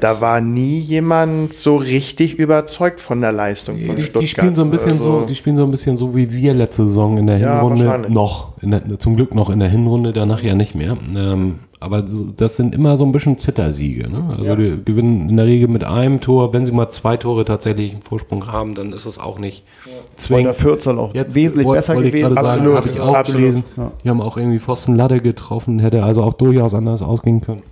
da 0.00 0.20
war 0.20 0.40
nie 0.40 0.78
jemand 0.78 1.54
so 1.54 1.76
richtig 1.76 2.38
überzeugt 2.38 3.00
von 3.00 3.20
der 3.20 3.32
Leistung 3.32 3.78
von 3.80 3.96
Die, 3.96 4.02
Stuttgart. 4.02 4.22
die 4.22 4.26
spielen 4.26 4.54
so 4.54 4.62
ein 4.62 4.70
bisschen 4.70 4.92
Also, 4.92 5.20
so, 5.20 5.26
die 5.26 5.34
spielen 5.34 5.56
so 5.56 5.64
ein 5.64 5.70
bisschen 5.70 5.96
so 5.96 6.14
wie 6.14 6.32
wir 6.32 6.54
letzte 6.54 6.86
Saison 6.86 7.18
in 7.18 7.26
der 7.26 7.38
Ja, 7.38 7.54
Hinrunde 7.60 7.86
wahrscheinlich. 7.86 8.12
noch, 8.12 8.52
in 8.62 8.70
der, 8.72 8.98
zum 8.98 9.16
Glück 9.16 9.34
noch 9.34 9.48
in 9.50 9.60
der 9.60 9.68
Hinrunde, 9.68 10.12
danach 10.12 10.42
ja 10.42 10.54
nicht 10.54 10.74
mehr. 10.74 10.96
Ähm, 11.16 11.60
aber 11.78 12.02
das 12.36 12.56
sind 12.56 12.74
immer 12.74 12.96
so 12.96 13.04
ein 13.04 13.12
bisschen 13.12 13.36
Zittersiege. 13.38 14.08
Ne? 14.10 14.34
Also 14.38 14.56
die 14.56 14.78
gewinnen 14.84 15.28
in 15.28 15.36
der 15.36 15.44
Regel 15.46 15.68
mit 15.68 15.84
einem 15.84 16.20
Tor. 16.22 16.54
Wenn 16.54 16.64
sie 16.64 16.72
mal 16.72 16.88
zwei 16.88 17.18
Tore 17.18 17.44
tatsächlich 17.44 17.92
einen 17.92 18.02
Vorsprung 18.02 18.50
haben, 18.50 18.74
dann 18.74 18.92
ist 18.92 19.04
es 19.04 19.18
auch 19.18 19.38
nicht 19.38 19.62
Wolter 19.84 20.16
zwingend. 20.16 20.54
Fürth 20.56 20.82
soll 20.82 20.98
auch 20.98 21.14
Jetzt 21.14 21.34
wesentlich 21.34 21.66
woll- 21.66 21.76
besser 21.76 21.94
wollte 21.94 22.08
ich 22.08 22.14
gewesen 22.14 22.38
Absolut, 22.38 22.76
habe 22.76 22.88
ich 22.88 22.98
auch 23.00 23.14
absolut. 23.14 23.40
gelesen. 23.42 23.64
Ja. 23.76 23.92
Die 24.02 24.08
haben 24.08 24.22
auch 24.22 24.38
irgendwie 24.38 24.58
Pfosten 24.58 24.96
Latte 24.96 25.20
getroffen, 25.20 25.78
hätte 25.78 26.02
also 26.02 26.22
auch 26.22 26.32
durchaus 26.32 26.72
anders 26.72 27.02
ausgehen 27.02 27.42
können. 27.42 27.62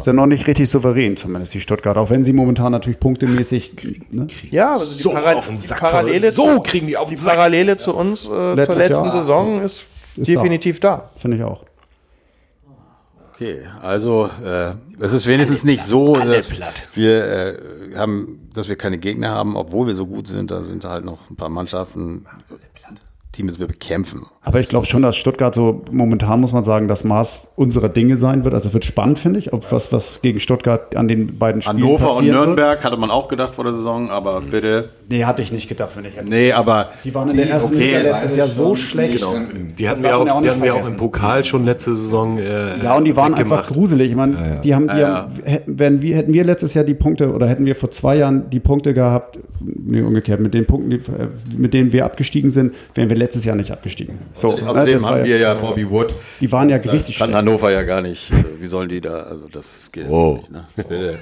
Sind 0.00 0.16
noch 0.16 0.26
nicht 0.26 0.46
richtig 0.46 0.68
souverän, 0.70 1.16
zumindest 1.16 1.54
die 1.54 1.60
Stuttgart. 1.60 1.96
Auch 1.96 2.10
wenn 2.10 2.22
sie 2.24 2.32
momentan 2.32 2.72
natürlich 2.72 3.00
punktemäßig. 3.00 3.72
Ne? 4.10 4.26
Ja, 4.50 4.72
also 4.72 4.84
die, 4.96 5.02
So 5.02 5.10
Para 5.10 5.32
auf 5.34 5.46
den 5.46 5.56
die 5.56 5.60
Sack 5.62 5.80
Parallele, 5.80 6.32
verrückt. 6.32 6.34
So 6.36 6.54
zu- 6.56 6.60
kriegen 6.62 6.86
die 6.86 6.96
auf 6.96 7.08
den 7.08 7.16
die 7.16 7.20
Sack. 7.22 7.34
Parallele 7.34 7.76
zu 7.76 7.94
uns 7.94 8.24
äh, 8.24 8.28
zur 8.28 8.54
Letztes 8.56 8.76
letzten 8.76 9.04
Jahr. 9.04 9.12
Saison 9.12 9.60
ist, 9.62 9.86
Ist 10.16 10.28
definitiv 10.28 10.80
da. 10.80 11.10
Finde 11.16 11.36
ich 11.38 11.42
auch. 11.44 11.64
Okay, 13.34 13.60
also 13.82 14.28
äh, 14.44 14.72
es 14.98 15.14
ist 15.14 15.26
wenigstens 15.26 15.64
nicht 15.64 15.82
so, 15.82 16.14
dass 16.14 16.46
platt. 16.46 16.88
wir 16.94 17.24
äh, 17.24 17.96
haben, 17.96 18.50
dass 18.54 18.68
wir 18.68 18.76
keine 18.76 18.98
Gegner 18.98 19.30
haben, 19.30 19.56
obwohl 19.56 19.86
wir 19.86 19.94
so 19.94 20.06
gut 20.06 20.26
sind. 20.26 20.50
Da 20.50 20.62
sind 20.62 20.84
halt 20.84 21.06
noch 21.06 21.30
ein 21.30 21.36
paar 21.36 21.48
Mannschaften, 21.48 22.26
die 23.36 23.44
müssen 23.44 23.60
wir 23.60 23.68
bekämpfen. 23.68 24.26
Aber 24.42 24.58
ich 24.58 24.68
glaube 24.68 24.86
schon, 24.86 25.02
dass 25.02 25.16
Stuttgart 25.16 25.54
so 25.54 25.82
momentan, 25.92 26.40
muss 26.40 26.52
man 26.52 26.64
sagen, 26.64 26.88
das 26.88 27.04
Maß 27.04 27.52
unserer 27.56 27.88
Dinge 27.88 28.16
sein 28.16 28.42
wird. 28.42 28.54
Also 28.54 28.72
wird 28.72 28.84
spannend, 28.84 29.18
finde 29.18 29.38
ich, 29.38 29.52
ob 29.52 29.70
was, 29.70 29.92
was 29.92 30.20
gegen 30.22 30.40
Stuttgart 30.40 30.96
an 30.96 31.06
den 31.08 31.38
beiden 31.38 31.60
Spielen 31.62 31.82
Hannover 31.82 32.04
und 32.04 32.08
passieren 32.08 32.36
wird. 32.36 32.46
Nürnberg 32.46 32.82
hatte 32.82 32.96
man 32.96 33.10
auch 33.10 33.28
gedacht 33.28 33.54
vor 33.54 33.64
der 33.64 33.72
Saison, 33.74 34.08
aber 34.10 34.40
bitte. 34.40 34.88
Nee, 35.08 35.24
hatte 35.24 35.42
ich 35.42 35.52
nicht 35.52 35.68
gedacht, 35.68 35.90
wenn 35.96 36.06
ich 36.06 36.16
hätte. 36.16 36.28
Nee, 36.28 36.52
aber 36.52 36.88
Die 37.04 37.14
waren 37.14 37.30
in 37.30 37.36
der 37.36 37.50
ersten 37.50 37.76
okay, 37.76 37.98
Liga 37.98 38.00
letztes 38.00 38.34
Jahr 38.34 38.48
so 38.48 38.74
schlecht. 38.74 39.18
Genau. 39.18 39.34
Die 39.78 39.88
hatten 39.88 40.02
wir 40.02 40.10
ja 40.10 40.16
auch, 40.16 40.26
auch 40.26 40.40
die 40.42 40.50
hatten 40.50 40.62
wir 40.62 40.74
auch 40.74 40.88
im 40.88 40.96
Pokal 40.96 41.44
schon 41.44 41.64
letzte 41.64 41.94
Saison. 41.94 42.38
Äh, 42.38 42.82
Ja, 42.82 42.96
und 42.96 43.04
die 43.04 43.14
waren 43.14 43.34
einfach 43.34 43.68
gruselig. 43.68 44.10
Ich 44.10 44.16
meine, 44.16 44.60
die 44.64 44.74
haben, 44.74 44.88
die 44.88 44.98
Ja, 44.98 45.22
haben 45.22 45.32
hätten, 45.44 45.78
wenn 45.78 46.02
wir, 46.02 46.16
hätten 46.16 46.32
wir 46.32 46.44
letztes 46.44 46.74
Jahr 46.74 46.84
die 46.84 46.94
Punkte 46.94 47.32
oder 47.32 47.46
hätten 47.46 47.66
wir 47.66 47.76
vor 47.76 47.90
zwei 47.90 48.16
Jahren 48.16 48.50
die 48.50 48.60
Punkte 48.60 48.94
gehabt, 48.94 49.38
nee, 49.60 50.00
umgekehrt, 50.00 50.40
mit 50.40 50.54
den 50.54 50.66
Punkten, 50.66 50.90
die, 50.90 50.96
äh, 50.96 51.28
mit 51.56 51.74
denen 51.74 51.92
wir 51.92 52.04
abgestiegen 52.06 52.50
sind, 52.50 52.74
wären 52.94 53.10
wir 53.10 53.19
letztes 53.20 53.44
Jahr 53.44 53.54
nicht 53.54 53.70
abgestiegen. 53.70 54.18
So, 54.32 54.56
ne, 54.56 54.68
außerdem 54.68 54.94
das 54.94 55.02
war 55.04 55.10
haben 55.16 55.24
wir 55.24 55.38
ja 55.38 55.54
Bobby 55.54 55.88
Wood. 55.88 56.14
Die 56.40 56.50
waren 56.50 56.68
ja 56.68 56.76
richtig 56.76 57.18
Kann 57.18 57.28
schlecht. 57.28 57.34
Hannover 57.38 57.70
ja 57.72 57.82
gar 57.84 58.00
nicht. 58.02 58.32
äh, 58.32 58.60
Wie 58.60 58.66
sollen 58.66 58.88
die 58.88 59.00
da? 59.00 59.20
Also 59.22 59.48
das 59.50 59.90
geht 59.92 60.08
Wow. 60.08 60.38
nicht. 60.38 60.50
Ne? 60.50 60.64
Bitte. 60.76 61.18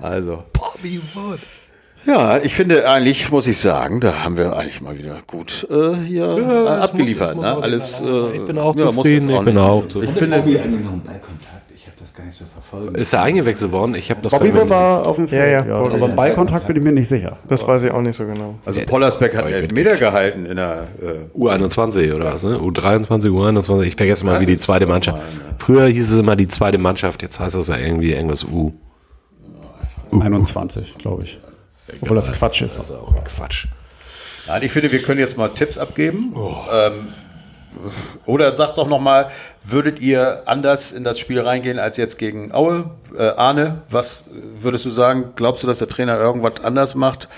Also. 0.00 0.44
Bobby 0.52 1.00
Wood. 1.14 1.40
Ja, 2.06 2.38
ich 2.38 2.54
finde 2.54 2.88
eigentlich, 2.88 3.28
muss 3.30 3.46
ich 3.48 3.58
sagen, 3.58 4.00
da 4.00 4.22
haben 4.24 4.38
wir 4.38 4.56
eigentlich 4.56 4.80
mal 4.80 4.96
wieder 4.96 5.18
gut 5.26 5.66
äh, 5.68 5.94
hier 5.96 6.24
äh, 6.24 6.36
das 6.36 6.80
muss- 6.80 6.90
abgeliefert. 6.90 7.34
muss 7.36 7.44
ne? 7.44 7.56
Alles. 7.60 8.00
Äh, 8.00 8.36
Ich 8.36 8.44
bin 8.46 8.56
auch 8.58 8.76
ja, 8.76 8.84
zufrieden, 8.90 9.28
ich 9.30 9.40
bin 9.40 9.58
auch 9.58 9.82
Ich 9.84 9.88
zufrieden. 9.92 10.10
Hatte 10.14 10.18
finde, 10.42 11.18
Ich 11.80 11.86
habe 11.86 11.96
das 12.00 12.12
gar 12.12 12.24
nicht 12.24 12.36
so 12.36 12.44
verfolgt. 12.52 12.96
Ist 12.98 13.12
er 13.12 13.22
eingewechselt 13.22 13.70
worden? 13.70 13.94
Ich 13.94 14.10
habe 14.10 14.20
das 14.20 14.32
Bobby 14.32 14.50
gar 14.50 14.62
nicht- 14.64 14.70
war 14.70 15.06
auf 15.06 15.14
dem 15.14 15.28
Feld, 15.28 15.40
Ja, 15.52 15.60
ja, 15.60 15.66
ja, 15.66 15.76
aber 15.76 16.08
Ballkontakt 16.08 16.66
bin 16.66 16.74
ich 16.76 16.82
mir 16.82 16.90
nicht 16.90 17.06
sicher. 17.06 17.38
Das 17.46 17.66
weiß 17.66 17.84
ich 17.84 17.92
auch 17.92 18.00
nicht 18.02 18.16
so 18.16 18.26
genau. 18.26 18.56
Also 18.64 18.80
Pollersbeck 18.84 19.36
hat 19.36 19.44
einen 19.44 19.54
Elfmeter 19.54 19.94
gehalten 19.96 20.44
in 20.44 20.56
der 20.56 20.88
äh, 21.00 21.38
U21 21.38 22.12
oder 22.14 22.32
was, 22.34 22.42
ne? 22.42 22.56
U23, 22.58 23.28
U21, 23.30 23.82
ich 23.82 23.94
vergesse 23.94 24.26
mal, 24.26 24.40
wie 24.40 24.46
die 24.46 24.56
zweite 24.56 24.86
Mannschaft. 24.86 25.18
ne? 25.18 25.54
Früher 25.58 25.86
hieß 25.86 26.10
es 26.12 26.18
immer 26.18 26.34
die 26.34 26.48
zweite 26.48 26.78
Mannschaft, 26.78 27.22
jetzt 27.22 27.38
heißt 27.38 27.54
das 27.54 27.68
ja 27.68 27.76
irgendwie 27.76 28.12
irgendwas 28.12 28.42
U. 28.44 28.72
21, 30.10 30.96
glaube 30.98 31.22
ich. 31.24 31.38
Obwohl 32.00 32.16
das 32.16 32.32
Quatsch 32.32 32.62
ist. 32.62 32.78
Also 32.78 32.94
auch 32.96 33.14
Quatsch. 33.24 33.66
Nein, 34.46 34.62
ich 34.62 34.72
finde, 34.72 34.90
wir 34.90 34.98
können 35.00 35.20
jetzt 35.20 35.36
mal 35.36 35.48
Tipps 35.50 35.78
abgeben. 35.78 36.34
Ähm, 36.72 36.92
oder 38.26 38.54
sagt 38.54 38.78
doch 38.78 38.88
noch 38.88 39.00
mal, 39.00 39.28
würdet 39.64 40.00
ihr 40.00 40.42
anders 40.46 40.92
in 40.92 41.04
das 41.04 41.18
Spiel 41.18 41.40
reingehen 41.40 41.78
als 41.78 41.96
jetzt 41.96 42.18
gegen 42.18 42.52
Aue? 42.52 42.90
Äh, 43.16 43.28
Arne, 43.30 43.82
was 43.90 44.24
würdest 44.60 44.84
du 44.84 44.90
sagen? 44.90 45.32
Glaubst 45.36 45.62
du, 45.62 45.66
dass 45.66 45.78
der 45.78 45.88
Trainer 45.88 46.18
irgendwas 46.18 46.64
anders 46.64 46.94
macht? 46.94 47.28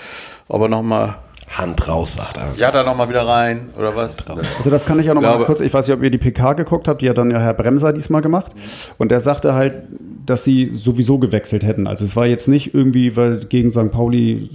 Aber 0.49 0.67
noch 0.67 0.81
mal, 0.81 1.15
Hand 1.57 1.87
raus, 1.89 2.13
sagt 2.15 2.37
er. 2.37 2.45
ja, 2.55 2.71
da 2.71 2.83
noch 2.83 2.95
mal 2.95 3.09
wieder 3.09 3.27
rein 3.27 3.69
oder 3.77 3.93
was? 3.95 4.17
Also 4.27 4.69
das 4.69 4.85
kann 4.85 4.99
ich 4.99 5.05
ja 5.07 5.13
noch 5.13 5.21
mal 5.21 5.31
Glaube- 5.31 5.45
kurz, 5.45 5.59
ich 5.61 5.73
weiß 5.73 5.85
nicht, 5.87 5.97
ob 5.97 6.01
ihr 6.03 6.09
die 6.09 6.17
PK 6.17 6.53
geguckt 6.53 6.87
habt, 6.87 7.01
die 7.01 7.09
hat 7.09 7.17
dann 7.17 7.29
ja 7.29 7.39
Herr 7.39 7.53
Bremser 7.53 7.91
diesmal 7.91 8.21
gemacht. 8.21 8.51
Und 8.97 9.11
der 9.11 9.19
sagte 9.19 9.53
halt, 9.53 9.83
dass 10.25 10.43
sie 10.43 10.69
sowieso 10.69 11.17
gewechselt 11.17 11.63
hätten. 11.63 11.87
Also 11.87 12.05
es 12.05 12.15
war 12.15 12.25
jetzt 12.27 12.47
nicht 12.47 12.73
irgendwie, 12.73 13.15
weil 13.17 13.37
gegen 13.45 13.71
St. 13.71 13.91
Pauli 13.91 14.49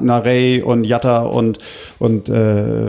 Narey 0.00 0.62
und 0.62 0.84
Jatta 0.84 1.20
und, 1.20 1.58
und 1.98 2.28
äh, 2.28 2.86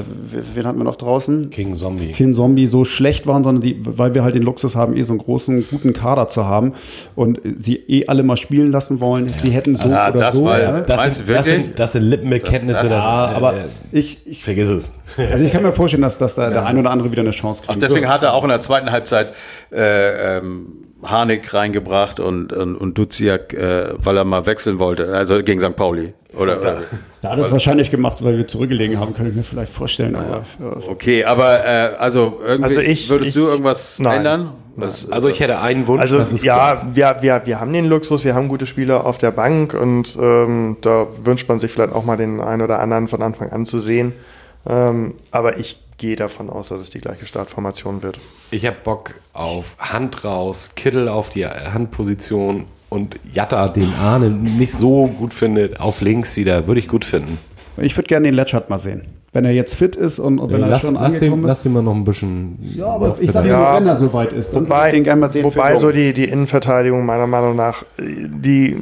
wen 0.53 0.65
hatten 0.67 0.77
wir 0.79 0.83
noch 0.83 0.95
draußen? 0.95 1.49
King 1.49 1.73
Zombie. 1.73 2.11
Kin 2.13 2.33
Zombie 2.35 2.67
so 2.67 2.83
schlecht 2.85 3.27
waren, 3.27 3.43
sondern 3.43 3.61
die, 3.63 3.77
weil 3.83 4.13
wir 4.13 4.23
halt 4.23 4.35
den 4.35 4.43
Luxus 4.43 4.75
haben, 4.75 4.95
eh 4.95 5.01
so 5.03 5.13
einen 5.13 5.19
großen, 5.19 5.67
guten 5.69 5.93
Kader 5.93 6.27
zu 6.27 6.45
haben 6.45 6.73
und 7.15 7.39
sie 7.57 7.75
eh 7.87 8.07
alle 8.07 8.23
mal 8.23 8.37
spielen 8.37 8.71
lassen 8.71 8.99
wollen. 8.99 9.33
Sie 9.35 9.49
hätten 9.51 9.75
so 9.75 9.89
Ah, 9.89 10.09
oder 10.09 10.19
das 10.19 10.35
so. 10.35 10.45
war- 10.45 10.57
ne? 10.59 10.83
Das 10.85 10.97
Meinst 10.97 11.17
sind, 11.17 11.29
du 11.29 11.33
das, 11.33 11.45
sind, 11.45 11.79
das 11.79 11.91
sind 11.93 12.03
Lippenbekenntnisse. 12.03 12.83
Das- 12.83 12.91
Das, 12.91 13.05
Ja, 13.05 13.31
äh, 13.31 13.35
aber 13.35 13.53
äh, 13.53 13.57
ich, 13.91 14.25
ich, 14.27 14.43
vergiss 14.43 14.69
es. 14.69 14.93
also 15.17 15.43
ich 15.43 15.51
kann 15.51 15.63
mir 15.63 15.71
vorstellen, 15.71 16.03
dass, 16.03 16.17
dass 16.17 16.35
da 16.35 16.49
der 16.49 16.65
ein 16.65 16.77
oder 16.77 16.91
andere 16.91 17.11
wieder 17.11 17.21
eine 17.21 17.31
Chance 17.31 17.61
kriegt. 17.63 17.71
Ach, 17.75 17.79
deswegen 17.79 18.07
hat 18.09 18.23
er 18.23 18.33
auch 18.33 18.43
in 18.43 18.49
der 18.49 18.61
zweiten 18.61 18.91
Halbzeit 18.91 19.33
äh, 19.71 20.37
ähm, 20.37 20.67
Harnik 21.03 21.53
reingebracht 21.53 22.19
und, 22.19 22.53
und, 22.53 22.75
und 22.75 22.97
Duziak, 22.97 23.53
äh, 23.53 23.93
weil 23.97 24.17
er 24.17 24.23
mal 24.23 24.45
wechseln 24.45 24.79
wollte, 24.79 25.13
also 25.13 25.41
gegen 25.43 25.59
St. 25.59 25.75
Pauli. 25.75 26.13
Oder, 26.37 26.61
oder 26.61 26.77
Ja, 27.23 27.35
das 27.35 27.51
wahrscheinlich 27.51 27.91
gemacht, 27.91 28.23
weil 28.23 28.37
wir 28.37 28.47
zurückgelegen 28.47 28.99
haben, 28.99 29.13
kann 29.13 29.27
ich 29.27 29.35
mir 29.35 29.43
vielleicht 29.43 29.71
vorstellen. 29.73 30.15
Aber, 30.15 30.43
ja. 30.59 30.71
Okay, 30.87 31.25
aber 31.25 31.65
äh, 31.65 31.93
also 31.97 32.39
irgendwie 32.45 32.63
Also 32.69 32.79
ich- 32.81 33.09
würdest 33.09 33.29
ich- 33.29 33.33
du 33.35 33.47
irgendwas 33.49 33.99
nein. 33.99 34.17
ändern? 34.19 34.51
Was, 34.77 35.11
Also 35.11 35.27
ich 35.27 35.41
hätte 35.41 35.59
einen 35.59 35.85
Wunsch. 35.87 35.99
Also 35.99 36.19
ja, 36.37 36.81
wir, 36.93 37.17
wir, 37.19 37.41
wir 37.43 37.59
haben 37.59 37.73
den 37.73 37.83
Luxus, 37.85 38.23
wir 38.23 38.33
haben 38.35 38.47
gute 38.47 38.65
Spieler 38.65 39.05
auf 39.05 39.17
der 39.17 39.31
Bank 39.31 39.73
und 39.73 40.17
ähm, 40.21 40.77
da 40.79 41.07
wünscht 41.21 41.49
man 41.49 41.59
sich 41.59 41.69
vielleicht 41.71 41.91
auch 41.93 42.05
mal 42.05 42.15
den 42.15 42.39
einen 42.39 42.61
oder 42.61 42.79
anderen 42.79 43.09
von 43.09 43.21
Anfang 43.21 43.49
an 43.51 43.65
zu 43.65 43.81
sehen. 43.81 44.13
Ähm, 44.65 45.15
aber 45.31 45.57
ich 45.57 45.77
gehe 46.01 46.15
davon 46.15 46.49
aus, 46.49 46.69
dass 46.69 46.81
es 46.81 46.89
die 46.89 46.99
gleiche 46.99 47.25
Startformation 47.27 48.01
wird. 48.03 48.17
Ich 48.49 48.65
habe 48.65 48.77
Bock 48.83 49.13
auf 49.33 49.75
Hand 49.79 50.25
raus, 50.25 50.71
Kittel 50.75 51.07
auf 51.07 51.29
die 51.29 51.45
Handposition 51.45 52.65
und 52.89 53.19
Jatta, 53.31 53.69
den 53.69 53.93
Arne 54.01 54.29
nicht 54.31 54.73
so 54.73 55.07
gut 55.07 55.33
findet, 55.33 55.79
auf 55.79 56.01
links 56.01 56.35
wieder. 56.35 56.67
Würde 56.67 56.79
ich 56.79 56.87
gut 56.87 57.05
finden. 57.05 57.37
Ich 57.77 57.95
würde 57.95 58.07
gerne 58.07 58.27
den 58.27 58.33
Letschert 58.35 58.69
mal 58.69 58.79
sehen. 58.79 59.03
Wenn 59.33 59.45
er 59.45 59.51
jetzt 59.51 59.75
fit 59.75 59.95
ist 59.95 60.19
und, 60.19 60.39
und 60.39 60.51
wenn 60.51 60.59
Äh, 60.59 60.63
er 60.63 60.69
lass, 60.69 60.81
schon 60.81 60.95
lass, 60.95 61.21
ihn, 61.21 61.27
angekommen 61.29 61.43
lass 61.47 61.59
ist. 61.59 61.65
ihn 61.65 61.71
mal 61.73 61.83
noch 61.83 61.95
ein 61.95 62.03
bisschen. 62.03 62.57
Ja, 62.75 62.87
aber 62.87 63.15
ich 63.21 63.31
sage 63.31 63.47
fit- 63.47 63.55
nur, 63.55 63.63
Ja. 63.63 63.75
wenn 63.77 63.87
er 63.87 63.95
soweit 63.95 64.33
ist, 64.33 64.49
dann 64.49 64.61
würde 64.63 64.69
Wobei, 64.71 64.87
ich 64.87 64.93
den 64.95 65.03
gerne 65.05 65.21
mal 65.21 65.31
sehen. 65.31 65.43
wobei 65.45 65.77
so 65.77 65.91
die, 65.91 66.11
die 66.13 66.25
Innenverteidigung 66.25 67.05
meiner 67.05 67.27
Meinung 67.27 67.55
nach 67.55 67.83
äh, 67.97 68.03
die, 68.27 68.75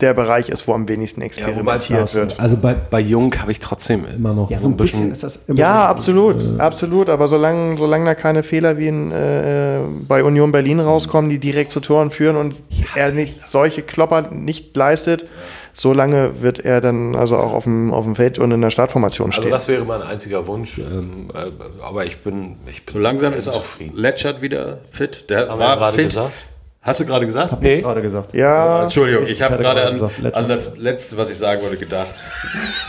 der 0.00 0.14
Bereich 0.14 0.48
ist, 0.48 0.68
wo 0.68 0.74
am 0.74 0.88
wenigsten 0.88 1.22
experimentiert 1.22 2.14
wird. 2.14 2.38
Also 2.38 2.56
bei, 2.56 2.74
Bei 2.74 3.00
Jung 3.00 3.34
habe 3.40 3.50
ich 3.50 3.58
trotzdem 3.58 4.04
immer 4.14 4.32
noch. 4.34 4.50
ja, 4.50 4.58
so 4.60 4.68
ein 4.68 4.76
bisschen 4.76 5.10
ist 5.10 5.24
das 5.24 5.44
immer 5.48 5.58
Ja, 5.58 5.74
so. 5.88 5.94
absolut, 5.96 6.60
absolut. 6.60 7.08
Aber 7.10 7.26
solange, 7.26 7.76
solange 7.78 8.04
da 8.04 8.14
keine 8.14 8.42
Fehler 8.44 8.78
wie 8.78 8.86
in, 8.88 9.10
äh, 9.10 9.80
bei 10.06 10.22
Union 10.22 10.52
Berlin 10.52 10.78
rauskommen, 10.80 11.30
die 11.30 11.38
direkt 11.38 11.72
zu 11.72 11.80
Toren 11.80 12.10
führen 12.10 12.36
und 12.36 12.54
er 12.94 13.10
nicht 13.12 13.48
solche 13.48 13.82
Klopper 13.82 14.30
nicht 14.30 14.76
leistet, 14.76 15.26
solange 15.72 16.42
wird 16.42 16.60
er 16.64 16.80
dann 16.80 17.14
also 17.16 17.36
auch 17.36 17.52
auf 17.52 17.64
dem, 17.64 17.92
auf 17.92 18.04
dem 18.04 18.14
Feld 18.16 18.38
und 18.38 18.50
in 18.52 18.60
der 18.60 18.70
Startformation 18.70 19.28
Also 19.30 19.40
stehen. 19.42 19.50
das 19.50 19.68
wäre 19.68 19.84
mein 19.84 20.02
einziger 20.02 20.46
Wunsch. 20.46 20.78
Ähm, 20.78 21.28
äh, 21.34 21.50
aber 21.84 22.04
ich 22.04 22.18
bin, 22.18 22.56
ich 22.66 22.84
bin 22.84 22.94
so 22.94 22.98
langsam 23.00 23.32
ist 23.32 23.48
auch 23.48 23.52
zufrieden. 23.54 23.96
Letschert 23.96 24.42
wieder 24.42 24.78
fit. 24.90 25.28
Der 25.30 25.48
Haben 25.48 25.58
wir 25.60 25.66
war 25.66 25.76
gerade 25.76 25.96
fit. 25.96 26.04
gesagt? 26.06 26.32
Hast 26.88 27.00
du 27.00 27.04
gerade 27.06 27.26
gesagt? 27.26 27.60
Nee, 27.60 27.82
gerade 27.82 28.00
gesagt. 28.02 28.32
ja, 28.34 28.82
Entschuldigung, 28.84 29.26
ich 29.26 29.40
habe 29.42 29.54
hatte 29.54 29.62
gerade 29.62 29.86
an, 29.86 29.94
gesagt, 29.98 30.34
an 30.36 30.48
das 30.48 30.78
Letzte, 30.78 31.16
was 31.16 31.30
ich 31.30 31.36
sagen 31.38 31.60
wollte, 31.62 31.76
gedacht. 31.76 32.08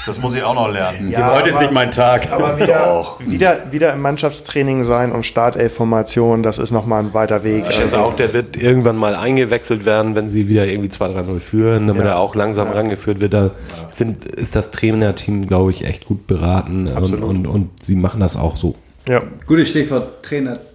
Das 0.05 0.19
muss 0.21 0.33
ich 0.35 0.41
auch 0.43 0.53
noch 0.53 0.71
lernen. 0.71 1.09
Ja, 1.11 1.35
Heute 1.35 1.49
ist 1.49 1.55
aber- 1.55 1.63
nicht 1.65 1.73
mein 1.73 1.91
Tag. 1.91 2.31
aber 2.31 2.57
wieder, 2.59 3.05
wieder, 3.19 3.57
wieder 3.71 3.93
im 3.93 4.01
Mannschaftstraining 4.01 4.83
sein 4.83 5.11
und 5.11 5.25
Startelf-Formation, 5.25 6.43
das 6.43 6.57
ist 6.59 6.71
nochmal 6.71 7.03
ein 7.03 7.13
weiter 7.13 7.43
Weg. 7.43 7.65
ich 7.67 7.75
schätze 7.75 7.99
auch, 7.99 8.13
der 8.13 8.33
wird 8.33 8.55
irgendwann 8.55 8.95
mal 8.95 9.15
eingewechselt 9.15 9.85
werden, 9.85 10.15
wenn 10.15 10.27
sie 10.27 10.49
wieder 10.49 10.65
irgendwie 10.65 10.89
2-3-0 10.89 11.39
führen, 11.39 11.87
damit 11.87 12.05
er 12.05 12.17
auch 12.19 12.35
langsam 12.35 12.69
rangeführt 12.69 13.19
wird. 13.19 13.33
Da 13.33 13.51
sind, 13.89 14.25
ist 14.25 14.55
das 14.55 14.71
Trainerteam, 14.71 15.45
glaube 15.47 15.71
ich, 15.71 15.85
echt 15.85 16.05
gut 16.05 16.25
beraten 16.25 16.87
und, 16.87 17.21
und, 17.21 17.47
und 17.47 17.83
sie 17.83 17.95
machen 17.95 18.21
das 18.21 18.37
auch 18.37 18.55
so. 18.55 18.75
Ja. 19.07 19.23
Gutes 19.47 19.69
Stichwort 19.69 20.21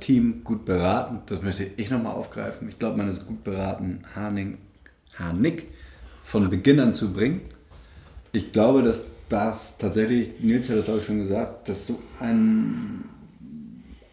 Trainerteam 0.05 0.45
gut 0.45 0.65
beraten. 0.65 1.19
Das 1.27 1.43
möchte 1.43 1.67
ich 1.77 1.91
nochmal 1.91 2.15
aufgreifen. 2.15 2.69
Ich 2.69 2.79
glaube, 2.79 2.99
man 2.99 3.09
ist 3.09 3.27
gut 3.27 3.43
beraten, 3.45 4.01
Harning, 4.15 4.59
Harnik 5.19 5.67
von 6.23 6.49
Beginn 6.51 6.81
an 6.81 6.93
zu 6.93 7.13
bringen. 7.13 7.41
Ich 8.33 8.53
glaube, 8.53 8.83
dass 8.83 9.01
das 9.29 9.79
tatsächlich, 9.79 10.31
Nils 10.41 10.69
hat 10.69 10.77
das 10.79 10.85
glaube 10.87 11.01
ich 11.01 11.07
schon 11.07 11.19
gesagt, 11.19 11.69
dass 11.69 11.87
so 11.87 11.99
ein 12.21 13.05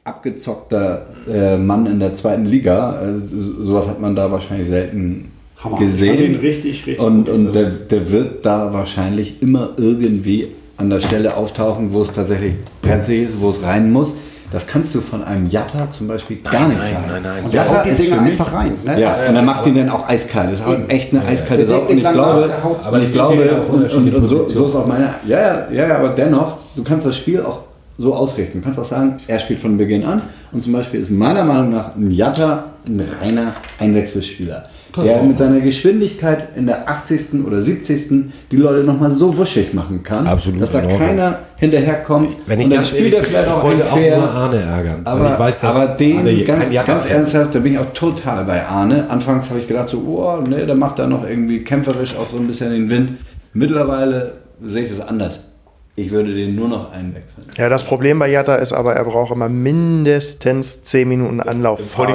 abgezockter 0.04 1.06
äh, 1.28 1.58
Mann 1.58 1.86
in 1.86 2.00
der 2.00 2.16
zweiten 2.16 2.46
Liga, 2.46 3.02
äh, 3.02 3.20
so- 3.20 3.64
sowas 3.64 3.88
hat 3.88 4.00
man 4.02 4.16
da 4.16 4.32
wahrscheinlich 4.32 4.68
selten 4.68 5.32
Hammer. 5.58 5.76
Ich 5.80 5.88
gesehen. 5.88 6.18
den 6.18 6.36
richtig, 6.36 6.88
richtig 6.88 7.00
und 7.00 7.30
und 7.30 7.54
der, 7.54 7.70
der 7.70 8.12
wird 8.12 8.46
da 8.46 8.74
wahrscheinlich 8.74 9.42
immer 9.44 9.74
irgendwie 9.78 10.48
an 10.78 10.89
der 10.89 11.02
Stelle 11.02 11.38
auftauchen, 11.38 11.94
wo 11.94 12.02
es 12.02 12.12
tatsächlich 12.14 12.56
brenzlig 12.82 13.24
ist, 13.24 13.39
wo 13.39 13.52
es 13.52 13.62
rein 13.62 13.92
muss. 13.92 14.16
Das 14.52 14.68
kannst 14.68 14.93
du 14.93 15.02
von 15.02 15.24
einem 15.24 15.49
Jatta 15.49 15.89
zum 15.89 16.08
Beispiel 16.08 16.38
gar 16.38 16.68
nicht 16.68 16.80
nein, 16.80 16.93
sagen. 16.93 17.06
nein, 17.08 17.22
nein. 17.24 17.43
Und 17.45 17.54
der 17.54 17.64
Jatta 17.64 17.78
haut 17.78 17.86
die 17.86 18.04
Dinger 18.04 18.22
einfach 18.22 18.54
rein, 18.54 18.74
ne? 18.84 18.99
Ja, 18.99 19.16
und 19.30 19.36
er 19.36 19.41
macht 19.41 19.66
ihn 19.66 19.76
dann 19.76 19.89
auch 19.89 20.08
eiskalt. 20.08 20.52
Das 20.52 20.60
ist 20.60 20.66
halt 20.66 20.91
echt 20.91 21.14
eine 21.14 21.26
eiskalte 21.26 21.66
Sau. 21.66 21.80
Und 21.82 21.97
ich 21.97 22.12
glaube, 22.12 22.52
aber 22.84 22.97
und 22.97 23.04
ich 23.04 23.14
glaube, 23.14 23.45
ja 23.45 23.58
und, 23.58 23.93
und, 23.93 24.16
und 24.16 24.28
so, 24.28 24.45
so 24.45 24.66
ist 24.66 24.76
auch 24.76 24.86
meine, 24.86 25.16
ja, 25.26 25.39
ja, 25.39 25.68
ja, 25.72 25.88
ja, 25.88 25.97
aber 25.97 26.10
dennoch, 26.10 26.58
du 26.76 26.84
kannst 26.84 27.06
das 27.06 27.16
Spiel 27.16 27.41
auch 27.41 27.64
so 27.97 28.14
ausrichten. 28.14 28.60
Du 28.60 28.64
kannst 28.64 28.80
auch 28.80 28.86
sagen, 28.86 29.16
er 29.28 29.39
spielt 29.39 29.60
von 29.60 29.78
Beginn 29.78 30.04
an. 30.04 30.22
Und 30.52 30.62
zum 30.62 30.74
Beispiel 30.74 31.02
ist 31.02 31.10
meiner 31.10 31.43
Meinung 31.43 31.72
nach 31.72 31.95
ein 31.95 32.12
Jatta 32.12 32.66
ein 32.86 33.02
reiner 33.22 33.54
Einwechselspieler. 33.80 34.64
Der 34.98 35.24
mit 35.24 35.38
seiner 35.38 35.60
Geschwindigkeit 35.60 36.50
in 36.56 36.66
der 36.66 36.89
80. 36.89 37.46
oder 37.46 37.62
70. 37.62 38.32
die 38.52 38.56
Leute 38.56 38.86
nochmal 38.86 39.12
so 39.12 39.38
wuschig 39.38 39.74
machen 39.74 40.04
kann, 40.04 40.28
Absolut 40.28 40.62
dass 40.62 40.72
da 40.72 40.80
Ordnung. 40.80 40.98
keiner 40.98 41.39
hinterherkommt. 41.60 42.36
Wenn 42.46 42.60
ich 42.60 42.66
und 42.66 42.72
dann 42.72 42.80
ganz 42.80 42.89
spielt 42.89 43.14
er 43.14 43.24
vielleicht 43.24 43.48
auch 43.48 43.58
ich 43.58 43.64
wollte 43.64 43.92
auch 43.92 43.96
nur 43.96 44.32
Arne 44.32 44.58
ärgern. 44.62 45.02
Aber, 45.06 45.34
ich 45.34 45.39
weiß, 45.39 45.62
dass 45.62 45.76
aber 45.76 45.96
den 45.96 46.18
Arne 46.18 46.44
ganz, 46.44 46.70
ganz 46.86 47.06
ist. 47.06 47.12
ernsthaft, 47.12 47.56
da 47.56 47.60
bin 47.60 47.74
ich 47.74 47.80
auch 47.80 47.94
total 47.94 48.46
bei 48.46 48.66
Arne. 48.66 49.10
Anfangs 49.10 49.50
habe 49.50 49.60
ich 49.60 49.68
gedacht, 49.68 49.89
so, 49.89 50.00
oh, 50.00 50.42
ne, 50.42 50.66
der 50.66 50.76
macht 50.76 51.00
da 51.00 51.08
noch 51.08 51.28
irgendwie 51.28 51.64
kämpferisch 51.64 52.16
auch 52.16 52.30
so 52.32 52.38
ein 52.38 52.48
bisschen 52.48 52.72
den 52.72 52.89
Wind. 52.89 53.12
Mittlerweile 53.54 54.34
sehe 54.64 54.84
ich 54.84 54.89
das 54.89 55.06
anders. 55.08 55.51
Ich 55.96 56.10
würde 56.10 56.34
den 56.34 56.56
nur 56.56 56.70
noch 56.70 56.94
einwechseln. 56.94 57.48
Ja, 57.58 57.68
das 57.68 57.84
Problem 57.84 58.18
bei 58.18 58.30
Jatta 58.30 58.56
ist 58.56 58.72
aber, 58.72 58.96
er 58.96 59.04
braucht 59.04 59.32
immer 59.32 59.50
mindestens 59.50 60.84
10 60.84 61.08
Minuten 61.10 61.42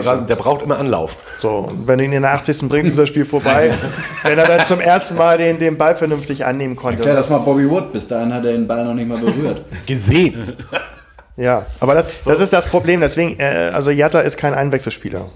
gerade- 0.03 0.27
der 0.27 0.37
braucht 0.37 0.63
immer 0.63 0.79
Anlauf. 0.79 1.19
So, 1.39 1.51
und 1.59 1.87
wenn 1.87 1.99
du 1.99 2.05
ihn 2.05 2.13
in 2.13 2.23
der 2.23 2.33
80. 2.33 2.69
bringst, 2.69 2.93
ist 2.93 2.99
das 2.99 3.09
Spiel 3.09 3.27
vorbei. 3.27 3.73
wenn 4.23 4.39
er 4.39 4.47
dann 4.47 4.67
zum 4.67 4.81
ersten 4.81 5.17
Mal 5.17 5.37
den, 5.37 5.59
den 5.59 5.77
Ball 5.77 5.95
vernünftig 5.95 6.47
annehmen 6.47 6.75
konnte. 6.75 7.01
Erklär 7.01 7.17
das 7.17 7.29
mal 7.29 7.39
Bobby 7.39 7.69
Wood. 7.69 7.93
Bis 7.93 8.09
dahin 8.09 8.33
hat 8.33 8.45
er 8.47 8.53
den 8.53 8.67
Ball 8.67 8.85
noch 8.85 8.95
nicht 8.95 9.09
mal 9.09 9.19
berührt. 9.19 9.63
Gesehen. 9.87 10.55
Ja, 11.37 11.67
aber 11.79 11.97
das, 11.97 12.07
das 12.25 12.41
ist 12.41 12.53
das 12.55 12.67
Problem. 12.67 13.03
Deswegen, 13.03 13.39
äh, 13.39 13.71
also 13.75 13.91
Jatta 13.91 14.21
ist 14.21 14.39
kein 14.39 14.55
Einwechselspieler. 14.55 15.29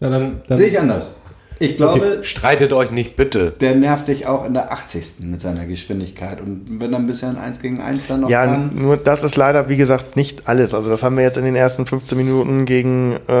Ja, 0.00 0.10
dann, 0.10 0.42
dann, 0.46 0.58
sehe 0.58 0.68
ich 0.68 0.78
anders. 0.78 1.19
Ich 1.62 1.76
glaube, 1.76 2.20
Streitet 2.22 2.72
euch 2.72 2.90
nicht 2.90 3.16
bitte. 3.16 3.52
der 3.60 3.74
nervt 3.76 4.08
dich 4.08 4.26
auch 4.26 4.46
in 4.46 4.54
der 4.54 4.72
80. 4.72 5.20
mit 5.20 5.40
seiner 5.42 5.66
Geschwindigkeit. 5.66 6.40
Und 6.40 6.80
wenn 6.80 6.92
er 6.92 6.98
ein 6.98 7.06
bisschen 7.06 7.36
1 7.38 7.60
gegen 7.60 7.80
1 7.80 8.06
dann 8.08 8.22
noch 8.22 8.30
Ja, 8.30 8.46
kann. 8.46 8.72
nur 8.74 8.96
das 8.96 9.22
ist 9.24 9.36
leider, 9.36 9.68
wie 9.68 9.76
gesagt, 9.76 10.16
nicht 10.16 10.48
alles. 10.48 10.72
Also 10.72 10.88
das 10.88 11.02
haben 11.02 11.16
wir 11.18 11.22
jetzt 11.22 11.36
in 11.36 11.44
den 11.44 11.54
ersten 11.56 11.84
15 11.84 12.16
Minuten 12.16 12.64
gegen 12.64 13.12
äh, 13.28 13.32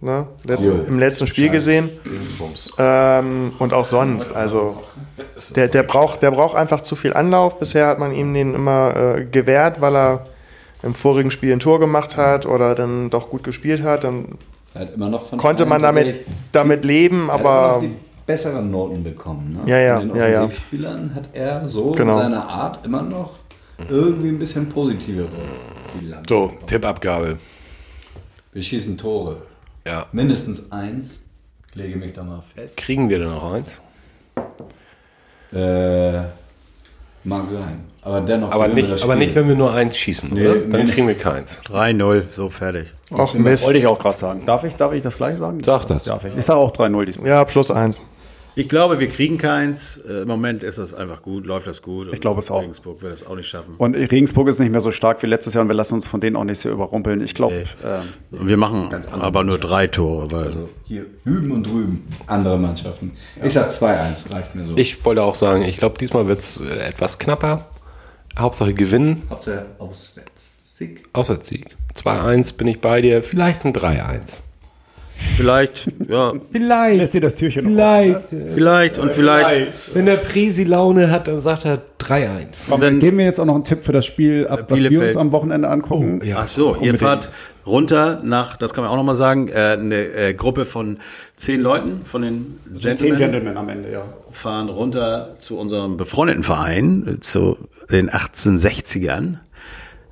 ne, 0.00 0.26
letzt, 0.44 0.66
Cool. 0.66 0.84
im 0.88 0.98
letzten 0.98 1.26
Spiel 1.26 1.50
gesehen. 1.50 1.90
Dingsbums. 2.10 2.72
Ähm, 2.78 3.52
und 3.58 3.74
auch 3.74 3.84
sonst. 3.84 4.32
Also 4.34 4.82
der, 5.54 5.68
der, 5.68 5.82
braucht, 5.82 6.22
der 6.22 6.30
braucht 6.30 6.56
einfach 6.56 6.80
zu 6.80 6.96
viel 6.96 7.12
Anlauf. 7.12 7.58
Bisher 7.58 7.88
hat 7.88 7.98
man 7.98 8.14
ihm 8.14 8.32
den 8.32 8.54
immer 8.54 8.96
äh, 9.18 9.24
gewährt, 9.26 9.82
weil 9.82 9.94
er 9.94 10.26
im 10.82 10.94
vorigen 10.94 11.30
Spiel 11.30 11.52
ein 11.52 11.60
Tor 11.60 11.78
gemacht 11.78 12.16
hat 12.16 12.46
oder 12.46 12.74
dann 12.74 13.10
doch 13.10 13.28
gut 13.28 13.44
gespielt 13.44 13.82
hat. 13.82 14.02
Dann 14.04 14.38
Hat 14.74 14.94
immer 14.94 15.08
noch 15.10 15.28
von 15.28 15.38
konnte 15.38 15.66
man 15.66 15.82
damit, 15.82 16.24
damit 16.52 16.84
leben, 16.84 17.28
er 17.28 17.34
hat 17.34 17.40
immer 17.40 17.50
noch 17.50 17.58
aber 17.76 17.80
die 17.82 17.94
besseren 18.26 18.70
Noten 18.70 19.04
bekommen. 19.04 19.52
Ne? 19.64 19.70
Ja, 19.70 19.78
ja, 19.78 19.98
Von 19.98 20.08
den 20.08 20.16
ja, 20.16 20.28
ja. 20.28 20.38
Offensivspielern 20.44 21.14
hat 21.14 21.24
er 21.34 21.68
so 21.68 21.92
Genau. 21.92 22.14
in 22.16 22.22
seiner 22.22 22.48
Art 22.48 22.84
immer 22.86 23.02
noch 23.02 23.34
irgendwie 23.88 24.28
ein 24.28 24.38
bisschen 24.38 24.68
positivere 24.68 25.28
Bilanz. 25.98 26.26
So, 26.28 26.52
Tippabgabe. 26.66 27.36
Wir 28.52 28.62
schießen 28.62 28.96
Tore. 28.96 29.38
Ja. 29.86 30.06
Mindestens 30.12 30.70
eins. 30.70 31.20
Lege 31.74 31.96
mich 31.96 32.12
da 32.12 32.22
mal 32.22 32.42
fest. 32.54 32.76
Kriegen 32.76 33.08
wir 33.10 33.18
denn 33.18 33.30
noch 33.30 33.52
eins? 33.54 33.80
Äh, 35.52 36.20
mag 37.24 37.48
sein. 37.50 37.84
Aber 38.02 38.20
dennoch. 38.20 38.52
Aber 38.52 38.68
nicht, 38.68 39.02
aber 39.02 39.16
nicht, 39.16 39.34
wenn 39.34 39.48
wir 39.48 39.54
nur 39.54 39.72
eins 39.72 39.96
schießen, 39.96 40.30
Nee, 40.32 40.46
oder? 40.48 40.60
Dann 40.60 40.84
nee. 40.84 40.90
kriegen 40.92 41.08
wir 41.08 41.14
keins. 41.14 41.60
3-0, 41.62 42.30
so 42.30 42.48
fertig. 42.48 42.92
Auch 43.14 43.34
Mist. 43.34 43.64
Wollte 43.66 43.78
ich 43.78 43.86
auch 43.86 43.98
gerade 43.98 44.18
sagen. 44.18 44.42
Darf 44.46 44.64
ich, 44.64 44.74
darf 44.74 44.92
ich 44.92 45.02
das 45.02 45.16
gleich 45.16 45.36
sagen? 45.38 45.62
Sag 45.64 45.86
das. 45.86 46.04
Darf 46.04 46.24
ich. 46.24 46.36
Ich 46.36 46.44
sage 46.44 46.58
auch 46.58 46.72
3-0 46.72 47.04
diesmal. 47.04 47.28
Ja, 47.28 47.44
plus 47.44 47.70
eins. 47.70 48.02
Ich 48.54 48.68
glaube, 48.68 49.00
wir 49.00 49.08
kriegen 49.08 49.38
keins. 49.38 49.96
Äh, 50.06 50.22
Im 50.22 50.28
Moment 50.28 50.62
ist 50.62 50.78
das 50.78 50.92
einfach 50.92 51.22
gut, 51.22 51.46
läuft 51.46 51.66
das 51.66 51.80
gut. 51.80 52.12
Ich 52.12 52.20
glaube 52.20 52.40
es 52.40 52.50
auch. 52.50 52.60
Regensburg 52.60 53.00
wird 53.00 53.14
das 53.14 53.26
auch 53.26 53.34
nicht 53.34 53.48
schaffen. 53.48 53.74
Und 53.78 53.94
Regensburg 53.94 54.46
ist 54.48 54.58
nicht 54.58 54.70
mehr 54.70 54.82
so 54.82 54.90
stark 54.90 55.22
wie 55.22 55.26
letztes 55.26 55.54
Jahr 55.54 55.62
und 55.62 55.68
wir 55.68 55.74
lassen 55.74 55.94
uns 55.94 56.06
von 56.06 56.20
denen 56.20 56.36
auch 56.36 56.44
nicht 56.44 56.58
so 56.58 56.68
überrumpeln. 56.68 57.22
Ich 57.22 57.34
glaube, 57.34 57.54
ähm, 57.82 58.38
Und 58.38 58.48
wir 58.48 58.58
machen 58.58 58.90
aber 59.12 59.42
nur 59.42 59.56
drei 59.56 59.86
Tore, 59.86 60.30
weil 60.30 60.44
Also 60.44 60.68
hier 60.84 61.06
hüben 61.24 61.50
und 61.50 61.66
drüben 61.66 62.06
andere 62.26 62.58
Mannschaften. 62.58 63.12
Ich 63.42 63.54
sag 63.54 63.70
2-1, 63.72 64.30
reicht 64.30 64.54
mir 64.54 64.66
so. 64.66 64.76
Ich 64.76 65.02
wollte 65.06 65.22
auch 65.22 65.34
sagen, 65.34 65.62
ich 65.62 65.78
glaube, 65.78 65.96
diesmal 65.96 66.26
wird 66.26 66.40
es 66.40 66.60
etwas 66.60 67.18
knapper. 67.18 67.68
Hauptsache 68.38 68.74
gewinnen, 68.74 69.22
Hauptsache 69.30 69.64
auswärts. 69.78 70.30
Sieg. 70.76 71.04
Auswärtssieg. 71.12 71.66
2-1 71.96 72.56
bin 72.56 72.68
ich 72.68 72.80
bei 72.80 73.00
dir, 73.02 73.22
vielleicht 73.22 73.64
ein 73.64 73.72
3-1. 73.72 74.40
vielleicht, 75.36 75.86
ja, 76.08 76.32
Vielleicht. 76.50 76.96
lässt 76.98 77.14
ihr 77.14 77.20
das 77.20 77.36
Türchen 77.36 77.64
Vielleicht. 77.64 78.30
vielleicht 78.30 78.98
und 78.98 79.12
vielleicht. 79.12 79.94
Wenn 79.94 80.06
der 80.06 80.16
Presi 80.16 80.64
Laune 80.64 81.10
hat, 81.10 81.28
dann 81.28 81.40
sagt 81.40 81.64
er 81.64 81.80
3-1. 82.00 82.66
Komm, 82.70 82.80
Dann- 82.80 82.98
geben 82.98 83.18
wir 83.18 83.24
jetzt 83.26 83.38
auch 83.38 83.44
noch 83.44 83.54
einen 83.54 83.62
Tipp 83.62 83.84
für 83.84 83.92
das 83.92 84.04
Spiel 84.04 84.48
ab, 84.48 84.64
was 84.68 84.80
wir 84.80 84.88
Bielefeld. 84.88 85.14
uns 85.14 85.20
am 85.20 85.30
Wochenende 85.30 85.68
angucken. 85.68 86.18
Oh, 86.20 86.24
ja. 86.26 86.38
Ach 86.40 86.46
so, 86.48 86.76
ihr 86.80 86.98
fahrt 86.98 87.30
runter 87.64 88.20
nach, 88.24 88.56
das 88.56 88.74
kann 88.74 88.82
man 88.82 88.92
auch 88.92 88.96
nochmal 88.96 89.14
sagen, 89.14 89.46
äh, 89.46 89.52
eine 89.78 89.94
äh, 90.06 90.34
Gruppe 90.34 90.64
von 90.64 90.96
zehn 91.36 91.60
Leuten, 91.60 92.00
von 92.04 92.22
den 92.22 92.58
Sind 92.74 92.96
zehn 92.96 93.10
Gentlemen, 93.10 93.32
Gentlemen 93.32 93.56
am 93.56 93.68
Ende, 93.68 93.92
ja. 93.92 94.02
fahren 94.30 94.68
runter 94.68 95.36
zu 95.38 95.56
unserem 95.56 95.96
befreundeten 95.96 96.42
Verein, 96.42 97.06
äh, 97.06 97.20
zu 97.20 97.56
den 97.92 98.10
1860ern 98.10 99.38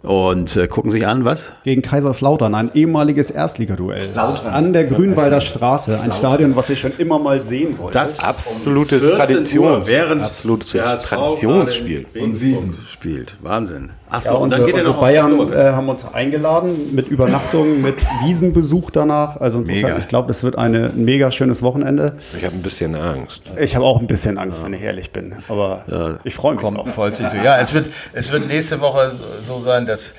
und 0.03 0.57
äh, 0.57 0.67
gucken 0.67 0.91
sich 0.91 1.07
an, 1.07 1.25
was? 1.25 1.53
Gegen 1.63 1.83
Kaiserslautern, 1.83 2.55
ein 2.55 2.71
ehemaliges 2.75 3.31
Erstligaduell. 3.31 4.09
Lautern. 4.15 4.47
An 4.47 4.73
der 4.73 4.87
Grünwalder 4.87 5.41
Straße, 5.41 6.01
ein 6.01 6.13
Stadion, 6.13 6.57
was 6.57 6.71
ich 6.71 6.81
schon 6.81 6.93
immer 6.99 7.19
mal 7.19 7.43
sehen 7.43 7.79
wollte. 7.79 7.99
Das 7.99 8.21
Absolutes 8.21 9.07
um 9.07 9.17
14 9.17 9.17
Uhr, 9.19 9.27
Traditions, 9.27 9.89
während 9.89 10.23
absolutes 10.23 10.71
Traditionsspiel. 10.73 12.07
Regensburg 12.15 12.83
spielt. 12.87 13.37
Wahnsinn. 13.43 13.91
Achso, 14.11 14.33
Ja, 14.33 14.39
und 14.39 14.53
dann 14.53 14.67
geht 14.67 14.75
unsere 14.75 14.95
noch 14.95 15.01
Bayern 15.01 15.53
äh, 15.53 15.71
haben 15.73 15.89
uns 15.89 16.05
eingeladen 16.13 16.95
mit 16.95 17.09
Übernachtung, 17.09 17.81
mit 17.81 18.05
Wiesenbesuch 18.25 18.91
danach. 18.91 19.37
Also 19.37 19.61
Mega. 19.61 19.97
ich 19.99 20.09
glaube, 20.09 20.27
das 20.29 20.43
wird 20.43 20.59
eine, 20.59 20.87
ein 20.87 21.05
mega 21.05 21.31
schönes 21.31 21.63
Wochenende. 21.63 22.17
Ich 22.37 22.45
habe 22.45 22.57
ein 22.57 22.63
bisschen 22.63 22.95
Angst. 22.97 23.53
Ich 23.59 23.77
habe 23.77 23.85
auch 23.85 24.01
ein 24.01 24.07
bisschen 24.09 24.37
Angst, 24.37 24.63
wenn 24.65 24.73
ich 24.73 24.83
ehrlich 24.83 25.13
bin. 25.13 25.35
Aber 25.49 26.19
ich 26.25 26.35
freue 26.35 26.53
mich 26.55 26.61
kommt 26.63 26.79
auch. 26.79 26.89
voll 26.89 27.15
sich 27.15 27.29
so. 27.29 27.37
Ja, 27.37 27.61
es 27.61 27.73
wird, 27.73 27.91
es 28.13 28.33
wird 28.33 28.49
nächste 28.49 28.81
Woche 28.81 29.13
so- 29.41 29.61
sein, 29.61 29.87
dass 29.87 30.15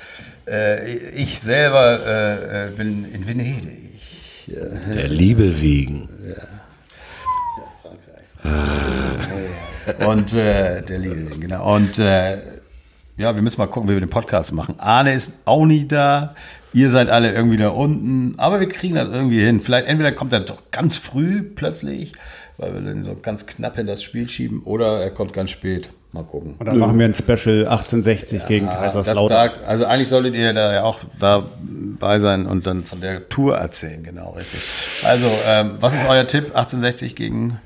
äh, 0.48 0.90
ich 1.14 1.38
selber 1.40 2.00
äh, 2.06 2.66
äh, 2.68 2.70
bin 2.70 3.04
in 3.12 3.26
Venedig. 3.26 3.78
Der 4.94 5.08
Liebe 5.08 5.60
wegen. 5.60 6.08
Und 10.06 10.32
äh, 10.34 10.82
der 10.82 10.98
Liebe, 10.98 11.30
genau. 11.38 11.74
Und 11.76 11.98
äh, 11.98 12.38
ja, 13.22 13.34
wir 13.36 13.42
müssen 13.42 13.60
mal 13.60 13.68
gucken, 13.68 13.88
wie 13.88 13.94
wir 13.94 14.00
den 14.00 14.10
Podcast 14.10 14.52
machen. 14.52 14.74
Arne 14.78 15.14
ist 15.14 15.34
auch 15.44 15.64
nicht 15.64 15.92
da. 15.92 16.34
Ihr 16.72 16.90
seid 16.90 17.08
alle 17.08 17.32
irgendwie 17.32 17.56
da 17.56 17.68
unten. 17.68 18.34
Aber 18.38 18.58
wir 18.58 18.68
kriegen 18.68 18.96
das 18.96 19.08
irgendwie 19.08 19.40
hin. 19.44 19.60
Vielleicht 19.60 19.86
entweder 19.86 20.10
kommt 20.10 20.32
er 20.32 20.40
doch 20.40 20.62
ganz 20.72 20.96
früh 20.96 21.42
plötzlich, 21.42 22.12
weil 22.56 22.74
wir 22.74 22.80
dann 22.80 23.02
so 23.04 23.14
ganz 23.14 23.46
knapp 23.46 23.78
in 23.78 23.86
das 23.86 24.02
Spiel 24.02 24.28
schieben, 24.28 24.62
oder 24.64 25.00
er 25.00 25.10
kommt 25.10 25.32
ganz 25.32 25.50
spät. 25.50 25.90
Mal 26.10 26.24
gucken. 26.24 26.56
Und 26.58 26.66
dann 26.66 26.78
machen 26.78 26.98
wir 26.98 27.06
ein 27.06 27.14
Special 27.14 27.60
1860 27.66 28.44
gegen 28.46 28.66
Das 28.66 28.78
Kaiserslautern. 28.78 29.50
da, 29.54 29.66
also 29.68 29.86
eigentlich 29.86 30.08
solltet 30.08 30.34
ihr 30.34 30.52
da 30.52 30.74
ja 30.74 30.82
auch 30.82 30.98
dabei 31.18 32.18
sein 32.18 32.46
und 32.46 32.66
dann 32.66 32.84
von 32.84 33.00
der 33.00 33.28
Tour 33.30 33.56
erzählen, 33.56 34.02
genau, 34.02 34.32
richtig. 34.32 34.62
Also, 35.04 35.30
ähm, 35.46 35.76
was 35.80 35.94
ist 35.94 36.04
euer 36.06 36.26
Tipp? 36.26 36.46
1860 36.48 37.16
gegen. 37.16 37.58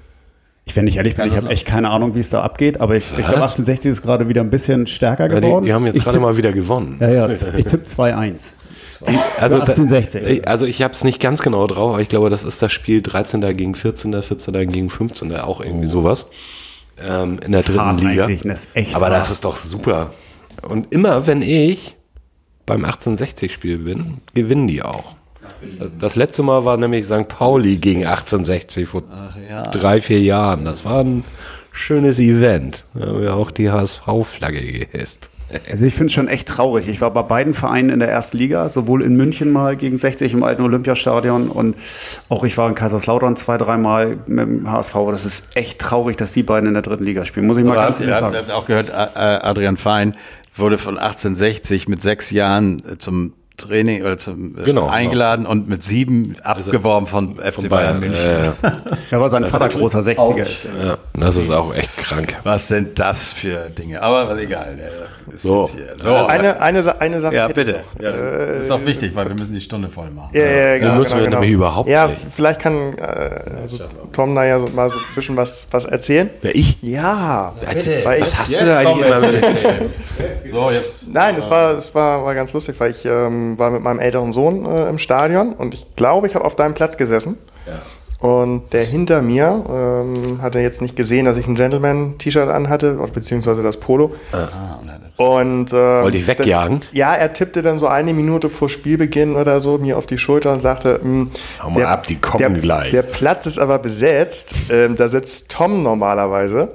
Wenn 0.77 0.87
ich 0.87 0.97
ehrlich 0.97 1.17
bin, 1.17 1.27
ich 1.27 1.37
habe 1.37 1.49
echt 1.49 1.67
keine 1.67 1.91
Ahnung, 1.91 2.15
wie 2.15 2.21
es 2.21 2.31
da 2.31 2.43
abgeht, 2.43 2.81
aber 2.81 2.97
ich, 2.97 3.05
ich 3.11 3.17
glaube, 3.17 3.35
1860 3.37 3.91
ist 3.91 4.03
gerade 4.03 4.29
wieder 4.29 4.43
ein 4.43 4.51
bisschen 4.51 4.87
stärker 4.87 5.31
Ja, 5.33 5.41
geworden. 5.41 5.63
die, 5.65 5.69
die 5.71 5.75
haben 5.75 5.87
jetzt 5.87 5.97
ich 5.97 6.03
gerade 6.05 6.17
tipp- 6.19 6.23
mal 6.23 6.37
wieder 6.37 6.53
gewonnen. 6.53 6.99
Ja, 7.01 7.09
ja, 7.11 7.29
ich 7.29 7.41
tippe 7.65 7.85
2-1. 7.85 8.53
Also, 9.39 9.57
1860. 9.61 10.43
Da, 10.43 10.51
also 10.51 10.65
ich 10.67 10.83
habe 10.83 10.95
es 10.95 11.05
nicht 11.05 11.21
ganz 11.21 11.43
genau 11.43 11.67
drauf, 11.67 11.93
aber 11.95 12.01
ich 12.03 12.09
glaube, 12.09 12.31
das 12.31 12.45
ist 12.45 12.63
das 12.63 12.73
Spiel 12.73 13.03
13. 13.03 13.41
gegen 13.57 13.75
14., 13.75 14.23
14. 14.23 14.53
gegen 14.71 14.89
15. 14.91 15.35
auch 15.37 15.61
irgendwie 15.61 15.87
sowas. 15.87 16.27
Ähm, 16.99 17.39
in 17.45 17.53
der 17.53 17.61
dritten 17.63 17.81
hart 17.81 18.01
Liga. 18.01 18.27
das 18.45 18.69
aber 18.95 19.07
hart. 19.07 19.15
das 19.17 19.31
ist 19.31 19.45
doch 19.45 19.55
super. 19.57 20.13
Und 20.67 20.93
immer 20.95 21.27
wenn 21.27 21.43
ich 21.43 21.95
beim 22.65 22.85
1860-Spiel 22.87 23.79
bin, 23.79 24.19
gewinnen 24.35 24.67
die 24.67 24.83
auch. 24.83 25.15
Das 25.99 26.17
letzte 26.17 26.43
Mal 26.43 26.65
war 26.65 26.77
nämlich 26.77 27.07
St. 27.07 27.29
Pauli 27.29 27.79
gegen 27.79 28.07
1860 28.07 28.89
vor 28.89 29.03
drei, 29.73 30.01
vier 30.01 30.21
Jahren. 30.21 30.65
Das 30.65 30.85
war 30.85 31.03
ein 31.03 31.25
schönes 31.73 32.19
Event. 32.19 32.85
Da 32.95 33.07
haben 33.07 33.21
wir 33.23 33.35
auch 33.35 33.51
die 33.51 33.71
HSV-Flagge 33.71 34.61
gehisst. 34.61 35.31
Also 35.71 35.87
ich 35.87 35.95
finde 35.95 36.07
es 36.07 36.13
schon 36.13 36.27
echt 36.27 36.49
traurig. 36.49 36.89
Ich 36.89 37.01
war 37.01 37.13
bei 37.13 37.23
beiden 37.23 37.55
Vereinen 37.55 37.91
in 37.91 38.01
der 38.01 38.11
ersten 38.11 38.37
Liga, 38.37 38.69
sowohl 38.69 39.03
in 39.03 39.15
München 39.17 39.53
mal 39.53 39.77
gegen 39.77 39.97
60 39.97 40.33
im 40.33 40.43
alten 40.43 40.63
Olympiastadion 40.63 41.49
und 41.49 41.77
auch 42.29 42.43
ich 42.43 42.59
war 42.59 42.69
in 42.69 42.75
Kaiserslautern 42.75 43.37
zwei, 43.37 43.57
dreimal 43.57 44.19
mit 44.27 44.41
dem 44.41 44.71
HSV. 44.71 44.95
Das 45.11 45.25
ist 45.25 45.45
echt 45.55 45.79
traurig, 45.79 46.17
dass 46.17 46.33
die 46.33 46.43
beiden 46.43 46.67
in 46.67 46.75
der 46.75 46.83
dritten 46.83 47.05
Liga 47.05 47.25
spielen. 47.27 47.47
Muss 47.47 47.59
ich 47.59 47.65
mal 47.65 47.77
ganz 47.77 48.01
ihr 48.01 48.07
ehrlich 48.07 48.21
sagen. 48.21 48.37
habt 48.37 48.51
auch 48.51 48.67
gehört, 48.67 48.93
Adrian 48.93 49.77
Fein 49.77 50.13
wurde 50.57 50.79
von 50.79 50.99
1860 50.99 51.87
mit 51.87 52.03
sechs 52.03 52.33
Jahren 52.33 52.83
zum 52.99 53.35
Training 53.57 54.03
oder 54.03 54.17
zum 54.19 54.59
äh, 54.59 54.63
Genau, 54.65 54.89
eingeladen 54.89 55.47
und 55.47 55.69
mit 55.69 55.83
sieben 55.83 56.37
abgeworben 56.43 57.07
von 57.07 57.37
FC 57.37 57.69
Bayern, 57.69 58.01
München. 58.01 58.19
Äh, 58.19 58.53
Ja, 59.11 59.21
weil 59.21 59.31
sein 59.31 59.45
Vater 59.45 59.69
großer 59.69 60.01
60er 60.01 60.43
ist. 60.43 60.65
Ja. 60.65 60.87
ja, 60.89 60.99
das 61.15 61.37
ist 61.37 61.51
auch 61.51 61.75
echt 61.75 61.97
krank. 61.97 62.37
Was 62.43 62.69
sind 62.69 62.99
das 62.99 63.33
für 63.33 63.71
Dinge? 63.71 64.03
Aber 64.03 64.29
was 64.29 64.39
egal. 64.39 64.77
äh, 64.79 65.35
ist 65.35 65.43
So. 65.43 65.69
so. 65.97 66.15
Eine, 66.15 66.61
eine, 66.61 67.01
eine 67.01 67.21
Sache. 67.21 67.35
ja, 67.35 67.49
bitte. 67.49 67.81
Ja, 68.01 68.13
das 68.13 68.65
ist 68.65 68.71
auch 68.71 68.85
wichtig, 68.85 69.15
weil 69.15 69.29
wir 69.29 69.35
müssen 69.37 69.55
die 69.55 69.61
Stunde 69.61 69.89
voll 69.89 70.11
machen. 70.11 70.31
Ja, 70.33 70.45
ja, 70.45 70.57
ja, 70.73 70.79
genau, 70.79 70.95
müssen 70.97 71.13
genau, 71.13 71.21
wir 71.21 71.25
genau. 71.27 71.41
nämlich 71.41 71.55
überhaupt 71.55 71.89
ja, 71.89 72.09
nicht. 72.09 72.21
vielleicht 72.33 72.61
kann 72.61 72.97
äh, 72.99 73.03
also 73.63 73.79
Tom 74.13 74.35
da 74.35 74.45
ja 74.45 74.59
so, 74.61 74.67
mal 74.69 74.89
so 74.89 74.97
ein 74.97 75.03
bisschen 75.15 75.37
was, 75.37 75.67
was 75.71 75.85
erzählen. 75.85 76.31
Wer 76.43 76.55
ich? 76.55 76.77
Ja. 76.83 77.55
bitte. 77.61 78.01
Weil 78.05 78.21
Was 78.23 78.33
ich, 78.33 78.39
hast 78.39 78.61
du 78.61 78.67
da 78.67 78.79
eigentlich 78.79 79.07
immer 79.07 79.21
mit? 79.21 79.67
So, 80.51 80.71
jetzt. 80.71 81.09
nein, 81.13 81.37
es 81.39 81.49
war, 81.51 81.75
es 81.75 81.95
war, 81.95 82.25
war 82.25 82.35
ganz 82.35 82.53
lustig, 82.53 82.75
weil 82.79 82.91
ich 82.91 83.05
ähm, 83.05 83.46
war 83.59 83.71
mit 83.71 83.83
meinem 83.83 83.99
älteren 84.01 84.33
Sohn 84.33 84.67
äh, 84.67 84.89
im 84.89 84.99
Stadion 84.99 85.53
und 85.53 85.75
ich 85.75 85.87
glaube, 85.97 86.27
ich 86.27 86.35
habe 86.35 86.45
auf 86.45 86.57
deinem 86.57 86.75
Platz 86.75 86.97
gesessen. 86.97 87.39
Und 88.19 88.73
der 88.73 88.83
hinter 88.85 89.21
mir 89.21 89.63
ähm, 89.69 90.41
hatte 90.41 90.59
jetzt 90.61 90.81
nicht 90.81 90.97
gesehen, 90.97 91.27
dass 91.27 91.37
ich 91.37 91.47
ein 91.49 91.55
Gentleman-T-Shirt 91.55 92.49
anhatte, 92.49 92.95
beziehungsweise 93.13 93.63
das 93.63 93.77
Polo. 93.77 94.15
Ah, 94.33 94.79
das- 95.11 95.21
Und 95.21 95.73
ähm, 95.75 96.03
Wollte 96.03 96.17
ich 96.17 96.27
wegjagen? 96.27 96.81
dann- 96.81 96.89
Ja, 96.93 97.15
er 97.15 97.35
tippte 97.35 97.61
dann 97.61 97.79
so 97.79 97.87
eine 97.89 98.15
Minute 98.15 98.49
vor 98.49 98.71
Spielbeginn 98.71 99.37
oder 99.37 99.61
so 99.61 99.77
mir 99.77 99.99
auf 99.99 100.07
die 100.07 100.17
Schulter 100.17 100.51
und 100.53 100.61
sagte, 100.63 100.99
"Hm, 101.03 101.31
Hau 101.63 101.69
mal 101.71 101.85
ab, 101.85 102.07
die 102.07 102.17
kommen 102.17 102.39
der, 102.55 102.63
gleich." 102.63 102.91
Der 102.91 103.03
Platz 103.03 103.45
ist 103.45 103.59
aber 103.59 103.79
besetzt. 103.79 104.55
Ähm, 104.71 104.97
da 104.97 105.09
sitzt 105.09 105.51
Tom 105.51 105.83
normalerweise. 105.83 106.69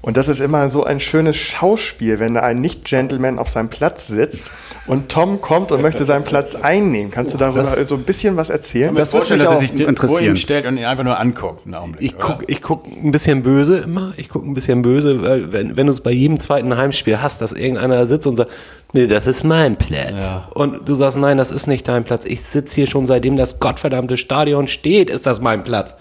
Und 0.00 0.16
das 0.16 0.28
ist 0.28 0.38
immer 0.40 0.70
so 0.70 0.84
ein 0.84 1.00
schönes 1.00 1.34
Schauspiel, 1.36 2.20
wenn 2.20 2.34
da 2.34 2.40
ein 2.40 2.60
Nicht-Gentleman 2.60 3.38
auf 3.38 3.48
seinem 3.48 3.68
Platz 3.68 4.06
sitzt 4.06 4.50
und 4.86 5.08
Tom 5.08 5.40
kommt 5.40 5.72
und 5.72 5.82
möchte 5.82 6.04
seinen 6.04 6.22
Platz 6.24 6.54
einnehmen. 6.54 7.10
Kannst 7.10 7.34
du 7.34 7.38
darüber 7.38 7.64
so 7.64 7.94
ein 7.96 8.04
bisschen 8.04 8.36
was 8.36 8.48
erzählen? 8.48 8.94
Das 8.94 9.12
wird 9.12 9.26
Vorstellen, 9.26 9.40
mich 9.40 9.48
dass 9.48 9.54
er 9.54 9.56
auch 9.56 9.60
sich 9.68 9.80
vor 9.80 9.88
interessieren. 9.88 10.34
ihn 10.34 10.36
stellt 10.36 10.66
und 10.66 10.76
ihn 10.76 10.84
einfach 10.84 11.02
nur 11.02 11.18
anguckt. 11.18 11.66
Einen 11.66 11.74
Augenblick, 11.74 12.02
Ich 12.02 12.16
oder? 12.16 12.26
guck, 12.26 12.44
ich 12.50 12.62
guck 12.62 12.86
ein 12.86 13.10
bisschen 13.10 13.42
böse 13.42 13.78
immer. 13.78 14.12
Ich 14.16 14.28
guck 14.28 14.44
ein 14.44 14.54
bisschen 14.54 14.82
böse, 14.82 15.20
weil 15.22 15.52
wenn, 15.52 15.76
wenn 15.76 15.86
du 15.86 15.92
es 15.92 16.00
bei 16.00 16.12
jedem 16.12 16.38
zweiten 16.38 16.76
Heimspiel 16.76 17.20
hast, 17.20 17.40
dass 17.42 17.52
irgendeiner 17.52 18.06
sitzt 18.06 18.28
und 18.28 18.36
sagt, 18.36 18.52
nee, 18.92 19.08
das 19.08 19.26
ist 19.26 19.42
mein 19.42 19.76
Platz. 19.76 20.36
Und 20.54 20.88
du 20.88 20.94
sagst, 20.94 21.18
nein, 21.18 21.36
das 21.38 21.50
ist 21.50 21.66
nicht 21.66 21.88
dein 21.88 22.04
Platz. 22.04 22.24
Ich 22.24 22.42
sitze 22.42 22.76
hier 22.76 22.86
schon 22.86 23.04
seitdem 23.04 23.36
das 23.36 23.58
gottverdammte 23.58 24.16
Stadion 24.16 24.68
steht, 24.68 25.10
ist 25.10 25.26
das 25.26 25.40
mein 25.40 25.64
Platz. 25.64 25.96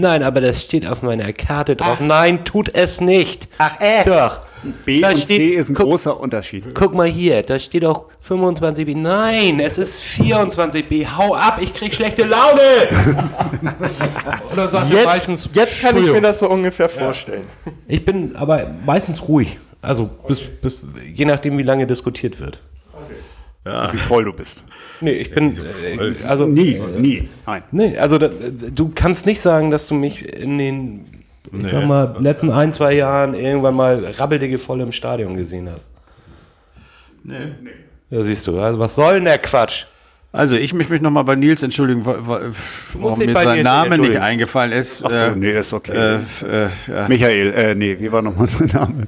Nein, 0.00 0.22
aber 0.22 0.40
das 0.40 0.62
steht 0.62 0.86
auf 0.88 1.02
meiner 1.02 1.32
Karte 1.32 1.76
drauf. 1.76 2.00
Nein, 2.00 2.44
tut 2.44 2.74
es 2.74 3.00
nicht. 3.00 3.48
Ach, 3.58 3.80
echt? 3.80 4.06
Doch. 4.08 4.40
B 4.84 5.00
Da 5.00 5.10
und 5.10 5.16
steht- 5.18 5.26
C 5.38 5.48
ist 5.54 5.70
ein 5.70 5.74
guck- 5.74 5.86
großer 5.86 6.18
Unterschied. 6.20 6.74
Guck 6.74 6.94
mal 6.94 7.06
hier, 7.06 7.42
da 7.42 7.58
steht 7.58 7.84
auch 7.84 8.06
25b. 8.26 8.94
Nein, 8.96 9.58
es 9.60 9.78
ist 9.78 10.02
24b. 10.02 11.06
Hau 11.16 11.34
ab, 11.34 11.58
ich 11.62 11.72
krieg 11.72 11.94
schlechte 11.94 12.24
Laune. 12.24 12.60
Und 14.50 14.56
dann 14.56 14.70
sagt 14.70 14.92
er 14.92 15.04
meistens, 15.04 15.44
Jetzt, 15.52 15.56
jetzt 15.56 15.82
kann 15.82 15.96
ich 15.96 16.10
mir 16.10 16.20
das 16.20 16.38
so 16.40 16.48
ungefähr 16.50 16.88
vorstellen. 16.88 17.44
Ich 17.88 18.04
bin 18.04 18.36
aber 18.36 18.66
meistens 18.84 19.26
ruhig. 19.28 19.58
Also 19.82 20.10
bis, 20.26 20.40
bis, 20.40 20.74
je 21.14 21.24
nachdem, 21.24 21.56
wie 21.56 21.62
lange 21.62 21.86
diskutiert 21.86 22.38
wird. 22.40 22.60
Wie 23.64 23.98
voll 23.98 24.24
du 24.24 24.32
bist. 24.32 24.64
Nee, 25.00 25.12
ich 25.12 25.32
bin. 25.32 25.50
Äh, 25.56 26.12
also, 26.26 26.46
Nie, 26.46 26.80
nie. 26.98 27.28
Nein. 27.46 27.62
Nee, 27.70 27.96
also 27.98 28.16
da, 28.18 28.28
du 28.28 28.90
kannst 28.94 29.26
nicht 29.26 29.40
sagen, 29.40 29.70
dass 29.70 29.86
du 29.86 29.94
mich 29.94 30.26
in 30.34 30.56
den, 30.58 31.04
ich 31.52 31.68
sag 31.68 31.84
mal, 31.86 32.16
letzten 32.20 32.50
ein, 32.50 32.72
zwei 32.72 32.94
Jahren 32.94 33.34
irgendwann 33.34 33.74
mal 33.74 34.02
rabbeldicke 34.16 34.56
voll 34.58 34.80
im 34.80 34.92
Stadion 34.92 35.36
gesehen 35.36 35.68
hast. 35.70 35.90
Nee. 37.22 37.52
Ja, 38.08 38.22
siehst 38.22 38.46
du, 38.46 38.58
also 38.58 38.78
was 38.78 38.94
soll 38.94 39.14
denn 39.14 39.24
der 39.24 39.38
Quatsch? 39.38 39.84
Also 40.32 40.56
ich 40.56 40.72
möchte 40.72 40.92
mich 40.92 41.02
nochmal 41.02 41.24
bei 41.24 41.34
Nils 41.34 41.62
entschuldigen, 41.62 42.06
wa- 42.06 42.16
wa- 42.26 42.40
warum 42.94 43.18
mir 43.18 43.32
bei 43.32 43.42
sein 43.44 43.62
Name 43.64 43.98
nicht 43.98 44.16
eingefallen 44.16 44.72
ist. 44.72 45.04
Ach 45.04 45.10
so, 45.10 45.16
Äh, 45.16 45.36
nee, 45.36 45.50
ist 45.50 45.72
okay. 45.72 45.92
äh, 46.42 46.64
äh, 46.64 46.68
ja. 46.86 47.08
Michael, 47.08 47.52
äh, 47.52 47.74
nee, 47.74 47.96
wie 47.98 48.10
war 48.12 48.22
nochmal 48.22 48.48
sein 48.48 48.70
Name? 48.72 49.06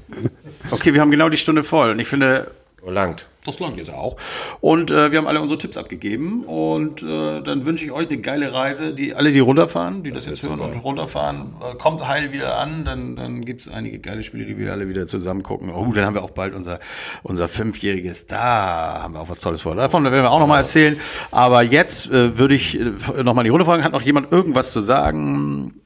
Okay, 0.72 0.92
wir 0.94 1.00
haben 1.00 1.10
genau 1.12 1.28
die 1.28 1.36
Stunde 1.36 1.62
voll 1.64 1.90
und 1.92 2.00
ich 2.00 2.08
finde, 2.08 2.50
Langt. 2.84 3.28
das 3.44 3.60
langt 3.60 3.76
jetzt 3.76 3.92
auch. 3.92 4.16
Und 4.60 4.90
äh, 4.90 5.12
wir 5.12 5.18
haben 5.18 5.28
alle 5.28 5.40
unsere 5.40 5.56
Tipps 5.56 5.76
abgegeben 5.76 6.44
und 6.44 7.02
äh, 7.02 7.40
dann 7.40 7.64
wünsche 7.64 7.84
ich 7.84 7.92
euch 7.92 8.08
eine 8.08 8.18
geile 8.18 8.52
Reise. 8.52 8.92
Die 8.92 9.14
alle, 9.14 9.30
die 9.30 9.38
runterfahren, 9.38 10.02
die 10.02 10.10
das, 10.10 10.26
jetzt 10.26 10.42
hören 10.42 10.58
und 10.58 10.76
runterfahren, 10.78 11.54
äh, 11.62 11.76
kommt 11.76 12.06
heil 12.06 12.32
wieder 12.32 12.58
an. 12.58 12.84
Dann, 12.84 13.14
dann 13.14 13.44
gibt 13.44 13.60
es 13.60 13.68
einige 13.68 14.00
geile 14.00 14.24
Spiele, 14.24 14.46
die 14.46 14.58
wir 14.58 14.72
alle 14.72 14.88
wieder 14.88 15.06
zusammen 15.06 15.44
gucken. 15.44 15.70
Oh, 15.70 15.92
dann 15.92 16.04
haben 16.04 16.14
wir 16.14 16.24
auch 16.24 16.32
bald 16.32 16.54
unser, 16.54 16.80
unser 17.22 17.46
fünfjähriges. 17.46 18.26
Da 18.26 19.02
haben 19.02 19.14
wir 19.14 19.20
auch 19.20 19.28
was 19.28 19.38
Tolles 19.38 19.60
vor. 19.60 19.76
Davon 19.76 20.02
werden 20.02 20.24
wir 20.24 20.30
auch 20.32 20.40
nochmal 20.40 20.62
erzählen. 20.62 20.96
Aber 21.30 21.62
jetzt 21.62 22.10
äh, 22.10 22.36
würde 22.36 22.56
ich 22.56 22.80
äh, 22.80 23.22
nochmal 23.22 23.44
die 23.44 23.50
Runde 23.50 23.64
fragen. 23.64 23.84
Hat 23.84 23.92
noch 23.92 24.02
jemand 24.02 24.32
irgendwas 24.32 24.72
zu 24.72 24.80
sagen? 24.80 25.80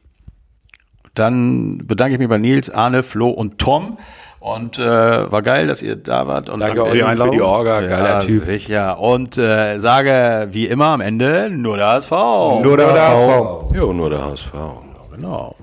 Dann 1.12 1.86
bedanke 1.86 2.14
ich 2.14 2.18
mich 2.18 2.28
bei 2.28 2.38
Nils, 2.38 2.70
Arne, 2.70 3.02
Flo 3.02 3.28
und 3.28 3.58
Tom. 3.58 3.98
Und 4.46 4.78
äh, 4.78 4.84
war 5.32 5.42
geil, 5.42 5.66
dass 5.66 5.82
ihr 5.82 5.96
da 5.96 6.28
wart. 6.28 6.48
Und 6.48 6.60
Danke 6.60 6.84
euch 6.84 7.02
für 7.02 7.30
die. 7.32 7.40
Orga, 7.40 7.80
geiler 7.80 8.10
ja, 8.10 8.18
Typ. 8.20 8.42
sicher. 8.42 9.00
Und 9.00 9.36
äh, 9.38 9.78
sage 9.78 10.46
wie 10.52 10.68
immer 10.68 10.90
am 10.90 11.00
Ende 11.00 11.50
nur 11.50 11.76
der 11.76 11.88
HSV. 11.88 12.12
Nur 12.62 12.76
der 12.76 12.92
HSV. 12.92 13.74
Jo, 13.74 13.92
nur 13.92 14.08
der 14.08 14.24
HSV. 14.24 14.52
Genau. 15.12 15.56